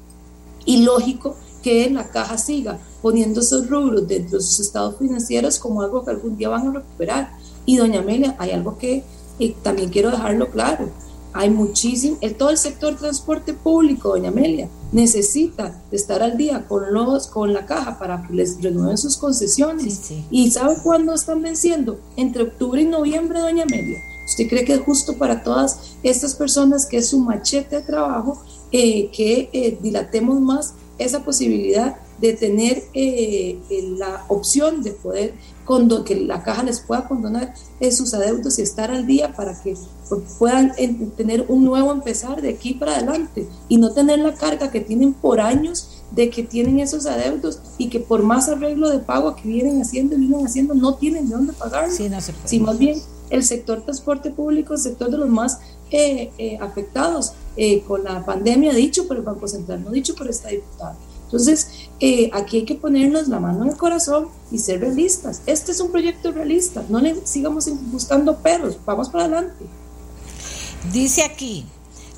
ilógico 0.65 1.35
que 1.63 1.89
la 1.89 2.07
caja 2.09 2.37
siga 2.37 2.79
poniendo 3.01 3.41
esos 3.41 3.69
rubros 3.69 4.07
dentro 4.07 4.37
de 4.37 4.43
sus 4.43 4.59
estados 4.59 4.97
financieros 4.97 5.59
como 5.59 5.81
algo 5.81 6.03
que 6.03 6.11
algún 6.11 6.37
día 6.37 6.49
van 6.49 6.67
a 6.67 6.73
recuperar. 6.73 7.31
Y 7.65 7.77
doña 7.77 7.99
Amelia, 7.99 8.35
hay 8.37 8.51
algo 8.51 8.77
que 8.77 9.03
eh, 9.39 9.55
también 9.63 9.89
quiero 9.89 10.11
dejarlo 10.11 10.49
claro 10.51 10.89
hay 11.35 11.49
muchísimo, 11.49 12.17
el, 12.21 12.35
todo 12.35 12.49
el 12.49 12.57
sector 12.57 12.95
transporte 12.95 13.53
público, 13.53 14.09
doña 14.09 14.29
Amelia, 14.29 14.69
necesita 14.93 15.83
estar 15.91 16.23
al 16.23 16.37
día 16.37 16.65
con, 16.65 16.93
los, 16.93 17.27
con 17.27 17.51
la 17.51 17.65
caja 17.65 17.99
para 17.99 18.25
que 18.25 18.33
les 18.33 18.61
renueven 18.63 18.97
sus 18.97 19.17
concesiones. 19.17 20.13
¿Y 20.31 20.49
sabe 20.51 20.77
cuándo 20.81 21.13
están 21.13 21.41
venciendo? 21.41 21.99
Entre 22.15 22.43
octubre 22.43 22.81
y 22.81 22.85
noviembre, 22.85 23.41
doña 23.41 23.63
Amelia. 23.63 23.99
¿Usted 24.25 24.47
cree 24.47 24.63
que 24.63 24.75
es 24.75 24.79
justo 24.79 25.17
para 25.17 25.43
todas 25.43 25.97
estas 26.03 26.35
personas 26.35 26.85
que 26.85 26.97
es 26.97 27.09
su 27.09 27.19
machete 27.19 27.75
de 27.75 27.81
trabajo 27.81 28.41
eh, 28.71 29.11
que 29.11 29.49
eh, 29.51 29.77
dilatemos 29.81 30.39
más 30.39 30.73
esa 30.97 31.25
posibilidad 31.25 31.97
de 32.19 32.33
tener 32.33 32.83
eh, 32.93 33.59
la 33.97 34.25
opción 34.27 34.81
de 34.83 34.91
poder 34.91 35.33
que 36.05 36.15
la 36.15 36.43
caja 36.43 36.61
les 36.61 36.79
pueda 36.79 37.07
condonar 37.07 37.55
sus 37.89 38.13
adeudos 38.13 38.59
y 38.59 38.61
estar 38.61 38.91
al 38.91 39.07
día 39.07 39.33
para 39.33 39.59
que 39.59 39.75
puedan 40.37 40.73
tener 41.17 41.45
un 41.47 41.65
nuevo 41.65 41.91
empezar 41.91 42.39
de 42.39 42.49
aquí 42.49 42.75
para 42.75 42.97
adelante 42.97 43.47
y 43.67 43.77
no 43.77 43.91
tener 43.91 44.19
la 44.19 44.35
carga 44.35 44.69
que 44.69 44.81
tienen 44.81 45.13
por 45.13 45.41
años 45.41 46.03
de 46.11 46.29
que 46.29 46.43
tienen 46.43 46.79
esos 46.79 47.07
adeudos 47.07 47.59
y 47.79 47.89
que 47.89 47.99
por 47.99 48.21
más 48.21 48.47
arreglo 48.47 48.89
de 48.89 48.99
pago 48.99 49.35
que 49.35 49.47
vienen 49.47 49.81
haciendo 49.81 50.15
y 50.15 50.19
vienen 50.19 50.45
haciendo 50.45 50.75
no 50.75 50.95
tienen 50.95 51.29
de 51.29 51.35
dónde 51.35 51.53
pagar. 51.53 51.89
Sí, 51.89 52.09
no 52.09 52.19
si 52.45 52.59
más 52.59 52.77
bien 52.77 53.01
el 53.29 53.43
sector 53.43 53.81
transporte 53.81 54.29
público, 54.31 54.73
el 54.73 54.79
sector 54.79 55.09
de 55.09 55.17
los 55.17 55.29
más 55.29 55.59
eh, 55.91 56.31
eh, 56.37 56.57
afectados 56.61 57.33
eh, 57.57 57.81
con 57.81 58.03
la 58.03 58.25
pandemia, 58.25 58.73
dicho 58.73 59.07
por 59.07 59.17
el 59.17 59.23
Banco 59.23 59.47
Central, 59.47 59.83
no 59.83 59.91
dicho 59.91 60.15
por 60.15 60.27
esta 60.27 60.49
diputada. 60.49 60.95
Entonces, 61.35 61.67
eh, 61.99 62.29
aquí 62.31 62.59
hay 62.59 62.63
que 62.63 62.75
ponernos 62.75 63.27
la 63.27 63.41
mano 63.41 63.63
en 63.63 63.71
el 63.71 63.75
corazón 63.75 64.29
y 64.51 64.57
ser 64.57 64.79
realistas. 64.79 65.41
Este 65.45 65.73
es 65.73 65.81
un 65.81 65.91
proyecto 65.91 66.31
realista, 66.31 66.85
no 66.87 67.01
le 67.01 67.13
sigamos 67.25 67.69
buscando 67.91 68.37
perros, 68.37 68.77
vamos 68.85 69.09
para 69.09 69.25
adelante. 69.25 69.65
Dice 70.93 71.23
aquí, 71.23 71.65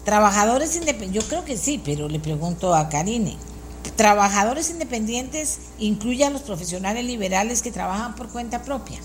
trabajadores 0.06 0.76
independientes, 0.76 1.24
yo 1.24 1.30
creo 1.30 1.46
que 1.46 1.58
sí, 1.58 1.82
pero 1.84 2.08
le 2.08 2.20
pregunto 2.20 2.76
a 2.76 2.90
Karine, 2.90 3.38
¿trabajadores 3.96 4.70
independientes 4.70 5.62
incluye 5.80 6.24
a 6.24 6.30
los 6.30 6.44
profesionales 6.44 7.04
liberales 7.04 7.64
que 7.64 7.72
trabajan 7.72 8.14
por 8.14 8.30
cuenta 8.30 8.62
propia? 8.62 9.00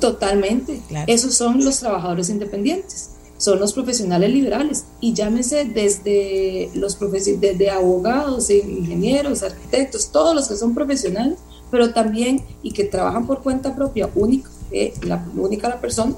Totalmente, 0.00 0.82
esos 1.06 1.36
son 1.36 1.64
los 1.64 1.78
trabajadores 1.78 2.30
independientes 2.30 3.13
son 3.38 3.60
los 3.60 3.72
profesionales 3.72 4.30
liberales. 4.30 4.84
Y 5.00 5.12
llámese 5.12 5.64
desde 5.64 6.70
los 6.74 6.98
desde 6.98 7.70
abogados, 7.70 8.50
ingenieros, 8.50 9.42
arquitectos, 9.42 10.10
todos 10.10 10.34
los 10.34 10.48
que 10.48 10.56
son 10.56 10.74
profesionales, 10.74 11.38
pero 11.70 11.92
también 11.92 12.42
y 12.62 12.72
que 12.72 12.84
trabajan 12.84 13.26
por 13.26 13.42
cuenta 13.42 13.74
propia, 13.74 14.08
única, 14.14 14.50
eh, 14.70 14.94
la 15.02 15.24
única 15.36 15.68
la 15.68 15.80
persona, 15.80 16.14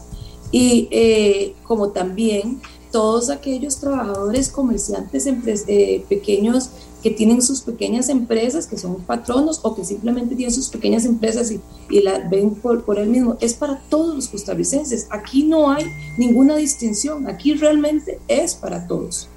y 0.50 0.88
eh, 0.90 1.54
como 1.64 1.90
también 1.90 2.60
todos 2.92 3.30
aquellos 3.30 3.78
trabajadores, 3.78 4.48
comerciantes, 4.48 5.26
eh, 5.26 6.04
pequeños 6.08 6.70
que 7.06 7.12
tienen 7.12 7.40
sus 7.40 7.60
pequeñas 7.60 8.08
empresas, 8.08 8.66
que 8.66 8.76
son 8.76 8.96
patronos 8.96 9.60
o 9.62 9.76
que 9.76 9.84
simplemente 9.84 10.34
tienen 10.34 10.52
sus 10.52 10.68
pequeñas 10.68 11.04
empresas 11.04 11.52
y, 11.52 11.60
y 11.88 12.00
la 12.00 12.18
ven 12.18 12.56
por, 12.56 12.84
por 12.84 12.98
él 12.98 13.08
mismo. 13.08 13.36
Es 13.40 13.54
para 13.54 13.78
todos 13.88 14.12
los 14.12 14.26
costarricenses. 14.26 15.06
Aquí 15.10 15.44
no 15.44 15.70
hay 15.70 15.84
ninguna 16.18 16.56
distinción. 16.56 17.28
Aquí 17.28 17.54
realmente 17.54 18.18
es 18.26 18.56
para 18.56 18.88
todos. 18.88 19.28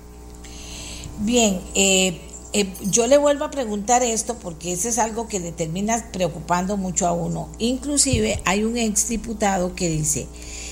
Bien, 1.19 1.61
eh, 1.75 2.19
eh, 2.53 2.73
yo 2.89 3.05
le 3.05 3.19
vuelvo 3.19 3.45
a 3.45 3.51
preguntar 3.51 4.01
esto 4.01 4.35
porque 4.39 4.73
eso 4.73 4.89
es 4.89 4.97
algo 4.97 5.27
que 5.27 5.39
le 5.39 5.51
termina 5.51 6.09
preocupando 6.11 6.75
mucho 6.75 7.05
a 7.05 7.11
uno. 7.11 7.49
Inclusive 7.59 8.41
hay 8.45 8.63
un 8.63 8.77
exdiputado 8.77 9.75
que 9.75 9.89
dice, 9.89 10.25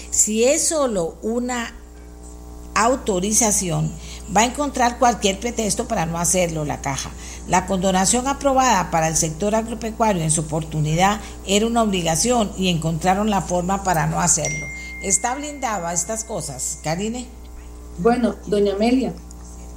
si 0.09 0.45
es 0.45 0.69
solo 0.69 1.15
una 1.21 1.75
autorización, 2.73 3.91
va 4.35 4.41
a 4.41 4.45
encontrar 4.45 4.99
cualquier 4.99 5.39
pretexto 5.39 5.87
para 5.87 6.05
no 6.05 6.17
hacerlo 6.17 6.65
la 6.65 6.81
caja. 6.81 7.11
La 7.47 7.65
condonación 7.65 8.27
aprobada 8.27 8.91
para 8.91 9.07
el 9.07 9.15
sector 9.15 9.55
agropecuario 9.55 10.21
en 10.21 10.31
su 10.31 10.41
oportunidad 10.41 11.21
era 11.45 11.67
una 11.67 11.83
obligación 11.83 12.51
y 12.57 12.69
encontraron 12.69 13.29
la 13.29 13.41
forma 13.41 13.83
para 13.83 14.07
no 14.07 14.19
hacerlo. 14.19 14.65
¿Está 15.03 15.35
blindado 15.35 15.87
a 15.87 15.93
estas 15.93 16.23
cosas, 16.23 16.79
Karine? 16.83 17.27
Bueno, 17.99 18.35
doña 18.47 18.73
Amelia, 18.73 19.13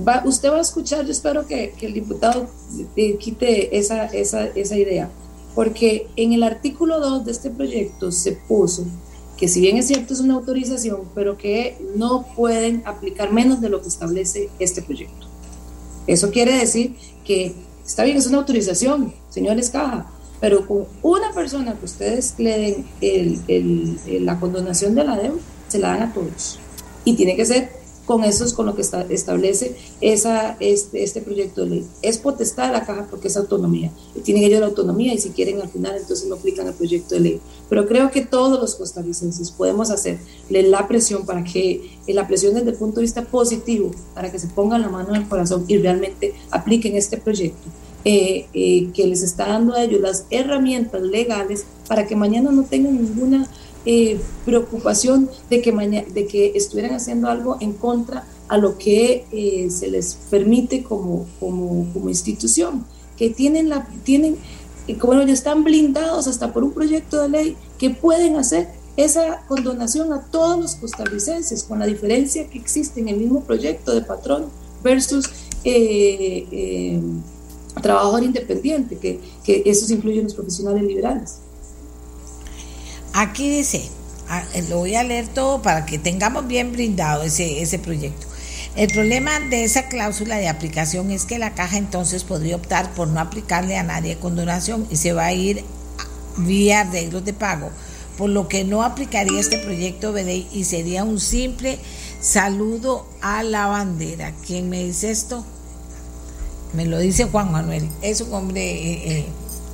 va, 0.07 0.23
usted 0.25 0.51
va 0.51 0.59
a 0.59 0.63
escuchar, 0.63 1.05
yo 1.05 1.13
espero 1.13 1.47
que, 1.47 1.75
el 1.81 1.95
diputado 1.95 2.49
quite 2.95 3.77
esa, 3.79 4.07
esa, 4.07 4.45
esa 4.47 4.77
idea, 4.77 5.09
porque 5.55 6.09
en 6.17 6.33
el 6.33 6.43
artículo 6.43 7.01
2 7.01 7.25
de 7.25 7.33
este 7.33 7.51
proyecto 7.51 8.13
se 8.13 8.33
puso 8.33 8.85
que 9.41 9.49
si 9.49 9.63
bien 9.63 9.79
es 9.79 9.87
cierto 9.87 10.13
es 10.13 10.21
una 10.21 10.35
autorización, 10.35 11.01
pero 11.15 11.39
que 11.39 11.79
no 11.97 12.27
pueden 12.37 12.83
aplicar 12.85 13.33
menos 13.33 13.63
de 13.63 13.71
lo 13.71 13.81
que 13.81 13.89
establece 13.89 14.51
este 14.59 14.83
proyecto. 14.83 15.27
Eso 16.07 16.31
quiere 16.31 16.55
decir 16.55 16.95
que 17.25 17.55
está 17.87 18.05
bien, 18.05 18.19
es 18.19 18.27
una 18.27 18.37
autorización, 18.39 19.15
señores 19.31 19.71
Caja, 19.71 20.13
pero 20.41 20.67
con 20.67 20.85
una 21.01 21.33
persona 21.33 21.75
que 21.75 21.87
ustedes 21.87 22.35
le 22.37 22.85
den 23.01 23.99
la 24.27 24.39
condonación 24.39 24.95
de 24.95 25.05
la 25.05 25.17
deuda, 25.17 25.41
se 25.69 25.79
la 25.79 25.89
dan 25.89 26.03
a 26.03 26.13
todos. 26.13 26.59
Y 27.07 27.15
tiene 27.15 27.35
que 27.35 27.47
ser 27.47 27.80
con 28.11 28.25
eso 28.25 28.45
es 28.45 28.55
con 28.55 28.67
lo 28.67 28.75
que 28.75 28.83
establece 28.83 29.77
esa, 30.01 30.57
este, 30.59 31.05
este 31.05 31.21
proyecto 31.21 31.61
de 31.61 31.71
ley. 31.71 31.87
Es 32.03 32.19
potestad 32.19 32.67
de 32.67 32.73
la 32.73 32.85
caja 32.85 33.07
porque 33.09 33.29
es 33.29 33.37
autonomía. 33.37 33.93
Tienen 34.25 34.43
ellos 34.43 34.59
la 34.59 34.67
autonomía 34.67 35.15
y 35.15 35.19
si 35.19 35.31
quieren 35.31 35.63
al 35.63 35.69
final 35.69 35.95
entonces 35.97 36.27
no 36.27 36.35
aplican 36.35 36.67
el 36.67 36.75
proyecto 36.75 37.15
de 37.15 37.21
ley. 37.21 37.41
Pero 37.69 37.87
creo 37.87 38.11
que 38.11 38.23
todos 38.23 38.61
los 38.61 38.75
costarricenses 38.75 39.53
podemos 39.53 39.93
hacerle 39.93 40.65
la 40.65 40.89
presión 40.89 41.25
para 41.25 41.45
que, 41.45 41.89
eh, 42.05 42.13
la 42.13 42.27
presión 42.27 42.55
desde 42.55 42.71
el 42.71 42.77
punto 42.77 42.97
de 42.97 43.03
vista 43.03 43.23
positivo, 43.23 43.93
para 44.13 44.33
que 44.33 44.41
se 44.41 44.49
pongan 44.49 44.83
la 44.83 44.89
mano 44.89 45.11
en 45.11 45.23
el 45.23 45.29
corazón 45.29 45.65
y 45.69 45.79
realmente 45.79 46.35
apliquen 46.51 46.97
este 46.97 47.17
proyecto. 47.17 47.69
Eh, 48.05 48.47
eh, 48.55 48.89
que 48.93 49.07
les 49.07 49.23
está 49.23 49.47
dando 49.47 49.75
a 49.75 49.85
ellos 49.85 50.01
las 50.01 50.25
herramientas 50.31 51.03
legales 51.03 51.67
para 51.87 52.07
que 52.07 52.17
mañana 52.17 52.51
no 52.51 52.65
tengan 52.65 52.97
ninguna 52.97 53.47
eh, 53.87 54.21
preocupación 54.45 55.31
de 55.49 55.63
que, 55.63 55.73
de 55.73 56.27
que 56.27 56.53
estuvieran 56.55 56.95
haciendo 56.95 57.29
algo 57.29 57.57
en 57.61 57.73
contra 57.73 58.27
a 58.49 58.59
lo 58.59 58.77
que 58.77 59.25
eh, 59.33 59.71
se 59.71 59.89
les 59.89 60.17
permite 60.29 60.83
como, 60.83 61.27
como, 61.39 61.87
como, 61.95 62.11
institución, 62.11 62.85
que 63.17 63.31
tienen, 63.31 63.71
la, 63.71 63.89
tienen 64.05 64.37
eh, 64.87 64.99
bueno, 65.03 65.23
ya 65.27 65.33
están 65.33 65.65
blindados 65.65 66.27
hasta 66.27 66.53
por 66.53 66.63
un 66.63 66.73
proyecto 66.73 67.23
de 67.23 67.31
ley 67.31 67.57
que 67.79 67.89
pueden 67.89 68.37
hacer 68.37 68.69
esa 68.99 69.47
condonación 69.49 70.13
a 70.13 70.21
todos 70.27 70.59
los 70.59 70.75
costarricenses, 70.75 71.63
con 71.63 71.79
la 71.79 71.87
diferencia 71.87 72.47
que 72.49 72.59
existe 72.59 73.01
en 73.01 73.09
el 73.09 73.17
mismo 73.17 73.45
proyecto 73.45 73.95
de 73.95 74.03
patrón 74.03 74.47
versus 74.85 75.31
trabajador 77.81 78.25
independiente, 78.25 78.99
que, 78.99 79.21
que 79.43 79.63
eso 79.65 79.91
incluye 79.91 80.19
en 80.19 80.25
los 80.25 80.35
profesionales 80.35 80.83
liberales. 80.83 81.39
Aquí 83.13 83.51
dice, 83.51 83.89
ah, 84.29 84.45
eh, 84.55 84.65
lo 84.69 84.79
voy 84.79 84.95
a 84.95 85.03
leer 85.03 85.29
todo 85.29 85.63
para 85.63 85.87
que 85.87 85.99
tengamos 85.99 86.47
bien 86.47 86.73
brindado 86.73 87.23
ese, 87.23 87.63
ese 87.63 87.79
proyecto. 87.79 88.27
El 88.77 88.89
problema 88.93 89.41
de 89.41 89.65
esa 89.65 89.89
cláusula 89.89 90.37
de 90.37 90.49
aplicación 90.49 91.11
es 91.11 91.25
que 91.25 91.39
la 91.39 91.55
caja 91.55 91.77
entonces 91.77 92.23
podría 92.23 92.55
optar 92.55 92.95
por 92.95 93.09
no 93.09 93.19
aplicarle 93.19 93.77
a 93.77 93.83
nadie 93.83 94.17
condonación 94.17 94.87
y 94.91 94.97
se 94.97 95.13
va 95.13 95.25
a 95.27 95.33
ir 95.33 95.65
vía 96.37 96.83
arreglos 96.83 97.25
de 97.25 97.33
pago, 97.33 97.71
por 98.17 98.31
lo 98.31 98.47
que 98.47 98.65
no 98.65 98.85
aplicaría 98.85 99.41
este 99.41 99.59
proyecto 99.59 100.13
ley 100.13 100.49
y 100.53 100.65
sería 100.65 101.03
un 101.03 101.19
simple 101.19 101.79
saludo 102.21 103.07
a 103.21 103.43
la 103.43 103.67
bandera. 103.67 104.33
¿Quién 104.47 104.71
me 104.71 104.85
dice 104.85 105.11
esto? 105.11 105.45
Me 106.73 106.87
lo 106.87 106.99
dice 106.99 107.25
Juan 107.25 107.51
Manuel. 107.51 107.89
Es 108.03 108.21
un 108.21 108.33
hombre 108.33 108.63
eh, 108.63 109.19
eh, 109.19 109.27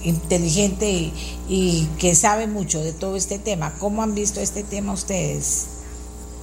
inteligente 0.09 1.13
y, 1.49 1.89
que 1.99 2.15
sabe 2.15 2.47
mucho 2.47 2.83
de 2.83 2.93
todo 2.93 3.17
este 3.17 3.39
tema. 3.39 3.75
¿Cómo 3.79 4.03
han 4.03 4.15
visto 4.15 4.41
este 4.41 4.63
tema 4.63 4.93
ustedes? 4.93 5.67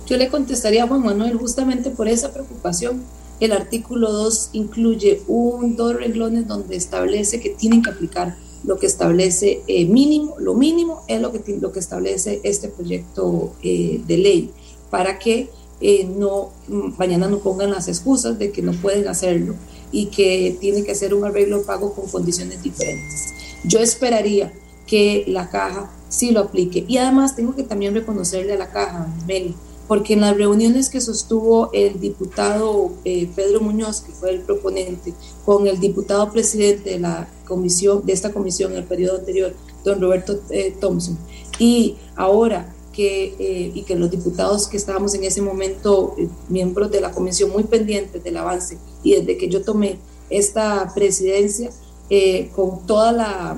Yo 0.08 0.18
le 0.18 0.30
contestaría 0.30 0.84
a 0.84 0.88
Juan 0.88 1.04
Manuel 1.04 1.38
justamente 1.38 1.90
por 1.90 2.08
esa 2.08 2.34
preocupación. 2.34 3.04
El 3.40 3.52
artículo 3.52 4.12
2 4.12 4.50
incluye 4.54 5.22
un, 5.28 5.76
dos 5.76 5.96
renglones 5.96 6.48
donde 6.48 6.76
establece 6.76 7.40
que 7.40 7.50
tienen 7.50 7.82
que 7.82 7.90
aplicar 7.90 8.36
lo 8.64 8.80
que 8.80 8.86
establece 8.86 9.62
eh, 9.68 9.86
mínimo, 9.86 10.36
lo 10.40 10.54
mínimo 10.54 11.04
es 11.08 11.22
lo 11.22 11.32
que, 11.32 11.58
lo 11.60 11.72
que 11.72 11.80
establece 11.80 12.40
este 12.44 12.70
proyecto 12.70 13.54
eh, 13.62 14.02
de 14.08 14.18
ley, 14.18 14.52
para 14.90 15.20
que 15.20 15.50
eh, 15.82 16.06
no, 16.06 16.52
mañana 16.98 17.28
no 17.28 17.40
pongan 17.40 17.72
las 17.72 17.90
excusas 17.90 18.40
de 18.40 18.52
que 18.52 18.62
no 18.62 18.72
pueden 18.72 19.08
hacerlo 19.08 19.56
y 19.92 20.06
que 20.06 20.58
tiene 20.62 20.84
que 20.84 20.92
hacer 20.92 21.14
un 21.14 21.26
arreglo 21.26 21.64
pago 21.64 21.94
con 21.94 22.08
condiciones 22.08 22.64
diferentes. 22.64 23.34
Yo 23.64 23.80
esperaría 23.80 24.54
que 24.86 25.24
la 25.28 25.50
caja 25.50 25.92
sí 26.10 26.32
lo 26.32 26.42
aplique. 26.42 26.86
Y 26.88 26.98
además 26.98 27.36
tengo 27.36 27.56
que 27.56 27.64
también 27.64 27.94
reconocerle 27.94 28.54
a 28.54 28.58
la 28.58 28.70
caja, 28.72 29.08
Meli, 29.28 29.56
porque 29.88 30.14
en 30.14 30.22
las 30.22 30.38
reuniones 30.38 30.90
que 30.90 31.02
sostuvo 31.02 31.72
el 31.74 32.00
diputado 32.00 32.92
eh, 33.04 33.30
Pedro 33.36 33.62
Muñoz, 33.62 34.02
que 34.02 34.12
fue 34.12 34.32
el 34.32 34.42
proponente, 34.42 35.14
con 35.46 35.68
el 35.68 35.80
diputado 35.80 36.32
presidente 36.32 36.92
de 36.92 37.00
la 37.00 37.28
comisión, 37.48 38.06
de 38.06 38.14
esta 38.14 38.32
comisión 38.32 38.72
en 38.72 38.80
el 38.80 38.84
periodo 38.86 39.18
anterior, 39.18 39.54
don 39.84 40.00
Roberto 40.00 40.40
eh, 40.50 40.76
Thompson, 40.80 41.18
y 41.60 41.98
ahora 42.16 42.74
que, 42.94 43.36
eh, 43.40 43.72
y 43.74 43.82
que 43.84 43.96
los 43.96 44.12
diputados 44.12 44.68
que 44.68 44.78
estábamos 44.78 45.16
en 45.16 45.24
ese 45.24 45.42
momento, 45.42 46.16
miembros 46.48 46.92
de 46.92 47.02
la 47.02 47.12
comisión 47.12 47.50
muy 47.52 47.64
pendientes 47.64 48.24
del 48.24 48.38
avance, 48.38 48.78
y 49.04 49.16
desde 49.16 49.38
que 49.38 49.50
yo 49.50 49.64
tomé 49.64 49.98
esta 50.30 50.92
presidencia, 50.96 51.72
eh, 52.16 52.52
con 52.56 52.86
toda 52.86 53.12
la, 53.12 53.58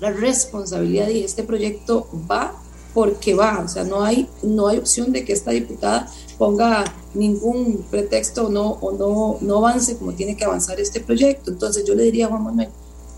responsabilidad 0.00 1.08
y 1.08 1.22
este 1.22 1.42
proyecto 1.42 2.06
va 2.30 2.54
porque 2.94 3.34
va, 3.34 3.60
o 3.62 3.68
sea, 3.68 3.84
no 3.84 4.02
hay, 4.02 4.26
no 4.42 4.68
hay 4.68 4.78
opción 4.78 5.12
de 5.12 5.22
que 5.24 5.34
esta 5.34 5.50
diputada 5.50 6.10
ponga 6.38 6.84
ningún 7.12 7.84
pretexto 7.90 8.46
o 8.46 8.48
no, 8.48 8.70
o 8.80 8.92
no, 8.92 9.38
no 9.42 9.58
avance 9.58 9.98
como 9.98 10.12
tiene 10.12 10.34
que 10.34 10.44
avanzar 10.46 10.80
este 10.80 11.00
proyecto. 11.00 11.50
Entonces 11.50 11.84
yo 11.84 11.94
le 11.94 12.04
diría 12.04 12.26
a 12.26 12.28
Juan 12.30 12.44
Manuel, 12.44 12.68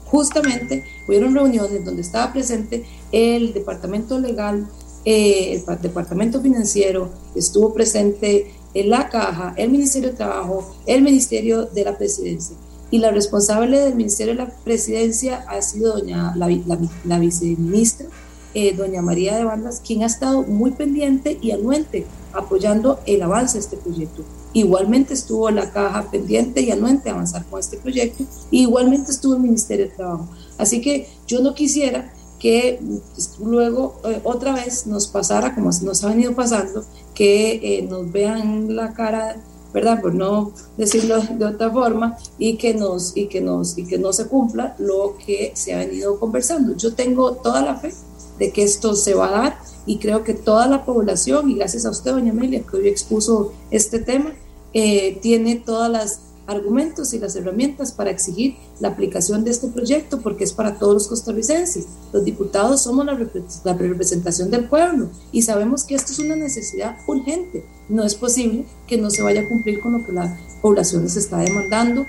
justamente 0.06 0.84
hubieron 1.06 1.32
reuniones 1.32 1.84
donde 1.84 2.02
estaba 2.02 2.32
presente 2.32 2.84
el 3.12 3.52
departamento 3.52 4.18
legal, 4.18 4.66
eh, 5.04 5.62
el 5.68 5.80
departamento 5.80 6.40
financiero, 6.40 7.08
estuvo 7.36 7.72
presente 7.72 8.52
en 8.74 8.90
la 8.90 9.10
caja, 9.10 9.54
el 9.56 9.70
Ministerio 9.70 10.10
de 10.10 10.16
Trabajo, 10.16 10.74
el 10.86 11.02
Ministerio 11.02 11.66
de 11.66 11.84
la 11.84 11.96
Presidencia 11.96 12.56
y 12.90 12.98
la 12.98 13.10
responsable 13.10 13.78
del 13.78 13.94
Ministerio 13.94 14.34
de 14.34 14.44
la 14.44 14.50
Presidencia 14.50 15.44
ha 15.48 15.62
sido 15.62 15.98
doña, 15.98 16.34
la, 16.36 17.18
viceministra, 17.18 18.06
eh, 18.54 18.74
doña 18.74 19.00
María 19.00 19.36
de 19.36 19.44
Bandas, 19.44 19.80
quien 19.84 20.02
ha 20.02 20.06
estado 20.06 20.42
muy 20.42 20.72
pendiente 20.72 21.38
y 21.40 21.52
anuente 21.52 22.06
apoyando 22.32 23.00
el 23.06 23.22
avance 23.22 23.54
de 23.54 23.60
este 23.60 23.76
proyecto. 23.76 24.24
Igualmente 24.52 25.14
estuvo 25.14 25.50
la 25.50 25.70
caja 25.70 26.10
pendiente 26.10 26.60
y 26.60 26.70
anuente 26.70 27.10
avanzar 27.10 27.44
con 27.46 27.60
este 27.60 27.76
proyecto, 27.76 28.24
y 28.50 28.62
igualmente 28.62 29.12
estuvo 29.12 29.34
el 29.34 29.40
Ministerio 29.40 29.86
de 29.86 29.92
Trabajo. 29.92 30.28
Así 30.58 30.80
que 30.80 31.08
yo 31.26 31.40
no 31.40 31.54
quisiera 31.54 32.12
que 32.40 32.80
pues, 33.14 33.38
luego 33.38 34.00
eh, 34.04 34.20
otra 34.24 34.54
vez 34.54 34.86
nos 34.86 35.06
pasara 35.06 35.54
como 35.54 35.70
nos 35.82 36.04
ha 36.04 36.08
venido 36.08 36.34
pasando, 36.34 36.84
que 37.14 37.60
eh, 37.62 37.82
nos 37.82 38.10
vean 38.10 38.74
la 38.74 38.94
cara 38.94 39.36
¿verdad? 39.72 40.00
Por 40.00 40.14
no 40.14 40.52
decirlo 40.76 41.20
de 41.20 41.44
otra 41.44 41.70
forma, 41.70 42.16
y 42.38 42.56
que, 42.56 42.74
nos, 42.74 43.16
y, 43.16 43.26
que 43.26 43.40
nos, 43.40 43.78
y 43.78 43.86
que 43.86 43.98
no 43.98 44.12
se 44.12 44.26
cumpla 44.26 44.74
lo 44.78 45.16
que 45.24 45.52
se 45.54 45.74
ha 45.74 45.78
venido 45.78 46.18
conversando. 46.18 46.76
Yo 46.76 46.94
tengo 46.94 47.32
toda 47.32 47.62
la 47.62 47.76
fe 47.76 47.92
de 48.38 48.52
que 48.52 48.62
esto 48.62 48.94
se 48.94 49.14
va 49.14 49.28
a 49.28 49.42
dar 49.42 49.58
y 49.86 49.98
creo 49.98 50.24
que 50.24 50.34
toda 50.34 50.66
la 50.66 50.84
población, 50.84 51.50
y 51.50 51.54
gracias 51.54 51.86
a 51.86 51.90
usted, 51.90 52.12
doña 52.12 52.32
Amelia, 52.32 52.62
que 52.62 52.76
hoy 52.76 52.88
expuso 52.88 53.52
este 53.70 53.98
tema, 53.98 54.32
eh, 54.72 55.18
tiene 55.20 55.56
todas 55.56 55.90
las 55.90 56.20
argumentos 56.50 57.14
y 57.14 57.18
las 57.18 57.36
herramientas 57.36 57.92
para 57.92 58.10
exigir 58.10 58.56
la 58.80 58.88
aplicación 58.88 59.44
de 59.44 59.50
este 59.50 59.68
proyecto 59.68 60.20
porque 60.20 60.44
es 60.44 60.52
para 60.52 60.78
todos 60.78 60.94
los 60.94 61.08
costarricenses. 61.08 61.86
Los 62.12 62.24
diputados 62.24 62.82
somos 62.82 63.06
la, 63.06 63.14
representación 63.14 64.50
del 64.50 64.68
pueblo 64.68 65.08
y 65.32 65.42
sabemos 65.42 65.84
que 65.84 65.94
esto 65.94 66.12
es 66.12 66.18
una 66.18 66.36
necesidad 66.36 66.96
urgente. 67.06 67.64
No 67.88 68.04
es 68.04 68.14
posible 68.14 68.66
que 68.86 68.98
no 68.98 69.10
se 69.10 69.22
vaya 69.22 69.42
a 69.42 69.48
cumplir 69.48 69.80
con 69.80 69.92
lo 69.92 70.04
que 70.04 70.12
la 70.12 70.38
población 70.60 71.04
les 71.04 71.16
está 71.16 71.38
demandando, 71.38 72.06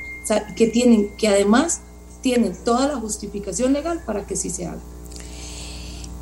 que, 0.56 0.68
tienen, 0.68 1.10
que 1.18 1.28
además 1.28 1.82
tienen 2.22 2.54
toda 2.64 2.88
la 2.88 2.96
justificación 2.98 3.74
legal 3.74 4.02
para 4.06 4.26
que 4.26 4.36
sí 4.36 4.50
se 4.50 4.66
haga. 4.66 4.82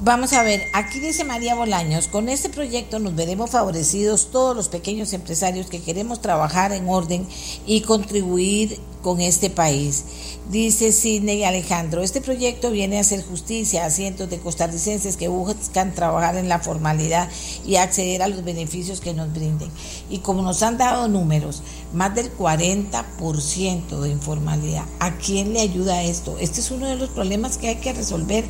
Vamos 0.01 0.31
a 0.31 0.43
ver, 0.43 0.65
aquí 0.71 1.01
dice 1.01 1.25
María 1.25 1.55
Bolaños, 1.55 2.07
con 2.07 2.29
este 2.29 2.47
proyecto 2.47 2.99
nos 2.99 3.15
veremos 3.15 3.49
favorecidos 3.49 4.31
todos 4.31 4.55
los 4.55 4.69
pequeños 4.69 5.11
empresarios 5.11 5.67
que 5.67 5.81
queremos 5.81 6.21
trabajar 6.21 6.71
en 6.71 6.87
orden 6.87 7.27
y 7.65 7.81
contribuir 7.81 8.79
con 9.01 9.19
este 9.19 9.49
país. 9.49 10.05
Dice 10.49 10.91
Sidney 10.93 11.43
Alejandro, 11.43 12.01
este 12.01 12.21
proyecto 12.21 12.71
viene 12.71 12.97
a 12.97 13.01
hacer 13.01 13.23
justicia 13.23 13.85
a 13.85 13.91
cientos 13.91 14.31
de 14.31 14.39
costarricenses 14.39 15.15
que 15.15 15.27
buscan 15.27 15.93
trabajar 15.93 16.37
en 16.37 16.49
la 16.49 16.57
formalidad 16.57 17.29
y 17.67 17.75
acceder 17.75 18.23
a 18.23 18.27
los 18.27 18.43
beneficios 18.43 18.99
que 18.99 19.13
nos 19.13 19.31
brinden. 19.31 19.69
Y 20.09 20.19
como 20.19 20.41
nos 20.41 20.63
han 20.63 20.79
dado 20.79 21.07
números, 21.07 21.61
más 21.93 22.15
del 22.15 22.35
40% 22.35 23.99
de 23.99 24.09
informalidad, 24.09 24.85
¿a 24.99 25.17
quién 25.17 25.53
le 25.53 25.61
ayuda 25.61 26.01
esto? 26.01 26.35
Este 26.39 26.61
es 26.61 26.71
uno 26.71 26.87
de 26.87 26.95
los 26.95 27.09
problemas 27.09 27.59
que 27.59 27.67
hay 27.67 27.75
que 27.75 27.93
resolver. 27.93 28.43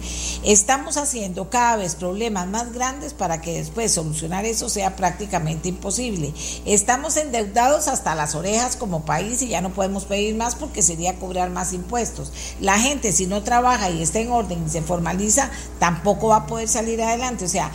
Estamos 0.46 0.96
haciendo 0.96 1.50
cada 1.50 1.76
vez 1.76 1.96
problemas 1.96 2.48
más 2.48 2.72
grandes 2.72 3.14
para 3.14 3.42
que 3.42 3.58
después 3.58 3.92
solucionar 3.92 4.46
eso 4.46 4.70
sea 4.70 4.96
prácticamente 4.96 5.68
imposible. 5.68 6.34
Estamos 6.64 7.18
endeudados 7.18 7.90
hasta 7.90 8.16
las 8.16 8.36
orejas 8.36 8.78
como 8.78 9.04
país 9.04 9.42
y 9.42 9.50
ya 9.50 9.60
no 9.60 9.72
podemos 9.72 10.06
pedir 10.06 10.36
más 10.36 10.56
porque 10.56 10.82
sería 10.82 11.20
cobrar 11.20 11.50
más 11.50 11.74
impuestos 11.74 11.89
la 12.62 12.80
gente 12.80 13.12
si 13.12 13.26
no 13.26 13.44
trabaja 13.44 13.90
y 13.90 14.02
está 14.02 14.20
en 14.20 14.32
orden 14.32 14.64
y 14.66 14.70
se 14.70 14.82
formaliza, 14.82 15.50
tampoco 15.80 16.30
va 16.30 16.38
a 16.38 16.46
poder 16.48 16.68
salir 16.68 17.02
adelante. 17.02 17.46
O 17.46 17.50
sea, 17.50 17.72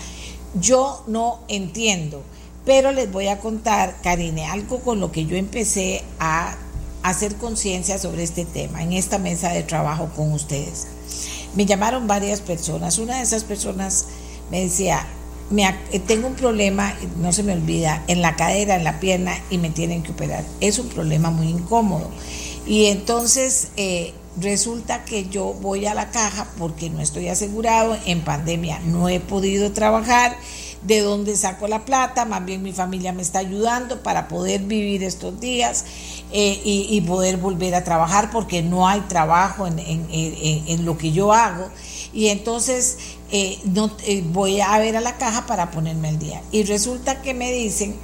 yo 0.60 1.02
no 1.06 1.40
entiendo, 1.48 2.22
pero 2.64 2.92
les 2.92 3.10
voy 3.10 3.28
a 3.28 3.38
contar, 3.38 3.96
Karine, 4.02 4.46
algo 4.46 4.80
con 4.80 5.00
lo 5.00 5.12
que 5.12 5.26
yo 5.26 5.36
empecé 5.36 6.02
a 6.18 6.56
hacer 7.02 7.36
conciencia 7.36 7.98
sobre 7.98 8.22
este 8.22 8.44
tema 8.44 8.82
en 8.82 8.94
esta 8.94 9.18
mesa 9.18 9.50
de 9.50 9.62
trabajo 9.62 10.08
con 10.16 10.32
ustedes. 10.32 10.86
Me 11.54 11.66
llamaron 11.66 12.06
varias 12.06 12.40
personas. 12.40 12.98
Una 12.98 13.16
de 13.16 13.22
esas 13.22 13.44
personas 13.44 14.06
me 14.50 14.62
decía, 14.62 15.06
me, 15.50 15.70
tengo 16.06 16.26
un 16.26 16.34
problema, 16.34 16.94
no 17.20 17.32
se 17.32 17.42
me 17.42 17.52
olvida, 17.52 18.02
en 18.08 18.22
la 18.22 18.36
cadera, 18.36 18.76
en 18.76 18.84
la 18.84 19.00
pierna 19.00 19.34
y 19.50 19.58
me 19.58 19.70
tienen 19.70 20.02
que 20.02 20.12
operar. 20.12 20.44
Es 20.60 20.78
un 20.78 20.88
problema 20.88 21.30
muy 21.30 21.48
incómodo. 21.48 22.10
Y 22.66 22.86
entonces 22.86 23.68
eh, 23.76 24.14
resulta 24.40 25.04
que 25.04 25.28
yo 25.28 25.54
voy 25.54 25.86
a 25.86 25.94
la 25.94 26.10
caja 26.10 26.48
porque 26.58 26.90
no 26.90 27.00
estoy 27.00 27.28
asegurado, 27.28 27.96
en 28.06 28.22
pandemia 28.22 28.80
no 28.80 29.08
he 29.08 29.20
podido 29.20 29.72
trabajar, 29.72 30.36
de 30.82 31.00
dónde 31.00 31.36
saco 31.36 31.66
la 31.66 31.84
plata, 31.84 32.26
más 32.26 32.44
bien 32.44 32.62
mi 32.62 32.72
familia 32.72 33.12
me 33.12 33.22
está 33.22 33.38
ayudando 33.38 34.02
para 34.02 34.28
poder 34.28 34.60
vivir 34.62 35.02
estos 35.02 35.40
días 35.40 35.84
eh, 36.30 36.60
y, 36.62 37.00
poder 37.02 37.38
volver 37.38 37.74
a 37.74 37.84
trabajar 37.84 38.30
porque 38.30 38.62
no 38.62 38.86
hay 38.86 39.00
trabajo 39.02 39.66
en, 39.66 40.84
lo 40.84 40.98
que 40.98 41.12
yo 41.12 41.32
hago. 41.32 41.70
Y 42.12 42.28
entonces 42.28 42.98
eh, 43.30 43.58
no, 43.64 43.90
voy 44.32 44.60
a 44.60 44.78
ver 44.78 44.96
a 44.96 45.00
la 45.00 45.16
caja 45.16 45.46
para 45.46 45.70
ponerme 45.70 46.08
al 46.08 46.18
día. 46.18 46.42
Y 46.52 46.64
resulta 46.64 47.22
que 47.22 47.32
me 47.32 47.50
dicen 47.50 47.96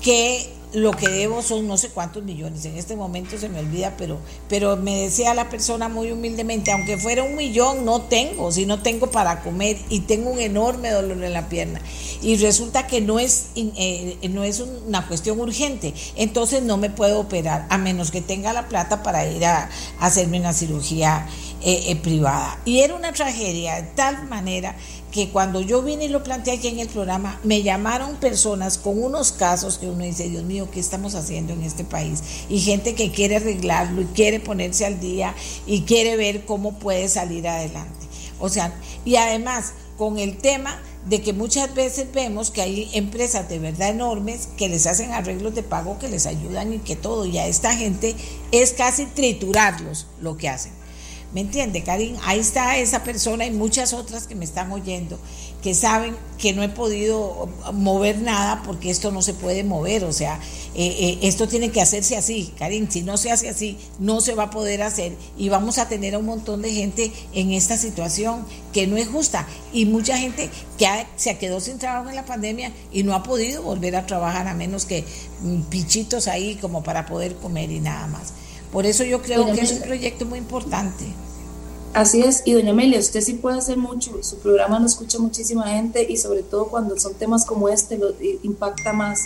que 0.00 0.50
lo 0.74 0.90
que 0.90 1.08
debo 1.08 1.40
son 1.42 1.66
no 1.68 1.76
sé 1.76 1.88
cuántos 1.88 2.24
millones, 2.24 2.64
en 2.64 2.76
este 2.76 2.96
momento 2.96 3.38
se 3.38 3.48
me 3.48 3.60
olvida, 3.60 3.94
pero, 3.96 4.18
pero 4.48 4.76
me 4.76 5.02
decía 5.02 5.32
la 5.32 5.48
persona 5.48 5.88
muy 5.88 6.10
humildemente, 6.10 6.72
aunque 6.72 6.98
fuera 6.98 7.22
un 7.22 7.36
millón, 7.36 7.84
no 7.84 8.02
tengo, 8.02 8.50
si 8.50 8.66
no 8.66 8.82
tengo 8.82 9.10
para 9.10 9.42
comer 9.42 9.78
y 9.88 10.00
tengo 10.00 10.30
un 10.30 10.40
enorme 10.40 10.90
dolor 10.90 11.22
en 11.22 11.32
la 11.32 11.48
pierna. 11.48 11.80
Y 12.22 12.36
resulta 12.36 12.86
que 12.86 13.00
no 13.00 13.18
es, 13.18 13.48
eh, 13.54 14.18
no 14.30 14.42
es 14.42 14.60
una 14.60 15.06
cuestión 15.06 15.38
urgente, 15.38 15.94
entonces 16.16 16.62
no 16.62 16.76
me 16.76 16.90
puedo 16.90 17.20
operar, 17.20 17.66
a 17.70 17.78
menos 17.78 18.10
que 18.10 18.20
tenga 18.20 18.52
la 18.52 18.68
plata 18.68 19.02
para 19.02 19.26
ir 19.26 19.44
a, 19.44 19.70
hacerme 20.00 20.40
una 20.40 20.52
cirugía 20.52 21.28
eh, 21.62 21.84
eh, 21.88 21.96
privada. 21.96 22.58
Y 22.64 22.80
era 22.80 22.94
una 22.94 23.12
tragedia 23.12 23.76
de 23.76 23.82
tal 23.94 24.28
manera 24.28 24.74
que 25.14 25.28
cuando 25.28 25.60
yo 25.60 25.80
vine 25.80 26.06
y 26.06 26.08
lo 26.08 26.24
planteé 26.24 26.54
aquí 26.54 26.66
en 26.66 26.80
el 26.80 26.88
programa, 26.88 27.38
me 27.44 27.62
llamaron 27.62 28.16
personas 28.16 28.78
con 28.78 29.00
unos 29.00 29.30
casos 29.30 29.78
que 29.78 29.86
uno 29.86 30.02
dice, 30.02 30.28
Dios 30.28 30.42
mío, 30.42 30.68
¿qué 30.72 30.80
estamos 30.80 31.14
haciendo 31.14 31.52
en 31.52 31.62
este 31.62 31.84
país? 31.84 32.20
Y 32.48 32.58
gente 32.58 32.96
que 32.96 33.12
quiere 33.12 33.36
arreglarlo 33.36 34.02
y 34.02 34.06
quiere 34.06 34.40
ponerse 34.40 34.84
al 34.84 34.98
día 34.98 35.32
y 35.68 35.82
quiere 35.82 36.16
ver 36.16 36.44
cómo 36.44 36.80
puede 36.80 37.08
salir 37.08 37.46
adelante. 37.46 38.06
O 38.40 38.48
sea, 38.48 38.74
y 39.04 39.14
además 39.14 39.74
con 39.96 40.18
el 40.18 40.36
tema 40.36 40.82
de 41.06 41.22
que 41.22 41.32
muchas 41.32 41.72
veces 41.76 42.08
vemos 42.12 42.50
que 42.50 42.62
hay 42.62 42.90
empresas 42.92 43.48
de 43.48 43.60
verdad 43.60 43.90
enormes 43.90 44.48
que 44.56 44.68
les 44.68 44.84
hacen 44.88 45.12
arreglos 45.12 45.54
de 45.54 45.62
pago, 45.62 45.96
que 46.00 46.08
les 46.08 46.26
ayudan 46.26 46.72
y 46.72 46.78
que 46.80 46.96
todo, 46.96 47.24
y 47.24 47.38
a 47.38 47.46
esta 47.46 47.76
gente 47.76 48.16
es 48.50 48.72
casi 48.72 49.06
triturarlos 49.06 50.08
lo 50.20 50.36
que 50.36 50.48
hacen. 50.48 50.72
¿Me 51.34 51.40
entiende, 51.40 51.82
Karim? 51.82 52.16
Ahí 52.22 52.38
está 52.38 52.78
esa 52.78 53.02
persona 53.02 53.44
y 53.44 53.50
muchas 53.50 53.92
otras 53.92 54.28
que 54.28 54.36
me 54.36 54.44
están 54.44 54.70
oyendo, 54.70 55.18
que 55.64 55.74
saben 55.74 56.16
que 56.38 56.52
no 56.52 56.62
he 56.62 56.68
podido 56.68 57.48
mover 57.72 58.22
nada 58.22 58.62
porque 58.64 58.88
esto 58.88 59.10
no 59.10 59.20
se 59.20 59.34
puede 59.34 59.64
mover. 59.64 60.04
O 60.04 60.12
sea, 60.12 60.38
eh, 60.76 60.96
eh, 61.00 61.18
esto 61.22 61.48
tiene 61.48 61.72
que 61.72 61.80
hacerse 61.80 62.16
así, 62.16 62.54
Karim. 62.56 62.88
Si 62.88 63.02
no 63.02 63.16
se 63.16 63.32
hace 63.32 63.48
así, 63.48 63.76
no 63.98 64.20
se 64.20 64.36
va 64.36 64.44
a 64.44 64.50
poder 64.50 64.82
hacer 64.82 65.16
y 65.36 65.48
vamos 65.48 65.78
a 65.78 65.88
tener 65.88 66.14
a 66.14 66.18
un 66.18 66.26
montón 66.26 66.62
de 66.62 66.72
gente 66.72 67.10
en 67.32 67.50
esta 67.50 67.76
situación 67.76 68.46
que 68.72 68.86
no 68.86 68.96
es 68.96 69.08
justa. 69.08 69.44
Y 69.72 69.86
mucha 69.86 70.16
gente 70.16 70.50
que 70.78 70.86
se 71.16 71.36
quedó 71.36 71.58
sin 71.58 71.78
trabajo 71.80 72.10
en 72.10 72.14
la 72.14 72.26
pandemia 72.26 72.70
y 72.92 73.02
no 73.02 73.12
ha 73.12 73.24
podido 73.24 73.60
volver 73.60 73.96
a 73.96 74.06
trabajar 74.06 74.46
a 74.46 74.54
menos 74.54 74.84
que 74.84 75.04
mm, 75.40 75.62
pichitos 75.62 76.28
ahí 76.28 76.54
como 76.54 76.84
para 76.84 77.06
poder 77.06 77.34
comer 77.34 77.72
y 77.72 77.80
nada 77.80 78.06
más. 78.06 78.34
Por 78.74 78.86
eso 78.86 79.04
yo 79.04 79.22
creo 79.22 79.46
que 79.46 79.60
es 79.60 79.70
un 79.70 79.82
proyecto 79.82 80.26
muy 80.26 80.40
importante. 80.40 81.04
Así 81.92 82.22
es, 82.22 82.42
y 82.44 82.54
doña 82.54 82.72
Amelia, 82.72 82.98
usted 82.98 83.20
sí 83.20 83.34
puede 83.34 83.56
hacer 83.56 83.76
mucho, 83.76 84.20
su 84.24 84.38
programa 84.38 84.80
lo 84.80 84.86
escucha 84.86 85.20
muchísima 85.20 85.68
gente 85.68 86.04
y 86.10 86.16
sobre 86.16 86.42
todo 86.42 86.66
cuando 86.66 86.98
son 86.98 87.14
temas 87.14 87.44
como 87.44 87.68
este 87.68 87.96
lo 87.96 88.08
impacta 88.42 88.92
más. 88.92 89.20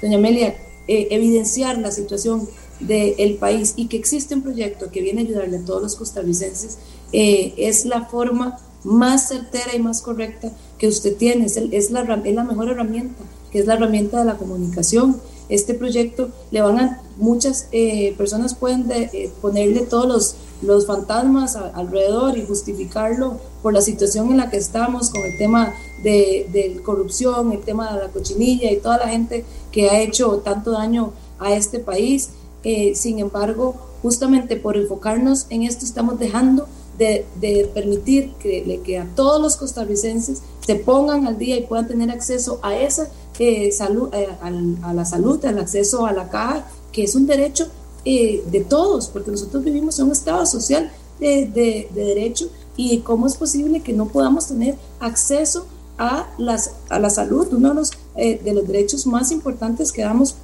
Doña 0.00 0.18
Amelia, 0.18 0.54
eh, 0.86 1.08
evidenciar 1.10 1.78
la 1.78 1.90
situación 1.90 2.48
del 2.78 3.34
país 3.38 3.74
y 3.74 3.88
que 3.88 3.96
existe 3.96 4.36
un 4.36 4.42
proyecto 4.42 4.92
que 4.92 5.00
viene 5.00 5.22
a 5.22 5.24
ayudarle 5.24 5.58
a 5.58 5.64
todos 5.64 5.82
los 5.82 5.96
costarricenses 5.96 6.78
eh, 7.12 7.54
es 7.56 7.84
la 7.84 8.06
forma 8.06 8.58
más 8.84 9.28
certera 9.28 9.74
y 9.74 9.80
más 9.80 10.00
correcta 10.00 10.52
que 10.78 10.86
usted 10.86 11.16
tiene, 11.16 11.46
es, 11.46 11.56
es, 11.56 11.90
la, 11.90 12.02
es 12.24 12.34
la 12.34 12.44
mejor 12.44 12.68
herramienta, 12.68 13.24
que 13.50 13.58
es 13.58 13.66
la 13.66 13.74
herramienta 13.74 14.20
de 14.20 14.26
la 14.26 14.36
comunicación 14.36 15.20
este 15.48 15.74
proyecto 15.74 16.30
le 16.50 16.62
van 16.62 16.78
a, 16.78 17.02
muchas 17.16 17.68
eh, 17.72 18.14
personas 18.16 18.54
pueden 18.54 18.90
eh, 18.90 19.30
ponerle 19.40 19.80
todos 19.80 20.06
los, 20.06 20.36
los 20.62 20.86
fantasmas 20.86 21.56
alrededor 21.56 22.38
y 22.38 22.46
justificarlo 22.46 23.38
por 23.62 23.72
la 23.72 23.80
situación 23.80 24.30
en 24.30 24.38
la 24.38 24.50
que 24.50 24.56
estamos 24.56 25.10
con 25.10 25.22
el 25.24 25.36
tema 25.38 25.74
de, 26.02 26.80
corrupción, 26.84 27.52
el 27.52 27.60
tema 27.60 27.94
de 27.94 28.02
la 28.02 28.08
cochinilla 28.08 28.70
y 28.70 28.78
toda 28.78 28.98
la 28.98 29.08
gente 29.08 29.44
que 29.70 29.90
ha 29.90 30.00
hecho 30.00 30.38
tanto 30.38 30.72
daño 30.72 31.12
a 31.38 31.52
este 31.54 31.78
país. 31.78 32.30
Eh, 32.64 32.94
sin 32.94 33.18
embargo, 33.18 33.74
justamente 34.02 34.56
por 34.56 34.76
enfocarnos 34.76 35.46
en 35.50 35.62
esto 35.62 35.84
estamos 35.84 36.18
dejando 36.18 36.66
de, 36.98 37.24
de, 37.40 37.68
permitir 37.72 38.32
que, 38.34 38.80
que 38.84 38.98
a 38.98 39.06
todos 39.16 39.40
los 39.40 39.56
costarricenses 39.56 40.42
se 40.64 40.76
pongan 40.76 41.26
al 41.26 41.38
día 41.38 41.56
y 41.56 41.62
puedan 41.62 41.88
tener 41.88 42.10
acceso 42.10 42.60
a 42.62 42.76
esa 42.76 43.08
eh, 43.44 43.72
salud, 43.72 44.08
eh, 44.12 44.28
a, 44.40 44.92
la 44.94 45.04
salud, 45.04 45.44
al 45.44 45.58
acceso 45.58 46.06
a 46.06 46.12
la 46.12 46.28
caja, 46.30 46.64
que 46.92 47.02
es 47.02 47.16
un 47.16 47.26
derecho 47.26 47.66
eh, 48.04 48.40
de 48.52 48.60
todos, 48.60 49.08
porque 49.08 49.32
nosotros 49.32 49.64
vivimos 49.64 49.98
en 49.98 50.06
un 50.06 50.12
estado 50.12 50.46
social 50.46 50.92
de, 51.18 51.46
de, 51.46 51.88
derecho 51.92 52.48
y 52.76 52.98
cómo 53.00 53.26
es 53.26 53.34
posible 53.34 53.80
que 53.80 53.92
no 53.92 54.06
podamos 54.06 54.46
tener 54.46 54.76
acceso 55.00 55.66
a, 55.98 56.28
las, 56.38 56.74
a 56.88 57.00
la 57.00 57.10
salud, 57.10 57.48
uno 57.52 57.70
de 57.70 57.74
los, 57.74 57.90
de 58.14 58.52
los 58.54 58.64
derechos 58.66 59.08
más 59.08 59.32
importantes 59.32 59.90
que 59.90 60.02
damos, 60.02 60.36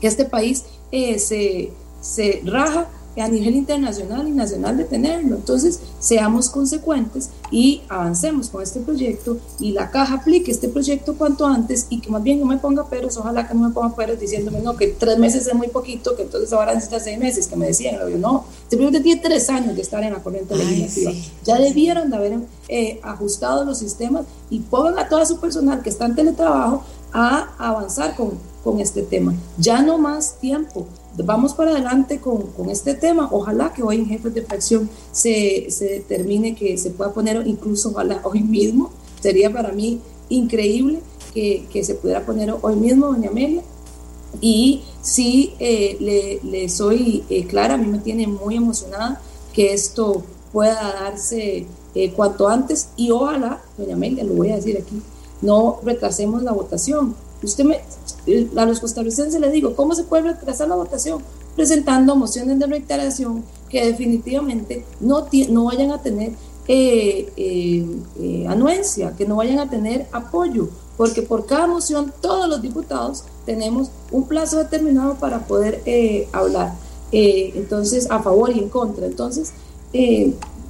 que 0.00 0.08
este 0.08 0.24
país 0.24 0.64
se, 0.90 1.72
se 2.00 2.42
raja 2.44 2.88
a 3.20 3.28
nivel 3.28 3.54
internacional 3.54 4.26
y 4.26 4.30
nacional 4.30 4.76
de 4.76 4.84
tenerlo. 4.84 5.36
Entonces, 5.36 5.80
seamos 6.00 6.48
consecuentes 6.48 7.30
y 7.50 7.82
avancemos 7.88 8.48
con 8.48 8.62
este 8.62 8.80
proyecto 8.80 9.38
y 9.60 9.72
la 9.72 9.90
caja 9.90 10.14
aplique 10.14 10.50
este 10.50 10.68
proyecto 10.68 11.14
cuanto 11.14 11.46
antes 11.46 11.86
y 11.90 12.00
que 12.00 12.10
más 12.10 12.22
bien 12.22 12.40
no 12.40 12.46
me 12.46 12.56
ponga 12.56 12.88
peros, 12.88 13.16
ojalá 13.16 13.46
que 13.46 13.54
no 13.54 13.68
me 13.68 13.74
ponga 13.74 13.94
peros 13.94 14.18
diciéndome, 14.18 14.60
no, 14.60 14.76
que 14.76 14.88
tres 14.88 15.18
meses 15.18 15.46
es 15.46 15.54
muy 15.54 15.68
poquito, 15.68 16.16
que 16.16 16.22
entonces 16.22 16.52
ahora 16.52 16.74
necesita 16.74 17.00
seis 17.00 17.18
meses, 17.18 17.46
que 17.46 17.56
me 17.56 17.66
decían, 17.66 17.96
yo, 18.08 18.16
no, 18.18 18.44
proyecto 18.70 19.00
tiene 19.00 19.20
tres 19.20 19.50
años 19.50 19.76
de 19.76 19.82
estar 19.82 20.02
en 20.02 20.12
la 20.12 20.22
corriente 20.22 20.56
legislativa. 20.56 21.12
Ya 21.44 21.58
debieron 21.58 22.10
de 22.10 22.16
haber 22.16 22.38
eh, 22.68 23.00
ajustado 23.02 23.64
los 23.64 23.78
sistemas 23.78 24.24
y 24.48 24.60
pongan 24.60 24.98
a 24.98 25.08
todo 25.08 25.24
su 25.26 25.38
personal 25.38 25.82
que 25.82 25.90
está 25.90 26.06
en 26.06 26.14
teletrabajo 26.14 26.84
a 27.12 27.48
avanzar 27.58 28.16
con, 28.16 28.38
con 28.64 28.80
este 28.80 29.02
tema. 29.02 29.34
Ya 29.58 29.82
no 29.82 29.98
más 29.98 30.38
tiempo 30.40 30.86
vamos 31.16 31.54
para 31.54 31.72
adelante 31.72 32.20
con, 32.20 32.48
con, 32.52 32.70
este 32.70 32.94
tema. 32.94 33.28
Ojalá 33.30 33.72
que 33.72 33.82
hoy 33.82 33.96
en 33.96 34.06
Jefes 34.06 34.34
de 34.34 34.42
Fracción 34.42 34.88
se, 35.10 35.66
se, 35.70 35.84
determine 35.86 36.54
que 36.54 36.76
se 36.78 36.90
pueda 36.90 37.12
poner, 37.12 37.46
incluso 37.46 37.90
ojalá 37.90 38.20
hoy 38.24 38.42
mismo, 38.42 38.90
sería 39.20 39.52
para 39.52 39.72
mí 39.72 40.00
increíble 40.28 41.00
que, 41.34 41.66
que 41.72 41.84
se 41.84 41.94
pudiera 41.94 42.24
poner 42.24 42.54
hoy 42.60 42.76
mismo, 42.76 43.06
doña 43.06 43.30
Amelia. 43.30 43.62
Y 44.40 44.82
sí, 45.02 45.54
eh, 45.58 45.96
le, 46.00 46.40
le, 46.42 46.68
soy 46.68 47.24
eh, 47.28 47.46
clara, 47.46 47.74
a 47.74 47.76
mí 47.76 47.86
me 47.86 47.98
tiene 47.98 48.26
muy 48.26 48.56
emocionada 48.56 49.20
que 49.52 49.74
esto 49.74 50.22
pueda 50.52 50.94
darse 50.94 51.66
eh, 51.94 52.12
cuanto 52.12 52.48
antes 52.48 52.88
y 52.96 53.10
ojalá, 53.10 53.60
doña 53.76 53.94
Amelia, 53.94 54.24
lo 54.24 54.34
voy 54.34 54.50
a 54.50 54.56
decir 54.56 54.78
aquí, 54.78 55.02
no 55.42 55.80
retrasemos 55.84 56.42
la 56.42 56.52
votación. 56.52 57.14
Usted 57.42 57.64
me, 57.64 57.80
a 58.56 58.66
los 58.66 58.80
costarricenses 58.80 59.40
les 59.40 59.52
digo, 59.52 59.74
¿cómo 59.74 59.94
se 59.94 60.04
puede 60.04 60.22
retrasar 60.22 60.68
la 60.68 60.76
votación? 60.76 61.22
presentando 61.54 62.16
mociones 62.16 62.58
de 62.58 62.66
reiteración 62.66 63.44
que 63.68 63.86
definitivamente 63.86 64.84
no, 65.00 65.26
no 65.50 65.64
vayan 65.64 65.90
a 65.90 66.02
tener 66.02 66.32
eh, 66.68 67.32
eh, 67.36 67.86
eh, 68.20 68.46
anuencia, 68.48 69.14
que 69.16 69.26
no 69.26 69.36
vayan 69.36 69.58
a 69.58 69.68
tener 69.68 70.06
apoyo, 70.12 70.68
porque 70.96 71.22
por 71.22 71.46
cada 71.46 71.66
moción 71.66 72.12
todos 72.20 72.48
los 72.48 72.62
diputados 72.62 73.24
tenemos 73.44 73.90
un 74.10 74.28
plazo 74.28 74.58
determinado 74.58 75.14
para 75.14 75.46
poder 75.46 75.82
hablar, 76.32 76.74
entonces 77.10 78.10
a 78.10 78.22
favor 78.22 78.50
y 78.54 78.60
en 78.60 78.68
contra. 78.68 79.06
Entonces, 79.06 79.52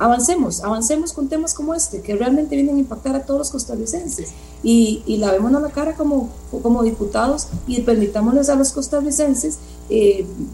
avancemos, 0.04 0.62
avancemos 0.62 1.12
con 1.12 1.28
temas 1.28 1.54
como 1.54 1.74
este, 1.74 2.00
que 2.00 2.14
realmente 2.14 2.56
vienen 2.56 2.76
a 2.76 2.78
impactar 2.80 3.16
a 3.16 3.24
todos 3.24 3.38
los 3.38 3.50
costarricenses. 3.50 4.30
Y, 4.62 5.02
y 5.06 5.16
lavémonos 5.16 5.62
la 5.62 5.70
cara 5.70 5.94
como, 5.94 6.30
como 6.62 6.82
diputados 6.82 7.48
y 7.66 7.80
permitámosles 7.80 8.48
a 8.48 8.54
los 8.54 8.72
costarricenses 8.72 9.58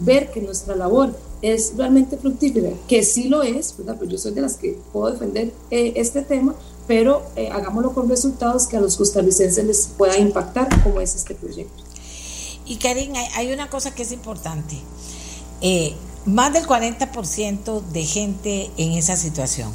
ver 0.00 0.30
que 0.30 0.40
nuestra 0.40 0.74
labor 0.74 1.14
es 1.42 1.74
realmente 1.76 2.16
fructífera, 2.16 2.70
que 2.88 3.02
sí 3.02 3.28
lo 3.28 3.42
es, 3.42 3.76
¿verdad? 3.76 3.96
Pues 3.96 4.10
yo 4.10 4.18
soy 4.18 4.32
de 4.32 4.40
las 4.40 4.56
que 4.56 4.78
puedo 4.92 5.12
defender 5.12 5.52
eh, 5.70 5.92
este 5.96 6.22
tema, 6.22 6.54
pero 6.86 7.22
eh, 7.36 7.48
hagámoslo 7.50 7.92
con 7.94 8.08
resultados 8.08 8.66
que 8.66 8.76
a 8.76 8.80
los 8.80 8.96
costarricenses 8.96 9.64
les 9.64 9.86
pueda 9.96 10.18
impactar, 10.18 10.68
como 10.82 11.00
es 11.00 11.14
este 11.14 11.34
proyecto. 11.34 11.84
Y 12.66 12.76
Karin, 12.76 13.14
hay, 13.16 13.52
una 13.52 13.70
cosa 13.70 13.94
que 13.94 14.02
es 14.02 14.12
importante. 14.12 14.76
Eh, 15.60 15.94
más 16.28 16.52
del 16.52 16.66
40% 16.66 17.82
de 17.82 18.04
gente 18.04 18.70
en 18.76 18.92
esa 18.92 19.16
situación. 19.16 19.72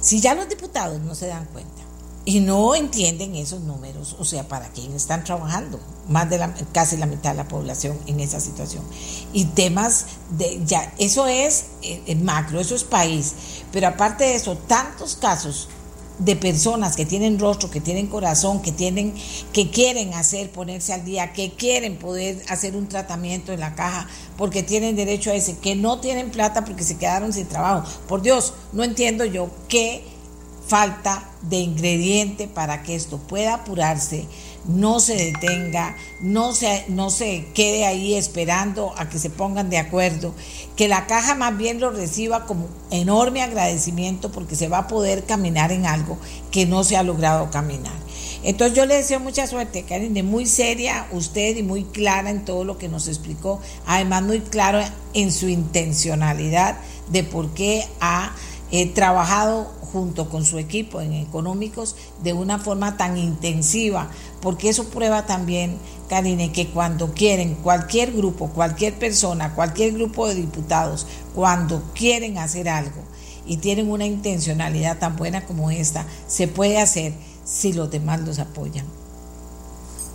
Si 0.00 0.20
ya 0.20 0.34
los 0.34 0.48
diputados 0.48 1.00
no 1.00 1.14
se 1.14 1.28
dan 1.28 1.46
cuenta, 1.46 1.82
y 2.24 2.40
no 2.40 2.74
entienden 2.74 3.34
esos 3.34 3.60
números, 3.62 4.14
o 4.18 4.24
sea, 4.24 4.46
para 4.46 4.68
quién 4.68 4.92
están 4.92 5.24
trabajando, 5.24 5.80
más 6.08 6.30
de 6.30 6.38
la, 6.38 6.54
casi 6.72 6.96
la 6.96 7.06
mitad 7.06 7.30
de 7.30 7.38
la 7.38 7.48
población 7.48 7.98
en 8.06 8.20
esa 8.20 8.38
situación. 8.38 8.84
Y 9.32 9.46
temas 9.46 10.06
de, 10.30 10.62
ya, 10.64 10.92
eso 10.98 11.26
es 11.26 11.66
eh, 11.82 12.14
macro, 12.14 12.60
eso 12.60 12.76
es 12.76 12.84
país, 12.84 13.34
pero 13.72 13.88
aparte 13.88 14.24
de 14.24 14.34
eso, 14.36 14.56
tantos 14.56 15.16
casos 15.16 15.68
de 16.24 16.36
personas 16.36 16.94
que 16.94 17.04
tienen 17.04 17.38
rostro, 17.38 17.70
que 17.70 17.80
tienen 17.80 18.06
corazón, 18.06 18.62
que 18.62 18.70
tienen, 18.70 19.14
que 19.52 19.70
quieren 19.70 20.14
hacer, 20.14 20.50
ponerse 20.50 20.92
al 20.92 21.04
día, 21.04 21.32
que 21.32 21.52
quieren 21.52 21.96
poder 21.96 22.40
hacer 22.48 22.76
un 22.76 22.88
tratamiento 22.88 23.52
en 23.52 23.60
la 23.60 23.74
caja 23.74 24.06
porque 24.36 24.62
tienen 24.62 24.94
derecho 24.94 25.30
a 25.30 25.34
ese, 25.34 25.58
que 25.58 25.74
no 25.74 26.00
tienen 26.00 26.30
plata 26.30 26.64
porque 26.64 26.84
se 26.84 26.96
quedaron 26.96 27.32
sin 27.32 27.46
trabajo. 27.46 27.88
Por 28.06 28.22
Dios, 28.22 28.54
no 28.72 28.84
entiendo 28.84 29.24
yo 29.24 29.50
qué 29.68 30.04
falta 30.66 31.28
de 31.42 31.58
ingrediente 31.58 32.46
para 32.46 32.82
que 32.82 32.94
esto 32.94 33.18
pueda 33.18 33.54
apurarse, 33.54 34.26
no 34.66 35.00
se 35.00 35.16
detenga, 35.16 35.96
no 36.20 36.54
se, 36.54 36.84
no 36.88 37.10
se 37.10 37.46
quede 37.54 37.84
ahí 37.84 38.14
esperando 38.14 38.94
a 38.96 39.08
que 39.08 39.18
se 39.18 39.30
pongan 39.30 39.70
de 39.70 39.78
acuerdo, 39.78 40.34
que 40.76 40.88
la 40.88 41.06
caja 41.06 41.34
más 41.34 41.56
bien 41.56 41.80
lo 41.80 41.90
reciba 41.90 42.46
como 42.46 42.68
enorme 42.90 43.42
agradecimiento 43.42 44.30
porque 44.30 44.56
se 44.56 44.68
va 44.68 44.78
a 44.78 44.86
poder 44.86 45.24
caminar 45.24 45.72
en 45.72 45.86
algo 45.86 46.18
que 46.50 46.66
no 46.66 46.84
se 46.84 46.96
ha 46.96 47.02
logrado 47.02 47.50
caminar. 47.50 47.92
Entonces 48.44 48.76
yo 48.76 48.86
le 48.86 48.96
deseo 48.96 49.20
mucha 49.20 49.46
suerte, 49.46 49.84
Karen, 49.84 50.14
de 50.14 50.22
muy 50.22 50.46
seria 50.46 51.06
usted 51.12 51.56
y 51.56 51.62
muy 51.62 51.84
clara 51.84 52.30
en 52.30 52.44
todo 52.44 52.64
lo 52.64 52.76
que 52.76 52.88
nos 52.88 53.06
explicó, 53.06 53.60
además 53.86 54.22
muy 54.22 54.40
claro 54.40 54.80
en 55.14 55.32
su 55.32 55.48
intencionalidad 55.48 56.76
de 57.10 57.22
por 57.22 57.54
qué 57.54 57.86
ha 58.00 58.34
eh, 58.72 58.86
trabajado 58.86 59.70
junto 59.92 60.28
con 60.28 60.44
su 60.44 60.58
equipo 60.58 61.00
en 61.00 61.12
económicos 61.12 61.96
de 62.22 62.32
una 62.32 62.58
forma 62.58 62.96
tan 62.96 63.18
intensiva, 63.18 64.10
porque 64.40 64.68
eso 64.68 64.88
prueba 64.88 65.26
también, 65.26 65.76
Karine, 66.08 66.52
que 66.52 66.68
cuando 66.68 67.12
quieren 67.12 67.54
cualquier 67.56 68.12
grupo, 68.12 68.48
cualquier 68.48 68.98
persona, 68.98 69.54
cualquier 69.54 69.92
grupo 69.92 70.26
de 70.26 70.36
diputados, 70.36 71.06
cuando 71.34 71.82
quieren 71.94 72.38
hacer 72.38 72.68
algo 72.68 73.02
y 73.46 73.58
tienen 73.58 73.90
una 73.90 74.06
intencionalidad 74.06 74.98
tan 74.98 75.16
buena 75.16 75.44
como 75.44 75.70
esta, 75.70 76.06
se 76.26 76.48
puede 76.48 76.78
hacer 76.78 77.12
si 77.44 77.72
los 77.72 77.90
demás 77.90 78.20
los 78.20 78.38
apoyan. 78.38 79.01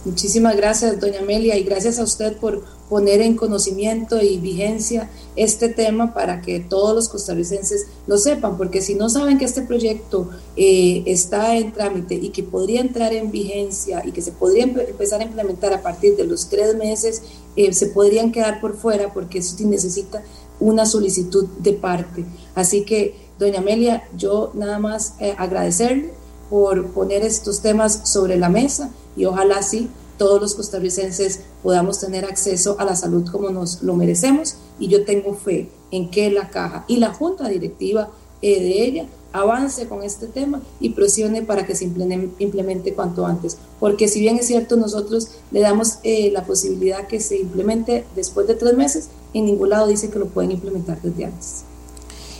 Muchísimas 0.08 0.56
gracias, 0.56 1.02
doña 1.02 1.20
Amelia, 1.20 1.58
y 1.58 1.64
gracias 1.64 2.00
a 2.00 2.04
usted 2.04 2.38
por 2.38 2.64
poner 2.88 3.20
en 3.20 3.36
conocimiento 3.36 4.22
y 4.22 4.38
vigencia 4.38 5.10
este 5.36 5.68
tema 5.68 6.14
para 6.14 6.42
que 6.42 6.62
todos 6.62 6.96
los 6.96 7.10
costarricenses 7.10 7.88
lo 8.08 8.18
sepan, 8.18 8.58
porque 8.58 8.82
si 8.82 8.96
no 8.96 9.10
saben 9.10 9.38
que 9.38 9.44
este 9.44 9.64
proyecto 9.64 10.30
eh, 10.56 11.04
está 11.08 11.58
en 11.58 11.74
trámite 11.74 12.16
y 12.16 12.30
que 12.30 12.42
podría 12.42 12.80
entrar 12.80 13.12
en 13.12 13.32
vigencia 13.32 14.02
y 14.06 14.14
que 14.14 14.22
se 14.22 14.32
podría 14.32 14.64
empezar 14.64 15.20
a 15.20 15.26
implementar 15.26 15.74
a 15.74 15.82
partir 15.82 16.16
de 16.16 16.24
los 16.24 16.48
tres 16.48 16.74
meses, 16.78 17.24
eh, 17.58 17.74
se 17.74 17.88
podrían 17.88 18.32
quedar 18.32 18.62
por 18.62 18.78
fuera 18.78 19.14
porque 19.14 19.40
eso 19.40 19.58
necesita 19.66 20.24
una 20.62 20.86
solicitud 20.86 21.48
de 21.60 21.74
parte. 21.74 22.24
Así 22.56 22.86
que, 22.86 23.14
doña 23.38 23.60
Amelia, 23.60 24.08
yo 24.16 24.52
nada 24.54 24.80
más 24.80 25.16
eh, 25.20 25.36
agradecerle 25.38 26.14
por 26.50 26.88
poner 26.88 27.24
estos 27.24 27.62
temas 27.62 28.02
sobre 28.04 28.38
la 28.38 28.50
mesa 28.50 28.92
y 29.16 29.26
ojalá 29.26 29.62
sí 29.62 29.90
todos 30.18 30.42
los 30.42 30.56
costarricenses 30.56 31.42
podamos 31.62 32.00
tener 32.00 32.26
acceso 32.26 32.76
a 32.80 32.86
la 32.86 32.96
salud 32.96 33.30
como 33.32 33.50
nos 33.50 33.84
lo 33.84 33.94
merecemos 33.96 34.56
y 34.80 34.88
yo 34.88 35.06
tengo 35.06 35.34
fe 35.34 35.70
en 35.92 36.10
que 36.10 36.32
la 36.32 36.50
caja 36.50 36.86
y 36.88 36.98
la 36.98 37.14
junta 37.14 37.48
directiva 37.48 38.10
eh, 38.42 38.62
de 38.62 38.84
ella 38.84 39.06
avance 39.34 39.88
con 39.88 40.04
este 40.04 40.28
tema 40.28 40.62
y 40.80 40.92
presione 40.92 41.42
para 41.42 41.66
que 41.66 41.76
se 41.76 41.86
implemente 41.86 42.94
cuanto 42.94 43.26
antes. 43.26 43.58
Porque 43.80 44.08
si 44.08 44.20
bien 44.20 44.38
es 44.38 44.48
cierto, 44.48 44.78
nosotros 44.78 45.30
le 45.52 45.60
damos 45.60 46.00
eh, 46.04 46.32
la 46.32 46.46
posibilidad 46.46 47.08
que 47.08 47.20
se 47.20 47.38
implemente 47.38 48.06
después 48.16 48.48
de 48.48 48.56
tres 48.56 48.76
meses, 48.76 49.10
en 49.34 49.46
ningún 49.46 49.70
lado 49.70 49.88
dice 49.88 50.10
que 50.10 50.20
lo 50.20 50.28
pueden 50.28 50.52
implementar 50.52 51.00
desde 51.02 51.26
antes 51.26 51.67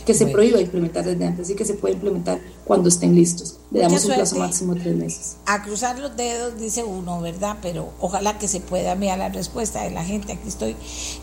que 0.08 0.14
se 0.14 0.24
prohíba 0.24 0.58
implementar 0.58 1.04
desde 1.04 1.22
antes 1.26 1.50
y 1.50 1.54
que 1.54 1.66
se 1.66 1.74
puede 1.74 1.92
implementar 1.92 2.40
cuando 2.64 2.88
estén 2.88 3.14
listos. 3.14 3.58
Le 3.70 3.80
damos 3.80 4.06
un 4.06 4.14
plazo 4.14 4.36
máximo 4.36 4.74
de 4.74 4.80
tres 4.80 4.96
meses. 4.96 5.36
A 5.44 5.62
cruzar 5.62 5.98
los 5.98 6.16
dedos, 6.16 6.58
dice 6.58 6.82
uno, 6.82 7.20
¿verdad? 7.20 7.58
Pero 7.60 7.92
ojalá 8.00 8.38
que 8.38 8.48
se 8.48 8.60
pueda 8.60 8.94
ver 8.94 9.18
la 9.18 9.28
respuesta 9.28 9.82
de 9.82 9.90
la 9.90 10.02
gente. 10.02 10.32
Aquí 10.32 10.48
estoy 10.48 10.76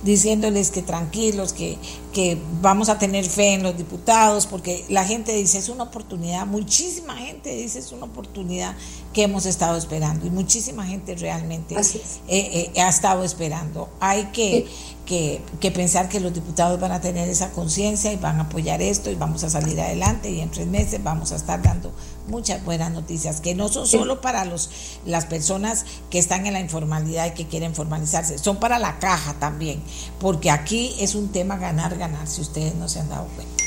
diciéndoles 0.04 0.70
que 0.70 0.84
tranquilos, 0.84 1.52
que, 1.52 1.80
que 2.14 2.38
vamos 2.62 2.90
a 2.90 3.00
tener 3.00 3.26
fe 3.26 3.56
en 3.56 3.64
los 3.64 3.76
diputados, 3.76 4.46
porque 4.46 4.86
la 4.90 5.04
gente 5.04 5.34
dice 5.34 5.58
es 5.58 5.70
una 5.70 5.86
oportunidad, 5.86 6.46
muchísima 6.46 7.16
gente 7.16 7.56
dice 7.56 7.80
es 7.80 7.92
una 7.92 8.06
oportunidad 8.06 8.76
que 9.14 9.24
hemos 9.24 9.48
estado 9.48 9.78
esperando 9.78 10.28
y 10.28 10.30
muchísima 10.30 10.86
gente 10.86 11.16
realmente 11.16 11.76
eh, 11.76 12.72
eh, 12.76 12.82
ha 12.82 12.90
estado 12.90 13.24
esperando. 13.24 13.90
Hay 14.00 14.26
que 14.26 14.68
que, 15.06 15.42
pensar 15.74 16.10
que 16.10 16.20
los 16.20 16.34
diputados 16.34 16.80
van 16.80 16.92
a 16.92 17.00
tener 17.00 17.30
esa 17.30 17.52
conciencia 17.52 18.12
y 18.12 18.18
van 18.18 18.40
a 18.40 18.44
apoyar 18.44 18.82
esto 18.82 19.12
y 19.12 19.16
vamos 19.16 19.44
a 19.44 19.50
salir 19.50 19.80
adelante 19.80 20.30
y 20.32 20.42
en 20.42 20.50
tres 20.50 20.68
meses 20.68 21.04
vamos 21.04 21.32
a 21.32 21.36
estar 21.36 21.62
dando 21.62 21.92
muchas 22.28 22.64
buenas 22.66 22.92
noticias 22.92 23.40
que 23.40 23.54
no 23.54 23.68
son 23.68 23.88
solo 23.88 24.20
para 24.22 24.46
los 24.46 24.70
las 25.06 25.26
personas 25.26 25.86
que 26.10 26.18
están 26.18 26.48
en 26.48 26.54
la 26.54 26.60
informalidad 26.60 27.28
y 27.28 27.32
que 27.32 27.48
quieren 27.48 27.76
formalizarse, 27.76 28.38
son 28.40 28.58
para 28.58 28.80
la 28.80 29.00
caja 29.00 29.36
también, 29.40 29.82
porque 30.20 30.50
aquí 30.50 30.96
es 31.00 31.16
un 31.16 31.30
tema 31.30 31.58
ganar 31.58 31.98
ganar 31.98 32.28
si 32.28 32.42
ustedes 32.42 32.76
no 32.76 32.90
se 32.90 33.00
han 33.00 33.10
dado 33.10 33.28
cuenta. 33.36 33.64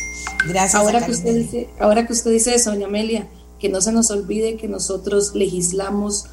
Gracias. 0.48 0.74
Ahora 0.74 1.04
que 1.04 1.12
usted 1.12 1.36
dice, 1.36 1.70
ahora 1.78 2.06
que 2.06 2.12
usted 2.12 2.30
dice 2.30 2.54
eso, 2.54 2.70
doña 2.70 2.86
Amelia, 2.86 3.28
que 3.58 3.68
no 3.68 3.80
se 3.80 3.92
nos 3.92 4.10
olvide 4.10 4.56
que 4.56 4.68
nosotros 4.68 5.34
legislamos 5.34 6.26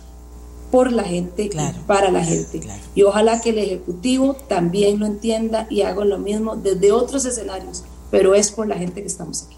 por 0.72 0.92
la 0.92 1.04
gente 1.04 1.50
para 1.88 2.12
la 2.12 2.24
gente. 2.24 2.62
Y 2.96 3.04
ojalá 3.04 3.42
que 3.42 3.52
el 3.52 3.60
Ejecutivo 3.60 4.34
también 4.34 5.00
lo 5.00 5.06
entienda 5.06 5.68
y 5.70 5.82
haga 5.82 6.04
lo 6.06 6.18
mismo 6.18 6.56
desde 6.56 6.92
otros 6.92 7.26
escenarios, 7.26 7.84
pero 8.12 8.36
es 8.36 8.52
por 8.52 8.68
la 8.68 8.76
gente 8.76 9.02
que 9.02 9.08
estamos 9.08 9.44
aquí. 9.44 9.56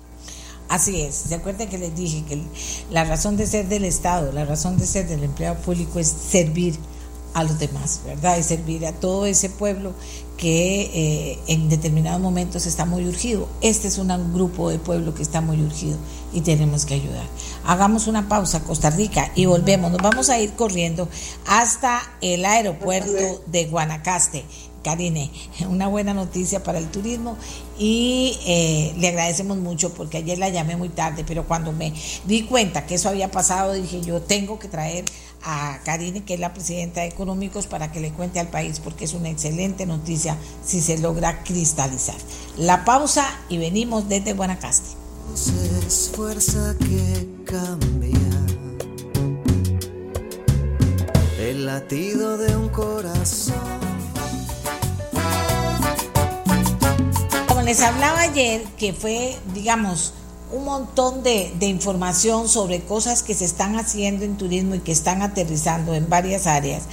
Así 0.69 1.01
es, 1.01 1.15
se 1.15 1.35
acuerdan 1.35 1.69
que 1.69 1.77
les 1.77 1.95
dije 1.95 2.23
que 2.27 2.41
la 2.91 3.05
razón 3.05 3.38
de 3.38 3.47
ser 3.47 3.69
del 3.69 3.85
Estado, 3.85 4.34
la 4.34 4.43
razón 4.43 4.77
de 4.77 4.85
ser 4.85 5.07
del 5.07 5.23
empleado 5.23 5.55
público 5.61 5.97
es 5.97 6.07
servir 6.07 6.75
a 7.34 7.43
los 7.43 7.59
demás, 7.59 8.01
¿verdad? 8.05 8.38
Y 8.38 8.43
servir 8.43 8.85
a 8.85 8.91
todo 8.93 9.25
ese 9.25 9.49
pueblo 9.49 9.93
que 10.38 10.81
eh, 10.93 11.39
en 11.47 11.69
determinados 11.69 12.19
momentos 12.19 12.65
está 12.65 12.85
muy 12.85 13.05
urgido. 13.07 13.47
Este 13.61 13.88
es 13.88 13.97
un 13.97 14.34
grupo 14.34 14.69
de 14.69 14.79
pueblo 14.79 15.13
que 15.13 15.21
está 15.21 15.39
muy 15.39 15.61
urgido 15.61 15.97
y 16.34 16.41
tenemos 16.41 16.85
que 16.85 16.95
ayudar. 16.95 17.27
Hagamos 17.68 18.07
una 18.07 18.30
pausa, 18.30 18.61
Costa 18.64 18.89
Rica, 18.89 19.30
y 19.35 19.45
volvemos. 19.45 19.91
Nos 19.91 20.02
vamos 20.02 20.30
a 20.30 20.39
ir 20.39 20.53
corriendo 20.53 21.10
hasta 21.45 22.02
el 22.22 22.45
aeropuerto 22.45 23.44
de 23.45 23.65
Guanacaste. 23.65 24.45
Karine, 24.84 25.30
una 25.68 25.88
buena 25.88 26.14
noticia 26.14 26.64
para 26.64 26.77
el 26.77 26.88
turismo 26.88 27.35
y 27.77 28.39
eh, 28.45 28.94
le 28.98 29.10
agradecemos 29.10 29.57
mucho 29.57 29.94
porque 29.94 30.19
ayer 30.19 30.38
la 30.38 30.48
llamé 30.48 30.77
muy 30.77 30.88
tarde, 30.88 31.26
pero 31.27 31.45
cuando 31.45 31.73
me 31.73 31.91
di 32.26 32.44
cuenta 32.44 32.85
que 32.85 32.95
eso 32.95 33.10
había 33.10 33.30
pasado, 33.30 33.73
dije 33.73 33.99
yo 33.99 34.22
tengo 34.22 34.60
que 34.60 34.69
traer 34.69 35.03
a 35.44 35.80
Karine, 35.84 36.23
que 36.23 36.35
es 36.35 36.39
la 36.39 36.53
presidenta 36.53 37.02
de 37.02 37.07
Económicos, 37.07 37.68
para 37.68 37.91
que 37.91 37.99
le 37.99 38.11
cuente 38.11 38.39
al 38.39 38.48
país, 38.48 38.80
porque 38.80 39.03
es 39.03 39.14
una 39.14 39.30
excelente 39.30 39.85
noticia 39.85 40.38
si 40.64 40.80
se 40.80 40.98
logra 40.99 41.44
cristalizar. 41.44 42.15
La 42.56 42.85
pausa 42.85 43.27
y 43.49 43.57
venimos 43.57 44.07
desde 44.07 44.31
Guanacaste. 44.31 45.06
Es 45.35 46.11
fuerza 46.13 46.75
que 46.79 47.27
cambia 47.45 48.19
el 51.39 51.65
latido 51.65 52.37
de 52.37 52.55
un 52.55 52.69
corazón 52.69 53.87
les 57.67 57.81
hablaba 57.81 58.21
ayer, 58.21 58.63
que 58.77 58.93
fue, 58.93 59.35
digamos, 59.53 60.13
un 60.53 60.63
montón 60.63 61.21
de, 61.21 61.53
de, 61.59 61.65
información 61.65 62.47
sobre 62.47 62.79
cosas 62.79 63.23
que 63.23 63.33
se 63.33 63.43
están 63.43 63.75
haciendo 63.75 64.23
en 64.23 64.37
turismo 64.37 64.75
y 64.75 64.79
que 64.79 64.93
están 64.93 65.21
aterrizando 65.21 65.93
en 65.93 66.07
varias 66.07 66.47
áreas. 66.47 66.83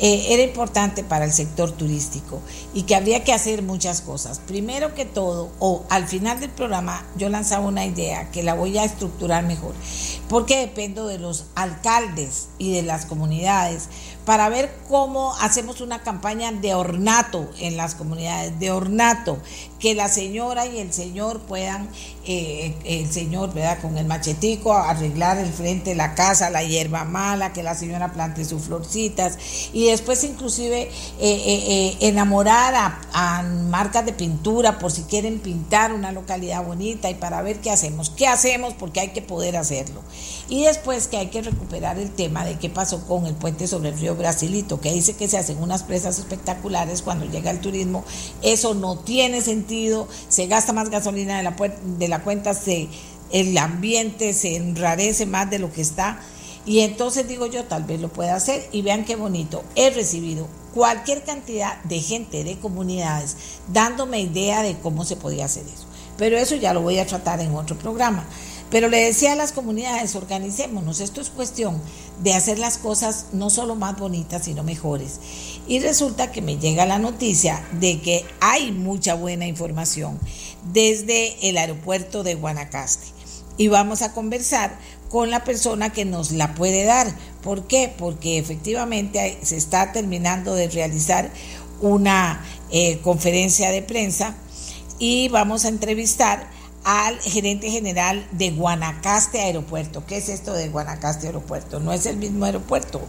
Eh, 0.00 0.26
era 0.30 0.44
importante 0.44 1.02
para 1.02 1.24
el 1.24 1.32
sector 1.32 1.72
turístico 1.72 2.40
y 2.72 2.82
que 2.82 2.94
habría 2.94 3.24
que 3.24 3.32
hacer 3.32 3.62
muchas 3.62 4.00
cosas. 4.00 4.38
Primero 4.38 4.94
que 4.94 5.04
todo, 5.04 5.50
o 5.58 5.84
al 5.90 6.06
final 6.06 6.38
del 6.38 6.50
programa, 6.50 7.04
yo 7.16 7.28
lanzaba 7.28 7.66
una 7.66 7.84
idea 7.84 8.30
que 8.30 8.44
la 8.44 8.54
voy 8.54 8.78
a 8.78 8.84
estructurar 8.84 9.44
mejor, 9.44 9.74
porque 10.28 10.58
dependo 10.58 11.08
de 11.08 11.18
los 11.18 11.46
alcaldes 11.56 12.48
y 12.58 12.72
de 12.72 12.82
las 12.82 13.06
comunidades 13.06 13.88
para 14.24 14.50
ver 14.50 14.70
cómo 14.88 15.34
hacemos 15.40 15.80
una 15.80 16.02
campaña 16.02 16.52
de 16.52 16.74
ornato 16.74 17.50
en 17.58 17.76
las 17.76 17.94
comunidades, 17.94 18.58
de 18.60 18.70
ornato, 18.70 19.38
que 19.80 19.94
la 19.94 20.08
señora 20.08 20.66
y 20.66 20.80
el 20.80 20.92
señor 20.92 21.40
puedan, 21.40 21.88
eh, 22.30 22.74
el 22.84 23.10
señor, 23.10 23.54
¿verdad? 23.54 23.80
Con 23.80 23.96
el 23.96 24.04
machetico 24.04 24.74
arreglar 24.74 25.38
el 25.38 25.50
frente 25.50 25.90
de 25.90 25.96
la 25.96 26.14
casa, 26.14 26.50
la 26.50 26.62
hierba 26.62 27.06
mala, 27.06 27.54
que 27.54 27.62
la 27.62 27.74
señora 27.74 28.12
plante 28.12 28.44
sus 28.44 28.64
florcitas 28.64 29.38
y 29.72 29.86
después 29.86 30.22
inclusive 30.24 30.82
eh, 30.82 30.90
eh, 31.20 31.96
enamorar 32.00 32.74
a, 32.74 33.42
marcas 33.70 34.04
de 34.04 34.12
pintura 34.12 34.78
por 34.78 34.92
si 34.92 35.04
quieren 35.04 35.38
pintar 35.38 35.94
una 35.94 36.12
localidad 36.12 36.62
bonita 36.64 37.08
y 37.08 37.14
para 37.14 37.40
ver 37.40 37.60
qué 37.60 37.70
hacemos, 37.70 38.10
qué 38.10 38.26
hacemos 38.26 38.74
porque 38.74 39.00
hay 39.00 39.08
que 39.08 39.22
poder 39.22 39.56
hacerlo. 39.56 40.02
Y 40.50 40.64
después 40.64 41.08
que 41.08 41.16
hay 41.16 41.28
que 41.28 41.40
recuperar 41.40 41.98
el 41.98 42.10
tema 42.10 42.44
de 42.44 42.58
qué 42.58 42.68
pasó 42.68 43.06
con 43.06 43.26
el 43.26 43.34
puente 43.34 43.66
sobre 43.66 43.88
el 43.90 43.98
río 43.98 44.16
Brasilito, 44.16 44.80
que 44.80 44.92
dice 44.92 45.16
que 45.16 45.28
se 45.28 45.38
hacen 45.38 45.62
unas 45.62 45.82
presas 45.82 46.18
espectaculares 46.18 47.02
cuando 47.02 47.24
llega 47.24 47.50
el 47.50 47.60
turismo. 47.60 48.04
Eso 48.42 48.74
no 48.74 48.98
tiene 48.98 49.40
sentido, 49.40 50.08
se 50.28 50.46
gasta 50.46 50.72
más 50.72 50.90
gasolina 50.90 51.38
de 51.38 51.42
la, 51.42 51.56
de 51.98 52.08
la 52.08 52.17
cuenta, 52.22 52.54
se, 52.54 52.88
el 53.32 53.56
ambiente 53.58 54.32
se 54.32 54.56
enrarece 54.56 55.26
más 55.26 55.50
de 55.50 55.58
lo 55.58 55.72
que 55.72 55.82
está. 55.82 56.20
Y 56.66 56.80
entonces 56.80 57.26
digo 57.26 57.46
yo, 57.46 57.64
tal 57.64 57.84
vez 57.84 58.00
lo 58.00 58.12
pueda 58.12 58.34
hacer 58.34 58.68
y 58.72 58.82
vean 58.82 59.04
qué 59.04 59.16
bonito. 59.16 59.64
He 59.74 59.90
recibido 59.90 60.46
cualquier 60.74 61.24
cantidad 61.24 61.82
de 61.84 62.00
gente, 62.00 62.44
de 62.44 62.58
comunidades, 62.58 63.36
dándome 63.72 64.20
idea 64.20 64.62
de 64.62 64.78
cómo 64.78 65.04
se 65.04 65.16
podía 65.16 65.46
hacer 65.46 65.64
eso. 65.64 65.86
Pero 66.18 66.36
eso 66.36 66.56
ya 66.56 66.74
lo 66.74 66.82
voy 66.82 66.98
a 66.98 67.06
tratar 67.06 67.40
en 67.40 67.54
otro 67.54 67.78
programa. 67.78 68.26
Pero 68.70 68.88
le 68.88 69.02
decía 69.02 69.32
a 69.32 69.36
las 69.36 69.52
comunidades, 69.52 70.14
organicémonos, 70.14 71.00
esto 71.00 71.22
es 71.22 71.30
cuestión 71.30 71.80
de 72.22 72.34
hacer 72.34 72.58
las 72.58 72.76
cosas 72.76 73.26
no 73.32 73.48
solo 73.48 73.76
más 73.76 73.98
bonitas, 73.98 74.44
sino 74.44 74.62
mejores. 74.62 75.20
Y 75.66 75.78
resulta 75.80 76.32
que 76.32 76.42
me 76.42 76.58
llega 76.58 76.84
la 76.84 76.98
noticia 76.98 77.64
de 77.80 78.00
que 78.02 78.26
hay 78.40 78.72
mucha 78.72 79.14
buena 79.14 79.46
información 79.46 80.18
desde 80.72 81.48
el 81.48 81.58
aeropuerto 81.58 82.22
de 82.22 82.34
Guanacaste. 82.34 83.06
Y 83.56 83.68
vamos 83.68 84.02
a 84.02 84.12
conversar 84.12 84.78
con 85.08 85.30
la 85.30 85.44
persona 85.44 85.90
que 85.90 86.04
nos 86.04 86.32
la 86.32 86.54
puede 86.54 86.84
dar. 86.84 87.12
¿Por 87.42 87.66
qué? 87.66 87.92
Porque 87.96 88.38
efectivamente 88.38 89.38
se 89.42 89.56
está 89.56 89.92
terminando 89.92 90.54
de 90.54 90.68
realizar 90.68 91.30
una 91.80 92.44
eh, 92.70 92.98
conferencia 93.00 93.70
de 93.70 93.82
prensa 93.82 94.34
y 94.98 95.28
vamos 95.28 95.64
a 95.64 95.68
entrevistar 95.68 96.48
al 96.84 97.18
gerente 97.20 97.70
general 97.70 98.26
de 98.32 98.50
Guanacaste 98.50 99.40
Aeropuerto. 99.40 100.04
¿Qué 100.06 100.16
es 100.16 100.28
esto 100.28 100.52
de 100.52 100.68
Guanacaste 100.68 101.26
Aeropuerto? 101.26 101.80
No 101.80 101.92
es 101.92 102.06
el 102.06 102.16
mismo 102.16 102.44
aeropuerto. 102.44 103.00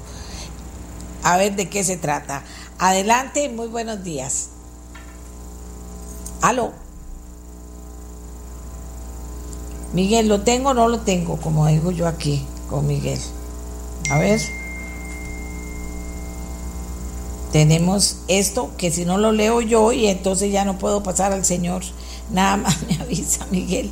A 1.24 1.38
ver 1.38 1.56
de 1.56 1.70
qué 1.70 1.84
se 1.84 1.98
trata. 1.98 2.44
Adelante, 2.78 3.50
muy 3.50 3.68
buenos 3.68 4.04
días. 4.04 4.50
Aló. 6.42 6.89
Miguel, 9.94 10.28
¿lo 10.28 10.42
tengo 10.42 10.70
o 10.70 10.74
no 10.74 10.88
lo 10.88 11.00
tengo? 11.00 11.38
Como 11.38 11.68
digo 11.68 11.92
yo 11.92 12.08
aquí 12.08 12.46
con 12.70 12.88
Miguel. 12.88 13.20
A 14.12 14.20
ver. 14.20 14.40
Tenemos 17.52 18.18
esto 18.28 18.72
que 18.78 18.92
si 18.92 19.06
no 19.06 19.18
lo 19.18 19.32
leo 19.32 19.62
yo 19.62 19.92
y 19.92 20.08
entonces 20.08 20.52
ya 20.52 20.66
no 20.66 20.78
puedo 20.78 21.02
pasar 21.02 21.34
al 21.34 21.46
señor 21.46 21.82
nada 22.32 22.58
más 22.58 22.78
me 22.88 22.96
avisa 23.02 23.46
Miguel 23.52 23.90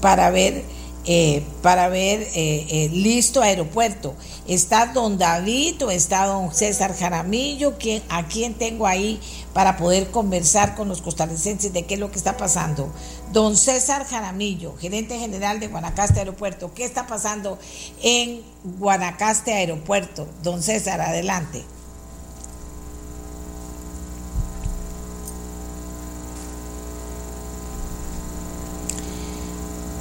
para 0.00 0.30
ver, 0.30 0.64
eh, 1.04 1.42
para 1.62 1.88
ver 1.88 2.20
eh, 2.34 2.66
eh, 2.68 2.88
listo 2.92 3.42
aeropuerto. 3.42 4.14
Está 4.48 4.86
don 4.86 5.18
David 5.18 5.84
o 5.84 5.90
está 5.90 6.26
don 6.26 6.54
César 6.54 6.96
Jaramillo, 6.96 7.74
a 8.08 8.28
quien 8.28 8.54
tengo 8.54 8.86
ahí 8.86 9.20
para 9.52 9.76
poder 9.76 10.10
conversar 10.10 10.76
con 10.76 10.88
los 10.88 11.02
costarricenses 11.02 11.72
de 11.72 11.84
qué 11.84 11.94
es 11.94 12.00
lo 12.00 12.10
que 12.10 12.18
está 12.18 12.36
pasando. 12.36 12.92
Don 13.32 13.56
César 13.56 14.06
Jaramillo, 14.06 14.76
gerente 14.76 15.18
general 15.18 15.58
de 15.58 15.66
Guanacaste 15.66 16.20
Aeropuerto, 16.20 16.72
¿qué 16.74 16.84
está 16.84 17.06
pasando 17.06 17.58
en 18.02 18.42
Guanacaste 18.78 19.52
Aeropuerto? 19.52 20.28
Don 20.42 20.62
César, 20.62 21.00
adelante. 21.00 21.64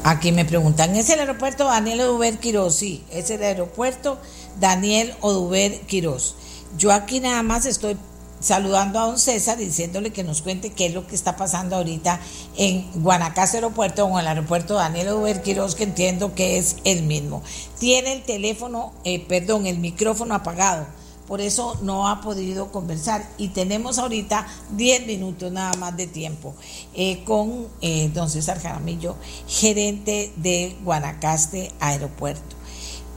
Aquí 0.07 0.31
me 0.31 0.45
preguntan, 0.45 0.95
¿es 0.95 1.09
el 1.09 1.19
aeropuerto 1.19 1.63
Daniel 1.63 2.01
Oduber 2.01 2.37
Quiroz? 2.37 2.75
Sí, 2.75 3.03
es 3.09 3.31
el 3.31 3.41
aeropuerto 3.41 4.19
Daniel 4.59 5.15
Oduber 5.21 5.81
Quiroz. 5.87 6.35
Yo 6.77 6.93
aquí 6.93 7.19
nada 7.19 7.41
más 7.41 7.65
estoy 7.65 7.97
saludando 8.39 8.99
a 8.99 9.07
don 9.07 9.17
César 9.17 9.57
diciéndole 9.57 10.11
que 10.11 10.23
nos 10.23 10.43
cuente 10.43 10.69
qué 10.69 10.85
es 10.85 10.93
lo 10.93 11.07
que 11.07 11.15
está 11.15 11.35
pasando 11.37 11.75
ahorita 11.75 12.19
en 12.55 12.87
Guanacaste 13.01 13.57
Aeropuerto 13.57 14.05
o 14.05 14.11
en 14.11 14.19
el 14.19 14.27
aeropuerto 14.27 14.75
Daniel 14.75 15.07
Oduber 15.07 15.41
Quiroz, 15.41 15.73
que 15.73 15.85
entiendo 15.85 16.35
que 16.35 16.59
es 16.59 16.75
el 16.83 17.01
mismo. 17.01 17.41
Tiene 17.79 18.13
el 18.13 18.21
teléfono, 18.21 18.93
eh, 19.05 19.25
perdón, 19.27 19.65
el 19.65 19.79
micrófono 19.79 20.35
apagado 20.35 20.85
por 21.27 21.41
eso 21.41 21.77
no 21.81 22.07
ha 22.07 22.21
podido 22.21 22.71
conversar. 22.71 23.27
Y 23.37 23.49
tenemos 23.49 23.97
ahorita 23.97 24.45
10 24.71 25.07
minutos 25.07 25.51
nada 25.51 25.73
más 25.77 25.95
de 25.97 26.07
tiempo 26.07 26.53
eh, 26.93 27.23
con 27.25 27.67
eh, 27.81 28.09
don 28.13 28.29
César 28.29 28.61
Jaramillo, 28.61 29.15
gerente 29.47 30.31
de 30.37 30.77
Guanacaste 30.83 31.71
Aeropuerto. 31.79 32.55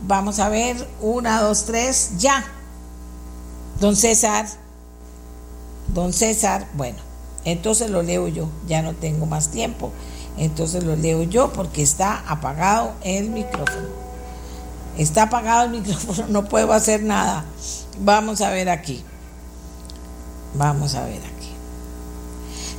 Vamos 0.02 0.38
a 0.38 0.48
ver, 0.48 0.76
una, 1.00 1.40
dos, 1.42 1.64
tres, 1.64 2.12
ya. 2.18 2.44
Don 3.80 3.96
César, 3.96 4.46
don 5.94 6.12
César, 6.12 6.68
bueno, 6.74 6.98
entonces 7.44 7.90
lo 7.90 8.02
leo 8.02 8.28
yo, 8.28 8.48
ya 8.66 8.82
no 8.82 8.94
tengo 8.94 9.26
más 9.26 9.50
tiempo. 9.50 9.92
Entonces 10.36 10.84
lo 10.84 10.96
leo 10.96 11.24
yo 11.24 11.52
porque 11.52 11.82
está 11.82 12.22
apagado 12.28 12.92
el 13.02 13.30
micrófono. 13.30 13.88
Está 14.96 15.24
apagado 15.24 15.64
el 15.64 15.70
micrófono, 15.82 16.26
no 16.28 16.44
puedo 16.48 16.72
hacer 16.72 17.02
nada. 17.02 17.44
Vamos 18.00 18.40
a 18.40 18.50
ver 18.50 18.68
aquí. 18.68 19.02
Vamos 20.54 20.94
a 20.94 21.04
ver 21.04 21.18
aquí. 21.18 21.48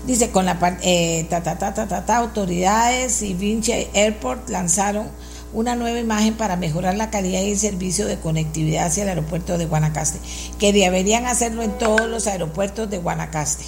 Dice, 0.06 0.32
con 0.32 0.46
la 0.46 0.58
eh, 0.82 1.28
ta, 1.30 1.44
ta, 1.44 1.56
ta, 1.58 2.18
autoridades 2.18 3.22
y 3.22 3.34
Vinci 3.34 3.74
Airport 3.94 4.50
lanzaron 4.50 5.08
una 5.54 5.76
nueva 5.76 6.00
imagen 6.00 6.36
para 6.36 6.56
mejorar 6.56 6.96
la 6.96 7.10
calidad 7.10 7.42
y 7.42 7.52
el 7.52 7.60
servicio 7.60 8.08
de 8.08 8.20
conectividad 8.20 8.86
hacia 8.86 9.04
el 9.04 9.10
aeropuerto 9.10 9.58
de 9.58 9.66
Guanacaste, 9.66 10.20
que 10.58 10.74
deberían 10.74 11.26
hacerlo 11.26 11.64
en 11.64 11.78
todos 11.78 12.08
los 12.08 12.28
aeropuertos 12.28 12.90
de 12.90 13.00
Guanacaste. 13.00 13.66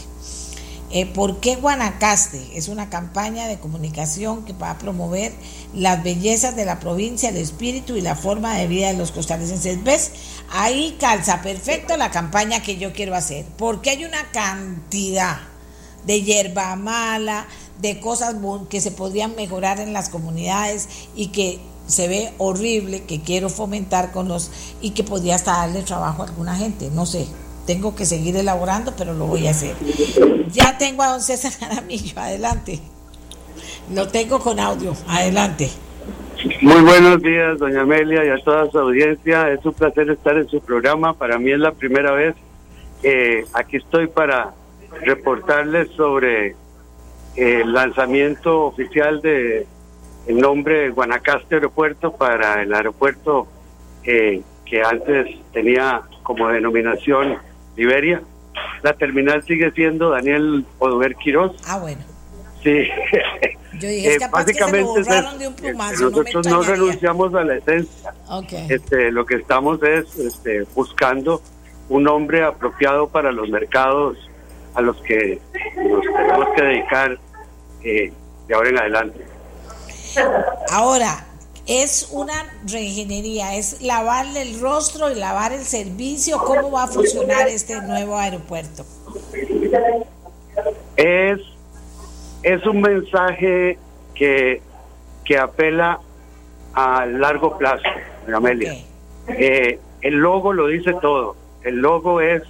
Eh, 0.94 1.06
¿Por 1.06 1.40
qué 1.40 1.56
Guanacaste? 1.56 2.52
Es 2.54 2.68
una 2.68 2.90
campaña 2.90 3.48
de 3.48 3.60
comunicación 3.60 4.44
que 4.44 4.52
va 4.52 4.72
a 4.72 4.78
promover 4.78 5.32
las 5.74 6.04
bellezas 6.04 6.56
de 6.56 6.66
la 6.66 6.82
provincia, 6.82 7.30
el 7.30 7.38
espíritu 7.38 7.96
y 7.96 8.02
la 8.02 8.16
forma 8.16 8.56
de 8.56 8.68
vida 8.68 8.88
de 8.88 8.98
los 8.98 9.12
costarricenses. 9.12 9.84
¿Ves? 9.84 10.12
Ahí 10.50 10.98
calza 11.00 11.42
perfecto 11.42 11.96
la 11.96 12.12
campaña 12.12 12.62
que 12.62 12.78
yo 12.78 12.92
quiero 12.92 13.16
hacer, 13.16 13.46
porque 13.58 13.92
hay 13.92 14.04
una 14.04 14.32
cantidad 14.32 15.40
de 16.06 16.24
hierba 16.24 16.76
mala, 16.76 17.48
de 17.82 18.00
cosas 18.00 18.36
que 18.70 18.82
se 18.82 18.92
podrían 18.92 19.36
mejorar 19.36 19.80
en 19.80 19.94
las 19.94 20.10
comunidades 20.10 20.90
y 21.16 21.28
que 21.28 21.60
se 21.88 22.08
ve 22.08 22.34
horrible, 22.38 23.04
que 23.04 23.22
quiero 23.22 23.50
fomentar 23.50 24.12
con 24.12 24.28
los 24.28 24.52
y 24.82 24.92
que 24.92 25.04
podría 25.04 25.36
hasta 25.36 25.54
darle 25.54 25.84
trabajo 25.84 26.24
a 26.24 26.28
alguna 26.28 26.56
gente, 26.56 26.90
no 26.92 27.06
sé, 27.06 27.28
tengo 27.66 27.96
que 27.96 28.06
seguir 28.06 28.36
elaborando, 28.36 28.94
pero 28.98 29.14
lo 29.14 29.28
voy 29.28 29.48
a 29.48 29.52
hacer. 29.52 29.76
Ya 30.50 30.78
tengo 30.78 31.04
a 31.04 31.10
don 31.10 31.22
César 31.22 31.52
adelante. 32.16 32.80
Lo 33.94 34.08
tengo 34.08 34.40
con 34.40 34.60
audio, 34.60 34.94
adelante. 35.08 35.70
Muy 36.62 36.82
buenos 36.82 37.22
días, 37.22 37.60
doña 37.60 37.82
Amelia, 37.82 38.26
y 38.26 38.30
a 38.30 38.38
toda 38.44 38.70
su 38.72 38.80
audiencia. 38.80 39.52
Es 39.52 39.64
un 39.66 39.74
placer 39.74 40.10
estar 40.10 40.38
en 40.38 40.48
su 40.50 40.60
programa. 40.62 41.14
Para 41.14 41.38
mí 41.38 41.52
es 41.52 41.60
la 41.60 41.72
primera 41.72 42.12
vez. 42.12 42.36
aquí 43.54 43.78
estoy 43.78 44.08
para 44.08 44.54
reportarles 45.04 45.90
sobre 45.96 46.56
el 47.36 47.74
lanzamiento 47.74 48.66
oficial 48.66 49.22
de 49.22 49.66
el 50.28 50.38
nombre 50.38 50.90
Guanacaste 50.90 51.56
Aeropuerto 51.56 52.12
para 52.12 52.62
el 52.62 52.74
aeropuerto 52.74 53.48
eh, 54.04 54.42
que 54.66 54.82
antes 54.84 55.28
tenía 55.52 56.02
como 56.24 56.48
denominación 56.50 57.38
Liberia. 57.76 58.22
La 58.84 58.94
terminal 58.94 59.44
sigue 59.44 59.72
siendo 59.72 60.10
Daniel 60.10 60.66
Odover 60.80 61.16
Quiroz. 61.16 61.56
Ah, 61.68 61.78
bueno. 61.80 62.02
Sí. 62.64 62.88
Yo 63.80 63.88
dije, 63.88 64.08
Eh, 64.08 64.14
que 64.14 64.20
se 64.20 64.26
lo 64.26 64.32
básicamente 64.32 65.04
de 65.40 65.48
un 65.48 65.56
plumazo. 65.56 66.10
nosotros 66.10 66.48
no, 66.48 66.62
renunciamos 66.62 67.34
a 67.34 67.44
la 67.44 67.56
esencia. 67.56 68.14
Ok. 68.30 68.54
Este, 68.70 69.12
lo 69.12 69.26
que 69.26 69.36
estamos 69.36 69.82
es 69.84 70.16
este, 70.18 70.64
buscando 70.76 71.42
un 71.90 72.04
nombre 72.04 72.44
apropiado 72.44 73.08
para 73.08 73.32
los 73.32 73.50
mercados 73.50 74.18
a 74.76 74.82
los 74.82 74.98
que 75.02 75.40
nos 75.78 76.02
tenemos 76.02 76.48
que 76.56 76.62
dedicar 76.62 77.18
eh, 77.84 78.14
de 78.48 78.54
ahora 78.56 78.70
en 78.70 78.78
adelante. 78.80 79.26
Ahora, 80.70 81.26
es 81.72 82.10
una 82.12 82.34
reingeniería, 82.68 83.56
es 83.56 83.82
lavarle 83.82 84.42
el 84.42 84.60
rostro 84.60 85.10
y 85.10 85.16
lavar 85.16 85.54
el 85.54 85.64
servicio. 85.64 86.38
¿Cómo 86.40 86.72
va 86.72 86.84
a 86.84 86.88
funcionar 86.88 87.48
este 87.48 87.82
nuevo 87.82 88.18
aeropuerto? 88.18 88.86
Es, 90.98 91.40
es 92.44 92.66
un 92.66 92.82
mensaje 92.82 93.78
que, 94.14 94.62
que 95.24 95.38
apela 95.38 96.02
a 96.74 97.06
largo 97.06 97.58
plazo, 97.58 97.88
Amelia. 98.34 98.76
Eh, 99.30 99.80
el 100.02 100.16
logo 100.16 100.52
lo 100.52 100.68
dice 100.68 100.94
todo. 101.02 101.38
El 101.64 101.78
logo 101.78 102.20
es 102.20 102.44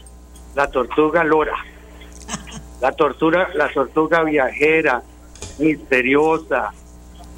la 0.55 0.71
tortuga 0.71 1.23
lora. 1.23 1.55
La 2.81 2.93
tortuga, 2.93 3.47
la 3.53 3.71
tortuga 3.71 4.23
viajera, 4.23 5.03
misteriosa. 5.59 6.73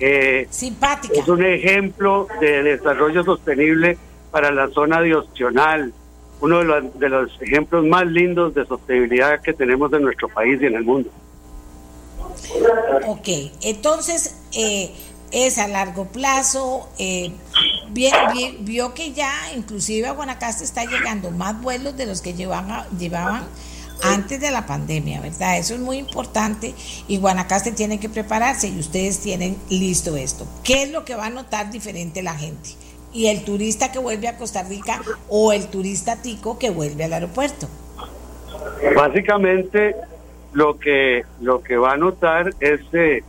Eh, 0.06 0.48
Simpática. 0.50 1.14
es 1.20 1.28
un 1.28 1.46
ejemplo 1.46 2.28
de 2.42 2.64
desarrollo 2.64 3.24
sostenible 3.24 3.98
para 4.32 4.52
la 4.52 4.68
zona 4.70 5.00
de 5.02 5.16
Ostional, 5.16 5.94
uno 6.42 6.58
de 6.60 6.66
los, 6.66 7.00
de 7.00 7.10
los 7.10 7.32
ejemplos 7.42 7.86
más 7.86 8.06
lindos 8.06 8.54
de 8.54 8.66
sostenibilidad 8.66 9.42
que 9.42 9.54
tenemos 9.54 9.94
en 9.94 10.02
nuestro 10.02 10.28
país 10.30 10.62
y 10.62 10.66
en 10.66 10.76
el 10.76 10.84
mundo. 10.84 11.10
Ok, 13.08 13.28
entonces 13.62 14.36
eh, 14.54 14.92
es 15.32 15.58
a 15.58 15.68
largo 15.68 16.06
plazo. 16.08 16.90
eh, 17.00 17.32
bien- 17.90 18.14
bien- 18.34 18.58
vio 18.66 18.94
que 18.94 19.12
ya 19.14 19.32
inclusive 19.56 20.08
a 20.08 20.12
Guanacaste 20.14 20.64
está 20.64 20.84
llegando 20.86 21.30
más 21.32 21.62
vuelos 21.62 21.96
de 21.96 22.06
los 22.08 22.22
que 22.22 22.34
llevaban, 22.34 22.86
llevaban 22.98 23.44
antes 24.04 24.40
de 24.40 24.52
la 24.52 24.66
pandemia, 24.66 25.22
¿verdad? 25.22 25.58
Eso 25.58 25.74
es 25.74 25.80
muy 25.80 25.98
importante 25.98 26.74
y 27.08 27.18
Guanacaste 27.18 27.72
tiene 27.72 28.00
que 28.00 28.10
prepararse 28.10 28.68
y 28.68 28.80
ustedes 28.80 29.20
tienen 29.20 29.58
listo 29.70 30.18
esto. 30.18 30.46
¿Qué 30.64 30.84
es 30.84 30.92
lo 30.92 31.06
que 31.06 31.16
va 31.16 31.28
a 31.28 31.30
notar 31.30 31.72
diferente 31.72 32.22
la 32.22 32.36
gente? 32.36 32.72
Y 33.14 33.28
el 33.28 33.44
turista 33.46 33.92
que 33.92 34.00
vuelve 34.00 34.28
a 34.28 34.38
Costa 34.38 34.64
Rica 34.64 35.02
o 35.30 35.54
el 35.54 35.68
turista 35.68 36.22
tico 36.22 36.60
que 36.60 36.70
vuelve 36.70 37.06
al 37.06 37.14
aeropuerto. 37.14 37.68
Básicamente 38.96 39.96
lo 40.52 40.78
que 40.78 41.24
lo 41.42 41.64
que 41.64 41.78
va 41.78 41.94
a 41.94 41.98
notar 41.98 42.54
es 42.60 42.82
eh, 42.94 43.24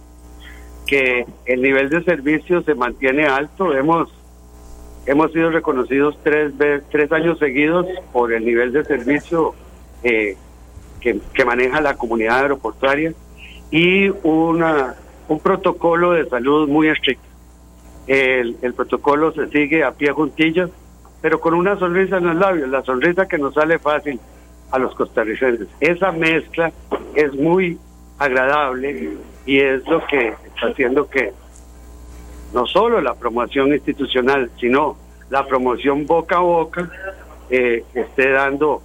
que 0.86 1.26
el 1.46 1.62
nivel 1.62 1.88
de 1.88 2.02
servicio 2.02 2.62
se 2.62 2.74
mantiene 2.74 3.26
alto. 3.26 3.72
Hemos 3.74 4.10
hemos 5.06 5.32
sido 5.32 5.50
reconocidos 5.50 6.18
tres 6.22 6.52
tres 6.90 7.12
años 7.12 7.38
seguidos 7.38 7.86
por 8.12 8.32
el 8.32 8.44
nivel 8.44 8.72
de 8.72 8.84
servicio 8.84 9.54
eh, 10.02 10.36
que, 11.04 11.20
que 11.34 11.44
maneja 11.44 11.82
la 11.82 11.96
comunidad 11.96 12.40
aeroportuaria 12.40 13.12
y 13.70 14.08
una 14.22 14.94
un 15.28 15.38
protocolo 15.38 16.12
de 16.12 16.28
salud 16.28 16.68
muy 16.68 16.88
estricto. 16.88 17.24
El, 18.06 18.56
el 18.62 18.74
protocolo 18.74 19.32
se 19.32 19.48
sigue 19.48 19.84
a 19.84 19.92
pie 19.92 20.12
juntillas, 20.12 20.70
pero 21.20 21.40
con 21.40 21.54
una 21.54 21.78
sonrisa 21.78 22.18
en 22.18 22.26
los 22.26 22.36
labios, 22.36 22.68
la 22.68 22.82
sonrisa 22.82 23.26
que 23.26 23.38
nos 23.38 23.54
sale 23.54 23.78
fácil 23.78 24.18
a 24.70 24.78
los 24.78 24.94
costarricenses. 24.94 25.68
Esa 25.80 26.12
mezcla 26.12 26.72
es 27.14 27.34
muy 27.34 27.78
agradable 28.18 29.16
y 29.46 29.60
es 29.60 29.86
lo 29.86 30.06
que 30.06 30.28
está 30.28 30.68
haciendo 30.68 31.08
que 31.08 31.32
no 32.52 32.66
solo 32.66 33.00
la 33.00 33.14
promoción 33.14 33.72
institucional, 33.72 34.50
sino 34.60 34.96
la 35.30 35.46
promoción 35.46 36.06
boca 36.06 36.36
a 36.36 36.40
boca 36.40 36.90
eh, 37.50 37.84
esté 37.94 38.30
dando 38.30 38.82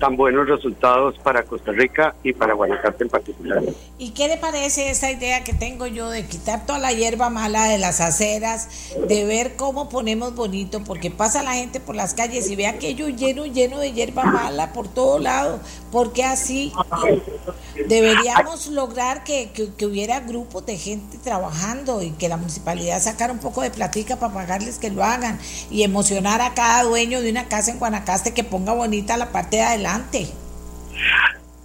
tan 0.00 0.16
buenos 0.16 0.48
resultados 0.48 1.16
para 1.18 1.44
Costa 1.44 1.70
Rica 1.72 2.16
y 2.24 2.32
para 2.32 2.54
Guanacaste 2.54 3.04
en 3.04 3.10
particular. 3.10 3.62
¿Y 3.98 4.10
qué 4.10 4.28
le 4.28 4.38
parece 4.38 4.90
esa 4.90 5.10
idea 5.10 5.44
que 5.44 5.52
tengo 5.52 5.86
yo 5.86 6.08
de 6.08 6.26
quitar 6.26 6.64
toda 6.66 6.78
la 6.78 6.92
hierba 6.92 7.28
mala 7.28 7.66
de 7.66 7.78
las 7.78 8.00
aceras, 8.00 8.94
de 9.06 9.24
ver 9.26 9.56
cómo 9.56 9.90
ponemos 9.90 10.34
bonito, 10.34 10.82
porque 10.82 11.10
pasa 11.10 11.42
la 11.42 11.52
gente 11.52 11.80
por 11.80 11.94
las 11.94 12.14
calles 12.14 12.50
y 12.50 12.56
ve 12.56 12.66
aquello 12.66 13.08
lleno, 13.08 13.44
lleno 13.44 13.78
de 13.78 13.92
hierba 13.92 14.24
mala 14.24 14.72
por 14.72 14.88
todo 14.88 15.18
lado, 15.18 15.60
porque 15.90 16.24
así 16.24 16.72
deberíamos 17.88 18.68
lograr 18.68 19.24
que, 19.24 19.50
que- 19.50 19.86
hubiera 19.86 20.20
grupos 20.20 20.64
de 20.66 20.76
gente 20.76 21.18
trabajando 21.18 22.02
y 22.02 22.10
que 22.12 22.28
la 22.28 22.36
municipalidad 22.36 23.00
sacara 23.00 23.32
un 23.32 23.40
poco 23.40 23.62
de 23.62 23.70
platica 23.70 24.16
para 24.16 24.32
pagarles 24.32 24.78
que 24.78 24.90
lo 24.90 25.02
hagan 25.02 25.38
y 25.70 25.82
emocionar 25.82 26.40
a 26.40 26.54
cada 26.54 26.84
dueño 26.84 27.20
de 27.20 27.30
una 27.30 27.48
casa 27.48 27.70
en 27.72 27.78
Guanacaste 27.78 28.32
que 28.34 28.44
ponga 28.44 28.72
bonita 28.72 29.16
la 29.16 29.32
parte 29.32 29.56
de 29.56 29.62
adelante. 29.62 30.28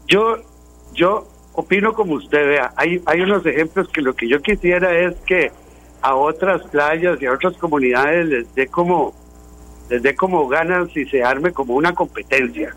Yo, 0.07 0.37
yo 0.93 1.27
opino 1.53 1.93
como 1.93 2.15
usted 2.15 2.47
vea. 2.47 2.73
Hay, 2.75 3.01
hay 3.05 3.21
unos 3.21 3.45
ejemplos 3.45 3.87
que 3.89 4.01
lo 4.01 4.15
que 4.15 4.27
yo 4.27 4.41
quisiera 4.41 4.97
es 4.97 5.15
que 5.25 5.51
a 6.01 6.15
otras 6.15 6.61
playas 6.71 7.21
y 7.21 7.25
a 7.25 7.33
otras 7.33 7.53
comunidades 7.57 8.27
les 8.27 8.55
dé 8.55 8.67
como, 8.67 9.13
les 9.89 10.01
dé 10.01 10.15
como 10.15 10.47
ganas 10.47 10.95
y 10.95 11.05
se 11.05 11.23
arme 11.23 11.51
como 11.51 11.75
una 11.75 11.93
competencia. 11.93 12.75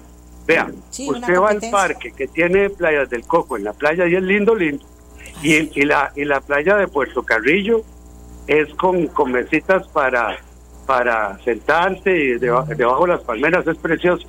Vea, 0.49 0.70
Sí, 0.91 1.09
usted 1.11 1.39
va 1.39 1.51
al 1.51 1.61
parque 1.70 2.11
que 2.12 2.27
tiene 2.27 2.70
playas 2.70 3.09
del 3.11 3.23
Coco, 3.25 3.57
en 3.57 3.65
la 3.65 3.73
playa 3.75 4.07
y 4.09 4.16
es 4.16 4.23
lindo, 4.23 4.55
lindo. 4.55 4.85
Y, 5.43 5.79
y 5.79 5.85
la 5.85 6.11
y 6.16 6.25
la 6.25 6.41
playa 6.41 6.75
de 6.77 6.89
Puerto 6.89 7.23
Carrillo 7.23 7.83
es 8.47 8.69
con, 8.75 9.07
con 9.09 9.31
mesitas 9.31 9.87
para 9.89 10.39
para 10.87 11.39
sentarse 11.45 12.11
y 12.11 12.39
deba- 12.39 12.65
debajo 12.65 13.03
de 13.07 13.12
las 13.12 13.20
palmeras 13.20 13.66
es 13.66 13.77
precioso. 13.77 14.27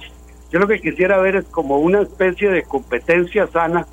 Yo 0.52 0.60
lo 0.60 0.68
que 0.68 0.82
quisiera 0.82 1.18
ver 1.20 1.38
es 1.38 1.46
como 1.46 1.78
una 1.80 2.02
especie 2.02 2.50
de 2.50 2.64
competencia 2.64 3.48
sana 3.48 3.88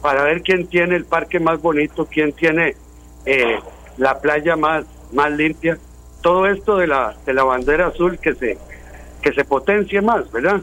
para 0.00 0.22
ver 0.24 0.40
quién 0.42 0.66
tiene 0.68 0.96
el 0.96 1.04
parque 1.04 1.38
más 1.40 1.60
bonito, 1.60 2.06
quién 2.06 2.32
tiene 2.32 2.74
eh, 3.26 3.58
la 3.98 4.18
playa 4.20 4.56
más 4.56 4.86
más 5.12 5.30
limpia. 5.32 5.78
Todo 6.22 6.46
esto 6.46 6.78
de 6.78 6.86
la 6.86 7.14
de 7.26 7.34
la 7.34 7.44
bandera 7.44 7.88
azul 7.88 8.18
que 8.18 8.34
se 8.34 8.56
que 9.20 9.32
se 9.34 9.44
potencie 9.44 10.00
más, 10.00 10.32
¿verdad? 10.32 10.62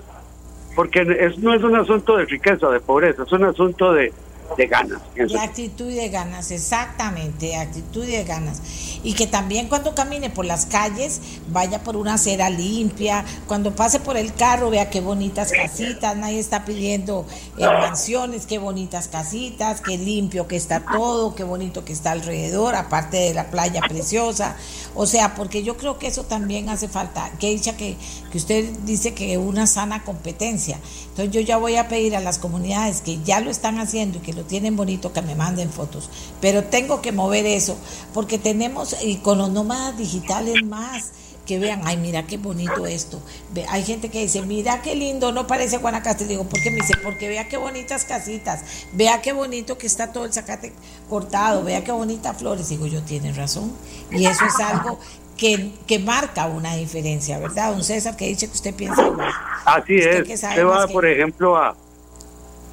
Porque 0.76 1.02
es, 1.02 1.38
no 1.40 1.54
es 1.54 1.64
un 1.64 1.76
asunto 1.76 2.18
de 2.18 2.26
riqueza, 2.26 2.70
de 2.70 2.80
pobreza, 2.80 3.24
es 3.24 3.32
un 3.32 3.44
asunto 3.46 3.94
de, 3.94 4.14
de 4.58 4.68
ganas. 4.68 5.02
pienso 5.14 5.36
De 5.36 5.42
actitud 5.42 5.90
y 5.90 5.96
de 5.96 6.10
ganas, 6.10 6.52
exactamente, 6.52 7.56
actitud 7.56 8.04
y 8.04 8.12
de 8.12 8.24
ganas. 8.24 8.62
Y 9.04 9.14
que 9.14 9.28
también 9.28 9.68
cuando 9.68 9.96
camine 9.96 10.30
por 10.30 10.46
las 10.46 10.66
calles 10.66 11.22
vaya 11.50 11.84
por 11.84 11.98
una 11.98 12.16
acera 12.16 12.50
limpia, 12.50 13.26
cuando 13.48 13.76
pase 13.76 14.00
por 14.00 14.18
el 14.18 14.34
carro 14.34 14.70
vea 14.70 14.90
qué 14.90 15.02
bonitas 15.02 15.52
casitas, 15.52 16.16
nadie 16.16 16.40
está 16.40 16.66
pidiendo 16.66 17.26
eh, 17.58 17.66
mansiones, 17.66 18.46
qué 18.46 18.60
bonitas 18.60 19.08
casitas, 19.08 19.82
qué 19.82 19.98
limpio 19.98 20.48
que 20.48 20.56
está 20.56 20.86
todo, 20.86 21.36
qué 21.36 21.44
bonito 21.44 21.84
que 21.84 21.94
está 21.94 22.12
alrededor, 22.12 22.76
aparte 22.76 23.18
de 23.18 23.34
la 23.34 23.46
playa 23.50 23.82
preciosa. 23.82 24.56
O 24.96 25.06
sea, 25.06 25.36
porque 25.36 25.64
yo 25.64 25.78
creo 25.78 25.98
que 25.98 26.08
eso 26.08 26.24
también 26.24 26.70
hace 26.70 26.88
falta. 26.88 27.32
Que 27.40 27.54
que, 27.78 27.98
que 28.32 28.38
usted 28.38 28.70
dice 28.86 29.14
que 29.14 29.38
una 29.38 29.68
sana 29.68 30.04
competencia. 30.04 30.80
Entonces 31.14 31.32
yo 31.32 31.42
ya 31.42 31.58
voy 31.58 31.76
a 31.76 31.88
pedir 31.88 32.16
a 32.16 32.22
las 32.22 32.40
comunidades 32.40 33.02
que 33.02 33.22
ya 33.24 33.40
lo 33.40 33.52
están 33.52 33.80
haciendo 33.80 34.18
y 34.18 34.22
que 34.22 34.34
lo 34.34 34.46
tienen 34.46 34.76
bonito 34.76 35.14
que 35.14 35.22
me 35.22 35.36
manden 35.36 35.70
fotos. 35.70 36.10
Pero 36.42 36.64
tengo 36.64 37.04
que 37.04 37.12
mover 37.12 37.46
eso 37.46 37.78
porque 38.16 38.40
tenemos 38.40 38.96
y 39.04 39.18
con 39.18 39.38
los 39.38 39.52
nómadas 39.52 39.96
digitales 39.96 40.64
más 40.66 41.12
que 41.46 41.60
vean, 41.60 41.82
ay, 41.84 41.98
mira 41.98 42.26
qué 42.26 42.38
bonito 42.38 42.88
esto. 42.88 43.22
Hay 43.70 43.84
gente 43.84 44.10
que 44.10 44.22
dice, 44.22 44.42
mira 44.42 44.82
qué 44.82 44.96
lindo, 44.96 45.32
no 45.32 45.46
parece 45.46 45.78
Guanacaste. 45.78 46.26
Digo, 46.26 46.46
¿por 46.46 46.60
qué 46.62 46.72
me 46.72 46.78
dice? 46.78 46.96
Porque 47.04 47.28
vea 47.28 47.48
qué 47.48 47.58
bonitas 47.58 48.06
casitas, 48.06 48.62
vea 48.94 49.22
qué 49.22 49.34
bonito 49.34 49.78
que 49.78 49.86
está 49.86 50.12
todo 50.12 50.26
el 50.26 50.34
zacate 50.34 50.74
cortado, 51.10 51.64
vea 51.64 51.84
qué 51.84 51.92
bonitas 51.92 52.38
flores. 52.38 52.70
Digo, 52.70 52.88
yo 52.88 53.04
tiene 53.04 53.34
razón. 53.34 53.72
Y 54.10 54.26
eso 54.26 54.46
es 54.46 54.60
algo 54.60 54.98
que, 55.38 55.72
que 55.88 56.00
marca 56.00 56.48
una 56.48 56.76
diferencia, 56.76 57.40
¿verdad? 57.40 57.72
Don 57.72 57.84
César, 57.84 58.16
que 58.16 58.28
dice 58.28 58.48
que 58.48 58.54
usted 58.54 58.76
piensa 58.76 59.06
igual. 59.06 59.32
Así 59.66 59.98
Usted 59.98 60.22
es. 60.22 60.28
que 60.28 60.34
Usted 60.34 60.66
va, 60.66 60.88
que 60.88 60.94
por 60.94 61.06
ejemplo, 61.06 61.58
a, 61.58 61.76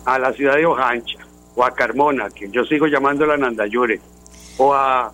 a 0.04 0.18
la 0.18 0.32
ciudad 0.32 0.56
de 0.56 0.66
Ojancha, 0.66 1.18
o 1.54 1.64
a 1.64 1.70
Carmona, 1.72 2.28
que 2.30 2.48
yo 2.50 2.64
sigo 2.64 2.86
llamándola 2.86 3.36
Nandayure, 3.36 4.00
o 4.58 4.72
a, 4.74 5.12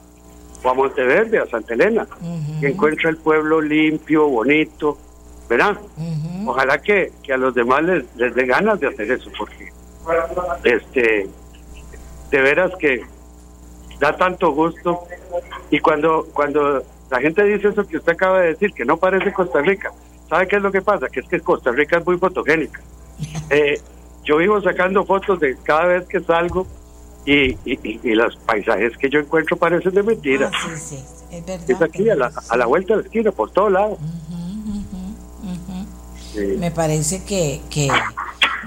o 0.62 0.68
a 0.68 0.74
Monteverde, 0.74 1.38
a 1.38 1.46
Santa 1.46 1.74
Elena, 1.74 2.06
y 2.60 2.66
encuentra 2.66 3.10
el 3.10 3.16
pueblo 3.16 3.60
limpio, 3.60 4.28
bonito, 4.28 4.98
¿verdad? 5.48 5.76
Ojalá 6.46 6.78
que, 6.78 7.12
que 7.22 7.32
a 7.32 7.36
los 7.36 7.54
demás 7.54 7.82
les, 7.84 8.04
les 8.16 8.34
dé 8.34 8.46
ganas 8.46 8.80
de 8.80 8.88
hacer 8.88 9.10
eso, 9.10 9.30
porque 9.38 9.72
este 10.64 11.28
de 12.30 12.40
veras 12.40 12.72
que 12.78 13.02
da 14.00 14.16
tanto 14.16 14.52
gusto. 14.52 15.04
Y 15.70 15.80
cuando, 15.80 16.26
cuando 16.32 16.84
la 17.10 17.20
gente 17.20 17.44
dice 17.44 17.68
eso 17.68 17.86
que 17.86 17.98
usted 17.98 18.12
acaba 18.12 18.40
de 18.40 18.48
decir, 18.48 18.72
que 18.72 18.84
no 18.84 18.96
parece 18.96 19.32
Costa 19.32 19.60
Rica, 19.60 19.92
¿sabe 20.28 20.48
qué 20.48 20.56
es 20.56 20.62
lo 20.62 20.72
que 20.72 20.82
pasa? 20.82 21.08
Que 21.08 21.20
es 21.20 21.28
que 21.28 21.40
Costa 21.40 21.70
Rica 21.70 21.98
es 21.98 22.06
muy 22.06 22.18
fotogénica. 22.18 22.80
Eh, 23.48 23.80
yo 24.24 24.38
vivo 24.38 24.60
sacando 24.60 25.04
fotos 25.06 25.38
de 25.38 25.56
cada 25.62 25.84
vez 25.84 26.06
que 26.08 26.20
salgo 26.20 26.66
y, 27.24 27.56
y, 27.64 28.14
los 28.14 28.36
paisajes 28.36 28.96
que 28.98 29.08
yo 29.08 29.20
encuentro 29.20 29.56
parecen 29.56 29.94
de 29.94 30.02
mentira. 30.02 30.50
Ah, 30.52 30.58
sí, 30.76 30.96
sí, 30.96 31.04
es 31.30 31.46
verdad. 31.46 31.70
Es 31.70 31.80
aquí, 31.80 32.10
a 32.10 32.16
la, 32.16 32.32
a 32.48 32.56
la, 32.56 32.66
vuelta 32.66 32.94
de 32.94 33.02
la 33.02 33.06
esquina, 33.06 33.32
por 33.32 33.52
todos 33.52 33.72
lados. 33.72 33.98
Me 36.58 36.70
parece 36.70 37.24
que, 37.24 37.60
que, 37.70 37.88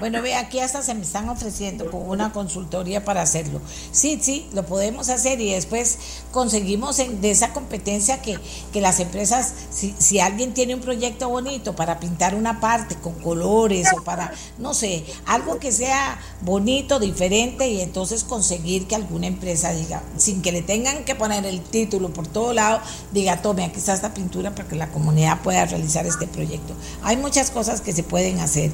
bueno, 0.00 0.22
ve, 0.22 0.34
aquí 0.34 0.60
hasta 0.60 0.82
se 0.82 0.94
me 0.94 1.02
están 1.02 1.28
ofreciendo 1.28 1.90
con 1.90 2.08
una 2.08 2.32
consultoría 2.32 3.04
para 3.04 3.22
hacerlo. 3.22 3.60
Sí, 3.92 4.18
sí, 4.20 4.48
lo 4.52 4.64
podemos 4.64 5.10
hacer 5.10 5.40
y 5.40 5.52
después 5.52 5.98
conseguimos 6.32 6.96
de 6.96 7.30
esa 7.30 7.52
competencia 7.52 8.22
que, 8.22 8.38
que 8.72 8.80
las 8.80 8.98
empresas, 8.98 9.52
si, 9.70 9.94
si, 9.98 10.18
alguien 10.18 10.54
tiene 10.54 10.74
un 10.74 10.80
proyecto 10.80 11.28
bonito 11.28 11.76
para 11.76 12.00
pintar 12.00 12.34
una 12.34 12.60
parte 12.60 12.96
con 12.96 13.14
colores 13.14 13.88
o 13.96 14.02
para, 14.02 14.32
no 14.58 14.74
sé, 14.74 15.04
algo 15.26 15.58
que 15.58 15.70
sea 15.70 16.18
bonito, 16.40 16.98
diferente 16.98 17.68
y 17.68 17.80
entonces 17.80 18.24
conseguir 18.24 18.86
que 18.86 18.94
alguna 18.94 19.26
empresa 19.26 19.72
diga, 19.72 20.02
sin 20.16 20.42
que 20.42 20.52
le 20.52 20.62
tengan 20.62 21.04
que 21.04 21.14
poner 21.14 21.44
el 21.44 21.60
título 21.60 22.10
por 22.10 22.26
todo 22.26 22.52
lado, 22.52 22.80
diga, 23.12 23.42
tome, 23.42 23.64
aquí 23.64 23.78
está 23.78 23.92
esta 23.92 24.14
pintura 24.14 24.54
para 24.54 24.68
que 24.68 24.76
la 24.76 24.88
comunidad 24.88 25.40
pueda 25.42 25.64
realizar 25.66 26.06
este 26.06 26.26
proyecto. 26.26 26.74
Hay 27.02 27.16
muchas 27.16 27.50
cosas 27.50 27.80
que 27.80 27.92
se 27.92 28.02
pueden 28.02 28.40
hacer. 28.40 28.70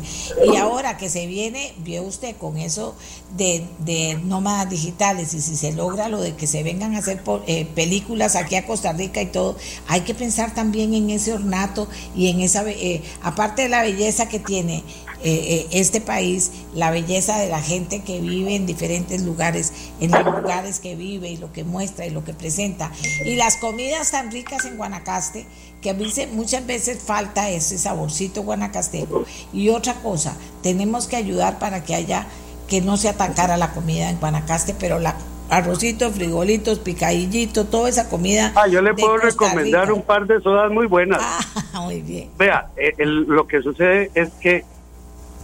Y 0.52 0.56
ahora 0.56 0.96
que 0.96 1.10
se 1.10 1.15
se 1.16 1.26
viene, 1.26 1.72
vio 1.78 2.02
usted 2.02 2.36
con 2.36 2.58
eso 2.58 2.94
de, 3.38 3.64
de, 3.78 4.20
nómadas 4.22 4.68
digitales 4.68 5.32
y 5.32 5.40
si 5.40 5.56
se 5.56 5.72
logra 5.72 6.10
lo 6.10 6.20
de 6.20 6.36
que 6.36 6.46
se 6.46 6.62
vengan 6.62 6.94
a 6.94 6.98
hacer 6.98 7.22
eh, 7.46 7.64
películas 7.74 8.36
aquí 8.36 8.54
a 8.54 8.66
Costa 8.66 8.92
Rica 8.92 9.22
y 9.22 9.26
todo, 9.26 9.56
hay 9.88 10.02
que 10.02 10.14
pensar 10.14 10.52
también 10.52 10.92
en 10.92 11.08
ese 11.08 11.32
ornato 11.32 11.88
y 12.14 12.28
en 12.28 12.40
esa, 12.40 12.68
eh, 12.68 13.02
aparte 13.22 13.62
de 13.62 13.70
la 13.70 13.80
belleza 13.80 14.28
que 14.28 14.40
tiene 14.40 14.84
eh, 15.24 15.66
este 15.70 16.02
país, 16.02 16.50
la 16.74 16.90
belleza 16.90 17.38
de 17.38 17.48
la 17.48 17.62
gente 17.62 18.00
que 18.00 18.20
vive 18.20 18.54
en 18.54 18.66
diferentes 18.66 19.22
lugares, 19.22 19.72
en 20.00 20.10
los 20.10 20.22
lugares 20.22 20.80
que 20.80 20.96
vive 20.96 21.30
y 21.30 21.38
lo 21.38 21.50
que 21.50 21.64
muestra 21.64 22.04
y 22.04 22.10
lo 22.10 22.24
que 22.24 22.34
presenta. 22.34 22.92
Y 23.24 23.36
las 23.36 23.56
comidas 23.56 24.10
tan 24.10 24.30
ricas 24.30 24.66
en 24.66 24.76
Guanacaste, 24.76 25.46
que 25.86 25.90
a 25.90 25.94
mí 25.94 26.12
muchas 26.32 26.66
veces 26.66 27.00
falta 27.00 27.48
ese 27.48 27.78
saborcito 27.78 28.42
guanacasteco. 28.42 29.24
Y 29.52 29.68
otra 29.68 29.94
cosa, 29.94 30.36
tenemos 30.60 31.06
que 31.06 31.14
ayudar 31.14 31.60
para 31.60 31.84
que 31.84 31.94
haya, 31.94 32.26
que 32.66 32.80
no 32.80 32.96
se 32.96 33.08
atacara 33.08 33.56
la 33.56 33.72
comida 33.72 34.10
en 34.10 34.18
Guanacaste, 34.18 34.74
pero 34.80 34.98
la 34.98 35.14
arrocito, 35.48 36.10
frijolitos, 36.10 36.80
picadillito, 36.80 37.66
toda 37.66 37.88
esa 37.88 38.08
comida. 38.08 38.52
Ah, 38.56 38.66
yo 38.66 38.82
le 38.82 38.94
puedo 38.94 39.16
recomendar 39.18 39.92
un 39.92 40.02
par 40.02 40.26
de 40.26 40.40
sodas 40.40 40.72
muy 40.72 40.86
buenas. 40.86 41.22
Ah, 41.72 41.82
muy 41.82 42.00
bien. 42.00 42.30
Vea, 42.38 42.70
eh, 42.76 42.94
lo 43.04 43.46
que 43.46 43.60
sucede 43.60 44.10
es 44.14 44.30
que 44.40 44.64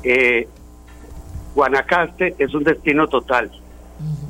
eh, 0.02 0.48
Guanacaste 1.55 2.35
es 2.39 2.55
un 2.55 2.64
destino 2.64 3.06
total. 3.06 3.51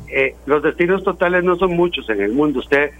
Eh, 0.08 0.34
los 0.44 0.62
destinos 0.64 1.04
totales 1.04 1.44
no 1.44 1.56
son 1.56 1.74
muchos 1.76 2.10
en 2.10 2.20
el 2.20 2.32
mundo. 2.32 2.58
Usted 2.58 2.90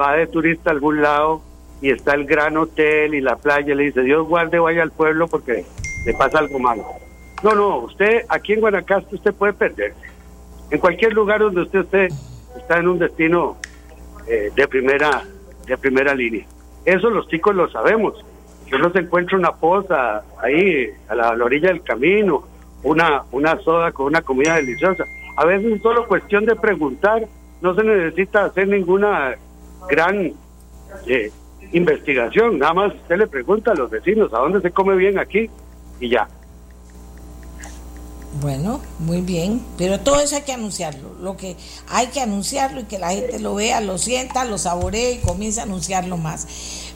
va 0.00 0.14
de 0.14 0.28
turista 0.28 0.70
a 0.70 0.72
algún 0.72 1.02
lado 1.02 1.42
y 1.82 1.90
está 1.90 2.14
el 2.14 2.24
gran 2.24 2.56
hotel 2.56 3.14
y 3.14 3.20
la 3.20 3.36
playa, 3.36 3.74
le 3.74 3.84
dice, 3.84 4.02
Dios 4.02 4.26
guarde, 4.26 4.60
vaya 4.60 4.82
al 4.82 4.92
pueblo 4.92 5.26
porque 5.26 5.66
le 6.06 6.14
pasa 6.14 6.38
algo 6.38 6.60
malo. 6.60 6.86
No, 7.42 7.54
no, 7.56 7.78
usted 7.78 8.22
aquí 8.28 8.52
en 8.52 8.60
Guanacaste 8.60 9.16
usted 9.16 9.34
puede 9.34 9.52
perderse. 9.52 10.00
En 10.70 10.78
cualquier 10.78 11.12
lugar 11.12 11.40
donde 11.40 11.62
usted 11.62 11.80
esté, 11.80 12.08
está 12.56 12.78
en 12.78 12.86
un 12.86 13.00
destino 13.00 13.56
eh, 14.28 14.52
de 14.54 14.68
primera 14.68 15.24
de 15.66 15.76
primera 15.76 16.14
línea. 16.14 16.46
Eso 16.84 17.10
los 17.10 17.28
chicos 17.28 17.54
lo 17.54 17.68
sabemos. 17.70 18.24
Yo 18.66 18.78
no 18.78 18.90
se 18.92 19.00
encuentra 19.00 19.36
una 19.36 19.52
poza 19.52 20.22
ahí 20.40 20.88
a 21.08 21.14
la, 21.14 21.30
orilla 21.30 21.68
del 21.68 21.82
camino, 21.82 22.44
una, 22.84 23.24
una 23.32 23.58
soda 23.60 23.92
con 23.92 24.06
una 24.06 24.22
comida 24.22 24.54
deliciosa. 24.54 25.04
A 25.36 25.44
veces 25.44 25.72
es 25.72 25.82
solo 25.82 26.06
cuestión 26.06 26.46
de 26.46 26.56
preguntar, 26.56 27.26
no 27.60 27.74
se 27.74 27.82
necesita 27.82 28.44
hacer 28.44 28.68
ninguna 28.68 29.34
gran 29.88 30.32
eh, 31.06 31.30
investigación, 31.72 32.58
nada 32.58 32.74
más 32.74 32.94
usted 32.94 33.16
le 33.16 33.26
pregunta 33.26 33.72
a 33.72 33.74
los 33.74 33.90
vecinos 33.90 34.32
a 34.32 34.38
dónde 34.38 34.60
se 34.60 34.70
come 34.70 34.94
bien 34.96 35.18
aquí 35.18 35.48
y 36.00 36.10
ya. 36.10 36.28
Bueno, 38.40 38.80
muy 38.98 39.20
bien, 39.20 39.62
pero 39.76 40.00
todo 40.00 40.20
eso 40.20 40.36
hay 40.36 40.42
que 40.42 40.52
anunciarlo. 40.52 41.14
Lo 41.20 41.36
que 41.36 41.56
hay 41.88 42.06
que 42.08 42.20
anunciarlo 42.20 42.80
y 42.80 42.84
que 42.84 42.98
la 42.98 43.10
gente 43.10 43.38
lo 43.38 43.54
vea, 43.54 43.80
lo 43.82 43.98
sienta, 43.98 44.44
lo 44.44 44.56
saboree 44.56 45.12
y 45.12 45.18
comience 45.18 45.60
a 45.60 45.64
anunciarlo 45.64 46.16
más. 46.16 46.46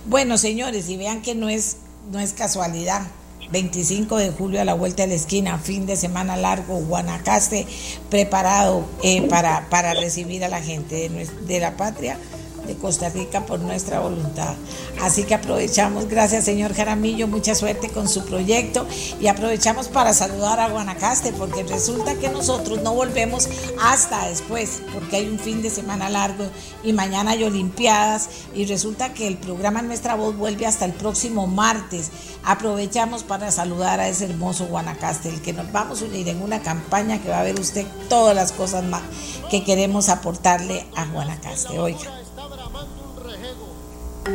Bueno, 0.07 0.39
señores, 0.39 0.89
y 0.89 0.97
vean 0.97 1.20
que 1.20 1.35
no 1.35 1.48
es 1.48 1.78
no 2.11 2.20
es 2.20 2.32
casualidad. 2.32 3.03
25 3.51 4.16
de 4.16 4.31
julio 4.31 4.61
a 4.61 4.65
la 4.65 4.74
vuelta 4.74 5.03
de 5.05 5.11
la 5.11 5.15
esquina, 5.15 5.59
fin 5.59 5.86
de 5.86 5.94
semana 5.94 6.36
largo, 6.36 6.78
Guanacaste 6.78 7.65
preparado 8.11 8.85
eh, 9.05 9.23
para, 9.28 9.69
para 9.70 9.94
recibir 9.94 10.44
a 10.44 10.48
la 10.48 10.61
gente 10.61 11.09
de, 11.09 11.28
de 11.47 11.61
la 11.61 11.77
patria 11.77 12.19
de 12.66 12.76
Costa 12.76 13.09
Rica 13.09 13.47
por 13.47 13.60
nuestra 13.60 14.01
voluntad. 14.01 14.55
Así 15.02 15.24
que 15.24 15.34
aprovechamos, 15.34 16.09
gracias 16.09 16.44
señor 16.44 16.74
Jaramillo, 16.74 17.26
mucha 17.26 17.55
suerte 17.55 17.90
con 17.90 18.09
su 18.09 18.24
proyecto 18.24 18.86
y 19.20 19.28
aprovechamos 19.28 19.88
para 19.88 20.12
saludar 20.12 20.60
a 20.60 20.68
Guanacaste 20.68 21.32
porque 21.32 21.62
resulta 21.62 22.14
que 22.14 22.28
nosotros 22.28 22.82
no 22.82 22.94
volvemos 22.94 23.48
hasta 23.80 24.28
después 24.28 24.82
porque 24.93 25.16
hay 25.16 25.28
un 25.28 25.38
fin 25.38 25.62
de 25.62 25.70
semana 25.70 26.09
largo 26.09 26.47
y 26.82 26.93
mañana 26.93 27.32
hay 27.32 27.44
Olimpiadas 27.44 28.28
y 28.55 28.64
resulta 28.66 29.12
que 29.12 29.26
el 29.26 29.36
programa 29.36 29.82
Nuestra 29.82 30.14
Voz 30.14 30.36
vuelve 30.36 30.66
hasta 30.66 30.84
el 30.84 30.93
próximo 30.93 31.47
martes. 31.47 32.10
Aprovechamos 32.44 33.22
para 33.22 33.51
saludar 33.51 34.01
a 34.01 34.09
ese 34.09 34.26
hermoso 34.26 34.66
Guanacaste, 34.66 35.28
el 35.28 35.43
que 35.43 35.52
nos 35.52 35.70
vamos 35.72 36.02
a 36.02 36.06
unir 36.06 36.28
en 36.28 36.43
una 36.43 36.60
campaña 36.62 37.20
que 37.20 37.28
va 37.28 37.40
a 37.40 37.44
ver 37.44 37.59
usted 37.59 37.86
todas 38.09 38.34
las 38.34 38.52
cosas 38.52 38.84
más 38.84 39.02
que 39.51 39.64
queremos 39.64 40.09
aportarle 40.09 40.86
a 40.97 41.05
Guanacaste. 41.06 41.78
Oiga. 41.78 42.26
Al 44.27 44.32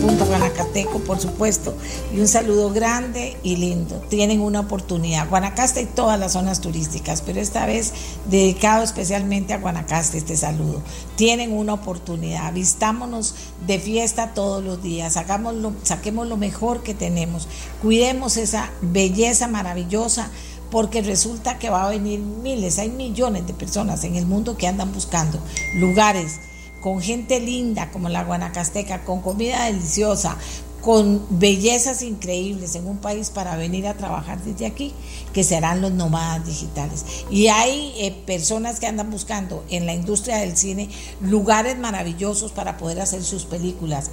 punto 0.00 0.26
Guanacateco, 0.26 0.98
por 1.06 1.20
supuesto, 1.20 1.76
y 2.12 2.18
un 2.18 2.26
saludo 2.26 2.72
grande 2.72 3.36
y 3.44 3.54
lindo. 3.54 4.02
Tienen 4.08 4.40
una 4.40 4.58
oportunidad. 4.58 5.28
Guanacaste 5.28 5.82
y 5.82 5.86
todas 5.86 6.18
las 6.18 6.32
zonas 6.32 6.60
turísticas, 6.60 7.22
pero 7.22 7.40
esta 7.40 7.66
vez 7.66 7.92
dedicado 8.28 8.82
especialmente 8.82 9.52
a 9.52 9.58
Guanacaste 9.58 10.18
este 10.18 10.36
saludo. 10.36 10.82
Tienen 11.14 11.52
una 11.52 11.74
oportunidad. 11.74 12.52
Vistámonos 12.52 13.36
de 13.64 13.78
fiesta 13.78 14.34
todos 14.34 14.64
los 14.64 14.82
días. 14.82 15.16
Hagámoslo, 15.16 15.72
saquemos 15.84 16.26
lo 16.26 16.36
mejor 16.36 16.82
que 16.82 16.94
tenemos. 16.94 17.46
Cuidemos 17.80 18.36
esa 18.36 18.72
belleza 18.80 19.46
maravillosa 19.46 20.32
porque 20.72 21.02
resulta 21.02 21.58
que 21.58 21.68
va 21.68 21.84
a 21.84 21.90
venir 21.90 22.18
miles, 22.18 22.78
hay 22.78 22.88
millones 22.88 23.46
de 23.46 23.52
personas 23.52 24.04
en 24.04 24.16
el 24.16 24.24
mundo 24.24 24.56
que 24.56 24.66
andan 24.66 24.90
buscando 24.90 25.38
lugares 25.74 26.40
con 26.80 27.02
gente 27.02 27.40
linda 27.40 27.90
como 27.90 28.08
la 28.08 28.24
Guanacasteca, 28.24 29.04
con 29.04 29.20
comida 29.20 29.66
deliciosa, 29.66 30.38
con 30.80 31.26
bellezas 31.28 32.00
increíbles 32.00 32.74
en 32.74 32.88
un 32.88 32.96
país 32.96 33.28
para 33.28 33.54
venir 33.54 33.86
a 33.86 33.98
trabajar 33.98 34.42
desde 34.42 34.64
aquí, 34.64 34.94
que 35.34 35.44
serán 35.44 35.82
los 35.82 35.92
nómadas 35.92 36.46
digitales. 36.46 37.04
Y 37.30 37.48
hay 37.48 37.92
eh, 37.98 38.10
personas 38.26 38.80
que 38.80 38.86
andan 38.86 39.10
buscando 39.10 39.62
en 39.68 39.84
la 39.84 39.92
industria 39.92 40.38
del 40.38 40.56
cine 40.56 40.88
lugares 41.20 41.78
maravillosos 41.78 42.50
para 42.50 42.78
poder 42.78 43.00
hacer 43.02 43.22
sus 43.22 43.44
películas. 43.44 44.10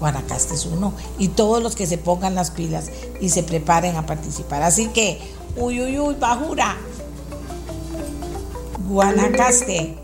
Guanacaste 0.00 0.54
es 0.54 0.66
uno. 0.66 0.92
Y 1.18 1.28
todos 1.28 1.62
los 1.62 1.76
que 1.76 1.86
se 1.86 1.96
pongan 1.96 2.34
las 2.34 2.50
pilas 2.50 2.90
y 3.20 3.28
se 3.28 3.44
preparen 3.44 3.94
a 3.94 4.04
participar. 4.04 4.64
Así 4.64 4.88
que 4.88 5.20
Uy, 5.56 5.82
uy, 5.82 5.98
uy, 5.98 6.14
Bajura. 6.14 6.76
Guanacaste. 8.88 9.94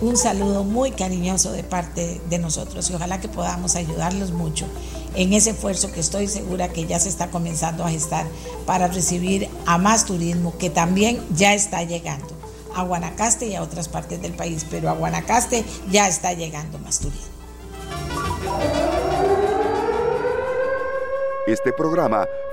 Un 0.00 0.16
saludo 0.16 0.64
muy 0.64 0.92
cariñoso 0.92 1.52
de 1.52 1.62
parte 1.62 2.22
de 2.30 2.38
nosotros 2.38 2.88
y 2.88 2.94
ojalá 2.94 3.20
que 3.20 3.28
podamos 3.28 3.76
ayudarlos 3.76 4.30
mucho 4.30 4.66
en 5.14 5.34
ese 5.34 5.50
esfuerzo 5.50 5.92
que 5.92 6.00
estoy 6.00 6.26
segura 6.26 6.68
que 6.68 6.86
ya 6.86 6.98
se 6.98 7.10
está 7.10 7.30
comenzando 7.30 7.84
a 7.84 7.90
gestar 7.90 8.24
para 8.64 8.86
recibir 8.86 9.50
a 9.66 9.76
más 9.76 10.06
turismo 10.06 10.56
que 10.56 10.70
también 10.70 11.20
ya 11.36 11.52
está 11.52 11.82
llegando 11.82 12.28
a 12.74 12.82
Guanacaste 12.82 13.46
y 13.46 13.56
a 13.56 13.62
otras 13.62 13.88
partes 13.88 14.22
del 14.22 14.32
país, 14.32 14.64
pero 14.70 14.88
a 14.88 14.94
Guanacaste 14.94 15.64
ya 15.90 16.08
está 16.08 16.32
llegando 16.32 16.78
más 16.78 17.00
turismo. 17.00 17.28
Este 21.46 21.72
programa 21.72 22.26